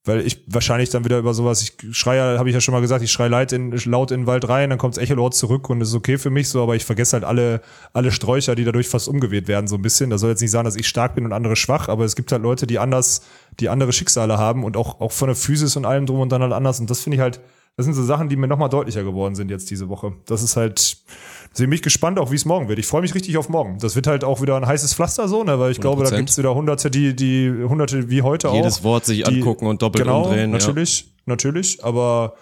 weil 0.05 0.27
ich 0.27 0.45
wahrscheinlich 0.47 0.91
dann 0.91 1.05
wieder 1.05 1.19
über 1.19 1.35
sowas, 1.35 1.63
ich 1.63 1.75
schreie, 1.97 2.39
habe 2.39 2.49
ich 2.49 2.55
ja 2.55 2.61
schon 2.61 2.73
mal 2.73 2.81
gesagt, 2.81 3.03
ich 3.03 3.13
schreie 3.13 3.29
laut 3.29 3.53
in, 3.53 3.73
laut 3.85 4.11
in 4.11 4.23
den 4.23 4.27
Wald 4.27 4.49
rein, 4.49 4.71
dann 4.71 4.79
kommt's 4.79 4.97
Echolord 4.97 5.35
zurück 5.35 5.69
und 5.69 5.81
das 5.81 5.91
ist 5.91 5.95
okay 5.95 6.19
für 6.19 6.31
mich 6.31 6.49
so, 6.49 6.63
aber 6.63 6.77
ich 6.77 6.85
vergesse 6.85 7.15
halt 7.15 7.25
alle, 7.25 7.61
alle 7.93 8.11
Sträucher, 8.11 8.55
die 8.55 8.65
dadurch 8.65 8.89
fast 8.89 9.09
umgeweht 9.09 9.49
werden, 9.49 9.67
so 9.67 9.77
ein 9.77 9.83
bisschen. 9.83 10.11
Das 10.11 10.21
soll 10.21 10.31
jetzt 10.31 10.41
nicht 10.41 10.51
sagen, 10.51 10.65
dass 10.65 10.77
ich 10.77 10.89
stark 10.89 11.15
bin 11.15 11.25
und 11.25 11.33
andere 11.33 11.57
schwach, 11.57 11.89
aber 11.89 12.05
es 12.05 12.17
gibt 12.17 12.33
halt 12.33 12.43
Leute, 12.43 12.67
die 12.67 12.79
anders, 12.79 13.23
die 13.61 13.69
andere 13.69 13.93
Schicksale 13.93 14.39
haben 14.39 14.65
und 14.65 14.77
auch, 14.77 15.01
auch 15.01 15.13
von 15.13 15.29
der 15.29 15.37
Physis 15.37 15.77
und 15.77 15.85
allem 15.85 16.07
drum 16.07 16.21
und 16.21 16.31
dann 16.31 16.43
halt 16.43 16.53
anders. 16.53 16.81
Und 16.81 16.89
das 16.89 17.01
finde 17.01 17.17
ich 17.17 17.21
halt, 17.21 17.41
das 17.79 17.85
sind 17.87 17.95
so 17.95 18.03
Sachen, 18.03 18.29
die 18.29 18.35
mir 18.37 18.49
nochmal 18.49 18.69
deutlicher 18.69 19.05
geworden 19.05 19.37
sind 19.37 19.51
jetzt 19.53 19.71
diese 19.71 19.89
Woche. 19.89 20.13
Das 20.27 20.43
ist 20.43 20.57
halt, 20.57 20.97
deswegen 21.53 21.71
bin 21.71 21.77
ich 21.77 21.83
gespannt 21.83 22.19
auch, 22.19 22.33
wie 22.33 22.35
es 22.35 22.45
morgen 22.45 22.69
wird. 22.69 22.81
Ich 22.81 22.87
freue 22.89 23.03
mich 23.03 23.15
richtig 23.15 23.39
auf 23.39 23.49
morgen. 23.49 23.79
Das 23.79 23.95
wird 23.95 24.09
halt 24.09 24.25
auch 24.25 24.43
wieder 24.43 24.57
ein 24.57 24.67
heißes 24.67 24.95
Pflaster 24.95 25.29
so, 25.29 25.45
ne, 25.45 25.61
weil 25.61 25.71
ich 25.71 25.81
glaube, 25.81 26.03
da 26.03 26.11
100%. 26.11 26.17
gibt's 26.17 26.37
wieder 26.39 26.55
hunderte, 26.57 26.91
die, 26.91 27.15
die, 27.15 27.49
hunderte 27.51 28.11
wie 28.11 28.23
heute 28.23 28.51
auch. 28.51 28.55
Jedes 28.55 28.83
Wort 28.83 29.07
sich 29.07 29.23
die- 29.23 29.37
angucken 29.37 29.67
und 29.69 29.81
doppelt 29.81 30.05
genau, 30.05 30.25
umdrehen. 30.25 30.51
Ja. 30.51 30.59
Natürlich, 30.59 31.15
natürlich, 31.25 31.85
aber 31.85 32.35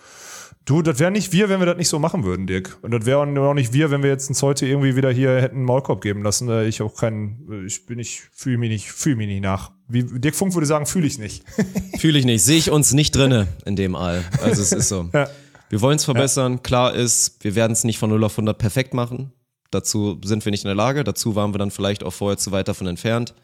du, 0.65 0.81
das 0.81 0.99
wäre 0.99 1.11
nicht 1.11 1.33
wir, 1.35 1.51
wenn 1.51 1.61
wir 1.61 1.67
das 1.67 1.77
nicht 1.77 1.89
so 1.91 1.99
machen 1.99 2.25
würden, 2.25 2.47
Dirk. 2.47 2.79
Und 2.81 2.93
das 2.93 3.05
wäre 3.05 3.19
auch 3.21 3.55
nicht 3.55 3.75
wir, 3.75 3.91
wenn 3.91 4.03
wir 4.03 4.09
jetzt 4.09 4.31
uns 4.31 4.43
heute 4.43 4.67
irgendwie 4.67 4.97
wieder 4.97 5.11
hier 5.13 5.39
hätten 5.43 5.57
einen 5.57 5.65
Maulkorb 5.67 6.01
geben 6.01 6.23
lassen. 6.23 6.49
Äh, 6.49 6.65
Ich 6.67 6.81
auch 6.81 6.97
keinen, 6.97 7.65
ich 7.67 7.85
bin 7.85 7.99
nicht, 7.99 8.23
fühle 8.33 8.57
mich 8.57 8.71
nicht, 8.71 8.91
fühle 8.91 9.17
mich 9.17 9.29
nicht 9.29 9.43
nach. 9.43 9.71
Wie 9.89 10.03
Dirk 10.03 10.35
Funk 10.35 10.55
würde 10.55 10.67
sagen, 10.67 10.87
fühle 10.87 11.07
ich 11.07 11.19
nicht. 11.19 11.45
Fühle 11.99 12.19
ich 12.19 12.25
nicht. 12.25 12.43
Sehe 12.43 12.59
ich 12.59 12.71
uns 12.71 12.93
nicht 12.93 13.15
drinne 13.15 13.47
in 13.65 13.77
dem 13.77 13.95
All. 13.95 14.25
Also 14.43 14.63
es 14.63 14.73
ist 14.73 14.89
so. 14.89 15.09
Ja. 15.13 15.29
Wir 15.69 15.81
wollen 15.81 15.97
es 15.97 16.05
verbessern. 16.05 16.63
Klar 16.63 16.95
ist, 16.95 17.43
wir 17.45 17.55
werden 17.55 17.73
es 17.73 17.85
nicht 17.85 17.99
von 17.99 18.11
0 18.11 18.25
auf 18.25 18.33
100 18.33 18.59
perfekt 18.59 18.95
machen. 18.95 19.33
Dazu 19.71 20.21
sind 20.25 20.45
wir 20.45 20.51
nicht 20.51 20.65
in 20.65 20.69
der 20.69 20.77
Lage, 20.77 21.05
dazu 21.05 21.35
waren 21.35 21.53
wir 21.53 21.59
dann 21.59 21.71
vielleicht 21.71 22.05
auch 22.05 22.13
vorher 22.13 22.39
zu 22.39 22.53
weit 22.53 22.69
davon 22.69 22.87
entfernt. 22.87 23.35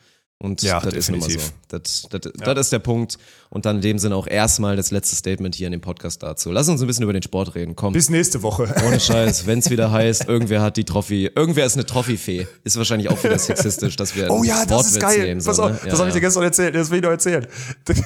Und 0.43 0.61
Ja, 0.63 0.81
das 0.81 0.95
ist 0.95 1.09
nun 1.09 1.21
mal 1.21 1.31
so. 1.31 1.37
definitiv. 1.37 1.55
Das, 1.69 2.07
das, 2.11 2.33
das 2.37 2.59
ist 2.67 2.73
der 2.73 2.81
Punkt. 2.81 3.17
Und 3.49 3.65
dann 3.65 3.77
in 3.77 3.83
dem 3.83 3.99
Sinne 3.99 4.17
auch 4.17 4.27
erstmal 4.27 4.75
das 4.75 4.91
letzte 4.91 5.15
Statement 5.15 5.55
hier 5.55 5.69
in 5.69 5.73
dem 5.73 5.81
Podcast 5.81 6.21
dazu. 6.23 6.51
Lass 6.51 6.69
uns 6.69 6.81
ein 6.81 6.87
bisschen 6.89 7.05
über 7.05 7.13
den 7.13 7.23
Sport 7.23 7.55
reden. 7.55 7.77
Komm. 7.77 7.93
Bis 7.93 8.09
nächste 8.11 8.43
Woche. 8.43 8.75
Ohne 8.87 8.99
Scheiß, 8.99 9.47
wenn 9.47 9.61
es 9.61 9.71
wieder 9.71 9.93
heißt, 9.93 10.29
irgendwer 10.29 10.61
hat 10.61 10.77
die 10.77 10.85
Trophy, 10.85 11.31
irgendwer 11.33 11.65
ist 11.65 11.75
eine 11.75 11.87
Trophy-Fee. 11.87 12.47
Ist 12.65 12.77
wahrscheinlich 12.77 13.09
auch 13.09 13.23
wieder 13.23 13.39
sexistisch, 13.39 13.95
dass 13.95 14.17
wir 14.17 14.31
Oh 14.31 14.43
ja, 14.43 14.65
das 14.67 14.87
ist 14.93 15.01
geil. 15.01 15.21
nehmen. 15.27 15.41
So, 15.41 15.51
Pass 15.51 15.61
auf, 15.61 15.71
ne? 15.71 15.79
das 15.85 15.93
Ja, 15.93 15.99
habe 16.01 16.09
ich 16.09 16.15
dir 16.15 16.21
ja. 16.21 16.27
gestern 16.27 16.43
erzählt, 16.43 16.75
das 16.75 16.91
will 16.91 16.99
ich 16.99 17.05
noch 17.05 17.11
erzählen. 17.11 17.47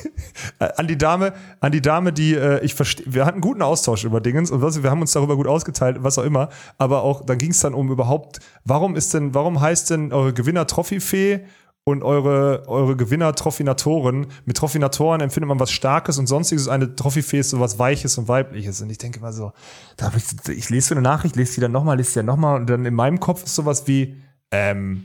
Äh, 0.59 0.69
an 0.77 0.87
die 0.87 0.97
Dame, 0.97 1.33
an 1.61 1.73
die 1.73 1.83
Dame, 1.83 2.13
die 2.13 2.35
äh, 2.35 2.65
ich 2.65 2.75
verstehe, 2.75 3.05
wir 3.09 3.25
hatten 3.27 3.37
einen 3.37 3.41
guten 3.43 3.61
Austausch 3.63 4.05
über 4.05 4.21
Dingens 4.21 4.51
und 4.51 4.63
was, 4.63 4.83
wir 4.83 4.91
haben 4.91 5.01
uns 5.03 5.13
darüber 5.13 5.37
gut 5.37 5.47
ausgeteilt, 5.47 5.99
was 6.01 6.19
auch 6.19 6.25
immer, 6.25 6.49
aber 6.79 7.03
auch 7.03 7.25
dann 7.27 7.37
ging 7.39 7.51
es 7.51 7.61
dann 7.61 7.75
um 7.75 7.91
überhaupt, 7.91 8.39
warum 8.65 8.97
ist 8.97 9.13
denn, 9.13 9.35
warum 9.35 9.61
heißt 9.61 9.91
denn 9.91 10.13
eure 10.13 10.33
Gewinner 10.33 10.67
Trophy-Fee 10.67 11.41
und 11.89 12.03
eure, 12.03 12.65
eure 12.67 12.97
Gewinner 12.97 13.33
Trophinatoren. 13.33 14.27
Mit 14.45 14.57
Trophinatoren 14.57 15.21
empfindet 15.21 15.49
man 15.49 15.61
was 15.61 15.71
Starkes 15.71 16.19
und 16.19 16.27
sonstiges. 16.27 16.67
Eine 16.67 16.97
Trophy-Fee 16.97 17.39
ist 17.39 17.51
so 17.51 17.61
was 17.61 17.79
Weiches 17.79 18.19
und 18.19 18.27
Weibliches. 18.27 18.81
Und 18.83 18.91
ich 18.91 18.99
denke 18.99 19.21
mal 19.21 19.33
so, 19.33 19.53
da 19.97 20.07
hab 20.07 20.17
ich, 20.17 20.25
ich 20.49 20.69
lese 20.69 20.89
so 20.89 20.95
eine 20.95 21.03
Nachricht, 21.03 21.37
lese 21.37 21.55
die 21.55 21.61
dann 21.61 21.71
nochmal, 21.71 21.97
lese 21.97 22.11
die 22.11 22.17
dann 22.17 22.27
nochmal 22.27 22.61
und 22.61 22.69
dann 22.69 22.85
in 22.85 22.95
meinem 22.95 23.21
Kopf 23.21 23.45
ist 23.45 23.55
sowas 23.55 23.87
wie, 23.87 24.17
ähm, 24.51 25.05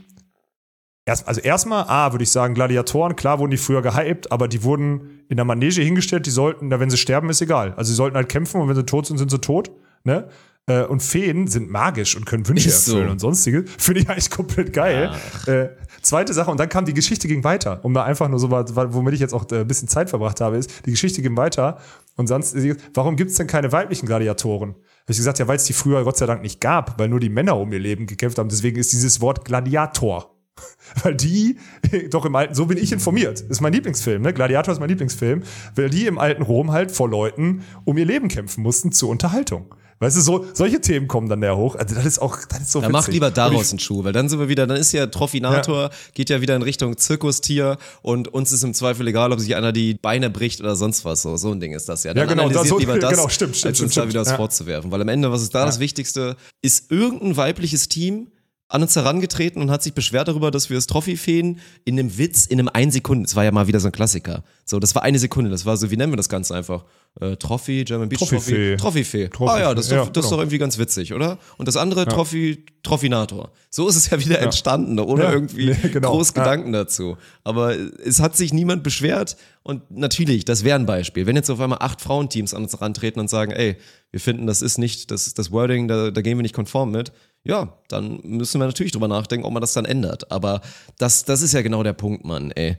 Erst, 1.04 1.26
also 1.26 1.40
erstmal, 1.40 1.84
A, 1.88 2.12
würde 2.12 2.22
ich 2.22 2.30
sagen, 2.30 2.54
Gladiatoren, 2.54 3.16
klar 3.16 3.40
wurden 3.40 3.50
die 3.50 3.56
früher 3.56 3.82
gehypt, 3.82 4.30
aber 4.30 4.46
die 4.46 4.62
wurden 4.62 5.24
in 5.28 5.34
der 5.34 5.44
Manege 5.44 5.82
hingestellt, 5.82 6.26
die 6.26 6.30
sollten, 6.30 6.68
na, 6.68 6.78
wenn 6.78 6.90
sie 6.90 6.96
sterben, 6.96 7.28
ist 7.28 7.42
egal. 7.42 7.74
Also 7.76 7.90
sie 7.90 7.96
sollten 7.96 8.16
halt 8.16 8.28
kämpfen 8.28 8.60
und 8.60 8.68
wenn 8.68 8.76
sie 8.76 8.86
tot 8.86 9.06
sind, 9.06 9.18
sind 9.18 9.28
sie 9.28 9.40
tot. 9.40 9.72
Ne? 10.04 10.28
Äh, 10.66 10.84
Und 10.84 11.02
Feen 11.02 11.48
sind 11.48 11.70
magisch 11.70 12.16
und 12.16 12.24
können 12.24 12.46
Wünsche 12.46 12.68
Ist 12.68 12.84
so. 12.84 12.92
erfüllen 12.92 13.10
und 13.10 13.18
sonstige. 13.18 13.64
Finde 13.78 14.00
ich 14.02 14.08
eigentlich 14.08 14.30
komplett 14.30 14.72
geil. 14.72 15.10
Äh, 15.46 15.68
zweite 16.02 16.32
Sache, 16.32 16.50
und 16.50 16.60
dann 16.60 16.68
kam 16.68 16.84
die 16.84 16.94
Geschichte 16.94 17.26
ging 17.26 17.42
weiter. 17.42 17.84
Um 17.84 17.94
da 17.94 18.04
einfach 18.04 18.28
nur 18.28 18.38
so 18.38 18.50
was, 18.50 18.74
womit 18.74 19.14
ich 19.14 19.20
jetzt 19.20 19.34
auch 19.34 19.50
äh, 19.50 19.60
ein 19.60 19.66
bisschen 19.66 19.88
Zeit 19.88 20.08
verbracht 20.10 20.40
habe, 20.40 20.56
ist, 20.56 20.86
die 20.86 20.92
Geschichte 20.92 21.20
ging 21.20 21.36
weiter. 21.36 21.78
Und 22.16 22.26
sonst, 22.28 22.56
warum 22.94 23.16
gibt 23.16 23.30
es 23.30 23.36
denn 23.38 23.46
keine 23.46 23.72
weiblichen 23.72 24.06
Gladiatoren? 24.06 24.70
Habe 24.70 25.10
ich 25.10 25.16
gesagt, 25.16 25.38
ja, 25.40 25.48
weil 25.48 25.56
es 25.56 25.64
die 25.64 25.72
früher 25.72 26.04
Gott 26.04 26.16
sei 26.16 26.26
Dank 26.26 26.42
nicht 26.42 26.60
gab, 26.60 26.98
weil 26.98 27.08
nur 27.08 27.18
die 27.18 27.30
Männer 27.30 27.56
um 27.56 27.72
ihr 27.72 27.80
Leben 27.80 28.06
gekämpft 28.06 28.38
haben. 28.38 28.48
Deswegen 28.48 28.78
ist 28.78 28.92
dieses 28.92 29.20
Wort 29.20 29.44
Gladiator. 29.44 30.28
Weil 31.02 31.14
die, 31.14 31.56
doch 32.10 32.26
im 32.26 32.36
alten, 32.36 32.54
so 32.54 32.66
bin 32.66 32.76
ich 32.76 32.92
informiert, 32.92 33.40
ist 33.40 33.62
mein 33.62 33.72
Lieblingsfilm, 33.72 34.20
ne? 34.20 34.34
Gladiator 34.34 34.72
ist 34.74 34.80
mein 34.80 34.90
Lieblingsfilm, 34.90 35.42
weil 35.74 35.88
die 35.88 36.06
im 36.06 36.18
alten 36.18 36.42
Rom 36.42 36.72
halt 36.72 36.90
vor 36.92 37.08
Leuten 37.08 37.62
um 37.84 37.96
ihr 37.96 38.04
Leben 38.04 38.28
kämpfen 38.28 38.62
mussten 38.62 38.92
zur 38.92 39.08
Unterhaltung. 39.08 39.74
Weißt 40.02 40.16
du, 40.16 40.20
so, 40.20 40.44
solche 40.52 40.80
Themen 40.80 41.06
kommen 41.06 41.28
dann 41.28 41.40
da 41.40 41.54
hoch. 41.54 41.76
Also 41.76 41.94
das 41.94 42.04
ist 42.04 42.18
auch, 42.18 42.36
das 42.48 42.62
ist 42.62 42.72
so 42.72 42.80
Da 42.80 42.86
witzig. 42.88 42.92
mach 42.92 43.08
lieber 43.08 43.30
daraus 43.30 43.70
einen 43.70 43.78
Schuh, 43.78 44.02
weil 44.02 44.12
dann 44.12 44.28
sind 44.28 44.40
wir 44.40 44.48
wieder, 44.48 44.66
dann 44.66 44.76
ist 44.76 44.90
ja 44.92 45.06
Trophinator, 45.06 45.90
geht 46.14 46.28
ja 46.28 46.40
wieder 46.40 46.56
in 46.56 46.62
Richtung 46.62 46.96
Zirkustier 46.96 47.78
und 48.02 48.26
uns 48.26 48.50
ist 48.50 48.64
im 48.64 48.74
Zweifel 48.74 49.06
egal, 49.06 49.32
ob 49.32 49.38
sich 49.38 49.54
einer 49.54 49.70
die 49.72 49.94
Beine 49.94 50.28
bricht 50.28 50.60
oder 50.60 50.74
sonst 50.74 51.04
was. 51.04 51.22
So, 51.22 51.36
so 51.36 51.52
ein 51.52 51.60
Ding 51.60 51.72
ist 51.72 51.88
das 51.88 52.02
ja. 52.04 52.12
Dann 52.14 52.24
Ja, 52.24 52.28
genau, 52.34 52.42
analysiert 52.46 52.64
das 52.64 52.68
so- 52.70 52.78
lieber 52.78 52.98
das, 52.98 53.10
genau, 53.10 53.28
stimmt, 53.28 53.56
stimmt, 53.56 53.70
als 53.74 53.80
uns 53.80 53.92
stimmt, 53.92 54.04
da 54.06 54.08
wieder 54.08 54.20
was 54.22 54.28
ja. 54.30 54.36
vorzuwerfen. 54.36 54.90
Weil 54.90 55.00
am 55.02 55.08
Ende, 55.08 55.30
was 55.30 55.42
ist 55.42 55.54
da 55.54 55.64
das 55.64 55.78
Wichtigste? 55.78 56.36
Ist 56.62 56.90
irgendein 56.90 57.36
weibliches 57.36 57.88
Team 57.88 58.26
an 58.72 58.80
uns 58.82 58.96
herangetreten 58.96 59.60
und 59.60 59.70
hat 59.70 59.82
sich 59.82 59.92
beschwert 59.92 60.28
darüber, 60.28 60.50
dass 60.50 60.70
wir 60.70 60.76
das 60.76 60.86
Trophy-Feen 60.86 61.60
in 61.84 61.98
einem 61.98 62.16
Witz, 62.16 62.46
in 62.46 62.58
einem 62.58 62.70
ein 62.72 62.90
Sekunden, 62.90 63.24
das 63.24 63.36
war 63.36 63.44
ja 63.44 63.52
mal 63.52 63.66
wieder 63.66 63.80
so 63.80 63.88
ein 63.88 63.92
Klassiker. 63.92 64.42
So, 64.64 64.78
das 64.80 64.94
war 64.94 65.02
eine 65.02 65.18
Sekunde, 65.18 65.50
das 65.50 65.66
war 65.66 65.76
so, 65.76 65.90
wie 65.90 65.96
nennen 65.96 66.10
wir 66.12 66.16
das 66.16 66.30
Ganze 66.30 66.54
einfach? 66.54 66.84
Äh, 67.20 67.36
Trophy, 67.36 67.84
German 67.84 68.08
Beach 68.08 68.18
Trophy-Fee. 68.20 68.76
Trophy. 68.76 68.76
Trophy-Fee. 68.76 69.28
Trophy-Fee, 69.28 69.52
Ah 69.52 69.60
ja, 69.60 69.74
das 69.74 69.84
ist, 69.84 69.92
doch, 69.92 69.96
ja, 69.96 70.10
das 70.10 70.24
ist 70.24 70.30
genau. 70.30 70.36
doch 70.36 70.38
irgendwie 70.38 70.58
ganz 70.58 70.78
witzig, 70.78 71.12
oder? 71.12 71.38
Und 71.58 71.68
das 71.68 71.76
andere, 71.76 72.06
Trophy, 72.06 72.64
Trophinator. 72.82 73.52
So 73.68 73.86
ist 73.88 73.96
es 73.96 74.08
ja 74.08 74.18
wieder 74.18 74.38
entstanden, 74.40 74.98
ohne 74.98 75.24
Ja, 75.24 75.32
irgendwie 75.32 75.66
nee, 75.66 75.88
genau. 75.92 76.12
groß 76.12 76.32
Ja. 76.34 76.42
Gedanken 76.42 76.72
dazu. 76.72 77.18
Aber 77.44 77.76
es 77.76 78.20
hat 78.20 78.36
sich 78.36 78.54
niemand 78.54 78.82
beschwert 78.82 79.36
und 79.62 79.90
natürlich, 79.90 80.46
das 80.46 80.64
wäre 80.64 80.78
ein 80.78 80.86
Beispiel. 80.86 81.26
Wenn 81.26 81.36
jetzt 81.36 81.50
auf 81.50 81.60
einmal 81.60 81.78
acht 81.82 82.00
Frauenteams 82.00 82.54
an 82.54 82.62
uns 82.62 82.72
herantreten 82.72 83.20
und 83.20 83.28
sagen, 83.28 83.52
ey, 83.52 83.76
wir 84.10 84.20
finden, 84.20 84.46
das 84.46 84.62
ist 84.62 84.78
nicht, 84.78 85.10
das 85.10 85.26
ist 85.26 85.38
das 85.38 85.52
Wording, 85.52 85.88
da, 85.88 86.10
da 86.10 86.22
gehen 86.22 86.38
wir 86.38 86.42
nicht 86.42 86.54
konform 86.54 86.90
mit, 86.90 87.12
ja, 87.44 87.76
dann 87.88 88.20
müssen 88.22 88.60
wir 88.60 88.66
natürlich 88.66 88.92
drüber 88.92 89.08
nachdenken, 89.08 89.46
ob 89.46 89.52
man 89.52 89.60
das 89.60 89.72
dann 89.72 89.84
ändert. 89.84 90.30
Aber 90.30 90.60
das, 90.98 91.24
das 91.24 91.42
ist 91.42 91.52
ja 91.52 91.62
genau 91.62 91.82
der 91.82 91.92
Punkt, 91.92 92.24
Mann, 92.24 92.50
ey. 92.52 92.76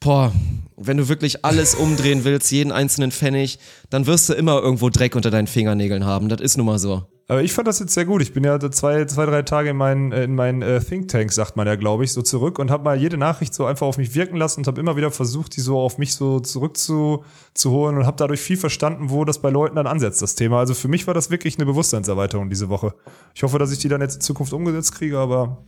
Boah, 0.00 0.32
wenn 0.76 0.96
du 0.96 1.08
wirklich 1.08 1.44
alles 1.44 1.74
umdrehen 1.74 2.24
willst, 2.24 2.50
jeden 2.50 2.72
einzelnen 2.72 3.10
Pfennig, 3.10 3.58
dann 3.90 4.06
wirst 4.06 4.28
du 4.28 4.34
immer 4.34 4.60
irgendwo 4.60 4.90
Dreck 4.90 5.16
unter 5.16 5.30
deinen 5.30 5.46
Fingernägeln 5.46 6.04
haben. 6.04 6.28
Das 6.28 6.40
ist 6.40 6.56
nun 6.56 6.66
mal 6.66 6.78
so. 6.78 7.06
Aber 7.26 7.42
ich 7.42 7.54
fand 7.54 7.66
das 7.66 7.78
jetzt 7.78 7.94
sehr 7.94 8.04
gut. 8.04 8.20
Ich 8.20 8.34
bin 8.34 8.44
ja 8.44 8.58
zwei, 8.70 9.06
zwei 9.06 9.24
drei 9.24 9.42
Tage 9.42 9.70
in 9.70 9.76
meinen, 9.76 10.12
äh, 10.12 10.24
in 10.24 10.34
meinen 10.34 10.60
äh, 10.60 10.80
Think 10.80 11.08
Tank, 11.08 11.32
sagt 11.32 11.56
man 11.56 11.66
ja, 11.66 11.74
glaube 11.76 12.04
ich, 12.04 12.12
so 12.12 12.20
zurück 12.20 12.58
und 12.58 12.70
habe 12.70 12.84
mal 12.84 12.96
jede 12.96 13.16
Nachricht 13.16 13.54
so 13.54 13.64
einfach 13.64 13.86
auf 13.86 13.96
mich 13.96 14.14
wirken 14.14 14.36
lassen 14.36 14.60
und 14.60 14.66
habe 14.66 14.78
immer 14.80 14.96
wieder 14.96 15.10
versucht, 15.10 15.56
die 15.56 15.60
so 15.62 15.78
auf 15.78 15.96
mich 15.96 16.14
so 16.14 16.40
zurück 16.40 16.76
zu, 16.76 17.24
zu 17.54 17.70
holen 17.70 17.96
und 17.96 18.04
habe 18.06 18.16
dadurch 18.18 18.40
viel 18.40 18.58
verstanden, 18.58 19.08
wo 19.08 19.24
das 19.24 19.38
bei 19.38 19.48
Leuten 19.48 19.76
dann 19.76 19.86
ansetzt, 19.86 20.20
das 20.20 20.34
Thema. 20.34 20.58
Also 20.58 20.74
für 20.74 20.88
mich 20.88 21.06
war 21.06 21.14
das 21.14 21.30
wirklich 21.30 21.56
eine 21.56 21.64
Bewusstseinserweiterung 21.64 22.50
diese 22.50 22.68
Woche. 22.68 22.94
Ich 23.34 23.42
hoffe, 23.42 23.58
dass 23.58 23.72
ich 23.72 23.78
die 23.78 23.88
dann 23.88 24.02
jetzt 24.02 24.16
in 24.16 24.20
Zukunft 24.20 24.52
umgesetzt 24.52 24.94
kriege, 24.94 25.18
aber 25.18 25.58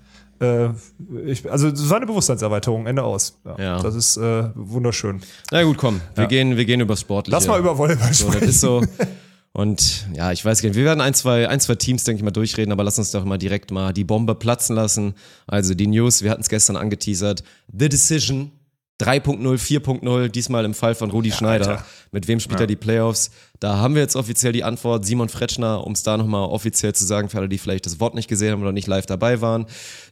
äh, 0.41 0.69
ich, 1.25 1.51
also 1.51 1.69
es 1.69 1.89
war 1.89 1.97
eine 1.97 2.07
Bewusstseinserweiterung, 2.07 2.87
Ende 2.87 3.03
aus. 3.03 3.41
Ja, 3.47 3.59
Ja. 3.59 3.83
Das 3.83 3.95
ist 3.95 4.19
äh, 4.19 4.51
wunderschön. 4.55 5.23
Na 5.51 5.63
gut, 5.63 5.79
komm, 5.79 6.03
wir 6.15 6.27
gehen, 6.27 6.57
wir 6.59 6.67
gehen 6.67 6.81
über 6.81 6.97
Sportliche. 6.97 7.35
Lass 7.35 7.47
mal 7.47 7.59
über 7.59 7.79
Volleyball 7.79 8.13
So, 8.13 8.27
das 8.27 8.35
sprechen. 8.35 8.49
ist 8.51 8.61
so. 8.61 8.83
Und 9.57 10.07
ja, 10.13 10.33
ich 10.33 10.45
weiß 10.45 10.61
gar 10.61 10.69
nicht, 10.69 10.77
wir 10.77 10.85
werden 10.85 11.01
ein, 11.01 11.15
zwei, 11.15 11.49
ein, 11.49 11.61
zwei 11.61 11.77
Teams, 11.77 12.05
denke 12.05 12.19
ich 12.19 12.23
mal, 12.23 12.31
durchreden, 12.31 12.73
aber 12.73 12.85
lass 12.85 12.99
uns 12.99 13.11
doch 13.13 13.25
mal 13.25 13.39
direkt 13.39 13.71
mal 13.71 13.95
die 13.95 14.05
Bombe 14.05 14.35
platzen 14.35 14.77
lassen. 14.77 15.15
Also 15.47 15.73
die 15.73 15.87
News, 15.87 16.21
wir 16.21 16.31
hatten 16.31 16.43
es 16.43 16.51
gestern 16.51 16.77
angeteasert. 16.77 17.43
The 17.73 17.89
Decision 17.89 18.51
3.0, 19.01 19.41
4.0, 19.41 20.29
diesmal 20.29 20.67
im 20.67 20.75
Fall 20.75 20.95
von 20.95 21.11
Rudi 21.11 21.33
Schneider. 21.33 21.71
Alter. 21.71 21.87
Mit 22.13 22.29
wem 22.29 22.39
spielt 22.39 22.61
er 22.61 22.67
die 22.67 22.77
Playoffs? 22.77 23.31
Da 23.59 23.77
haben 23.77 23.95
wir 23.95 24.03
jetzt 24.03 24.15
offiziell 24.15 24.53
die 24.53 24.63
Antwort. 24.63 25.07
Simon 25.07 25.31
Fretschner, 25.31 25.87
um 25.87 25.93
es 25.93 26.03
da 26.03 26.19
nochmal 26.19 26.51
offiziell 26.51 26.95
zu 26.95 27.07
sagen, 27.07 27.31
für 27.31 27.39
alle, 27.39 27.49
die 27.49 27.57
vielleicht 27.57 27.87
das 27.87 27.99
Wort 27.99 28.15
nicht 28.15 28.29
gesehen 28.29 28.53
haben 28.53 28.61
oder 28.61 28.73
nicht 28.73 28.89
live 28.89 29.07
dabei 29.07 29.41
waren. 29.41 29.65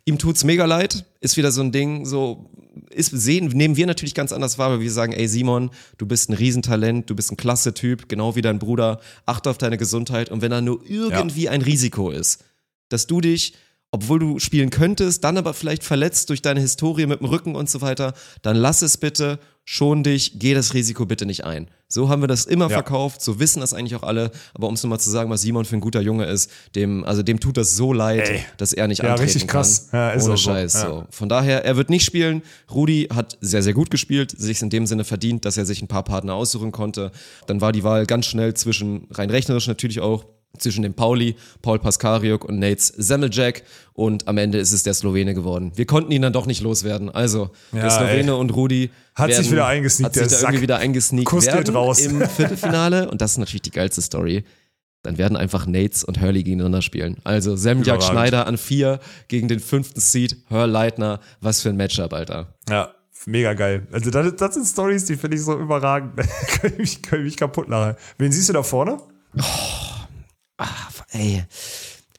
Ihm 0.07 0.16
tut's 0.16 0.45
mega 0.45 0.64
leid. 0.64 1.05
Ist 1.20 1.36
wieder 1.36 1.53
so 1.53 1.61
ein 1.61 1.70
Ding, 1.70 2.07
so 2.07 2.51
ist 2.90 3.10
sehen, 3.10 3.46
nehmen 3.48 3.76
wir 3.76 3.86
natürlich 3.86 4.14
ganz 4.14 4.32
anders 4.32 4.58
wahr, 4.58 4.70
weil 4.70 4.80
wir 4.80 4.90
sagen, 4.90 5.12
ey 5.12 5.28
Simon, 5.28 5.70
du 5.98 6.06
bist 6.06 6.28
ein 6.28 6.34
Riesentalent, 6.34 7.08
du 7.08 7.14
bist 7.14 7.32
ein 7.32 7.36
klasse 7.36 7.74
Typ, 7.74 8.08
genau 8.08 8.36
wie 8.36 8.42
dein 8.42 8.58
Bruder, 8.58 9.00
achte 9.26 9.50
auf 9.50 9.58
deine 9.58 9.78
Gesundheit. 9.78 10.30
Und 10.30 10.42
wenn 10.42 10.50
da 10.50 10.60
nur 10.60 10.80
irgendwie 10.88 11.48
ein 11.48 11.62
Risiko 11.62 12.10
ist, 12.10 12.44
dass 12.88 13.06
du 13.06 13.20
dich, 13.20 13.54
obwohl 13.95 14.18
du 14.18 14.38
spielen 14.40 14.70
könntest, 14.70 15.22
dann 15.22 15.38
aber 15.38 15.55
vielleicht 15.55 15.84
verletzt 15.84 16.28
durch 16.28 16.42
deine 16.42 16.61
Historie 16.61 17.07
mit 17.07 17.20
dem 17.20 17.26
Rücken 17.28 17.55
und 17.55 17.70
so 17.70 17.80
weiter, 17.80 18.12
dann 18.42 18.57
lass 18.57 18.82
es 18.82 18.97
bitte, 18.97 19.38
schon 19.64 20.03
dich, 20.03 20.38
geh 20.40 20.53
das 20.53 20.74
Risiko 20.74 21.07
bitte 21.07 21.24
nicht 21.26 21.45
ein. 21.45 21.68
So 21.88 22.09
haben 22.09 22.20
wir 22.22 22.26
das 22.26 22.45
immer 22.45 22.64
Ja. 22.66 22.70
verkauft, 22.70 23.22
so 23.22 23.38
wissen 23.38 23.61
das 23.61 23.72
eigentlich 23.72 23.95
auch 23.95 24.03
alle, 24.03 24.30
aber 24.53 24.66
um 24.66 24.74
es 24.74 24.82
nochmal 24.82 24.99
zu 24.99 25.09
sagen, 25.11 25.30
was 25.30 25.42
Simon 25.42 25.64
für 25.64 25.76
ein 25.76 25.80
guter 25.80 26.01
Junge 26.03 26.24
ist, 26.26 26.51
dem, 26.74 27.05
also 27.05 27.22
dem 27.22 27.38
tut 27.38 27.57
das 27.57 27.76
so 27.76 27.92
leid, 27.92 28.28
Ey. 28.28 28.45
dass 28.59 28.72
er 28.72 28.88
nicht 28.88 28.99
Ja, 29.03 29.11
antreten 29.12 29.24
richtig 29.30 29.47
krass. 29.47 29.88
kann. 29.90 30.01
Ja, 30.01 30.11
ist 30.11 30.24
Ohne 30.24 30.36
so. 30.36 30.42
Scheiß. 30.51 30.74
Ja. 30.74 30.80
So. 30.88 31.05
Von 31.11 31.28
daher, 31.28 31.64
er 31.64 31.76
wird 31.76 31.88
nicht 31.88 32.05
spielen. 32.05 32.42
Rudi 32.70 33.09
hat 33.14 33.38
sehr, 33.40 33.62
sehr 33.62 33.74
gut 33.74 33.90
gespielt, 33.90 34.34
sich 34.36 34.61
in 34.61 34.70
dem 34.70 34.86
Sinne 34.86 35.05
verdient, 35.05 35.45
dass 35.45 35.57
er 35.57 35.64
sich 35.66 35.80
ein 35.82 35.88
paar 35.88 36.03
Partner 36.03 36.34
aussuchen 36.34 36.72
konnte. 36.72 37.12
Dann 37.47 37.61
war 37.61 37.70
die 37.72 37.84
Wahl 37.84 38.05
ganz 38.07 38.26
schnell 38.26 38.53
zwischen, 38.55 39.07
rein 39.12 39.30
rechnerisch 39.30 39.68
natürlich 39.68 40.01
auch, 40.01 40.26
zwischen 40.59 40.82
dem 40.82 40.94
Pauli, 40.94 41.36
Paul 41.62 41.78
Paskariuk 41.78 42.44
und 42.44 42.59
Nates 42.59 42.88
Semmeljack 42.88 43.62
und 43.92 44.26
am 44.28 44.38
Ende 44.38 44.59
ist 44.59 44.72
es 44.72 44.82
der 44.82 44.94
Slowene 44.94 45.34
geworden. 45.34 45.72
Wir 45.76 45.86
konnten 45.86 46.11
ihn 46.12 46.22
dann 46.22 46.32
doch 46.32 46.46
nicht 46.46 46.61
loswerden. 46.62 47.11
Also, 47.11 47.50
der 47.72 47.84
Ja, 47.84 47.90
Slowene 47.90 48.32
ey. 48.32 48.38
und 48.38 48.50
Rudi 48.50 48.90
Hat 49.14 49.28
sich 49.30 49.38
werden, 49.38 49.52
wieder 49.52 49.66
eingesneakt, 49.66 50.07
hat 50.07 50.14
sich 50.14 50.22
der 50.22 50.28
da 50.30 50.36
Sack. 50.36 50.48
irgendwie 50.50 50.62
wieder 50.62 50.78
eingesneakt 50.78 51.32
werden 51.46 51.76
raus. 51.76 52.00
im 52.00 52.20
Viertelfinale 52.28 53.11
und 53.11 53.20
das 53.20 53.32
ist 53.32 53.38
natürlich 53.38 53.62
die 53.62 53.70
geilste 53.70 54.02
Story. 54.02 54.44
Dann 55.02 55.18
werden 55.18 55.36
einfach 55.36 55.66
Nates 55.66 56.02
und 56.02 56.20
Hurley 56.22 56.42
gegeneinander 56.42 56.80
spielen. 56.80 57.18
Also 57.24 57.57
Semjak 57.57 57.96
Überragend. 57.96 58.05
Schneider 58.11 58.46
an 58.46 58.57
vier 58.57 59.00
gegen 59.28 59.48
den 59.48 59.61
fünften 59.61 60.00
Seed, 60.00 60.38
Hör 60.48 60.66
Leitner. 60.66 61.20
Was 61.42 61.61
für 61.61 61.68
ein 61.68 61.76
Matchup, 61.76 62.14
Alter. 62.14 62.55
Ja, 62.70 62.94
mega 63.26 63.52
geil. 63.52 63.86
Also 63.92 64.11
das, 64.11 64.34
das 64.36 64.55
sind 64.55 64.66
Stories, 64.66 65.05
die 65.05 65.16
finde 65.16 65.36
ich 65.36 65.42
so 65.42 65.59
überragend. 65.59 66.16
kann, 66.48 66.72
ich 66.72 66.78
mich, 66.78 67.02
kann 67.02 67.18
ich 67.18 67.24
mich 67.26 67.36
kaputt 67.36 67.68
lachen. 67.68 67.96
Wen 68.16 68.32
siehst 68.32 68.48
du 68.48 68.55
da 68.55 68.62
vorne? 68.62 68.96
Ey. 71.11 71.44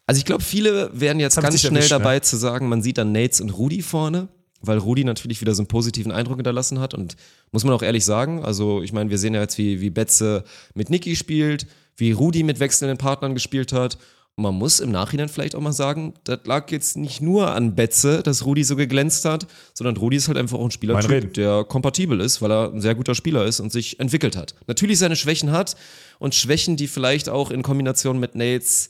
Also 0.07 0.19
ich 0.19 0.25
glaube, 0.25 0.43
viele 0.43 0.89
werden 0.93 1.19
jetzt 1.19 1.35
ganz 1.41 1.59
schnell 1.59 1.73
erwischt, 1.73 1.91
ne? 1.91 1.97
dabei 1.97 2.19
zu 2.19 2.37
sagen, 2.37 2.69
man 2.69 2.81
sieht 2.81 2.97
dann 2.97 3.11
Nates 3.11 3.41
und 3.41 3.49
Rudi 3.49 3.81
vorne, 3.81 4.27
weil 4.61 4.77
Rudi 4.77 5.03
natürlich 5.03 5.41
wieder 5.41 5.55
so 5.55 5.61
einen 5.61 5.67
positiven 5.67 6.11
Eindruck 6.11 6.37
hinterlassen 6.37 6.79
hat. 6.79 6.93
Und 6.93 7.15
muss 7.51 7.63
man 7.63 7.73
auch 7.73 7.81
ehrlich 7.81 8.05
sagen, 8.05 8.43
also 8.43 8.83
ich 8.83 8.93
meine, 8.93 9.09
wir 9.09 9.17
sehen 9.17 9.33
ja 9.33 9.41
jetzt, 9.41 9.57
wie, 9.57 9.81
wie 9.81 9.89
Betze 9.89 10.43
mit 10.73 10.89
Niki 10.89 11.15
spielt, 11.15 11.65
wie 11.97 12.11
Rudi 12.11 12.43
mit 12.43 12.59
wechselnden 12.59 12.97
Partnern 12.97 13.33
gespielt 13.33 13.73
hat. 13.73 13.97
Man 14.37 14.55
muss 14.55 14.81
im 14.81 14.91
Nachhinein 14.91 15.29
vielleicht 15.29 15.55
auch 15.55 15.61
mal 15.61 15.71
sagen, 15.71 16.13
das 16.25 16.39
lag 16.43 16.69
jetzt 16.69 16.97
nicht 16.97 17.21
nur 17.21 17.51
an 17.51 17.73
Betze, 17.73 18.21
dass 18.21 18.45
Rudi 18.45 18.65
so 18.65 18.75
geglänzt 18.75 19.23
hat, 19.23 19.47
sondern 19.73 19.95
Rudi 19.95 20.17
ist 20.17 20.27
halt 20.27 20.37
einfach 20.37 20.57
auch 20.57 20.65
ein 20.65 20.71
Spielertyp, 20.71 21.09
Reden. 21.09 21.33
der 21.33 21.63
kompatibel 21.63 22.19
ist, 22.19 22.41
weil 22.41 22.51
er 22.51 22.73
ein 22.73 22.81
sehr 22.81 22.95
guter 22.95 23.15
Spieler 23.15 23.45
ist 23.45 23.61
und 23.61 23.71
sich 23.71 23.97
entwickelt 24.01 24.35
hat. 24.35 24.53
Natürlich 24.67 24.99
seine 24.99 25.15
Schwächen 25.15 25.51
hat 25.51 25.77
und 26.19 26.35
Schwächen, 26.35 26.75
die 26.75 26.87
vielleicht 26.87 27.29
auch 27.29 27.49
in 27.49 27.63
Kombination 27.63 28.19
mit 28.19 28.35
Nates 28.35 28.89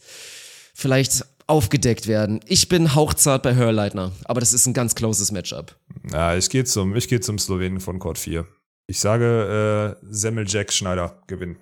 vielleicht 0.74 1.24
aufgedeckt 1.46 2.08
werden. 2.08 2.40
Ich 2.48 2.68
bin 2.68 2.96
hauchzart 2.96 3.44
bei 3.44 3.54
Hörleitner, 3.54 4.14
aber 4.24 4.40
das 4.40 4.52
ist 4.52 4.66
ein 4.66 4.74
ganz 4.74 4.96
closes 4.96 5.32
Matchup. 5.32 5.76
Ja, 6.12 6.36
ich 6.36 6.50
gehe 6.50 6.64
zum, 6.64 6.96
ich 6.96 7.08
gehe 7.08 7.20
zum 7.20 7.38
Slowenen 7.38 7.80
von 7.82 8.00
Court 8.00 8.18
4. 8.18 8.48
Ich 8.88 9.00
sage, 9.00 9.96
äh, 10.02 10.06
Semmel 10.10 10.46
Jack 10.48 10.74
Schneider 10.74 11.22
gewinnen. 11.28 11.58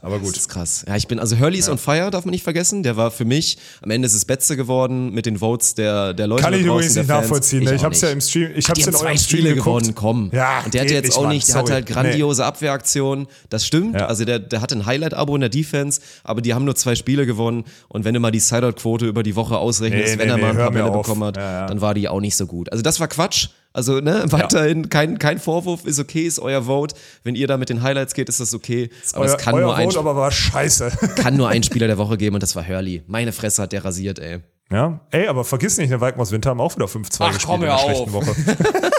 Aber 0.00 0.16
Das 0.16 0.24
gut. 0.26 0.36
ist 0.36 0.48
krass. 0.48 0.84
Ja, 0.88 0.96
ich 0.96 1.06
bin, 1.06 1.20
also 1.20 1.38
Hurley 1.38 1.58
ist 1.58 1.68
on 1.68 1.78
fire, 1.78 2.10
darf 2.10 2.24
man 2.24 2.32
nicht 2.32 2.42
vergessen. 2.42 2.82
Der 2.82 2.96
war 2.96 3.10
für 3.12 3.24
mich, 3.24 3.58
am 3.82 3.90
Ende 3.90 4.06
ist 4.06 4.14
es 4.14 4.24
Betze 4.24 4.56
geworden 4.56 5.12
mit 5.12 5.24
den 5.26 5.38
Votes 5.38 5.74
der, 5.76 6.14
der 6.14 6.26
Leute. 6.26 6.42
Kann 6.42 6.54
ich 6.54 6.62
übrigens 6.62 6.94
nicht 6.96 7.06
Fans. 7.06 7.22
nachvollziehen. 7.22 7.64
ne? 7.64 7.74
Ich 7.74 7.84
hab's 7.84 8.00
ja 8.00 8.08
nicht. 8.08 8.14
im 8.14 8.20
Stream, 8.20 8.50
ich 8.56 8.68
hab's 8.68 8.80
die 8.80 8.88
in 8.88 8.94
eurem 8.94 9.06
Stream 9.16 9.18
Spiele 9.18 9.54
geguckt. 9.54 9.64
gewonnen, 9.82 9.94
komm. 9.94 10.30
Ja, 10.32 10.62
und 10.64 10.74
der 10.74 10.80
hatte 10.82 10.94
jetzt 10.94 11.04
nicht, 11.06 11.16
auch 11.16 11.28
nicht, 11.28 11.46
der 11.48 11.54
hatte 11.54 11.66
Sorry. 11.68 11.74
halt 11.82 11.86
grandiose 11.86 12.44
Abwehraktionen. 12.44 13.28
Das 13.50 13.64
stimmt. 13.66 13.94
Ja. 13.94 14.06
Also 14.06 14.24
der, 14.24 14.38
der 14.40 14.60
hatte 14.62 14.74
ein 14.76 14.84
Highlight-Abo 14.86 15.34
in 15.36 15.40
der 15.42 15.50
Defense, 15.50 16.00
aber 16.24 16.40
die 16.40 16.54
haben 16.54 16.64
nur 16.64 16.74
zwei 16.74 16.94
Spiele 16.96 17.24
gewonnen. 17.26 17.64
Und 17.88 18.04
wenn 18.04 18.14
du 18.14 18.20
mal 18.20 18.32
die 18.32 18.40
Sideout-Quote 18.40 19.06
über 19.06 19.22
die 19.22 19.36
Woche 19.36 19.56
ausrechnest, 19.58 20.14
Nee, 20.14 20.18
wenn 20.18 20.26
nee, 20.28 20.32
er 20.34 20.38
mal 20.38 20.42
nee, 20.46 20.50
ein 20.50 20.56
paar 20.56 20.70
Bälle 20.72 20.90
bekommen 20.90 21.24
hat, 21.24 21.36
Ja, 21.36 21.42
ja. 21.60 21.66
dann 21.66 21.80
war 21.80 21.94
die 21.94 22.08
auch 22.08 22.20
nicht 22.20 22.36
so 22.36 22.46
gut. 22.46 22.72
Also 22.72 22.82
das 22.82 22.98
war 22.98 23.06
Quatsch. 23.08 23.48
Also 23.74 24.00
ne, 24.00 24.24
weiterhin 24.26 24.88
kein, 24.90 25.18
kein 25.18 25.38
Vorwurf, 25.38 25.84
ist 25.86 25.98
okay, 25.98 26.22
ist 26.26 26.38
euer 26.38 26.66
Vote. 26.66 26.94
Wenn 27.24 27.34
ihr 27.34 27.46
da 27.46 27.56
mit 27.56 27.68
den 27.70 27.82
Highlights 27.82 28.14
geht, 28.14 28.28
ist 28.28 28.38
das 28.40 28.52
okay. 28.54 28.90
Aber 29.14 29.24
euer, 29.24 29.34
es 29.34 29.38
kann 29.38 29.54
euer 29.54 29.62
nur 29.62 29.74
ein 29.76 29.86
Vote 29.86 29.98
aber 29.98 30.14
war 30.16 30.30
scheiße. 30.30 30.90
kann 31.16 31.36
nur 31.36 31.48
einen 31.48 31.62
Spieler 31.62 31.86
der 31.86 31.98
Woche 31.98 32.16
geben 32.18 32.34
und 32.34 32.42
das 32.42 32.54
war 32.54 32.66
Hurley. 32.66 33.02
Meine 33.06 33.32
Fresse 33.32 33.62
hat 33.62 33.72
der 33.72 33.84
rasiert, 33.84 34.18
ey. 34.18 34.40
ja, 34.70 35.00
ey, 35.10 35.26
aber 35.26 35.44
vergiss 35.44 35.78
nicht, 35.78 35.90
der 35.90 36.00
Waldmaus 36.00 36.32
Winter 36.32 36.50
haben 36.50 36.60
auch 36.60 36.76
wieder 36.76 36.86
5-2 36.86 37.16
Ach, 37.20 37.28
gespielt 37.32 37.44
komm, 37.46 37.62
in 37.62 37.68
einer 37.68 37.78
hör 37.78 37.84
schlechten 37.84 38.14
auf. 38.14 38.26
Woche. 38.26 38.34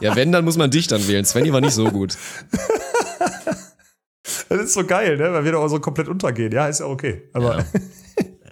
Ja, 0.00 0.16
wenn, 0.16 0.32
dann 0.32 0.44
muss 0.44 0.56
man 0.56 0.68
dich 0.68 0.88
dann 0.88 1.06
wählen. 1.06 1.24
Svenny 1.24 1.52
war 1.52 1.60
nicht 1.60 1.74
so 1.74 1.88
gut. 1.90 2.16
Das 4.48 4.60
ist 4.60 4.74
so 4.74 4.84
geil, 4.84 5.16
ne? 5.16 5.32
Weil 5.32 5.44
wir 5.44 5.52
da 5.52 5.58
auch 5.58 5.68
so 5.68 5.80
komplett 5.80 6.08
untergehen. 6.08 6.52
Ja, 6.52 6.66
ist 6.66 6.80
ja 6.80 6.86
okay. 6.86 7.22
Aber 7.32 7.64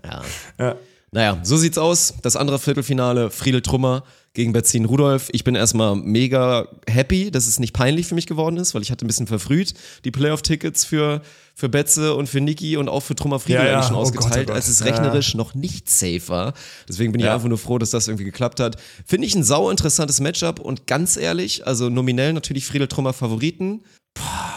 Ja. 0.04 0.22
ja. 0.58 0.74
Naja, 1.12 1.40
so 1.42 1.56
sieht's 1.56 1.76
aus. 1.78 2.14
Das 2.22 2.36
andere 2.36 2.58
Viertelfinale, 2.60 3.30
Friedel 3.30 3.62
Trummer 3.62 4.04
gegen 4.32 4.52
Betzin 4.52 4.84
Rudolf. 4.84 5.28
Ich 5.32 5.42
bin 5.42 5.56
erstmal 5.56 5.96
mega 5.96 6.68
happy, 6.86 7.32
dass 7.32 7.48
es 7.48 7.58
nicht 7.58 7.72
peinlich 7.72 8.06
für 8.06 8.14
mich 8.14 8.28
geworden 8.28 8.56
ist, 8.58 8.74
weil 8.74 8.82
ich 8.82 8.92
hatte 8.92 9.04
ein 9.04 9.08
bisschen 9.08 9.26
verfrüht 9.26 9.74
die 10.04 10.12
Playoff-Tickets 10.12 10.84
für, 10.84 11.20
für 11.56 11.68
Betze 11.68 12.14
und 12.14 12.28
für 12.28 12.40
Niki 12.40 12.76
und 12.76 12.88
auch 12.88 13.00
für 13.00 13.16
Trummer 13.16 13.40
Friedel 13.40 13.62
Ja, 13.62 13.66
ja. 13.66 13.72
eigentlich 13.74 13.86
schon 13.88 13.96
Oh 13.96 14.04
Gott, 14.04 14.18
ausgeteilt, 14.18 14.44
oh 14.44 14.52
Gott. 14.52 14.56
als 14.56 14.68
es 14.68 14.78
Ja. 14.78 14.86
rechnerisch 14.86 15.34
noch 15.34 15.54
nicht 15.54 15.90
safe 15.90 16.28
war. 16.28 16.54
Deswegen 16.88 17.10
bin 17.10 17.20
ich 17.20 17.26
Ja. 17.26 17.34
einfach 17.34 17.48
nur 17.48 17.58
froh, 17.58 17.78
dass 17.78 17.90
das 17.90 18.06
irgendwie 18.06 18.24
geklappt 18.24 18.60
hat. 18.60 18.76
Finde 19.04 19.26
ich 19.26 19.34
ein 19.34 19.42
sau 19.42 19.68
interessantes 19.68 20.20
Matchup 20.20 20.60
und 20.60 20.86
ganz 20.86 21.16
ehrlich, 21.16 21.66
also 21.66 21.88
nominell 21.88 22.32
natürlich 22.32 22.66
Friedel 22.66 22.86
Trummer 22.86 23.12
Favoriten. 23.12 23.82
Boah, 24.14 24.54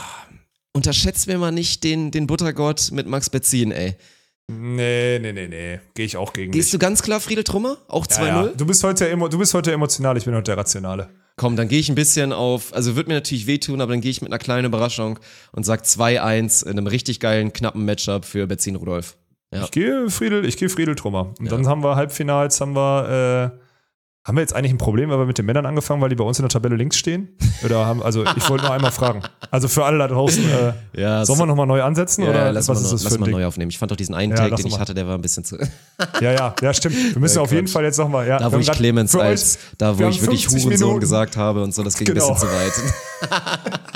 unterschätzt 0.72 1.26
mir 1.26 1.40
mal 1.40 1.52
nicht 1.52 1.84
den, 1.84 2.12
den 2.12 2.28
Buttergott 2.28 2.92
mit 2.92 3.08
Max 3.08 3.32
Betzin, 3.32 3.72
ey. 3.72 3.96
Nee, 4.52 5.20
nee, 5.20 5.32
nee, 5.32 5.48
nee. 5.48 5.80
Gehe 5.94 6.06
ich 6.06 6.18
auch 6.18 6.34
gegen 6.34 6.52
Gehst 6.52 6.68
dich. 6.68 6.80
du 6.80 6.80
ganz 6.80 7.02
klar 7.02 7.20
Friedel 7.20 7.44
Trummer? 7.44 7.78
Auch 7.88 8.06
2-0? 8.06 8.20
ja, 8.28 8.46
ja. 8.46 8.48
Du 8.56 8.66
bist 8.66 8.84
heute 8.84 9.10
emo 9.10 9.28
du 9.30 9.38
bist 9.38 9.54
heute 9.54 9.72
emotional, 9.72 10.18
ich 10.18 10.26
bin 10.26 10.34
heute 10.34 10.44
der 10.52 10.58
Rationale. 10.58 11.10
Komm, 11.38 11.56
dann 11.56 11.68
gehe 11.68 11.80
ich 11.80 11.90
ein 11.90 11.96
bisschen 11.96 12.32
auf, 12.32 12.74
also 12.74 12.96
wird 12.96 13.08
mir 13.08 13.16
natürlich 13.16 13.48
wehtun, 13.48 13.82
aber 13.82 13.94
dann 13.94 14.02
gehe 14.02 14.12
ich 14.12 14.22
mit 14.22 14.32
einer 14.32 14.38
kleinen 14.38 14.66
Überraschung 14.66 15.18
und 15.52 15.66
sag 15.66 15.84
2-1 15.84 16.64
in 16.66 16.72
einem 16.72 16.88
richtig 16.88 17.20
geilen, 17.20 17.54
knappen 17.54 17.86
Matchup 17.86 18.26
für 18.26 18.46
Betzin 18.46 18.76
Rudolf. 18.76 19.18
Ja. 19.54 19.64
Ich 19.64 19.72
gehe 19.72 20.10
Friedel, 20.10 20.46
ich 20.46 20.58
gehe 20.58 20.70
Friedel 20.70 20.96
Trummer. 20.96 21.34
Und 21.40 21.52
dann 21.52 21.68
haben 21.68 21.84
wir 21.84 21.96
Halbfinals, 21.96 22.60
haben 22.62 22.76
wir, 22.76 23.54
äh, 23.56 23.63
haben 24.26 24.38
wir 24.38 24.42
jetzt 24.42 24.56
eigentlich 24.56 24.72
ein 24.72 24.78
Problem, 24.78 25.10
weil 25.10 25.18
wir 25.20 25.26
mit 25.26 25.38
den 25.38 25.46
Männern 25.46 25.66
angefangen, 25.66 26.02
weil 26.02 26.08
die 26.10 26.16
bei 26.16 26.24
uns 26.24 26.40
in 26.40 26.44
der 26.44 26.50
Tabelle 26.50 26.78
links 26.78 26.96
stehen? 26.98 27.28
Oder 27.66 27.86
haben, 27.86 28.02
also 28.02 28.24
ich 28.38 28.50
wollte 28.50 28.64
nur 28.64 28.74
einmal 28.74 28.92
fragen. 28.92 29.22
Also 29.52 29.68
für 29.68 29.84
alle 29.84 29.98
da 29.98 30.08
draußen, 30.08 30.44
äh, 30.50 30.74
Ja, 31.02 31.26
sollen 31.26 31.40
wir 31.40 31.46
nochmal 31.46 31.68
neu 31.68 31.84
ansetzen 31.84 32.24
ja, 32.24 32.30
oder 32.30 32.52
lass 32.54 32.70
was 32.70 32.80
mal, 32.80 32.86
ist 32.86 32.94
das 32.94 33.04
lass 33.04 33.20
mal 33.20 33.30
neu 33.30 33.46
aufnehmen. 33.46 33.70
Ich 33.70 33.78
fand 33.78 33.92
doch 33.92 33.98
diesen 33.98 34.16
einen 34.16 34.32
Ja, 34.32 34.38
Tag, 34.48 34.56
den 34.56 34.66
ich 34.66 34.72
mal. 34.74 34.80
hatte, 34.80 34.94
der 34.94 35.08
war 35.08 35.16
ein 35.16 35.22
bisschen 35.22 35.44
zu. 35.44 35.58
Ja, 36.22 36.32
ja, 36.32 36.56
ja, 36.62 36.74
stimmt. 36.74 36.96
Wir 37.14 37.20
müssen 37.20 37.36
Ja, 37.38 37.42
auf 37.42 37.52
jeden. 37.52 37.68
Fall 37.68 37.84
jetzt 37.84 37.98
nochmal, 38.00 38.26
ja. 38.28 38.38
Da, 38.40 38.50
wo 38.52 38.58
ich 38.58 38.72
Clemens 38.72 39.14
als, 39.16 39.56
uns- 39.56 39.60
da, 39.78 39.96
wo 39.96 40.00
wir 40.00 40.08
ich 40.10 40.22
wirklich 40.22 40.44
50 40.48 40.64
Hurensohn 40.66 40.88
Minuten. 40.88 41.00
gesagt 41.02 41.36
habe 41.36 41.62
und 41.62 41.74
so, 41.76 41.84
das 41.84 41.96
ging 41.98 42.08
Genau. 42.08 42.28
ein 42.28 42.34
bisschen 42.34 42.48
zu 42.50 42.56
weit. 42.56 43.74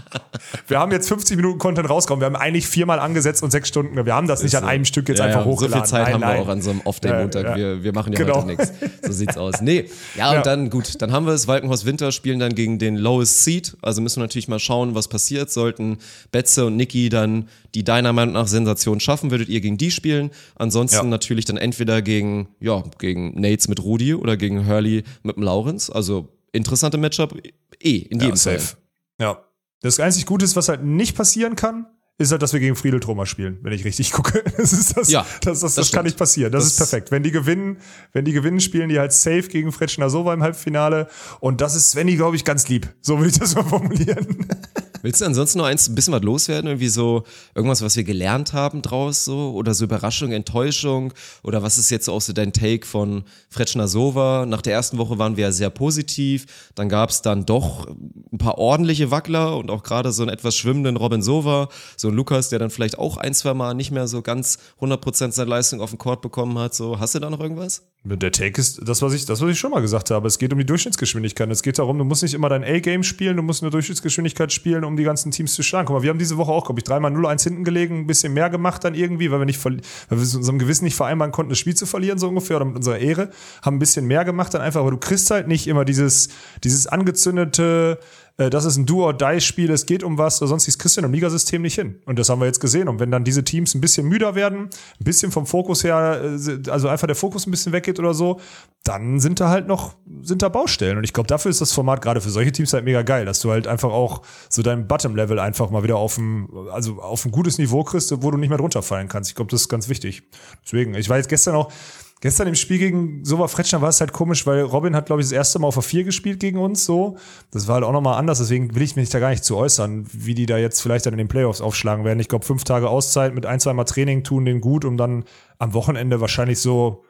Wir 0.67 0.79
haben 0.79 0.91
jetzt 0.91 1.07
50 1.07 1.35
Minuten 1.37 1.57
Content 1.59 1.89
rausgekommen. 1.89 2.21
Wir 2.21 2.25
haben 2.25 2.35
eigentlich 2.35 2.67
viermal 2.67 2.99
angesetzt 2.99 3.43
und 3.43 3.51
sechs 3.51 3.67
Stunden. 3.69 4.05
Wir 4.05 4.13
haben 4.15 4.27
das 4.27 4.43
nicht 4.43 4.55
an 4.55 4.63
einem 4.65 4.85
Stück 4.85 5.07
jetzt 5.09 5.19
Ja, 5.19 5.25
einfach 5.25 5.39
ja, 5.39 5.45
So 5.45 5.51
hochgeladen. 5.51 5.83
viel 5.83 5.89
Zeit 5.89 6.03
nein, 6.05 6.13
haben 6.15 6.21
nein. 6.21 6.35
wir 6.37 6.41
auch 6.43 6.47
an 6.47 6.61
so 6.61 6.69
einem 6.71 6.81
Off-Day-Montag. 6.83 7.43
Ja. 7.45 7.55
Wir, 7.55 7.83
wir 7.83 7.93
machen 7.93 8.13
ja 8.13 8.19
Genau. 8.19 8.37
heute 8.37 8.47
nichts. 8.47 8.71
So 9.03 9.11
sieht's 9.11 9.37
aus. 9.37 9.61
Nee, 9.61 9.89
ja, 10.15 10.37
und 10.37 10.45
dann, 10.45 10.69
gut, 10.69 11.01
dann 11.01 11.11
haben 11.11 11.25
wir 11.25 11.33
es. 11.33 11.47
Walkenhorst 11.47 11.85
Winter 11.85 12.11
spielen 12.11 12.39
dann 12.39 12.55
gegen 12.55 12.79
den 12.79 12.95
Lowest 12.95 13.43
Seed. 13.43 13.75
Also 13.81 14.01
müssen 14.01 14.17
wir 14.17 14.23
natürlich 14.23 14.47
mal 14.47 14.59
schauen, 14.59 14.95
was 14.95 15.07
passiert. 15.07 15.49
Sollten 15.51 15.97
Betze 16.31 16.65
und 16.65 16.75
Niki 16.77 17.09
dann 17.09 17.47
die 17.75 17.83
deiner 17.83 18.13
Meinung 18.13 18.33
nach 18.33 18.47
Sensation 18.47 18.99
schaffen, 18.99 19.29
würdet 19.31 19.49
ihr 19.49 19.61
gegen 19.61 19.77
die 19.77 19.91
spielen. 19.91 20.31
Ansonsten 20.55 21.09
natürlich 21.09 21.45
dann 21.45 21.57
entweder 21.57 22.01
gegen, 22.01 22.49
ja, 22.59 22.83
gegen 22.99 23.39
Nates 23.39 23.67
mit 23.67 23.83
Rudi 23.83 24.13
oder 24.15 24.37
gegen 24.37 24.67
Hurley 24.67 25.03
mit 25.23 25.35
dem 25.35 25.43
Lawrence. 25.43 25.93
Also 25.93 26.29
interessante 26.53 26.97
Matchup. 26.97 27.35
Eh, 27.79 27.97
in 27.97 28.19
jedem 28.19 28.19
Ja, 28.21 28.27
Fall. 28.29 28.59
safe. 28.59 28.77
Ja. 29.19 29.37
Das 29.81 29.99
einzig 29.99 30.25
Gute 30.25 30.45
ist, 30.45 30.55
was 30.55 30.69
halt 30.69 30.83
nicht 30.83 31.15
passieren 31.15 31.55
kann, 31.55 31.85
ist 32.19 32.31
halt, 32.31 32.41
dass 32.41 32.51
wir 32.51 32.59
gegen 32.59 32.75
Friedel 32.75 32.99
Trummer 32.99 33.27
spielen, 33.27 33.59
wenn 33.61 33.73
ich 33.73 33.85
richtig 33.85 34.11
gucke. 34.13 34.43
Das 34.57 34.73
ist 34.73 34.97
das, 34.97 35.09
Ja, 35.09 35.23
das, 35.41 35.59
das, 35.59 35.75
das, 35.75 35.91
kann 35.91 36.03
nicht 36.05 36.17
passieren. 36.17 36.51
Das, 36.51 36.63
Das- 36.63 36.71
ist 36.73 36.77
perfekt. 36.79 37.11
Wenn 37.11 37.21
die 37.21 37.29
gewinnen, 37.31 37.77
wenn 38.11 38.25
die 38.25 38.33
gewinnen, 38.33 38.59
spielen 38.59 38.89
die 38.89 38.97
halt 38.97 39.13
safe 39.13 39.43
gegen 39.43 39.71
Fretschner 39.71 40.09
Sova 40.09 40.33
im 40.33 40.41
Halbfinale. 40.41 41.07
Und 41.41 41.61
das 41.61 41.75
ist 41.75 41.91
Svenny, 41.91 42.15
glaube 42.15 42.35
ich, 42.35 42.43
ganz 42.43 42.67
lieb. 42.69 42.91
So 43.01 43.17
würde 43.19 43.29
ich 43.29 43.37
das 43.39 43.53
mal 43.55 43.63
formulieren. 43.63 44.47
Willst 45.01 45.21
du 45.21 45.25
ansonsten 45.25 45.59
noch 45.59 45.65
eins, 45.65 45.87
ein 45.87 45.95
bisschen 45.95 46.13
was 46.13 46.21
loswerden? 46.21 46.67
Irgendwie 46.67 46.87
so 46.87 47.23
irgendwas, 47.55 47.81
was 47.81 47.95
wir 47.95 48.03
gelernt 48.03 48.53
haben 48.53 48.81
draus 48.81 49.25
so? 49.25 49.51
Oder 49.51 49.73
so 49.73 49.85
Überraschung, 49.85 50.31
Enttäuschung? 50.31 51.13
Oder 51.43 51.63
was 51.63 51.77
ist 51.77 51.89
jetzt 51.89 52.09
auch 52.09 52.21
so 52.21 52.33
dein 52.33 52.53
Take 52.53 52.85
von 52.85 53.23
Fretschner 53.49 53.87
Sova? 53.87 54.45
Nach 54.45 54.61
der 54.61 54.73
ersten 54.73 54.97
Woche 54.97 55.17
waren 55.17 55.37
wir 55.37 55.45
ja 55.45 55.51
sehr 55.51 55.69
positiv. 55.69 56.45
Dann 56.75 56.89
gab 56.89 57.09
es 57.09 57.21
dann 57.21 57.45
doch 57.45 57.87
ein 57.87 58.37
paar 58.37 58.57
ordentliche 58.57 59.11
Wackler 59.11 59.57
und 59.57 59.69
auch 59.69 59.83
gerade 59.83 60.11
so 60.11 60.23
einen 60.23 60.31
etwas 60.31 60.55
schwimmenden 60.55 60.97
Robin 60.97 61.21
Sova. 61.21 61.69
So 61.95 62.09
ein 62.09 62.13
Lukas, 62.13 62.49
der 62.49 62.59
dann 62.59 62.69
vielleicht 62.69 62.97
auch 62.97 63.17
ein, 63.17 63.33
zwei 63.33 63.53
Mal 63.53 63.73
nicht 63.73 63.91
mehr 63.91 64.07
so 64.07 64.21
ganz 64.21 64.57
100% 64.81 65.31
seine 65.31 65.49
Leistung 65.49 65.81
auf 65.81 65.91
den 65.91 65.99
Court 65.99 66.21
bekommen 66.21 66.57
hat. 66.57 66.73
So, 66.73 66.99
hast 66.99 67.15
du 67.15 67.19
da 67.19 67.29
noch 67.29 67.39
irgendwas? 67.39 67.83
Der 68.03 68.31
Take 68.31 68.59
ist 68.61 68.79
das, 68.87 69.01
was 69.01 69.13
ich, 69.13 69.25
das, 69.25 69.41
was 69.41 69.49
ich 69.49 69.59
schon 69.59 69.71
mal 69.71 69.81
gesagt 69.81 70.11
habe. 70.11 70.27
Es 70.27 70.39
geht 70.39 70.53
um 70.53 70.59
die 70.59 70.65
Durchschnittsgeschwindigkeit. 70.65 71.49
Es 71.51 71.61
geht 71.61 71.77
darum, 71.77 71.97
du 71.97 72.05
musst 72.05 72.23
nicht 72.23 72.33
immer 72.33 72.47
dein 72.47 72.63
A-Game 72.63 73.03
spielen, 73.03 73.35
du 73.35 73.43
musst 73.43 73.63
eine 73.63 73.69
Durchschnittsgeschwindigkeit 73.69 74.53
spielen, 74.53 74.83
um 74.87 74.97
die 74.97 75.03
ganzen 75.03 75.31
Teams 75.31 75.53
zu 75.53 75.63
schlagen. 75.63 75.87
Guck 75.87 75.97
mal, 75.97 76.03
wir 76.03 76.09
haben 76.09 76.19
diese 76.19 76.37
Woche 76.37 76.51
auch, 76.51 76.65
glaube 76.65 76.79
ich, 76.79 76.83
dreimal 76.83 77.11
0-1 77.11 77.43
hinten 77.43 77.63
gelegen, 77.63 77.99
ein 77.99 78.07
bisschen 78.07 78.33
mehr 78.33 78.49
gemacht 78.49 78.83
dann 78.83 78.95
irgendwie, 78.95 79.31
weil 79.31 79.39
wir 79.39 79.45
nicht, 79.45 79.63
weil 79.63 79.81
wir 80.09 80.17
es 80.17 80.35
unserem 80.35 80.59
Gewissen 80.59 80.85
nicht 80.85 80.95
vereinbaren 80.95 81.31
konnten, 81.31 81.49
das 81.49 81.59
Spiel 81.59 81.75
zu 81.75 81.85
verlieren, 81.85 82.17
so 82.17 82.27
ungefähr, 82.27 82.55
oder 82.55 82.65
mit 82.65 82.75
unserer 82.75 82.97
Ehre. 82.97 83.29
Haben 83.61 83.75
ein 83.75 83.79
bisschen 83.79 84.05
mehr 84.05 84.25
gemacht 84.25 84.53
dann 84.53 84.61
einfach, 84.61 84.81
aber 84.81 84.91
du 84.91 84.97
kriegst 84.97 85.29
halt 85.29 85.47
nicht 85.47 85.67
immer 85.67 85.85
dieses, 85.85 86.29
dieses 86.63 86.87
angezündete, 86.87 87.99
äh, 88.37 88.49
das 88.49 88.65
ist 88.65 88.77
ein 88.77 88.85
Do-or-Die-Spiel, 88.85 89.71
es 89.71 89.85
geht 89.85 90.03
um 90.03 90.17
was, 90.17 90.37
sonstiges 90.37 90.77
kriegst 90.77 90.95
du 90.95 91.01
in 91.01 91.05
einem 91.05 91.13
Ligasystem 91.13 91.61
nicht 91.61 91.75
hin. 91.75 92.01
Und 92.05 92.19
das 92.19 92.29
haben 92.29 92.39
wir 92.39 92.45
jetzt 92.45 92.59
gesehen. 92.59 92.87
Und 92.87 92.99
wenn 92.99 93.11
dann 93.11 93.23
diese 93.23 93.43
Teams 93.43 93.73
ein 93.73 93.81
bisschen 93.81 94.07
müder 94.07 94.35
werden, 94.35 94.69
ein 94.99 95.03
bisschen 95.03 95.31
vom 95.31 95.45
Fokus 95.45 95.83
her, 95.83 96.21
äh, 96.23 96.69
also 96.69 96.87
einfach 96.87 97.07
der 97.07 97.15
Fokus 97.15 97.47
ein 97.47 97.51
bisschen 97.51 97.73
weggeht 97.73 97.99
oder 97.99 98.13
so, 98.13 98.39
dann 98.83 99.19
sind 99.19 99.39
da 99.39 99.49
halt 99.49 99.67
noch, 99.67 99.95
sind 100.21 100.41
da 100.41 100.49
Baustellen. 100.49 100.97
Und 100.97 101.03
ich 101.03 101.13
glaube, 101.13 101.27
dafür 101.27 101.49
ist 101.49 101.61
das 101.61 101.73
Format 101.73 102.01
gerade 102.01 102.21
für 102.21 102.29
solche 102.29 102.51
Teams 102.51 102.73
halt 102.73 102.85
mega 102.85 103.01
geil, 103.01 103.25
dass 103.25 103.39
du 103.39 103.51
halt 103.51 103.67
einfach 103.67 103.89
auch 103.89 104.21
so 104.49 104.61
dein 104.61 104.87
Bottom-Level 104.87 105.39
einfach 105.39 105.69
mal 105.71 105.83
wieder 105.83 105.97
auf 105.97 106.17
ein, 106.17 106.47
also 106.71 107.01
auf 107.01 107.25
ein 107.25 107.31
gutes 107.31 107.57
Niveau 107.57 107.83
kriegst, 107.83 108.13
wo 108.21 108.31
du 108.31 108.37
nicht 108.37 108.49
mehr 108.49 108.57
drunter 108.57 108.83
fallen 108.83 109.07
kannst. 109.07 109.31
Ich 109.31 109.35
glaube, 109.35 109.51
das 109.51 109.61
ist 109.61 109.69
ganz 109.69 109.89
wichtig. 109.89 110.23
Deswegen, 110.63 110.93
ich 110.93 111.09
war 111.09 111.17
jetzt 111.17 111.29
gestern 111.29 111.55
auch, 111.55 111.71
Gestern 112.19 112.47
im 112.47 112.55
Spiel 112.55 112.79
gegen 112.79 113.23
Sova 113.23 113.47
Fretschner 113.47 113.81
war 113.81 113.89
es 113.89 113.99
halt 114.01 114.11
komisch, 114.11 114.47
weil 114.47 114.61
Robin 114.61 114.95
hat, 114.95 115.05
glaube 115.05 115.21
ich, 115.21 115.27
das 115.27 115.31
erste 115.33 115.59
Mal 115.59 115.67
auf 115.67 115.75
der 115.75 115.83
4 115.83 116.03
gespielt 116.03 116.39
gegen 116.39 116.57
uns 116.57 116.83
so. 116.83 117.17
Das 117.51 117.67
war 117.67 117.75
halt 117.75 117.83
auch 117.83 117.91
nochmal 117.91 118.17
anders, 118.17 118.39
deswegen 118.39 118.73
will 118.73 118.81
ich 118.81 118.95
mich 118.95 119.09
da 119.09 119.19
gar 119.19 119.29
nicht 119.29 119.43
zu 119.43 119.55
äußern, 119.55 120.07
wie 120.11 120.33
die 120.33 120.47
da 120.47 120.57
jetzt 120.57 120.81
vielleicht 120.81 121.05
dann 121.05 121.13
in 121.13 121.19
den 121.19 121.27
Playoffs 121.27 121.61
aufschlagen 121.61 122.05
werden. 122.05 122.19
Ich 122.19 122.27
glaube, 122.27 122.43
fünf 122.45 122.63
Tage 122.63 122.89
Auszeit 122.89 123.35
mit 123.35 123.45
ein, 123.45 123.59
zwei 123.59 123.73
Mal 123.73 123.83
Training 123.83 124.23
tun 124.23 124.45
den 124.45 124.61
gut, 124.61 124.83
um 124.83 124.97
dann 124.97 125.25
am 125.59 125.73
Wochenende 125.75 126.19
wahrscheinlich 126.19 126.59
so, 126.59 127.03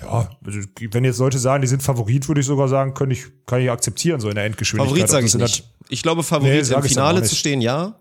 ja, 0.00 0.30
also 0.42 0.60
wenn 0.90 1.04
jetzt 1.04 1.18
Leute 1.18 1.38
sagen, 1.38 1.60
die 1.60 1.68
sind 1.68 1.82
Favorit, 1.82 2.26
würde 2.26 2.40
ich 2.40 2.46
sogar 2.46 2.68
sagen, 2.68 2.94
kann 2.94 3.10
ich, 3.10 3.26
kann 3.44 3.60
ich 3.60 3.70
akzeptieren, 3.70 4.20
so 4.20 4.30
in 4.30 4.36
der 4.36 4.44
Endgeschwindigkeit. 4.46 4.88
Favorit 4.88 5.04
Ob 5.04 5.10
sage 5.10 5.26
ich 5.26 5.34
nicht. 5.34 5.74
Ich 5.90 6.02
glaube, 6.02 6.22
Favorit 6.22 6.66
Nee, 6.66 6.74
im 6.74 6.82
Finale 6.82 7.22
zu 7.24 7.34
stehen, 7.34 7.60
ja. 7.60 7.98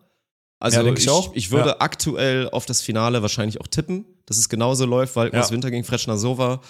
Also 0.62 0.82
Ja, 0.82 0.92
ich 0.94 1.00
ich, 1.00 1.10
auch. 1.10 1.32
ich 1.36 1.52
würde 1.52 1.70
Ja. 1.70 1.76
aktuell 1.80 2.50
auf 2.50 2.66
das 2.66 2.82
Finale 2.82 3.22
wahrscheinlich 3.22 3.62
auch 3.62 3.68
tippen, 3.68 4.06
dass 4.30 4.38
es 4.38 4.48
genauso 4.50 4.86
läuft, 4.86 5.16
weil 5.16 5.32
Ja. 5.34 5.50
Winter 5.52 5.70
gegen 5.72 5.84
Fretschner 5.84 6.18
Sova. 6.18 6.62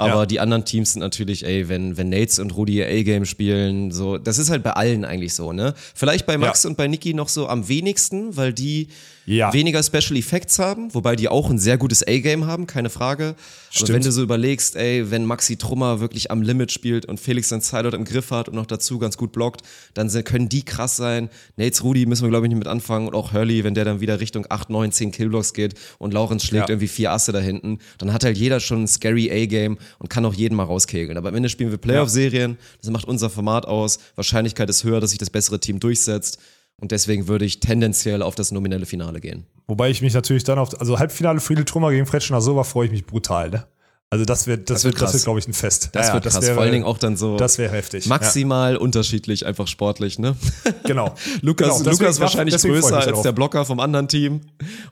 Aber 0.00 0.20
Ja. 0.20 0.26
die 0.26 0.38
anderen 0.38 0.64
Teams 0.64 0.92
sind 0.92 1.00
natürlich, 1.00 1.44
ey, 1.44 1.68
wenn, 1.68 1.96
wenn 1.96 2.08
Nates 2.08 2.38
und 2.38 2.54
Rudi 2.54 2.76
ihr 2.76 2.86
A-Game 2.86 3.24
spielen, 3.24 3.90
so, 3.90 4.16
das 4.16 4.38
ist 4.38 4.48
halt 4.48 4.62
bei 4.62 4.70
allen 4.70 5.04
eigentlich 5.04 5.34
so, 5.34 5.52
ne? 5.52 5.74
Vielleicht 5.94 6.24
bei 6.24 6.38
Max 6.38 6.62
Ja. 6.62 6.70
und 6.70 6.76
bei 6.76 6.86
Niki 6.86 7.14
noch 7.14 7.28
so 7.28 7.48
am 7.48 7.68
wenigsten, 7.68 8.36
weil 8.36 8.52
die 8.52 8.88
Ja. 9.28 9.52
weniger 9.52 9.82
Special 9.82 10.16
Effects 10.16 10.58
haben, 10.58 10.92
wobei 10.94 11.14
die 11.14 11.28
auch 11.28 11.50
ein 11.50 11.58
sehr 11.58 11.76
gutes 11.76 12.02
A-Game 12.06 12.46
haben, 12.46 12.66
keine 12.66 12.88
Frage. 12.88 13.34
Stimmt. 13.70 13.90
Aber 13.90 13.96
wenn 13.96 14.02
du 14.02 14.10
so 14.12 14.22
überlegst, 14.22 14.74
ey, 14.74 15.10
wenn 15.10 15.26
Maxi 15.26 15.56
Trummer 15.56 16.00
wirklich 16.00 16.30
am 16.30 16.40
Limit 16.40 16.72
spielt 16.72 17.04
und 17.04 17.20
Felix 17.20 17.50
seinen 17.50 17.60
Sideout 17.60 17.94
im 17.94 18.04
Griff 18.04 18.30
hat 18.30 18.48
und 18.48 18.54
noch 18.54 18.64
dazu 18.64 18.98
ganz 18.98 19.18
gut 19.18 19.32
blockt, 19.32 19.60
dann 19.92 20.08
können 20.24 20.48
die 20.48 20.64
krass 20.64 20.96
sein. 20.96 21.28
Nates 21.56 21.84
Rudi 21.84 22.06
müssen 22.06 22.22
wir, 22.22 22.30
glaube 22.30 22.46
ich, 22.46 22.48
nicht 22.48 22.58
mit 22.58 22.68
anfangen 22.68 23.06
und 23.06 23.14
auch 23.14 23.34
Hurley, 23.34 23.64
wenn 23.64 23.74
der 23.74 23.84
dann 23.84 24.00
wieder 24.00 24.18
Richtung 24.18 24.46
8, 24.48 24.70
9, 24.70 24.92
10 24.92 25.12
Killblocks 25.12 25.52
geht 25.52 25.74
und 25.98 26.14
Lawrence 26.14 26.46
schlägt 26.46 26.68
Ja. 26.68 26.72
irgendwie 26.72 26.88
vier 26.88 27.12
Asse 27.12 27.32
da 27.32 27.38
hinten, 27.38 27.80
dann 27.98 28.14
hat 28.14 28.24
halt 28.24 28.38
jeder 28.38 28.60
schon 28.60 28.84
ein 28.84 28.88
scary 28.88 29.30
A-Game 29.30 29.76
und 29.98 30.08
kann 30.08 30.24
auch 30.24 30.34
jeden 30.34 30.54
mal 30.54 30.64
rauskegeln. 30.64 31.18
Aber 31.18 31.28
am 31.28 31.34
Ende 31.34 31.50
spielen 31.50 31.70
wir 31.70 31.76
Playoff-Serien, 31.78 32.56
das 32.80 32.90
macht 32.90 33.04
unser 33.06 33.28
Format 33.28 33.66
aus, 33.66 33.98
Wahrscheinlichkeit 34.14 34.70
ist 34.70 34.84
höher, 34.84 35.00
dass 35.00 35.10
sich 35.10 35.18
das 35.18 35.28
bessere 35.28 35.60
Team 35.60 35.80
durchsetzt 35.80 36.38
und 36.80 36.92
deswegen 36.92 37.28
würde 37.28 37.44
ich 37.44 37.60
tendenziell 37.60 38.22
auf 38.22 38.34
das 38.34 38.52
nominelle 38.52 38.86
Finale 38.86 39.20
gehen. 39.20 39.46
Wobei 39.66 39.90
ich 39.90 40.02
mich 40.02 40.14
natürlich 40.14 40.44
dann 40.44 40.58
auf, 40.58 40.80
also 40.80 40.98
Halbfinale 40.98 41.40
Friedel 41.40 41.64
Trummer 41.64 41.90
gegen 41.90 42.06
Fretschner 42.06 42.40
Sova 42.40 42.64
freue 42.64 42.86
ich 42.86 42.92
mich 42.92 43.06
brutal, 43.06 43.50
ne? 43.50 43.66
Also 44.10 44.24
das 44.24 44.46
wird, 44.46 44.70
das, 44.70 44.84
wird 44.84 44.94
wird, 44.94 44.94
das 44.94 45.00
krass. 45.08 45.12
wird, 45.14 45.24
glaube 45.24 45.38
ich, 45.38 45.46
ein 45.48 45.52
Fest. 45.52 45.90
Das 45.92 46.06
Ja, 46.06 46.08
ja, 46.08 46.14
wird 46.14 46.24
krass. 46.32 46.40
wäre- 46.42 46.54
Vor 46.54 46.62
allen 46.62 46.72
Dingen 46.72 46.84
auch 46.86 46.96
dann 46.96 47.18
so 47.18 47.36
Das 47.36 47.58
wäre 47.58 47.70
heftig. 47.74 48.06
maximal 48.06 48.78
unterschiedlich, 48.78 49.44
einfach 49.44 49.66
sportlich, 49.66 50.18
ne? 50.18 50.34
Ja, 50.64 50.72
genau. 50.84 51.14
Lukas, 51.42 51.68
Genau, 51.68 51.78
deswegen- 51.84 51.90
Lukas 52.04 52.20
wahrscheinlich 52.20 52.54
deswegen 52.54 52.76
freue 52.76 52.88
ich 52.90 52.96
größer 52.96 53.14
als 53.14 53.22
der 53.22 53.32
Blocker 53.32 53.66
vom 53.66 53.80
anderen 53.80 54.08
Team. 54.08 54.40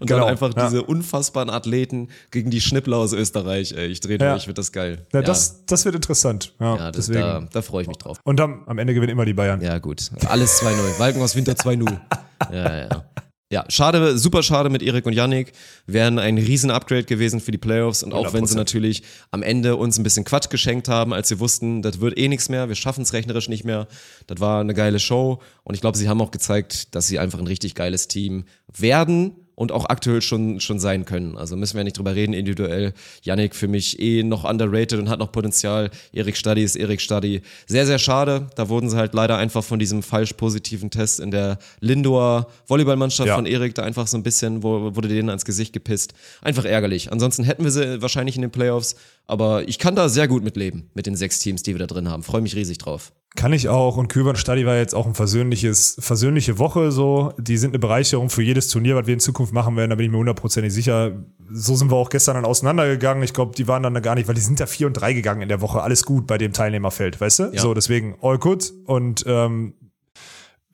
Und 0.01 0.07
Genau, 0.07 0.21
dann 0.21 0.29
einfach 0.29 0.55
ja. 0.55 0.69
diese 0.69 0.83
unfassbaren 0.83 1.49
Athleten 1.49 2.09
gegen 2.31 2.51
die 2.51 2.61
Schnippler 2.61 2.99
aus 2.99 3.15
Österreich. 3.15 3.73
Ey, 3.73 3.87
ich 3.87 4.01
drehe 4.01 4.19
Ja. 4.19 4.33
durch, 4.33 4.49
wird 4.49 4.59
das 4.59 4.71
geil. 4.71 5.07
Ja, 5.15 5.23
Das, 5.23 5.65
das 5.65 5.87
wird 5.87 5.95
interessant. 5.95 6.53
Ja, 6.61 6.77
ja 6.77 6.93
das, 6.93 7.07
deswegen. 7.07 7.21
da, 7.23 7.49
da 7.51 7.63
freue 7.63 7.83
ich 7.83 7.89
mich 7.89 7.97
drauf. 7.97 8.19
Und 8.23 8.39
dann 8.39 8.65
am 8.67 8.77
Ende 8.77 8.93
gewinnen 8.93 9.13
immer 9.13 9.25
die 9.25 9.33
Bayern. 9.35 9.63
Ja, 9.63 9.79
gut. 9.79 10.11
Alles 10.29 10.61
2-0. 10.61 10.99
Walkenhaus 10.99 11.35
Winter 11.35 11.53
2-0. 11.55 11.87
Ja, 12.53 12.77
ja. 12.81 13.05
Ja, 13.49 13.65
schade, 13.69 14.19
super 14.19 14.43
schade 14.43 14.71
mit 14.71 14.83
Erik 14.83 15.07
und 15.07 15.13
Yannick. 15.13 15.53
Wären 15.87 16.19
ein 16.19 16.37
riesen 16.37 16.73
Upgrade 16.73 17.05
gewesen 17.05 17.39
für 17.39 17.53
die 17.53 17.59
Playoffs 17.59 18.03
und 18.03 18.13
auch 18.13 18.33
wenn 18.33 18.45
sie 18.45 18.55
100%. 18.55 18.57
natürlich 18.57 19.03
am 19.31 19.45
Ende 19.45 19.77
uns 19.77 19.99
ein 19.99 20.03
bisschen 20.03 20.25
Quatsch 20.25 20.51
geschenkt 20.51 20.89
haben, 20.89 21.13
als 21.13 21.29
sie 21.29 21.39
wussten, 21.39 21.81
das 21.81 22.01
wird 22.01 22.19
eh 22.19 22.27
nichts 22.27 22.49
mehr, 22.49 22.69
wir 22.69 22.75
schaffen 22.75 23.03
es 23.03 23.13
rechnerisch 23.13 23.49
nicht 23.49 23.65
mehr. 23.65 23.87
Das 24.27 24.41
war 24.41 24.61
eine 24.61 24.75
geile 24.75 24.99
Show 24.99 25.41
und 25.63 25.77
ich 25.77 25.81
glaube, 25.81 25.97
sie 25.97 26.09
haben 26.09 26.21
auch 26.21 26.33
gezeigt, 26.33 26.95
dass 26.97 27.07
sie 27.07 27.21
einfach 27.21 27.39
ein 27.39 27.47
richtig 27.47 27.77
geiles 27.77 28.09
Team 28.09 28.47
werden 28.77 29.46
und 29.57 29.73
auch 29.73 29.87
aktuell 29.87 30.23
schon, 30.23 30.61
schon 30.61 30.79
sein 30.79 31.05
können. 31.07 31.37
Also 31.37 31.57
müssen 31.57 31.75
wir 31.75 31.81
ja 31.81 31.85
nicht 31.85 31.99
drüber 31.99 32.15
reden, 32.15 32.33
individuell. 32.35 32.93
Yannick 33.23 33.55
für 33.57 33.67
mich 33.69 33.99
eh 33.99 34.23
noch 34.23 34.45
underrated 34.45 34.99
und 35.01 35.09
hat 35.09 35.19
noch 35.19 35.33
Potenzial. 35.33 35.91
Erik 36.13 36.37
Stadi 36.37 36.63
ist 36.63 36.77
Erik 36.77 37.01
Stadi. 37.01 37.43
Sehr, 37.67 37.87
sehr 37.87 37.99
schade. 37.99 38.47
Da 38.55 38.69
wurden 38.69 38.89
sie 38.91 38.97
halt 38.97 39.15
leider 39.15 39.39
einfach 39.39 39.65
von 39.65 39.79
diesem 39.79 40.03
falsch 40.03 40.35
positiven 40.35 40.91
Test 40.91 41.19
in 41.21 41.31
der 41.31 41.59
Lindor 41.81 42.47
Volleyballmannschaft 42.67 43.27
Ja. 43.29 43.35
von 43.35 43.47
Erik 43.47 43.75
da 43.75 43.83
einfach 43.83 44.07
so 44.07 44.17
ein 44.19 44.23
bisschen, 44.23 44.63
wo, 44.63 44.95
wurde 44.95 45.09
denen 45.09 45.31
ans 45.31 45.45
Gesicht 45.47 45.73
gepisst. 45.73 46.13
Einfach 46.43 46.67
ärgerlich. 46.67 47.11
Ansonsten 47.11 47.43
hätten 47.43 47.65
wir 47.65 47.71
sie 47.71 48.03
wahrscheinlich 48.03 48.37
in 48.37 48.43
den 48.43 48.51
Playoffs. 48.51 48.95
Aber 49.27 49.69
ich 49.69 49.79
kann 49.79 49.97
da 49.97 50.09
sehr 50.09 50.29
gut 50.29 50.45
mit 50.45 50.57
leben, 50.57 50.91
mit 50.95 51.07
den 51.07 51.17
sechs 51.17 51.39
Teams, 51.41 51.63
die 51.63 51.75
wir 51.75 51.81
da 51.81 51.87
drin 51.87 52.09
haben. 52.09 52.23
Freue 52.23 52.43
mich 52.43 52.55
riesig 52.55 52.79
drauf. 52.79 53.13
Kann 53.35 53.53
ich 53.53 53.69
auch. 53.69 53.97
Und 53.97 54.09
Kübern 54.09 54.37
Stadi 54.37 54.65
war 54.65 54.77
jetzt 54.77 54.95
auch 54.95 55.07
ein 55.07 55.15
versöhnliches, 55.15 55.97
versöhnliche 56.01 56.59
Woche 56.59 56.91
so. 56.91 57.33
Die 57.39 57.59
sind 57.59 57.71
eine 57.71 57.79
Bereicherung 57.79 58.31
für 58.31 58.43
jedes 58.43 58.69
Turnier, 58.69 58.97
was 58.97 59.07
wir 59.07 59.15
in 59.15 59.21
Zukunft 59.21 59.53
machen 59.53 59.77
werden. 59.77 59.91
Da 59.91 59.97
bin 59.97 60.07
ich 60.07 60.13
mir 60.13 60.19
hundertprozentig 60.19 60.73
sicher. 60.73 61.25
So 61.51 61.77
sind 61.77 61.91
wir 61.91 61.97
auch 61.97 62.09
gestern 62.09 62.37
dann 62.37 62.45
auseinandergegangen. 62.45 63.23
Ich 63.23 63.35
glaube, 63.35 63.55
die 63.55 63.69
waren 63.69 63.83
dann 63.83 63.95
da 63.95 64.01
gar 64.01 64.15
nicht, 64.15 64.27
weil 64.27 64.35
die 64.35 64.41
sind 64.41 64.59
da 64.59 64.67
vier 64.67 64.87
und 64.87 64.95
drei 64.95 65.13
gegangen 65.13 65.43
in 65.43 65.49
der 65.49 65.61
Woche. 65.61 65.83
Alles 65.83 66.05
gut 66.05 66.27
bei 66.27 66.39
dem 66.39 66.53
Teilnehmerfeld, 66.53 67.21
weißt 67.21 67.39
du? 67.41 67.43
Ja. 67.53 67.61
So, 67.61 67.75
deswegen 67.75 68.17
all 68.23 68.39
good. 68.39 68.73
Und 68.87 69.25
ähm, 69.27 69.75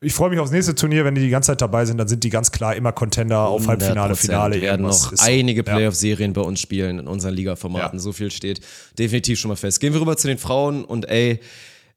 ich 0.03 0.13
freue 0.13 0.31
mich 0.31 0.39
aufs 0.39 0.51
nächste 0.51 0.75
Turnier. 0.75 1.05
Wenn 1.05 1.15
die 1.15 1.21
die 1.23 1.31
ganze 1.31 1.49
Zeit 1.49 1.61
dabei 1.61 1.85
sind, 1.87 1.97
dann 1.99 2.09
sind 2.09 2.25
die 2.25 2.31
ganz 2.31 2.53
klar 2.53 2.75
immer 2.77 2.93
Contender 2.93 3.47
auf 3.47 3.67
Halbfinale, 3.67 4.15
100%. 4.15 4.17
Finale. 4.17 4.55
Wir 4.57 4.63
werden 4.63 4.83
noch 4.87 5.13
einige 5.19 5.61
Ja. 5.65 5.75
Playoff-Serien 5.75 6.33
bei 6.33 6.41
uns 6.43 6.61
spielen 6.61 6.99
in 6.99 7.07
unseren 7.07 7.35
Liga-Formaten. 7.35 7.99
Ja. 7.99 8.03
So 8.03 8.13
viel 8.13 8.31
steht 8.31 8.61
definitiv 8.99 9.39
schon 9.39 9.49
mal 9.49 9.57
fest. 9.57 9.81
Gehen 9.81 9.93
wir 9.95 10.01
rüber 10.01 10.17
zu 10.17 10.27
den 10.27 10.39
Frauen 10.39 10.85
und 10.85 11.09
ey, 11.09 11.41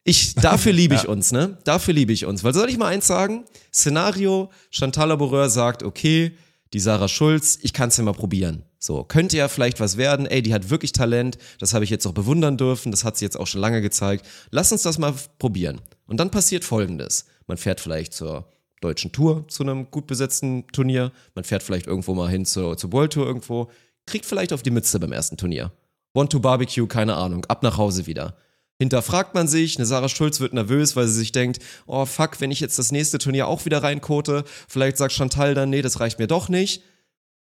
ich, 0.03 0.35
dafür 0.35 0.71
liebe 0.73 0.95
ich 0.95 1.07
uns, 1.07 1.31
ne? 1.31 1.57
Dafür 1.63 1.93
liebe 1.93 2.13
ich 2.13 2.25
uns. 2.25 2.43
Weil 2.43 2.53
soll 2.53 2.69
ich 2.69 2.77
mal 2.77 2.87
eins 2.87 3.07
sagen? 3.07 3.43
Szenario, 3.73 4.51
Chantal 4.69 5.09
Laboureur 5.09 5.49
sagt, 5.49 5.83
okay, 5.83 6.31
die 6.73 6.79
Sarah 6.79 7.07
Schulz, 7.07 7.57
ich 7.61 7.73
kann 7.73 7.89
es 7.89 7.97
ja 7.97 8.03
mal 8.03 8.13
probieren. 8.13 8.63
So, 8.77 9.03
könnte 9.03 9.35
ja 9.37 9.47
vielleicht 9.47 9.79
was 9.79 9.97
werden. 9.97 10.27
Ey, 10.27 10.43
die 10.43 10.53
hat 10.53 10.69
wirklich 10.69 10.91
Talent. 10.91 11.39
Das 11.59 11.73
habe 11.73 11.83
ich 11.83 11.89
jetzt 11.89 12.05
auch 12.05 12.11
bewundern 12.11 12.55
dürfen. 12.57 12.91
Das 12.91 13.03
hat 13.03 13.17
sie 13.17 13.25
jetzt 13.25 13.39
auch 13.39 13.47
schon 13.47 13.61
lange 13.61 13.81
gezeigt. 13.81 14.25
Lass 14.51 14.71
uns 14.71 14.83
das 14.83 14.99
mal 14.99 15.13
probieren. 15.39 15.81
Und 16.05 16.19
dann 16.19 16.29
passiert 16.29 16.63
Folgendes. 16.63 17.25
Man 17.47 17.57
fährt 17.57 17.79
vielleicht 17.79 18.13
zur 18.13 18.51
deutschen 18.81 19.11
Tour, 19.11 19.47
zu 19.47 19.63
einem 19.63 19.89
gut 19.91 20.07
besetzten 20.07 20.67
Turnier. 20.67 21.11
Man 21.33 21.43
fährt 21.43 21.63
vielleicht 21.63 21.87
irgendwo 21.87 22.13
mal 22.13 22.29
hin 22.29 22.45
zur, 22.45 22.77
zur 22.77 22.91
World 22.91 23.13
Tour 23.13 23.25
irgendwo. 23.25 23.69
Kriegt 24.05 24.25
vielleicht 24.25 24.53
auf 24.53 24.61
die 24.63 24.71
Mütze 24.71 24.99
beim 24.99 25.11
ersten 25.11 25.37
Turnier. 25.37 25.71
One-to-Barbecue, 26.13 26.87
keine 26.87 27.15
Ahnung. 27.15 27.45
Ab 27.45 27.63
nach 27.63 27.77
Hause 27.77 28.05
wieder. 28.07 28.37
Hinterfragt 28.77 29.33
man 29.33 29.47
sich, 29.47 29.77
eine 29.77 29.85
Sarah 29.85 30.09
Schulz 30.09 30.39
wird 30.41 30.53
nervös, 30.53 30.95
weil 30.95 31.07
sie 31.07 31.13
sich 31.19 31.31
denkt, 31.31 31.59
oh 31.87 32.05
fuck, 32.05 32.41
wenn 32.41 32.51
ich 32.51 32.59
jetzt 32.59 32.77
das 32.77 32.91
nächste 32.91 33.17
Turnier 33.19 33.47
auch 33.47 33.63
wieder 33.65 33.81
reinkote, 33.81 34.43
vielleicht 34.67 34.97
sagt 34.97 35.13
Chantal 35.13 35.53
dann, 35.53 35.69
nee, 35.69 35.81
das 35.81 35.99
reicht 36.01 36.19
mir 36.19 36.27
doch 36.27 36.49
nicht. 36.49 36.83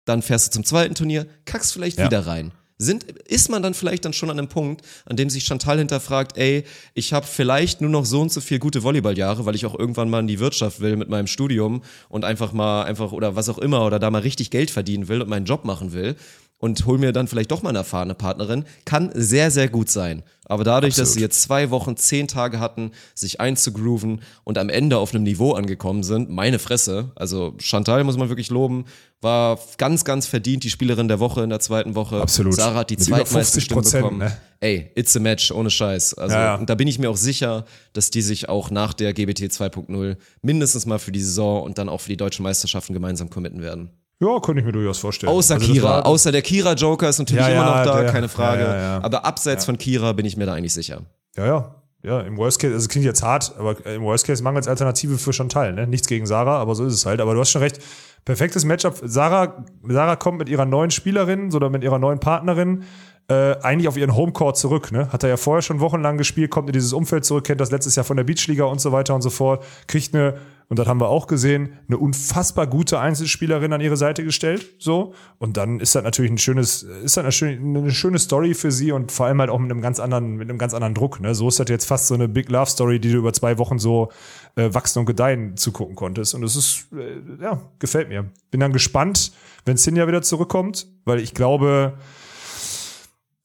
Dann 0.05 0.23
fährst 0.23 0.47
du 0.49 0.51
zum 0.53 0.65
zweiten 0.65 0.95
Turnier, 0.95 1.27
kackst 1.45 1.73
vielleicht 1.73 1.99
Ja. 1.99 2.05
wieder 2.07 2.27
rein. 2.27 2.53
Sind, 2.77 3.05
ist 3.05 3.51
man 3.51 3.63
dann 3.63 3.73
vielleicht 3.73 4.05
dann 4.05 4.13
schon 4.13 4.31
an 4.31 4.39
einem 4.39 4.49
Punkt, 4.49 4.85
an 5.07 5.17
dem 5.17 5.31
sich 5.31 5.45
Chantal 5.45 5.79
hinterfragt, 5.79 6.37
ey, 6.37 6.65
ich 6.95 7.13
habe 7.13 7.25
vielleicht 7.25 7.81
nur 7.81 7.91
noch 7.91 8.05
so 8.05 8.21
und 8.21 8.33
so 8.33 8.41
viel 8.41 8.59
gute 8.59 8.83
Volleyballjahre, 8.83 9.47
weil 9.47 9.55
ich 9.55 9.65
auch 9.65 9.79
irgendwann 9.79 10.11
mal 10.11 10.21
in 10.21 10.27
die 10.27 10.41
Wirtschaft 10.41 10.81
will 10.81 10.97
mit 10.97 11.09
meinem 11.09 11.29
Studium 11.29 11.83
und 12.09 12.25
einfach 12.25 12.53
mal 12.53 12.83
einfach 12.83 13.13
oder 13.13 13.37
was 13.37 13.49
auch 13.49 13.59
immer 13.59 13.87
oder 13.87 14.01
da 14.01 14.11
mal 14.11 14.23
richtig 14.23 14.51
Geld 14.51 14.73
verdienen 14.73 15.07
will 15.07 15.23
und 15.23 15.29
meinen 15.29 15.47
Job 15.47 15.65
machen 15.65 15.93
will 15.93 16.17
und 16.59 16.87
hol 16.87 16.99
mir 16.99 17.13
dann 17.13 17.29
vielleicht 17.29 17.51
doch 17.51 17.63
mal 17.63 17.71
eine 17.71 17.79
erfahrene 17.79 18.15
Partnerin, 18.15 18.65
kann 18.85 19.11
sehr, 19.15 19.51
sehr 19.51 19.69
gut 19.69 19.91
sein. 19.91 20.23
Aber 20.47 20.65
dadurch, 20.65 20.95
dass 20.95 21.09
Absolut. 21.09 21.15
sie 21.15 21.21
jetzt 21.21 21.43
zwei 21.43 21.71
Wochen, 21.71 21.97
zehn 21.97 22.29
Tage 22.29 22.61
hatten, 22.61 22.93
sich 23.15 23.41
einzugrooven 23.41 24.23
und 24.45 24.59
am 24.59 24.69
Ende 24.69 24.99
auf 24.99 25.15
einem 25.15 25.25
Niveau 25.25 25.53
angekommen 25.53 26.03
sind, 26.03 26.31
meine 26.31 26.59
Fresse, 26.59 27.13
also 27.17 27.55
Chantal 27.59 28.05
muss 28.05 28.17
man 28.17 28.29
wirklich 28.29 28.51
loben, 28.51 28.85
war 29.21 29.59
ganz, 29.79 30.05
ganz 30.05 30.27
verdient 30.27 30.65
die 30.65 30.71
Spielerin 30.71 31.09
der 31.09 31.19
Woche 31.19 31.43
in 31.43 31.51
der 31.51 31.61
zweiten 31.61 31.95
Woche. 31.95 32.21
Absolut. 32.21 32.55
Sarah 32.55 32.81
hat 32.81 32.91
die 32.91 32.99
50%, 32.99 33.61
Stimmen 33.61 33.83
bekommen. 33.83 34.19
ne? 34.19 34.37
Ey, 34.61 34.91
it's 34.95 35.17
a 35.17 35.21
match, 35.21 35.51
ohne 35.51 35.71
Scheiß. 35.71 36.15
Also, 36.15 36.35
Ja, 36.35 36.45
ja. 36.45 36.55
und 36.57 36.69
da 36.69 36.75
bin 36.75 36.89
ich 36.89 36.99
mir 36.99 37.11
auch 37.11 37.17
sicher, 37.17 37.65
dass 37.95 38.11
die 38.11 38.23
sich 38.23 38.49
auch 38.49 38.71
nach 38.71 38.93
der 38.93 39.13
GBT 39.15 39.45
2.0 39.51 40.17
mindestens 40.43 40.85
mal 40.87 40.99
für 40.99 41.13
die 41.13 41.21
Saison 41.21 41.63
und 41.63 41.79
dann 41.79 41.89
auch 41.89 42.03
für 42.03 42.11
die 42.11 42.17
deutschen 42.19 42.43
Meisterschaften 42.43 42.93
gemeinsam 42.93 43.31
committen 43.31 43.63
werden. 43.63 43.91
Ja, 44.25 44.41
könnte 44.41 44.61
ich 44.61 44.67
mir 44.67 44.73
durchaus 44.73 44.99
vorstellen. 44.99 45.33
Außer 45.33 45.55
Also 45.55 45.73
Kira. 45.73 46.01
Außer 46.01 46.33
der 46.33 46.43
Kira-Joker 46.43 47.09
ist 47.09 47.19
natürlich 47.19 47.43
Ja, 47.47 47.49
immer 47.53 47.61
ja, 47.63 47.85
noch 47.85 47.93
da, 47.93 48.01
der- 48.03 48.13
keine 48.13 48.29
Frage. 48.29 48.63
ja. 48.63 49.01
Aber 49.03 49.25
abseits 49.25 49.65
von 49.65 49.77
Kira 49.79 50.13
bin 50.13 50.25
ich 50.27 50.37
mir 50.37 50.47
da 50.47 50.55
eigentlich 50.55 50.73
sicher. 50.75 51.03
Ja, 51.37 51.47
ja. 51.47 51.75
Ja, 52.03 52.21
im 52.21 52.37
Worst 52.37 52.59
Case, 52.59 52.75
also 52.75 52.85
es 52.85 52.91
klingt 52.91 53.07
jetzt 53.07 53.23
hart, 53.23 53.55
aber 53.59 53.77
im 53.87 54.03
Worst 54.03 54.27
Case 54.27 54.43
mangelt 54.43 54.65
es 54.67 54.69
Alternative 54.69 55.17
für 55.17 55.33
Chantal, 55.33 55.73
ne? 55.73 55.87
Nichts 55.87 56.07
gegen 56.07 56.27
Sarah, 56.27 56.59
aber 56.59 56.75
so 56.75 56.85
ist 56.85 56.93
es 56.93 57.07
halt. 57.07 57.19
Aber 57.23 57.33
du 57.33 57.41
hast 57.41 57.51
schon 57.51 57.63
recht. 57.63 57.79
Perfektes 58.27 58.67
Matchup. 58.67 59.01
Sarah, 59.03 59.65
Sarah 59.89 60.17
kommt 60.17 60.37
mit 60.39 60.51
ihrer 60.51 60.67
neuen 60.67 60.91
Spielerin 60.91 61.53
oder 61.55 61.71
mit 61.71 61.83
ihrer 61.83 61.99
neuen 61.99 62.21
Partnerin 62.21 62.83
äh, 63.29 63.57
eigentlich 63.63 63.89
auf 63.89 63.97
ihren 63.97 64.15
Homecourt 64.15 64.59
zurück, 64.59 64.93
ne? 64.93 65.11
Hat 65.15 65.23
er 65.23 65.31
ja 65.31 65.37
vorher 65.39 65.63
schon 65.63 65.81
wochenlang 65.81 66.19
gespielt, 66.19 66.51
kommt 66.51 66.69
in 66.69 66.75
dieses 66.75 66.93
Umfeld 66.93 67.25
zurück, 67.25 67.45
kennt 67.45 67.63
das 67.63 67.71
letztes 67.71 67.97
Jahr 67.97 68.05
von 68.05 68.19
der 68.19 68.25
Beachliga 68.25 68.65
und 68.65 68.83
so 68.83 68.93
weiter 68.93 69.15
und 69.15 69.23
so 69.23 69.31
fort, 69.31 69.65
kriegt 69.87 70.15
eine, 70.15 70.35
und 70.75 70.79
das 70.81 70.89
haben 70.89 71.01
wir 71.01 71.09
auch 71.09 71.29
gesehen, 71.29 71.79
eine 71.87 71.99
unfassbar 71.99 72.67
gute 72.67 72.99
Einzelspielerin 72.99 73.73
an 73.73 73.81
ihre 73.81 73.97
Seite 73.97 74.25
gestellt, 74.25 74.67
so. 74.81 75.15
Und 75.39 75.57
dann 75.57 75.79
ist 75.79 75.95
das 75.95 76.03
natürlich 76.03 76.33
ein 76.33 76.39
schönes, 76.39 76.83
ist 76.83 77.17
das 77.17 77.23
eine 77.23 77.93
schöne, 77.93 78.19
Story 78.19 78.55
für 78.55 78.73
sie 78.73 78.91
und 78.91 79.13
vor 79.13 79.27
allem 79.27 79.39
halt 79.39 79.51
auch 79.51 79.61
mit 79.61 79.71
einem 79.71 79.83
ganz 79.83 80.01
anderen, 80.01 80.35
mit 80.35 80.51
einem 80.51 80.59
ganz 80.59 80.75
anderen 80.75 80.93
Druck, 80.93 81.21
ne? 81.21 81.33
So 81.37 81.47
ist 81.47 81.61
das 81.61 81.69
jetzt 81.69 81.85
fast 81.85 82.09
so 82.09 82.15
eine 82.15 82.27
Big 82.27 82.51
Love 82.51 82.69
Story, 82.69 82.99
die 82.99 83.13
du 83.13 83.19
über 83.19 83.33
zwei 83.33 83.57
Wochen 83.59 83.79
so 83.79 84.11
äh, 84.57 84.75
wachsen 84.75 84.99
und 84.99 85.07
gedeihen 85.07 85.57
zugucken 85.57 85.95
konntest. 85.95 86.35
Und 86.35 86.43
das 86.43 86.57
ist, 86.57 86.89
äh, 86.93 87.21
ja, 87.41 87.61
gefällt 87.79 88.09
mir. 88.09 88.25
Bin 88.51 88.59
dann 88.59 88.73
gespannt, 88.73 89.31
wenn 89.65 89.77
Sinja 89.77 90.09
wieder 90.09 90.23
zurückkommt, 90.23 90.89
weil 91.05 91.21
ich 91.21 91.35
glaube, 91.35 91.95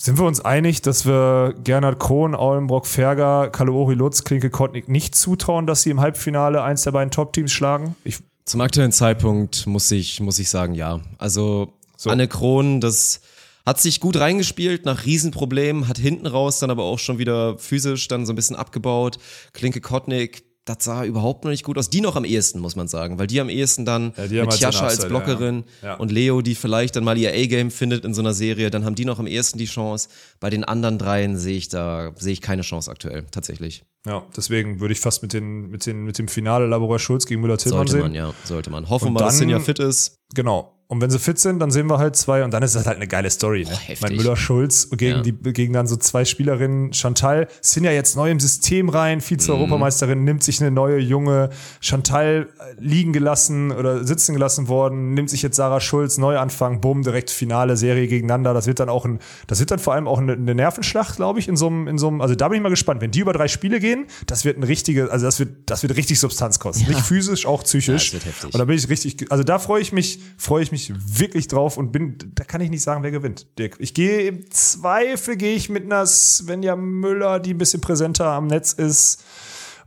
sind 0.01 0.17
wir 0.17 0.25
uns 0.25 0.39
einig, 0.39 0.81
dass 0.81 1.05
wir 1.05 1.53
Gernot 1.63 1.99
Krohn, 1.99 2.33
Aulenbrock, 2.33 2.87
Ferger, 2.87 3.49
Kaloori 3.49 3.95
Lutz, 3.95 4.23
Klinke 4.23 4.49
Kottnik 4.49 4.87
nicht 4.87 5.13
zutrauen, 5.13 5.67
dass 5.67 5.81
sie 5.81 5.89
im 5.89 5.99
Halbfinale 5.99 6.63
eins 6.63 6.83
der 6.83 6.91
beiden 6.91 7.11
Top-Teams 7.11 7.51
schlagen? 7.51 7.95
Ich, 8.05 8.19
Zum 8.45 8.61
aktuellen 8.61 8.93
Zeitpunkt 8.93 9.67
muss 9.67 9.91
ich, 9.91 10.21
muss 10.21 10.39
ich 10.39 10.49
sagen, 10.49 10.73
ja. 10.73 11.01
Also 11.17 11.73
So. 11.97 12.09
Anne 12.09 12.29
Kron, 12.29 12.79
das 12.79 13.19
hat 13.65 13.81
sich 13.81 13.99
gut 13.99 14.17
reingespielt 14.17 14.85
nach 14.85 15.05
Riesenproblemen, 15.05 15.89
hat 15.89 15.97
hinten 15.97 16.27
raus 16.27 16.59
dann 16.59 16.71
aber 16.71 16.83
auch 16.83 16.97
schon 16.97 17.17
wieder 17.17 17.57
physisch 17.57 18.07
dann 18.07 18.25
so 18.25 18.31
ein 18.31 18.37
bisschen 18.37 18.55
abgebaut. 18.55 19.19
Klinke 19.51 19.81
Kottnik, 19.81 20.43
das 20.69 20.77
sah 20.85 21.03
überhaupt 21.03 21.43
noch 21.43 21.51
nicht 21.51 21.63
gut 21.63 21.77
aus. 21.77 21.89
Die 21.89 21.99
noch 22.01 22.15
am 22.15 22.25
ehesten, 22.25 22.59
muss 22.59 22.75
man 22.75 22.87
sagen, 22.87 23.17
weil 23.17 23.27
die 23.27 23.39
am 23.41 23.49
ehesten 23.49 23.85
dann 23.85 24.13
Ja, 24.17 24.23
mit 24.43 24.51
halt 24.51 24.59
Jascha 24.59 24.83
als 24.85 24.93
Upside, 24.99 25.07
Blockerin 25.09 25.63
ja, 25.81 25.87
ja. 25.89 25.93
und 25.95 26.11
Leo, 26.11 26.41
die 26.41 26.55
vielleicht 26.55 26.95
dann 26.95 27.03
mal 27.03 27.17
ihr 27.17 27.31
A-Game 27.31 27.71
findet 27.71 28.05
in 28.05 28.13
so 28.13 28.21
einer 28.21 28.33
Serie, 28.33 28.69
dann 28.69 28.85
haben 28.85 28.95
die 28.95 29.05
noch 29.05 29.19
am 29.19 29.27
ehesten 29.27 29.57
die 29.57 29.65
Chance. 29.65 30.09
Bei 30.39 30.49
den 30.49 30.63
anderen 30.63 30.97
dreien 30.97 31.37
sehe 31.37 31.57
ich 31.57 31.69
da, 31.69 32.11
sehe 32.17 32.33
ich 32.33 32.41
keine 32.41 32.61
Chance 32.61 32.91
aktuell, 32.91 33.25
tatsächlich. 33.31 33.83
Ja, 34.05 34.23
deswegen 34.37 34.79
würde 34.79 34.93
ich 34.93 34.99
fast 34.99 35.21
mit, 35.23 35.33
den, 35.33 35.69
mit, 35.71 35.85
den, 35.85 36.03
mit 36.05 36.17
dem 36.17 36.27
Finale 36.27 36.67
Laborer 36.67 36.99
Schulz 36.99 37.25
gegen 37.25 37.41
Müller-Tillmann 37.41 37.79
Sollte 37.87 37.91
sehen. 37.91 38.01
man, 38.01 38.15
ja, 38.15 38.33
sollte 38.45 38.69
man. 38.69 38.89
Hoffen 38.89 39.13
wir, 39.13 39.19
dass 39.19 39.33
dann- 39.33 39.39
Sinja 39.39 39.59
fit 39.59 39.79
ist. 39.79 40.15
Genau. 40.35 40.78
Und 40.91 41.01
wenn 41.01 41.11
sie 41.11 41.19
fit 41.19 41.37
sind, 41.37 41.59
dann 41.59 41.69
sehen 41.69 41.85
wir 41.85 41.99
halt 41.99 42.15
zwei 42.15 42.43
und 42.43 42.51
dann 42.51 42.63
ist 42.63 42.73
das 42.75 42.87
halt 42.87 42.95
eine 42.97 43.05
geile 43.05 43.29
Story. 43.29 43.63
Ne? 43.63 43.69
heftig. 43.69 44.01
mein 44.01 44.15
Müller-Schulz 44.15 44.89
gegen, 44.97 45.17
Ja. 45.17 45.21
die, 45.21 45.33
gegen 45.53 45.71
dann 45.71 45.85
so 45.85 45.95
zwei 45.97 46.25
Spielerinnen. 46.25 46.93
Chantal 46.93 47.47
sind 47.61 47.83
ja 47.83 47.91
jetzt 47.91 48.15
neu 48.15 48.31
im 48.31 48.39
System 48.39 48.89
rein, 48.89 49.21
Vize-Europameisterin, 49.21 50.23
nimmt 50.23 50.43
sich 50.43 50.59
eine 50.61 50.71
neue 50.71 50.97
junge 50.97 51.51
Chantal 51.79 52.47
äh, 52.59 52.81
liegen 52.81 53.13
gelassen 53.13 53.71
oder 53.71 54.03
sitzen 54.03 54.33
gelassen 54.33 54.67
worden, 54.67 55.13
nimmt 55.13 55.29
sich 55.29 55.43
jetzt 55.43 55.57
Sarah 55.57 55.79
Schulz, 55.79 56.17
Neuanfang, 56.17 56.81
bumm, 56.81 57.03
direkt 57.03 57.29
Finale, 57.29 57.77
Serie 57.77 58.07
gegeneinander. 58.07 58.55
Das 58.55 58.65
wird 58.65 58.79
dann 58.79 58.89
auch 58.89 59.05
ein, 59.05 59.19
das 59.45 59.59
wird 59.59 59.69
dann 59.69 59.77
vor 59.77 59.93
allem 59.93 60.07
auch 60.07 60.17
eine, 60.17 60.33
eine 60.33 60.55
Nervenschlacht, 60.55 61.17
glaube 61.17 61.37
ich, 61.37 61.47
in 61.47 61.55
so 61.55 61.67
einem, 61.67 61.87
in 61.87 61.99
so 61.99 62.07
einem, 62.07 62.19
also 62.19 62.33
da 62.33 62.47
bin 62.47 62.55
ich 62.57 62.63
mal 62.63 62.69
gespannt. 62.69 62.99
Wenn 62.99 63.11
die 63.11 63.19
über 63.19 63.33
drei 63.33 63.47
Spiele 63.47 63.79
gehen, 63.79 64.07
das 64.25 64.43
wird 64.43 64.57
ein 64.57 64.63
richtige, 64.63 65.11
also 65.11 65.27
das 65.27 65.37
wird, 65.37 65.51
das 65.67 65.83
wird 65.83 65.95
richtig 65.95 66.19
Substanz 66.19 66.57
kosten. 66.57 66.87
Nicht 66.89 67.01
physisch, 67.01 67.45
auch 67.45 67.63
psychisch. 67.63 67.87
Ja, 67.87 67.93
das 67.93 68.13
wird 68.13 68.25
heftig. 68.25 68.53
Und 68.55 68.57
da 68.57 68.65
bin 68.65 68.75
ich 68.75 68.89
richtig, 68.89 69.31
also 69.31 69.43
da 69.43 69.59
freue 69.59 69.83
ich 69.83 69.91
mich, 69.93 70.19
freue 70.37 70.63
ich 70.63 70.71
mich 70.71 70.78
wirklich 70.95 71.47
drauf 71.47 71.77
und 71.77 71.91
bin, 71.91 72.17
da 72.35 72.43
kann 72.43 72.61
ich 72.61 72.69
nicht 72.69 72.81
sagen, 72.81 73.03
wer 73.03 73.11
gewinnt. 73.11 73.47
Dirk. 73.57 73.75
Ich 73.79 73.93
gehe 73.93 74.21
im 74.27 74.49
Zweifel, 74.51 75.35
gehe 75.35 75.55
ich 75.55 75.69
mit 75.69 75.83
einer 75.83 76.05
Svenja 76.05 76.75
Müller, 76.75 77.39
die 77.39 77.53
ein 77.53 77.57
bisschen 77.57 77.81
präsenter 77.81 78.27
am 78.27 78.47
Netz 78.47 78.73
ist, 78.73 79.23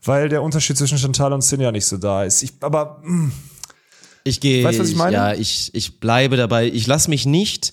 weil 0.04 0.28
der 0.28 0.42
Unterschied 0.42 0.76
zwischen 0.76 0.98
Chantal 0.98 1.32
und 1.32 1.42
Sinja 1.42 1.72
nicht 1.72 1.86
so 1.86 1.96
da 1.96 2.24
ist. 2.24 2.42
Ich, 2.42 2.52
aber 2.60 3.00
mh, 3.04 3.30
Ich 4.24 4.40
gehe, 4.40 4.64
Weißt 4.64 4.78
du, 4.78 4.82
was 4.82 4.90
ich 4.90 4.96
meine? 4.96 5.16
ja, 5.16 5.32
ich, 5.34 5.70
ich 5.74 5.98
bleibe 6.00 6.36
dabei. 6.36 6.66
Ich 6.66 6.86
lasse 6.86 7.10
mich 7.10 7.26
nicht 7.26 7.72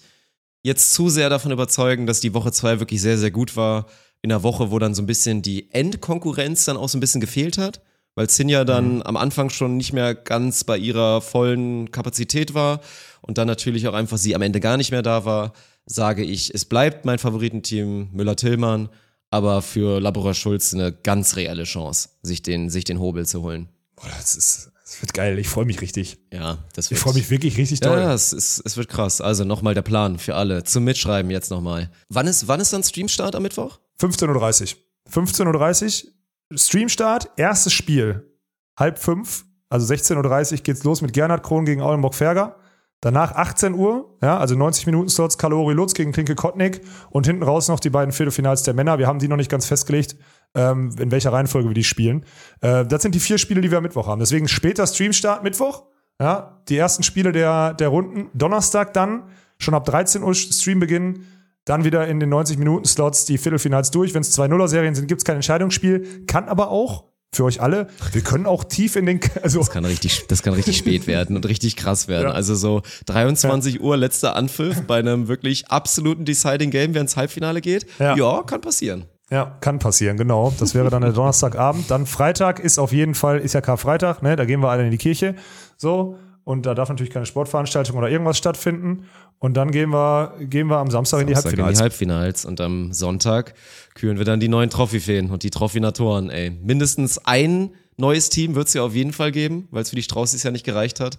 jetzt 0.64 0.94
zu 0.94 1.10
sehr 1.10 1.30
davon 1.30 1.52
überzeugen, 1.52 2.06
dass 2.06 2.20
die 2.22 2.34
Woche 2.34 2.52
zwei 2.52 2.80
wirklich 2.80 3.02
sehr, 3.02 3.18
sehr 3.18 3.32
gut 3.32 3.56
war. 3.56 3.86
In 4.22 4.32
einer 4.32 4.44
Woche, 4.44 4.70
wo 4.72 4.80
dann 4.80 4.94
so 4.94 5.02
ein 5.02 5.06
bisschen 5.06 5.42
die 5.42 5.72
Endkonkurrenz 5.72 6.66
dann 6.66 6.76
auch 6.76 6.90
so 6.90 6.98
ein 6.98 7.02
bisschen 7.02 7.22
gefehlt 7.22 7.58
hat, 7.58 7.82
weil 8.16 8.30
Sinja 8.30 8.66
dann 8.66 8.96
Mhm. 8.98 9.02
am 9.04 9.18
Anfang 9.18 9.50
schon 9.50 9.78
nicht 9.78 9.94
mehr 9.94 10.14
ganz 10.16 10.64
bei 10.64 10.78
ihrer 10.78 11.22
vollen 11.22 11.92
Kapazität 11.92 12.54
war 12.54 12.82
und 13.22 13.38
dann 13.38 13.48
natürlich 13.48 13.88
auch 13.88 13.94
einfach 13.94 14.18
sie 14.18 14.36
am 14.36 14.42
Ende 14.42 14.60
gar 14.60 14.78
nicht 14.78 14.92
mehr 14.92 15.02
da 15.02 15.26
war, 15.26 15.54
sage 15.86 16.24
ich, 16.24 16.54
es 16.54 16.66
bleibt 16.66 17.06
mein 17.06 17.20
Favoritenteam 17.20 18.10
Müller-Tillmann, 18.12 18.90
aber 19.32 19.62
für 19.62 20.00
Labora 20.00 20.34
Schulz 20.34 20.74
eine 20.74 20.92
ganz 20.92 21.36
reelle 21.36 21.64
Chance, 21.64 22.10
sich 22.22 22.42
den, 22.42 22.70
sich 22.70 22.84
den 22.84 23.00
Hobel 23.00 23.26
zu 23.26 23.42
holen. 23.42 23.70
boah, 23.96 24.08
das 24.18 24.36
ist, 24.36 24.72
das 24.84 25.02
wird 25.02 25.14
geil. 25.14 25.38
Ich 25.40 25.48
freue 25.50 25.66
mich 25.66 25.82
richtig. 25.82 26.18
Ja, 26.34 26.58
das 26.74 26.86
Ich 26.86 26.92
wird 26.92 27.02
freue 27.02 27.14
mich 27.16 27.30
wirklich 27.30 27.58
richtig 27.58 27.80
Ja, 27.82 27.90
doll. 27.90 28.00
ja 28.00 28.14
es, 28.14 28.34
ist, 28.34 28.62
es 28.66 28.76
wird 28.78 28.88
krass. 28.90 29.22
Also 29.22 29.44
nochmal 29.44 29.74
der 29.76 29.82
Plan 29.84 30.18
für 30.20 30.36
alle. 30.36 30.64
Zum 30.64 30.84
Mitschreiben 30.84 31.30
jetzt 31.32 31.52
nochmal. 31.52 31.92
Wann 32.10 32.26
ist, 32.28 32.48
wann 32.48 32.60
ist 32.60 32.72
dann 32.74 32.82
Streamstart 32.84 33.36
am 33.36 33.44
Mittwoch? 33.44 33.78
15.30 34.02 34.76
Uhr. 34.76 35.24
15.30 35.26 36.06
Uhr, 36.06 36.12
Streamstart, 36.54 37.32
erstes 37.38 37.74
Spiel. 37.74 38.36
Halb 38.78 38.98
fünf, 38.98 39.46
also 39.70 39.94
16.30 39.94 40.52
Uhr 40.52 40.58
geht's 40.60 40.84
los 40.84 41.02
mit 41.02 41.14
Gernhard 41.14 41.44
Krohn 41.44 41.66
gegen 41.66 41.82
Aulenburg-Ferger. 41.82 42.56
Danach 43.02 43.34
18 43.34 43.76
Uhr, 43.76 44.18
ja, 44.22 44.38
also 44.38 44.56
90 44.56 44.86
Minuten 44.88 45.10
Slots, 45.10 45.38
Kalori 45.38 45.74
Lutz 45.74 45.94
gegen 45.94 46.12
Klinke 46.12 46.36
Kottnick 46.36 46.82
und 47.12 47.26
hinten 47.26 47.44
raus 47.44 47.70
noch 47.70 47.80
die 47.80 47.90
beiden 47.90 48.12
Viertelfinals 48.12 48.64
der 48.64 48.74
Männer. 48.74 49.00
Wir 49.00 49.08
haben 49.08 49.20
die 49.20 49.30
noch 49.30 49.38
nicht 49.38 49.50
ganz 49.50 49.66
festgelegt, 49.66 50.18
ähm, 50.54 50.94
in 51.00 51.10
welcher 51.10 51.32
Reihenfolge 51.32 51.70
wir 51.70 51.74
die 51.74 51.86
spielen. 51.86 52.26
Äh, 52.60 52.86
das 52.86 53.02
sind 53.04 53.16
die 53.16 53.22
vier 53.22 53.38
Spiele, 53.38 53.62
die 53.62 53.72
wir 53.72 53.78
am 53.78 53.84
Mittwoch 53.84 54.08
haben. 54.08 54.20
Deswegen 54.20 54.50
später 54.50 54.86
Streamstart 54.86 55.44
Mittwoch. 55.44 55.86
Ja, 56.20 56.62
die 56.68 56.76
ersten 56.76 57.04
Spiele 57.04 57.32
der, 57.32 57.74
der 57.74 57.88
Runden. 57.88 58.30
Donnerstag 58.34 58.94
dann, 58.94 59.30
schon 59.60 59.74
ab 59.74 59.86
13 59.86 60.22
Uhr 60.22 60.34
Streambeginn. 60.34 61.26
Dann 61.70 61.84
wieder 61.84 62.08
in 62.08 62.20
den 62.20 62.34
90-Minuten-Slots 62.34 63.26
die 63.26 63.38
Viertelfinals 63.38 63.92
durch. 63.92 64.16
Wenn 64.16 64.22
es 64.22 64.36
2-0er-Serien 64.36 64.96
sind, 64.96 65.08
gibt 65.08 65.22
es 65.22 65.26
kein 65.26 65.36
Entscheidungsspiel. 65.36 66.26
Kann 66.26 66.50
aber 66.50 66.72
auch, 66.72 67.04
für 67.32 67.44
euch 67.44 67.62
alle, 67.62 67.90
wir 68.12 68.22
können 68.22 68.48
auch 68.48 68.64
tief 68.64 68.96
in 68.96 69.06
den, 69.06 69.20
also 69.44 69.60
Das 69.60 69.70
kann 69.70 69.86
richtig, 69.86 70.26
das 70.28 70.42
kann 70.42 70.56
richtig 70.56 70.78
spät 70.78 71.06
werden 71.06 71.36
und 71.36 71.48
richtig 71.48 71.76
krass 71.76 72.08
werden. 72.08 72.30
Ja. 72.30 72.34
Also 72.34 72.56
so 72.56 72.82
23 73.06 73.82
Uhr 73.82 73.98
letzter 73.98 74.36
Anpfiff 74.36 74.82
bei 74.88 74.98
einem 74.98 75.28
wirklich 75.28 75.68
absoluten 75.68 76.26
Deciding 76.26 76.72
Game, 76.72 76.96
wenn 76.96 77.02
ins 77.02 77.18
Halbfinale 77.18 77.62
geht. 77.62 77.86
Ja. 78.00 78.16
Ja, 78.16 78.42
kann 78.42 78.62
passieren. 78.62 79.06
Ja, 79.30 79.58
kann 79.62 79.78
passieren, 79.78 80.18
genau. 80.18 80.52
Das 80.60 80.74
wäre 80.74 80.90
dann 80.90 81.04
der 81.04 81.12
Donnerstagabend. 81.12 81.92
Dann 81.92 82.08
Freitag 82.08 82.60
ist 82.60 82.80
auf 82.80 82.92
jeden 82.92 83.14
Fall, 83.14 83.38
ist 83.38 83.54
ja 83.54 83.62
Karfreitag, 83.62 84.24
ne? 84.24 84.36
Da 84.36 84.46
gehen 84.46 84.60
wir 84.60 84.72
alle 84.72 84.86
in 84.86 84.90
die 84.92 84.98
Kirche. 84.98 85.36
So. 85.78 86.18
Und 86.46 86.66
da 86.66 86.74
darf 86.74 86.90
natürlich 86.90 87.14
keine 87.14 87.28
Sportveranstaltung 87.28 87.96
oder 87.96 88.10
irgendwas 88.10 88.40
stattfinden. 88.40 89.06
Und 89.40 89.54
dann 89.56 89.72
gehen 89.72 89.90
wir, 89.90 90.36
gehen 90.42 90.68
wir 90.68 90.78
am 90.78 90.92
Samstag 90.92 91.22
in 91.22 91.28
die 91.28 91.34
Samstag 91.34 91.52
Halbfinals. 91.52 91.72
In 91.72 91.76
die 91.76 91.82
Halbfinals 91.82 92.46
und 92.46 92.62
am 92.62 92.92
Sonntag 92.94 93.54
küren 93.96 94.18
wir 94.18 94.26
dann 94.26 94.42
die 94.42 94.50
neuen 94.50 94.70
Trophäfeen 94.70 95.32
und 95.32 95.44
die 95.44 95.50
Trophinatoren, 95.50 96.30
ey. 96.30 96.52
Mindestens 96.52 97.20
ein 97.20 97.72
neues 97.96 98.30
Team 98.30 98.56
wird 98.56 98.68
es 98.68 98.74
ja 98.74 98.84
auf 98.84 98.94
jeden 98.94 99.14
Fall 99.14 99.32
geben, 99.32 99.68
weil 99.72 99.82
es 99.82 99.92
für 99.92 99.96
die 99.96 100.04
Straußis 100.04 100.44
ja 100.44 100.52
nicht 100.52 100.66
gereicht 100.66 101.00
hat. 101.00 101.18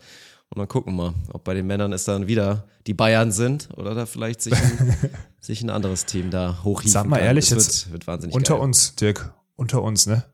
Und 0.51 0.59
dann 0.59 0.69
gucken 0.69 0.97
wir, 0.97 1.15
ob 1.33 1.45
bei 1.45 1.55
den 1.55 1.67
Männern 1.67 1.93
es 1.93 2.05
dann 2.05 2.27
wieder 2.27 2.67
die 2.87 2.95
Bayern 2.95 3.33
sind 3.33 3.69
oder 3.77 3.95
da 3.95 4.05
vielleicht 4.05 4.43
sich 4.43 4.53
ein, 4.53 4.97
sich 5.41 5.63
ein 5.63 5.71
anderes 5.71 6.05
Team 6.07 6.31
da 6.31 6.59
hochhieven 6.65 6.91
Sag 6.91 7.07
mal 7.07 7.19
kann. 7.19 7.27
ehrlich, 7.27 7.45
es 7.45 7.51
jetzt 7.51 7.93
wird, 7.93 8.07
wird 8.07 8.35
unter 8.35 8.55
geil. 8.55 8.63
uns, 8.63 8.97
Dirk, 8.97 9.33
unter 9.57 9.83
uns, 9.83 10.07
ne? 10.07 10.25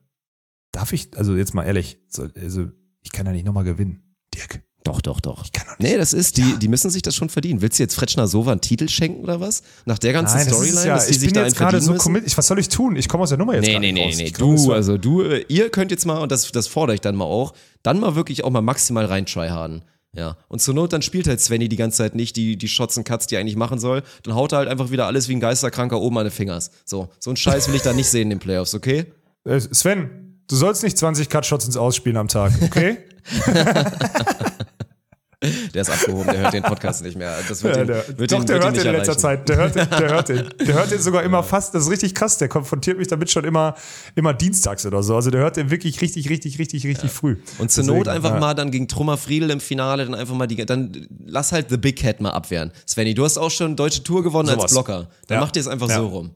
Darf 0.71 0.91
ich, 0.91 1.15
also 1.15 1.35
jetzt 1.35 1.53
mal 1.53 1.63
ehrlich, 1.63 1.99
so, 2.09 2.27
also 2.35 2.67
ich 3.01 3.11
kann 3.11 3.25
ja 3.27 3.31
nicht 3.31 3.45
nochmal 3.45 3.63
gewinnen. 3.63 4.15
Dirk. 4.33 4.66
Doch, 4.87 5.01
doch, 5.01 5.19
doch. 5.19 5.43
Ich 5.45 5.51
kann 5.51 5.67
doch 5.67 5.77
nicht. 5.79 5.91
Nee, 5.91 5.97
das 5.97 6.13
ist, 6.13 6.37
die, 6.37 6.57
die 6.59 6.67
müssen 6.67 6.89
sich 6.89 7.01
das 7.01 7.15
schon 7.15 7.29
verdienen. 7.29 7.61
Willst 7.61 7.77
du 7.79 7.83
jetzt 7.83 7.95
Fretschner 7.95 8.27
Sova 8.27 8.51
einen 8.51 8.61
Titel 8.61 8.87
schenken 8.87 9.23
oder 9.23 9.39
was? 9.39 9.63
Nach 9.85 9.99
der 9.99 10.13
ganzen 10.13 10.37
Nein, 10.37 10.47
das 10.47 10.55
Storyline, 10.55 10.79
ist 10.79 10.85
ja, 10.85 10.93
dass 10.95 11.05
die 11.05 11.11
ich 11.11 11.19
sich 11.19 11.27
bin 11.27 11.33
da 11.35 11.45
jetzt 11.45 11.57
gerade 11.57 11.81
so 11.81 11.93
committed. 11.95 12.37
Was 12.37 12.47
soll 12.47 12.59
ich 12.59 12.69
tun? 12.69 12.95
Ich 12.95 13.09
komme 13.09 13.23
aus 13.23 13.29
der 13.29 13.37
Nummer 13.37 13.55
jetzt 13.55 13.65
Nee, 13.65 13.79
nee, 13.79 13.91
nee, 13.91 14.13
nee. 14.15 14.31
Glaub, 14.31 14.55
das 14.55 14.63
Du, 14.63 14.73
also 14.73 14.97
du, 14.97 15.21
äh, 15.23 15.45
ihr 15.49 15.69
könnt 15.69 15.91
jetzt 15.91 16.05
mal, 16.05 16.17
und 16.19 16.31
das, 16.31 16.51
das 16.51 16.67
fordere 16.67 16.95
ich 16.95 17.01
dann 17.01 17.15
mal 17.15 17.25
auch, 17.25 17.53
dann 17.83 17.99
mal 17.99 18.15
wirklich 18.15 18.43
auch 18.43 18.49
mal 18.49 18.61
maximal 18.61 19.05
rein 19.05 19.25
tryharden. 19.25 19.83
Ja. 20.13 20.37
Und 20.47 20.61
zur 20.61 20.73
Not 20.73 20.93
dann 20.93 21.01
spielt 21.01 21.27
halt 21.27 21.39
Svenny 21.41 21.69
die 21.69 21.75
ganze 21.75 21.97
Zeit 21.97 22.15
nicht 22.15 22.35
die, 22.35 22.57
die 22.57 22.67
Shots 22.67 22.97
und 22.97 23.03
Cuts, 23.03 23.27
die 23.27 23.35
er 23.35 23.41
eigentlich 23.41 23.55
machen 23.55 23.79
soll. 23.79 24.03
Dann 24.23 24.35
haut 24.35 24.51
er 24.51 24.59
halt 24.59 24.69
einfach 24.69 24.89
wieder 24.89 25.05
alles 25.05 25.27
wie 25.27 25.35
ein 25.35 25.39
Geisterkranker 25.39 25.99
oben 26.01 26.17
an 26.17 26.25
den 26.25 26.31
Fingers. 26.31 26.71
So, 26.85 27.09
so 27.19 27.29
einen 27.29 27.37
Scheiß 27.37 27.67
will 27.67 27.75
ich 27.75 27.83
da 27.83 27.93
nicht 27.93 28.07
sehen 28.07 28.23
in 28.23 28.29
den 28.31 28.39
Playoffs, 28.39 28.73
okay? 28.73 29.05
Äh, 29.43 29.59
Sven, 29.59 30.41
du 30.47 30.55
sollst 30.55 30.83
nicht 30.83 30.97
20 30.97 31.29
Cut-Shots 31.29 31.65
ins 31.65 31.77
Ausspielen 31.77 32.17
am 32.17 32.27
Tag, 32.27 32.53
okay? 32.63 32.97
Der 35.73 35.81
ist 35.81 35.89
abgehoben, 35.89 36.25
der 36.31 36.39
hört 36.39 36.53
den 36.53 36.63
Podcast 36.63 37.03
nicht 37.03 37.17
mehr. 37.17 37.35
Das 37.47 37.63
wird 37.63 37.75
Ja, 37.75 37.81
ihn, 37.83 37.87
der, 37.87 38.17
wird 38.17 38.31
doch, 38.31 38.39
ihn, 38.39 38.45
der 38.45 38.59
hört 38.63 38.75
den 38.77 38.85
in 38.85 38.91
letzter 38.93 39.11
erreichen. 39.13 39.19
Zeit. 39.19 39.49
Der 39.49 39.57
hört, 39.57 39.75
den, 39.75 39.89
der 39.89 40.09
hört 40.09 40.29
den. 40.29 40.49
Der 40.65 40.75
hört 40.75 40.91
den 40.91 40.99
sogar 40.99 41.23
immer 41.23 41.43
fast, 41.43 41.73
das 41.75 41.83
ist 41.83 41.89
richtig 41.91 42.15
krass. 42.15 42.37
Der 42.37 42.47
konfrontiert 42.47 42.97
mich 42.97 43.07
damit 43.07 43.29
schon 43.31 43.43
immer, 43.43 43.75
immer 44.15 44.33
dienstags 44.33 44.85
oder 44.85 45.03
so. 45.03 45.15
Also 45.15 45.31
der 45.31 45.41
hört 45.41 45.57
den 45.57 45.69
wirklich 45.71 46.01
richtig, 46.01 46.29
richtig, 46.29 46.59
richtig, 46.59 46.85
richtig 46.85 47.11
früh. 47.11 47.37
Und 47.57 47.71
zur 47.71 47.83
Deswegen, 47.83 47.97
Not 47.99 48.07
einfach 48.07 48.31
ja. 48.33 48.39
mal 48.39 48.53
dann 48.53 48.71
gegen 48.71 48.87
Trummer 48.87 49.17
Friedel 49.17 49.49
im 49.51 49.59
Finale 49.59 50.05
dann 50.05 50.15
einfach 50.15 50.35
mal 50.35 50.47
die, 50.47 50.65
dann 50.65 51.07
lass 51.25 51.51
halt 51.51 51.69
The 51.69 51.77
Big 51.77 51.97
Cat 51.99 52.21
mal 52.21 52.31
abwehren. 52.31 52.71
Svenny, 52.87 53.13
du 53.13 53.23
hast 53.25 53.37
auch 53.37 53.51
schon 53.51 53.75
deutsche 53.75 54.03
Tour 54.03 54.23
gewonnen 54.23 54.49
als 54.49 54.57
Sowas. 54.59 54.71
Blocker. 54.71 55.07
Dann 55.27 55.35
Ja. 55.37 55.41
macht 55.41 55.55
ihr 55.55 55.61
es 55.61 55.67
einfach 55.67 55.89
Ja. 55.89 55.95
so 55.97 56.07
rum. 56.07 56.31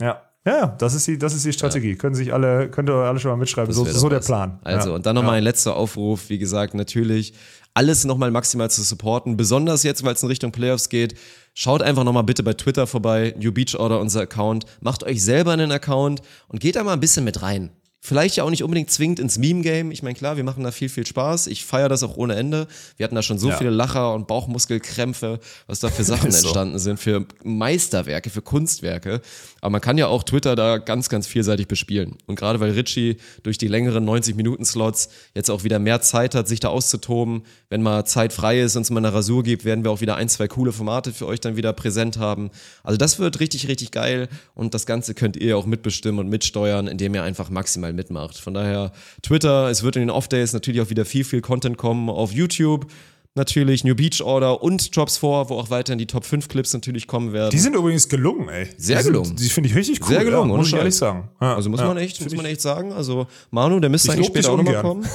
Ja. 0.00 0.22
Ja, 0.44 0.56
ja, 0.58 0.66
das 0.76 0.94
ist 0.94 1.06
die, 1.06 1.18
das 1.18 1.34
ist 1.34 1.44
die 1.44 1.52
Strategie. 1.52 1.94
Können 1.94 2.16
sich 2.16 2.32
alle, 2.34 2.68
könnt 2.68 2.90
ihr 2.90 2.94
alle 2.94 3.20
schon 3.20 3.30
mal 3.30 3.36
mitschreiben. 3.36 3.68
Das 3.68 3.76
So, 3.76 3.84
so 3.84 4.08
der 4.08 4.18
was. 4.18 4.26
Plan. 4.26 4.58
Also, 4.64 4.88
ja. 4.88 4.94
und 4.96 5.06
dann 5.06 5.14
nochmal 5.14 5.34
ja. 5.34 5.38
ein 5.38 5.44
letzter 5.44 5.76
Aufruf. 5.76 6.30
Wie 6.30 6.38
gesagt, 6.38 6.74
natürlich 6.74 7.32
alles 7.74 8.04
nochmal 8.04 8.30
maximal 8.30 8.70
zu 8.70 8.82
supporten. 8.82 9.36
Besonders 9.36 9.82
jetzt, 9.82 10.04
weil 10.04 10.14
es 10.14 10.22
in 10.22 10.28
Richtung 10.28 10.52
Playoffs 10.52 10.88
geht. 10.88 11.14
Schaut 11.54 11.82
einfach 11.82 12.04
nochmal 12.04 12.24
bitte 12.24 12.42
bei 12.42 12.54
Twitter 12.54 12.86
vorbei. 12.86 13.34
New 13.38 13.52
Beach 13.52 13.78
Order, 13.78 14.00
unser 14.00 14.22
Account. 14.22 14.64
Macht 14.80 15.04
euch 15.04 15.22
selber 15.22 15.52
einen 15.52 15.72
Account 15.72 16.20
und 16.48 16.60
geht 16.60 16.76
da 16.76 16.84
mal 16.84 16.94
ein 16.94 17.00
bisschen 17.00 17.24
mit 17.24 17.42
rein. 17.42 17.70
Vielleicht 18.04 18.34
ja 18.34 18.42
auch 18.42 18.50
nicht 18.50 18.64
unbedingt 18.64 18.90
zwingend 18.90 19.20
ins 19.20 19.38
Meme-Game. 19.38 19.92
Ich 19.92 20.02
meine, 20.02 20.16
klar, 20.16 20.36
wir 20.36 20.42
machen 20.42 20.64
da 20.64 20.72
viel, 20.72 20.88
viel 20.88 21.06
Spaß. 21.06 21.46
Ich 21.46 21.64
feiere 21.64 21.88
das 21.88 22.02
auch 22.02 22.16
ohne 22.16 22.34
Ende. 22.34 22.66
Wir 22.96 23.04
hatten 23.04 23.14
da 23.14 23.22
schon 23.22 23.38
so 23.38 23.50
Ja. 23.50 23.56
viele 23.56 23.70
Lacher 23.70 24.12
und 24.12 24.26
Bauchmuskelkrämpfe, 24.26 25.38
was 25.68 25.78
da 25.78 25.88
für 25.88 26.02
Sachen 26.02 26.30
so. 26.32 26.38
entstanden 26.48 26.80
sind, 26.80 26.98
für 26.98 27.24
Meisterwerke, 27.44 28.28
für 28.28 28.42
Kunstwerke. 28.42 29.20
Aber 29.60 29.70
man 29.70 29.80
kann 29.80 29.98
ja 29.98 30.08
auch 30.08 30.24
Twitter 30.24 30.56
da 30.56 30.78
ganz, 30.78 31.10
ganz 31.10 31.28
vielseitig 31.28 31.68
bespielen. 31.68 32.16
Und 32.26 32.34
gerade 32.34 32.58
weil 32.58 32.72
Richie 32.72 33.18
durch 33.44 33.56
die 33.56 33.68
längeren 33.68 34.04
90-Minuten-Slots 34.04 35.08
jetzt 35.36 35.48
auch 35.48 35.62
wieder 35.62 35.78
mehr 35.78 36.00
Zeit 36.00 36.34
hat, 36.34 36.48
sich 36.48 36.58
da 36.58 36.70
auszutoben, 36.70 37.42
wenn 37.68 37.82
mal 37.82 38.04
Zeit 38.04 38.32
frei 38.32 38.60
ist 38.60 38.74
und 38.74 38.82
es 38.82 38.90
mal 38.90 38.98
eine 38.98 39.12
Rasur 39.14 39.44
gibt, 39.44 39.64
werden 39.64 39.84
wir 39.84 39.92
auch 39.92 40.00
wieder 40.00 40.16
ein, 40.16 40.28
zwei 40.28 40.48
coole 40.48 40.72
Formate 40.72 41.12
für 41.12 41.28
euch 41.28 41.38
dann 41.38 41.56
wieder 41.56 41.72
präsent 41.72 42.18
haben. 42.18 42.50
Also 42.82 42.96
das 42.96 43.20
wird 43.20 43.38
richtig, 43.38 43.68
richtig 43.68 43.92
geil 43.92 44.28
und 44.56 44.74
das 44.74 44.86
Ganze 44.86 45.14
könnt 45.14 45.36
ihr 45.36 45.56
auch 45.56 45.66
mitbestimmen 45.66 46.18
und 46.18 46.28
mitsteuern, 46.28 46.88
indem 46.88 47.14
ihr 47.14 47.22
einfach 47.22 47.48
maximal 47.48 47.91
mitmacht. 47.92 48.38
Von 48.38 48.54
daher 48.54 48.92
Twitter, 49.22 49.68
es 49.70 49.82
wird 49.82 49.96
in 49.96 50.02
den 50.02 50.10
Off-Days 50.10 50.52
natürlich 50.52 50.80
auch 50.80 50.90
wieder 50.90 51.04
viel, 51.04 51.24
viel 51.24 51.40
Content 51.40 51.76
kommen 51.76 52.08
auf 52.08 52.32
YouTube. 52.32 52.86
natürlich, 53.34 53.82
New 53.82 53.94
Beach 53.94 54.22
Order 54.22 54.62
und 54.62 54.94
Drops 54.94 55.16
4, 55.16 55.48
wo 55.48 55.58
auch 55.58 55.70
weiterhin 55.70 55.98
die 55.98 56.06
Top 56.06 56.24
5 56.24 56.48
Clips 56.48 56.74
natürlich 56.74 57.06
kommen 57.06 57.32
werden. 57.32 57.50
Die 57.50 57.58
sind 57.58 57.74
übrigens 57.74 58.08
gelungen, 58.08 58.48
ey. 58.50 58.68
Sehr 58.76 58.98
die 58.98 59.02
sind, 59.04 59.12
gelungen. 59.12 59.36
Die 59.36 59.48
finde 59.48 59.70
ich 59.70 59.74
richtig 59.74 60.02
cool. 60.02 60.08
Sehr 60.08 60.24
gelungen, 60.24 60.50
ja, 60.50 60.56
muss 60.56 60.68
ich 60.68 60.74
ehrlich 60.74 60.94
sagen. 60.94 61.30
Ja, 61.40 61.54
also 61.54 61.70
muss 61.70 61.80
ja, 61.80 61.86
man 61.86 61.96
echt, 61.96 62.20
muss 62.22 62.36
man 62.36 62.44
echt 62.44 62.60
sagen. 62.60 62.92
Also 62.92 63.26
Manu, 63.50 63.80
der 63.80 63.88
müsste 63.88 64.08
Ich 64.08 64.14
eigentlich 64.14 64.26
später 64.26 64.52
auch 64.52 64.58
nochmal 64.58 64.82
kommen. 64.82 65.06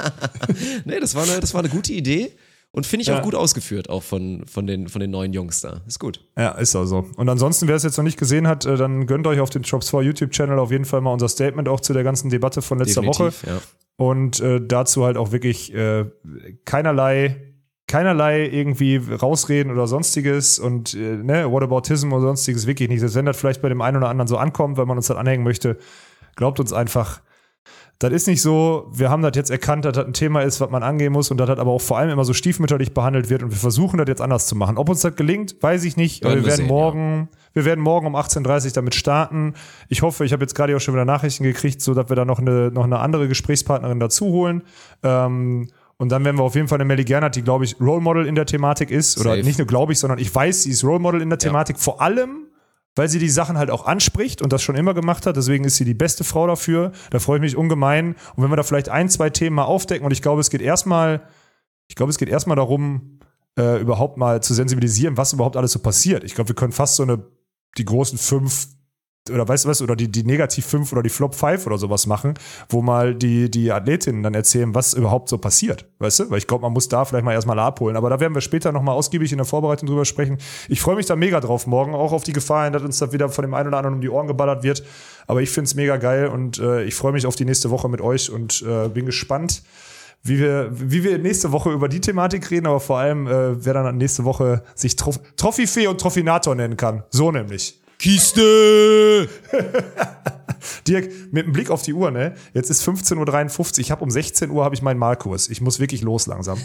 nee, 0.84 1.00
das 1.00 1.14
war 1.16 1.24
eine, 1.24 1.40
das 1.40 1.52
war 1.52 1.60
eine 1.60 1.70
gute 1.70 1.92
Idee 1.92 2.32
und 2.72 2.86
finde 2.86 3.02
ich 3.02 3.08
Ja. 3.08 3.18
auch 3.18 3.22
gut 3.22 3.34
ausgeführt, 3.34 3.88
auch 3.90 4.02
von, 4.02 4.44
von, 4.46 4.66
den, 4.66 4.88
von 4.88 5.00
den 5.00 5.10
neuen 5.10 5.32
Jungs 5.32 5.60
da. 5.60 5.80
Ist 5.86 5.98
gut. 5.98 6.24
Ja, 6.36 6.50
ist 6.52 6.76
auch 6.76 6.84
so. 6.84 7.06
Und 7.16 7.28
ansonsten, 7.28 7.66
wer 7.68 7.76
es 7.76 7.82
jetzt 7.82 7.96
noch 7.96 8.04
nicht 8.04 8.18
gesehen 8.18 8.46
hat, 8.46 8.64
äh, 8.66 8.76
dann 8.76 9.06
gönnt 9.06 9.26
euch 9.26 9.40
auf 9.40 9.50
dem 9.50 9.62
Drops 9.62 9.90
4 9.90 10.02
YouTube-Channel 10.02 10.58
auf 10.58 10.70
jeden 10.70 10.84
Fall 10.84 11.00
mal 11.00 11.12
unser 11.12 11.28
Statement 11.28 11.68
auch 11.68 11.80
zu 11.80 11.92
der 11.92 12.04
ganzen 12.04 12.30
Debatte 12.30 12.62
von 12.62 12.78
letzter 12.78 13.04
Woche. 13.04 13.24
Definitiv, 13.24 13.48
ja. 13.48 13.60
Und 13.96 14.40
äh, 14.40 14.60
dazu 14.66 15.04
halt 15.04 15.16
auch 15.16 15.32
wirklich 15.32 15.74
äh, 15.74 16.06
keinerlei 16.64 17.36
keinerlei 17.86 18.46
irgendwie 18.48 18.98
rausreden 18.98 19.72
oder 19.72 19.88
sonstiges 19.88 20.60
und 20.60 20.94
äh, 20.94 21.16
ne, 21.16 21.50
Whataboutism 21.50 22.12
oder 22.12 22.22
sonstiges 22.22 22.68
wirklich 22.68 22.88
nicht. 22.88 23.00
Selbst 23.00 23.16
wenn 23.16 23.26
das 23.26 23.36
vielleicht 23.36 23.62
bei 23.62 23.68
dem 23.68 23.80
einen 23.80 23.96
oder 23.96 24.08
anderen 24.08 24.28
so 24.28 24.36
ankommt, 24.36 24.76
weil 24.76 24.86
man 24.86 24.96
uns 24.96 25.08
das 25.08 25.16
anhängen 25.16 25.42
möchte, 25.42 25.76
glaubt 26.36 26.60
uns 26.60 26.72
einfach, 26.72 27.20
das 28.00 28.12
ist 28.12 28.26
nicht 28.26 28.40
so, 28.40 28.88
wir 28.92 29.10
haben 29.10 29.22
das 29.22 29.32
jetzt 29.34 29.50
erkannt, 29.50 29.84
dass 29.84 29.92
das 29.92 30.06
ein 30.06 30.14
Thema 30.14 30.40
ist, 30.40 30.58
was 30.58 30.70
man 30.70 30.82
angehen 30.82 31.12
muss 31.12 31.30
und 31.30 31.36
dass 31.36 31.46
das 31.48 31.58
aber 31.58 31.70
auch 31.70 31.82
vor 31.82 31.98
allem 31.98 32.08
immer 32.08 32.24
so 32.24 32.32
stiefmütterlich 32.32 32.94
behandelt 32.94 33.28
wird 33.28 33.42
und 33.42 33.50
wir 33.50 33.58
versuchen 33.58 33.98
das 33.98 34.08
jetzt 34.08 34.22
anders 34.22 34.46
zu 34.46 34.56
machen. 34.56 34.78
Ob 34.78 34.88
uns 34.88 35.02
das 35.02 35.14
gelingt, 35.16 35.56
weiß 35.60 35.84
ich 35.84 35.98
nicht, 35.98 36.24
aber 36.24 36.34
wir 36.34 36.40
wir 36.40 36.46
werden 36.46 36.56
sehen, 36.56 36.66
morgen, 36.66 37.28
wir 37.52 37.66
werden 37.66 37.82
morgen 37.82 38.06
um 38.06 38.16
18.30 38.16 38.66
Uhr 38.66 38.72
damit 38.72 38.94
starten. 38.94 39.52
Ich 39.90 40.00
hoffe, 40.00 40.24
ich 40.24 40.32
habe 40.32 40.42
jetzt 40.42 40.54
gerade 40.54 40.74
auch 40.74 40.80
schon 40.80 40.94
wieder 40.94 41.04
Nachrichten 41.04 41.44
gekriegt, 41.44 41.82
so 41.82 41.92
dass 41.92 42.08
wir 42.08 42.16
da 42.16 42.24
noch 42.24 42.38
eine, 42.38 42.70
noch 42.70 42.84
eine 42.84 43.00
andere 43.00 43.28
Gesprächspartnerin 43.28 44.00
dazu 44.00 44.26
holen. 44.28 44.62
Ähm, 45.02 45.68
und 45.98 46.08
dann 46.10 46.24
werden 46.24 46.38
wir 46.38 46.44
auf 46.44 46.54
jeden 46.54 46.68
Fall 46.68 46.78
eine 46.78 46.86
Melly 46.86 47.04
Gernert, 47.04 47.36
die, 47.36 47.42
glaube 47.42 47.66
ich, 47.66 47.78
Role 47.78 48.00
Model 48.00 48.24
in 48.24 48.34
der 48.34 48.46
Thematik 48.46 48.90
ist. 48.90 49.20
Oder 49.20 49.32
Safe. 49.32 49.42
nicht 49.42 49.58
nur 49.58 49.66
glaube 49.66 49.92
ich, 49.92 49.98
sondern 49.98 50.18
ich 50.18 50.34
weiß, 50.34 50.62
sie 50.62 50.70
ist 50.70 50.82
Role 50.82 51.00
Model 51.00 51.20
in 51.20 51.28
der 51.28 51.38
Thematik. 51.38 51.78
Vor 51.78 52.00
allem, 52.00 52.46
weil 52.96 53.08
sie 53.08 53.18
die 53.18 53.30
Sachen 53.30 53.56
halt 53.56 53.70
auch 53.70 53.86
anspricht 53.86 54.42
und 54.42 54.52
das 54.52 54.62
schon 54.62 54.76
immer 54.76 54.94
gemacht 54.94 55.26
hat. 55.26 55.36
Deswegen 55.36 55.64
ist 55.64 55.76
sie 55.76 55.84
die 55.84 55.94
beste 55.94 56.24
Frau 56.24 56.46
dafür. 56.46 56.92
Da 57.10 57.18
freue 57.18 57.38
ich 57.38 57.42
mich 57.42 57.56
ungemein. 57.56 58.16
Und 58.34 58.42
wenn 58.42 58.50
wir 58.50 58.56
da 58.56 58.62
vielleicht 58.62 58.88
ein, 58.88 59.08
zwei 59.08 59.30
Themen 59.30 59.56
mal 59.56 59.64
aufdecken, 59.64 60.04
und 60.04 60.12
ich 60.12 60.22
glaube, 60.22 60.40
es 60.40 60.50
geht 60.50 60.62
erstmal, 60.62 61.22
ich 61.88 61.94
glaube, 61.94 62.10
es 62.10 62.18
geht 62.18 62.28
erstmal 62.28 62.56
darum, 62.56 63.20
äh, 63.58 63.80
überhaupt 63.80 64.16
mal 64.16 64.42
zu 64.42 64.54
sensibilisieren, 64.54 65.16
was 65.16 65.32
überhaupt 65.32 65.56
alles 65.56 65.72
so 65.72 65.78
passiert. 65.78 66.24
Ich 66.24 66.34
glaube, 66.34 66.48
wir 66.48 66.56
können 66.56 66.72
fast 66.72 66.96
so 66.96 67.02
eine, 67.02 67.24
die 67.78 67.84
großen 67.84 68.18
fünf 68.18 68.68
oder 69.28 69.46
weißt 69.46 69.64
du 69.64 69.68
was, 69.68 69.82
oder 69.82 69.96
die, 69.96 70.10
die 70.10 70.24
Negativ 70.24 70.66
5 70.66 70.92
oder 70.92 71.02
die 71.02 71.10
Flop 71.10 71.34
5 71.34 71.66
oder 71.66 71.76
sowas 71.76 72.06
machen, 72.06 72.34
wo 72.70 72.80
mal 72.80 73.14
die, 73.14 73.50
die 73.50 73.70
Athletinnen 73.70 74.22
dann 74.22 74.32
erzählen, 74.34 74.74
was 74.74 74.94
überhaupt 74.94 75.28
so 75.28 75.36
passiert, 75.36 75.86
weißt 75.98 76.20
du? 76.20 76.30
Weil 76.30 76.38
ich 76.38 76.46
glaube, 76.46 76.62
man 76.62 76.72
muss 76.72 76.88
da 76.88 77.04
vielleicht 77.04 77.24
mal 77.24 77.32
erstmal 77.32 77.58
abholen. 77.58 77.96
Aber 77.96 78.08
da 78.08 78.18
werden 78.18 78.34
wir 78.34 78.40
später 78.40 78.72
nochmal 78.72 78.94
ausgiebig 78.94 79.30
in 79.32 79.38
der 79.38 79.44
Vorbereitung 79.44 79.88
drüber 79.88 80.06
sprechen. 80.06 80.38
Ich 80.68 80.80
freue 80.80 80.96
mich 80.96 81.06
da 81.06 81.16
mega 81.16 81.40
drauf 81.40 81.66
morgen, 81.66 81.94
auch 81.94 82.12
auf 82.12 82.24
die 82.24 82.32
Gefahr 82.32 82.64
hin, 82.64 82.72
dass 82.72 82.82
uns 82.82 82.98
da 82.98 83.12
wieder 83.12 83.28
von 83.28 83.42
dem 83.42 83.52
einen 83.52 83.68
oder 83.68 83.76
anderen 83.76 83.96
um 83.96 84.00
die 84.00 84.08
Ohren 84.08 84.26
geballert 84.26 84.62
wird. 84.62 84.82
Aber 85.26 85.42
ich 85.42 85.50
finde 85.50 85.66
es 85.66 85.74
mega 85.74 85.98
geil 85.98 86.28
und 86.28 86.58
äh, 86.58 86.84
ich 86.84 86.94
freue 86.94 87.12
mich 87.12 87.26
auf 87.26 87.36
die 87.36 87.44
nächste 87.44 87.70
Woche 87.70 87.88
mit 87.88 88.00
euch 88.00 88.30
und 88.30 88.62
äh, 88.62 88.88
bin 88.88 89.04
gespannt, 89.04 89.62
wie 90.22 90.38
wir, 90.38 90.70
wie 90.72 91.02
wir 91.02 91.18
nächste 91.18 91.52
Woche 91.52 91.70
über 91.70 91.88
die 91.88 92.00
Thematik 92.00 92.50
reden, 92.50 92.66
aber 92.66 92.80
vor 92.80 92.98
allem, 92.98 93.26
äh, 93.26 93.64
wer 93.64 93.74
dann 93.74 93.96
nächste 93.96 94.24
Woche 94.24 94.62
sich 94.74 94.96
Trof 94.96 95.18
Trophifee 95.36 95.86
und 95.86 96.00
Trophinator 96.00 96.54
nennen 96.54 96.76
kann. 96.76 97.04
So 97.10 97.32
nämlich. 97.32 97.79
Kiste! 98.00 99.28
Dirk, 100.86 101.10
mit 101.32 101.44
einem 101.44 101.52
Blick 101.52 101.70
auf 101.70 101.82
die 101.82 101.92
Uhr, 101.92 102.10
ne? 102.10 102.34
Jetzt 102.54 102.70
ist 102.70 102.82
15.53 102.86 103.58
Uhr. 103.58 103.78
Ich 103.78 103.90
habe 103.90 104.02
um 104.02 104.10
16 104.10 104.50
Uhr 104.50 104.64
habe 104.64 104.74
ich 104.74 104.80
meinen 104.80 104.98
Malkurs. 104.98 105.50
Ich 105.50 105.60
muss 105.60 105.80
wirklich 105.80 106.00
los 106.00 106.26
langsam. 106.26 106.58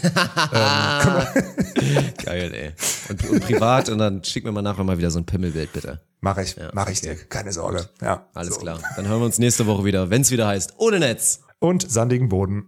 Geil, 2.24 2.54
ey. 2.54 2.72
Und, 3.10 3.28
und 3.28 3.40
privat 3.44 3.90
und 3.90 3.98
dann 3.98 4.24
schick 4.24 4.44
mir 4.44 4.52
mal 4.52 4.62
nachher 4.62 4.84
mal 4.84 4.96
wieder 4.96 5.10
so 5.10 5.18
ein 5.18 5.26
Pimmelbild, 5.26 5.74
bitte. 5.74 6.00
Mach 6.22 6.38
ich, 6.38 6.56
mach 6.72 6.88
ich, 6.88 7.02
Dirk. 7.02 7.28
Keine 7.28 7.52
Sorge. 7.52 7.86
Ja. 8.00 8.26
Alles 8.32 8.54
so. 8.54 8.60
klar. 8.60 8.80
Dann 8.96 9.06
hören 9.06 9.20
wir 9.20 9.26
uns 9.26 9.38
nächste 9.38 9.66
Woche 9.66 9.84
wieder, 9.84 10.08
wenn 10.08 10.22
es 10.22 10.30
wieder 10.30 10.46
heißt, 10.46 10.72
ohne 10.78 11.00
Netz. 11.00 11.42
Und 11.58 11.90
sandigen 11.90 12.30
Boden. 12.30 12.64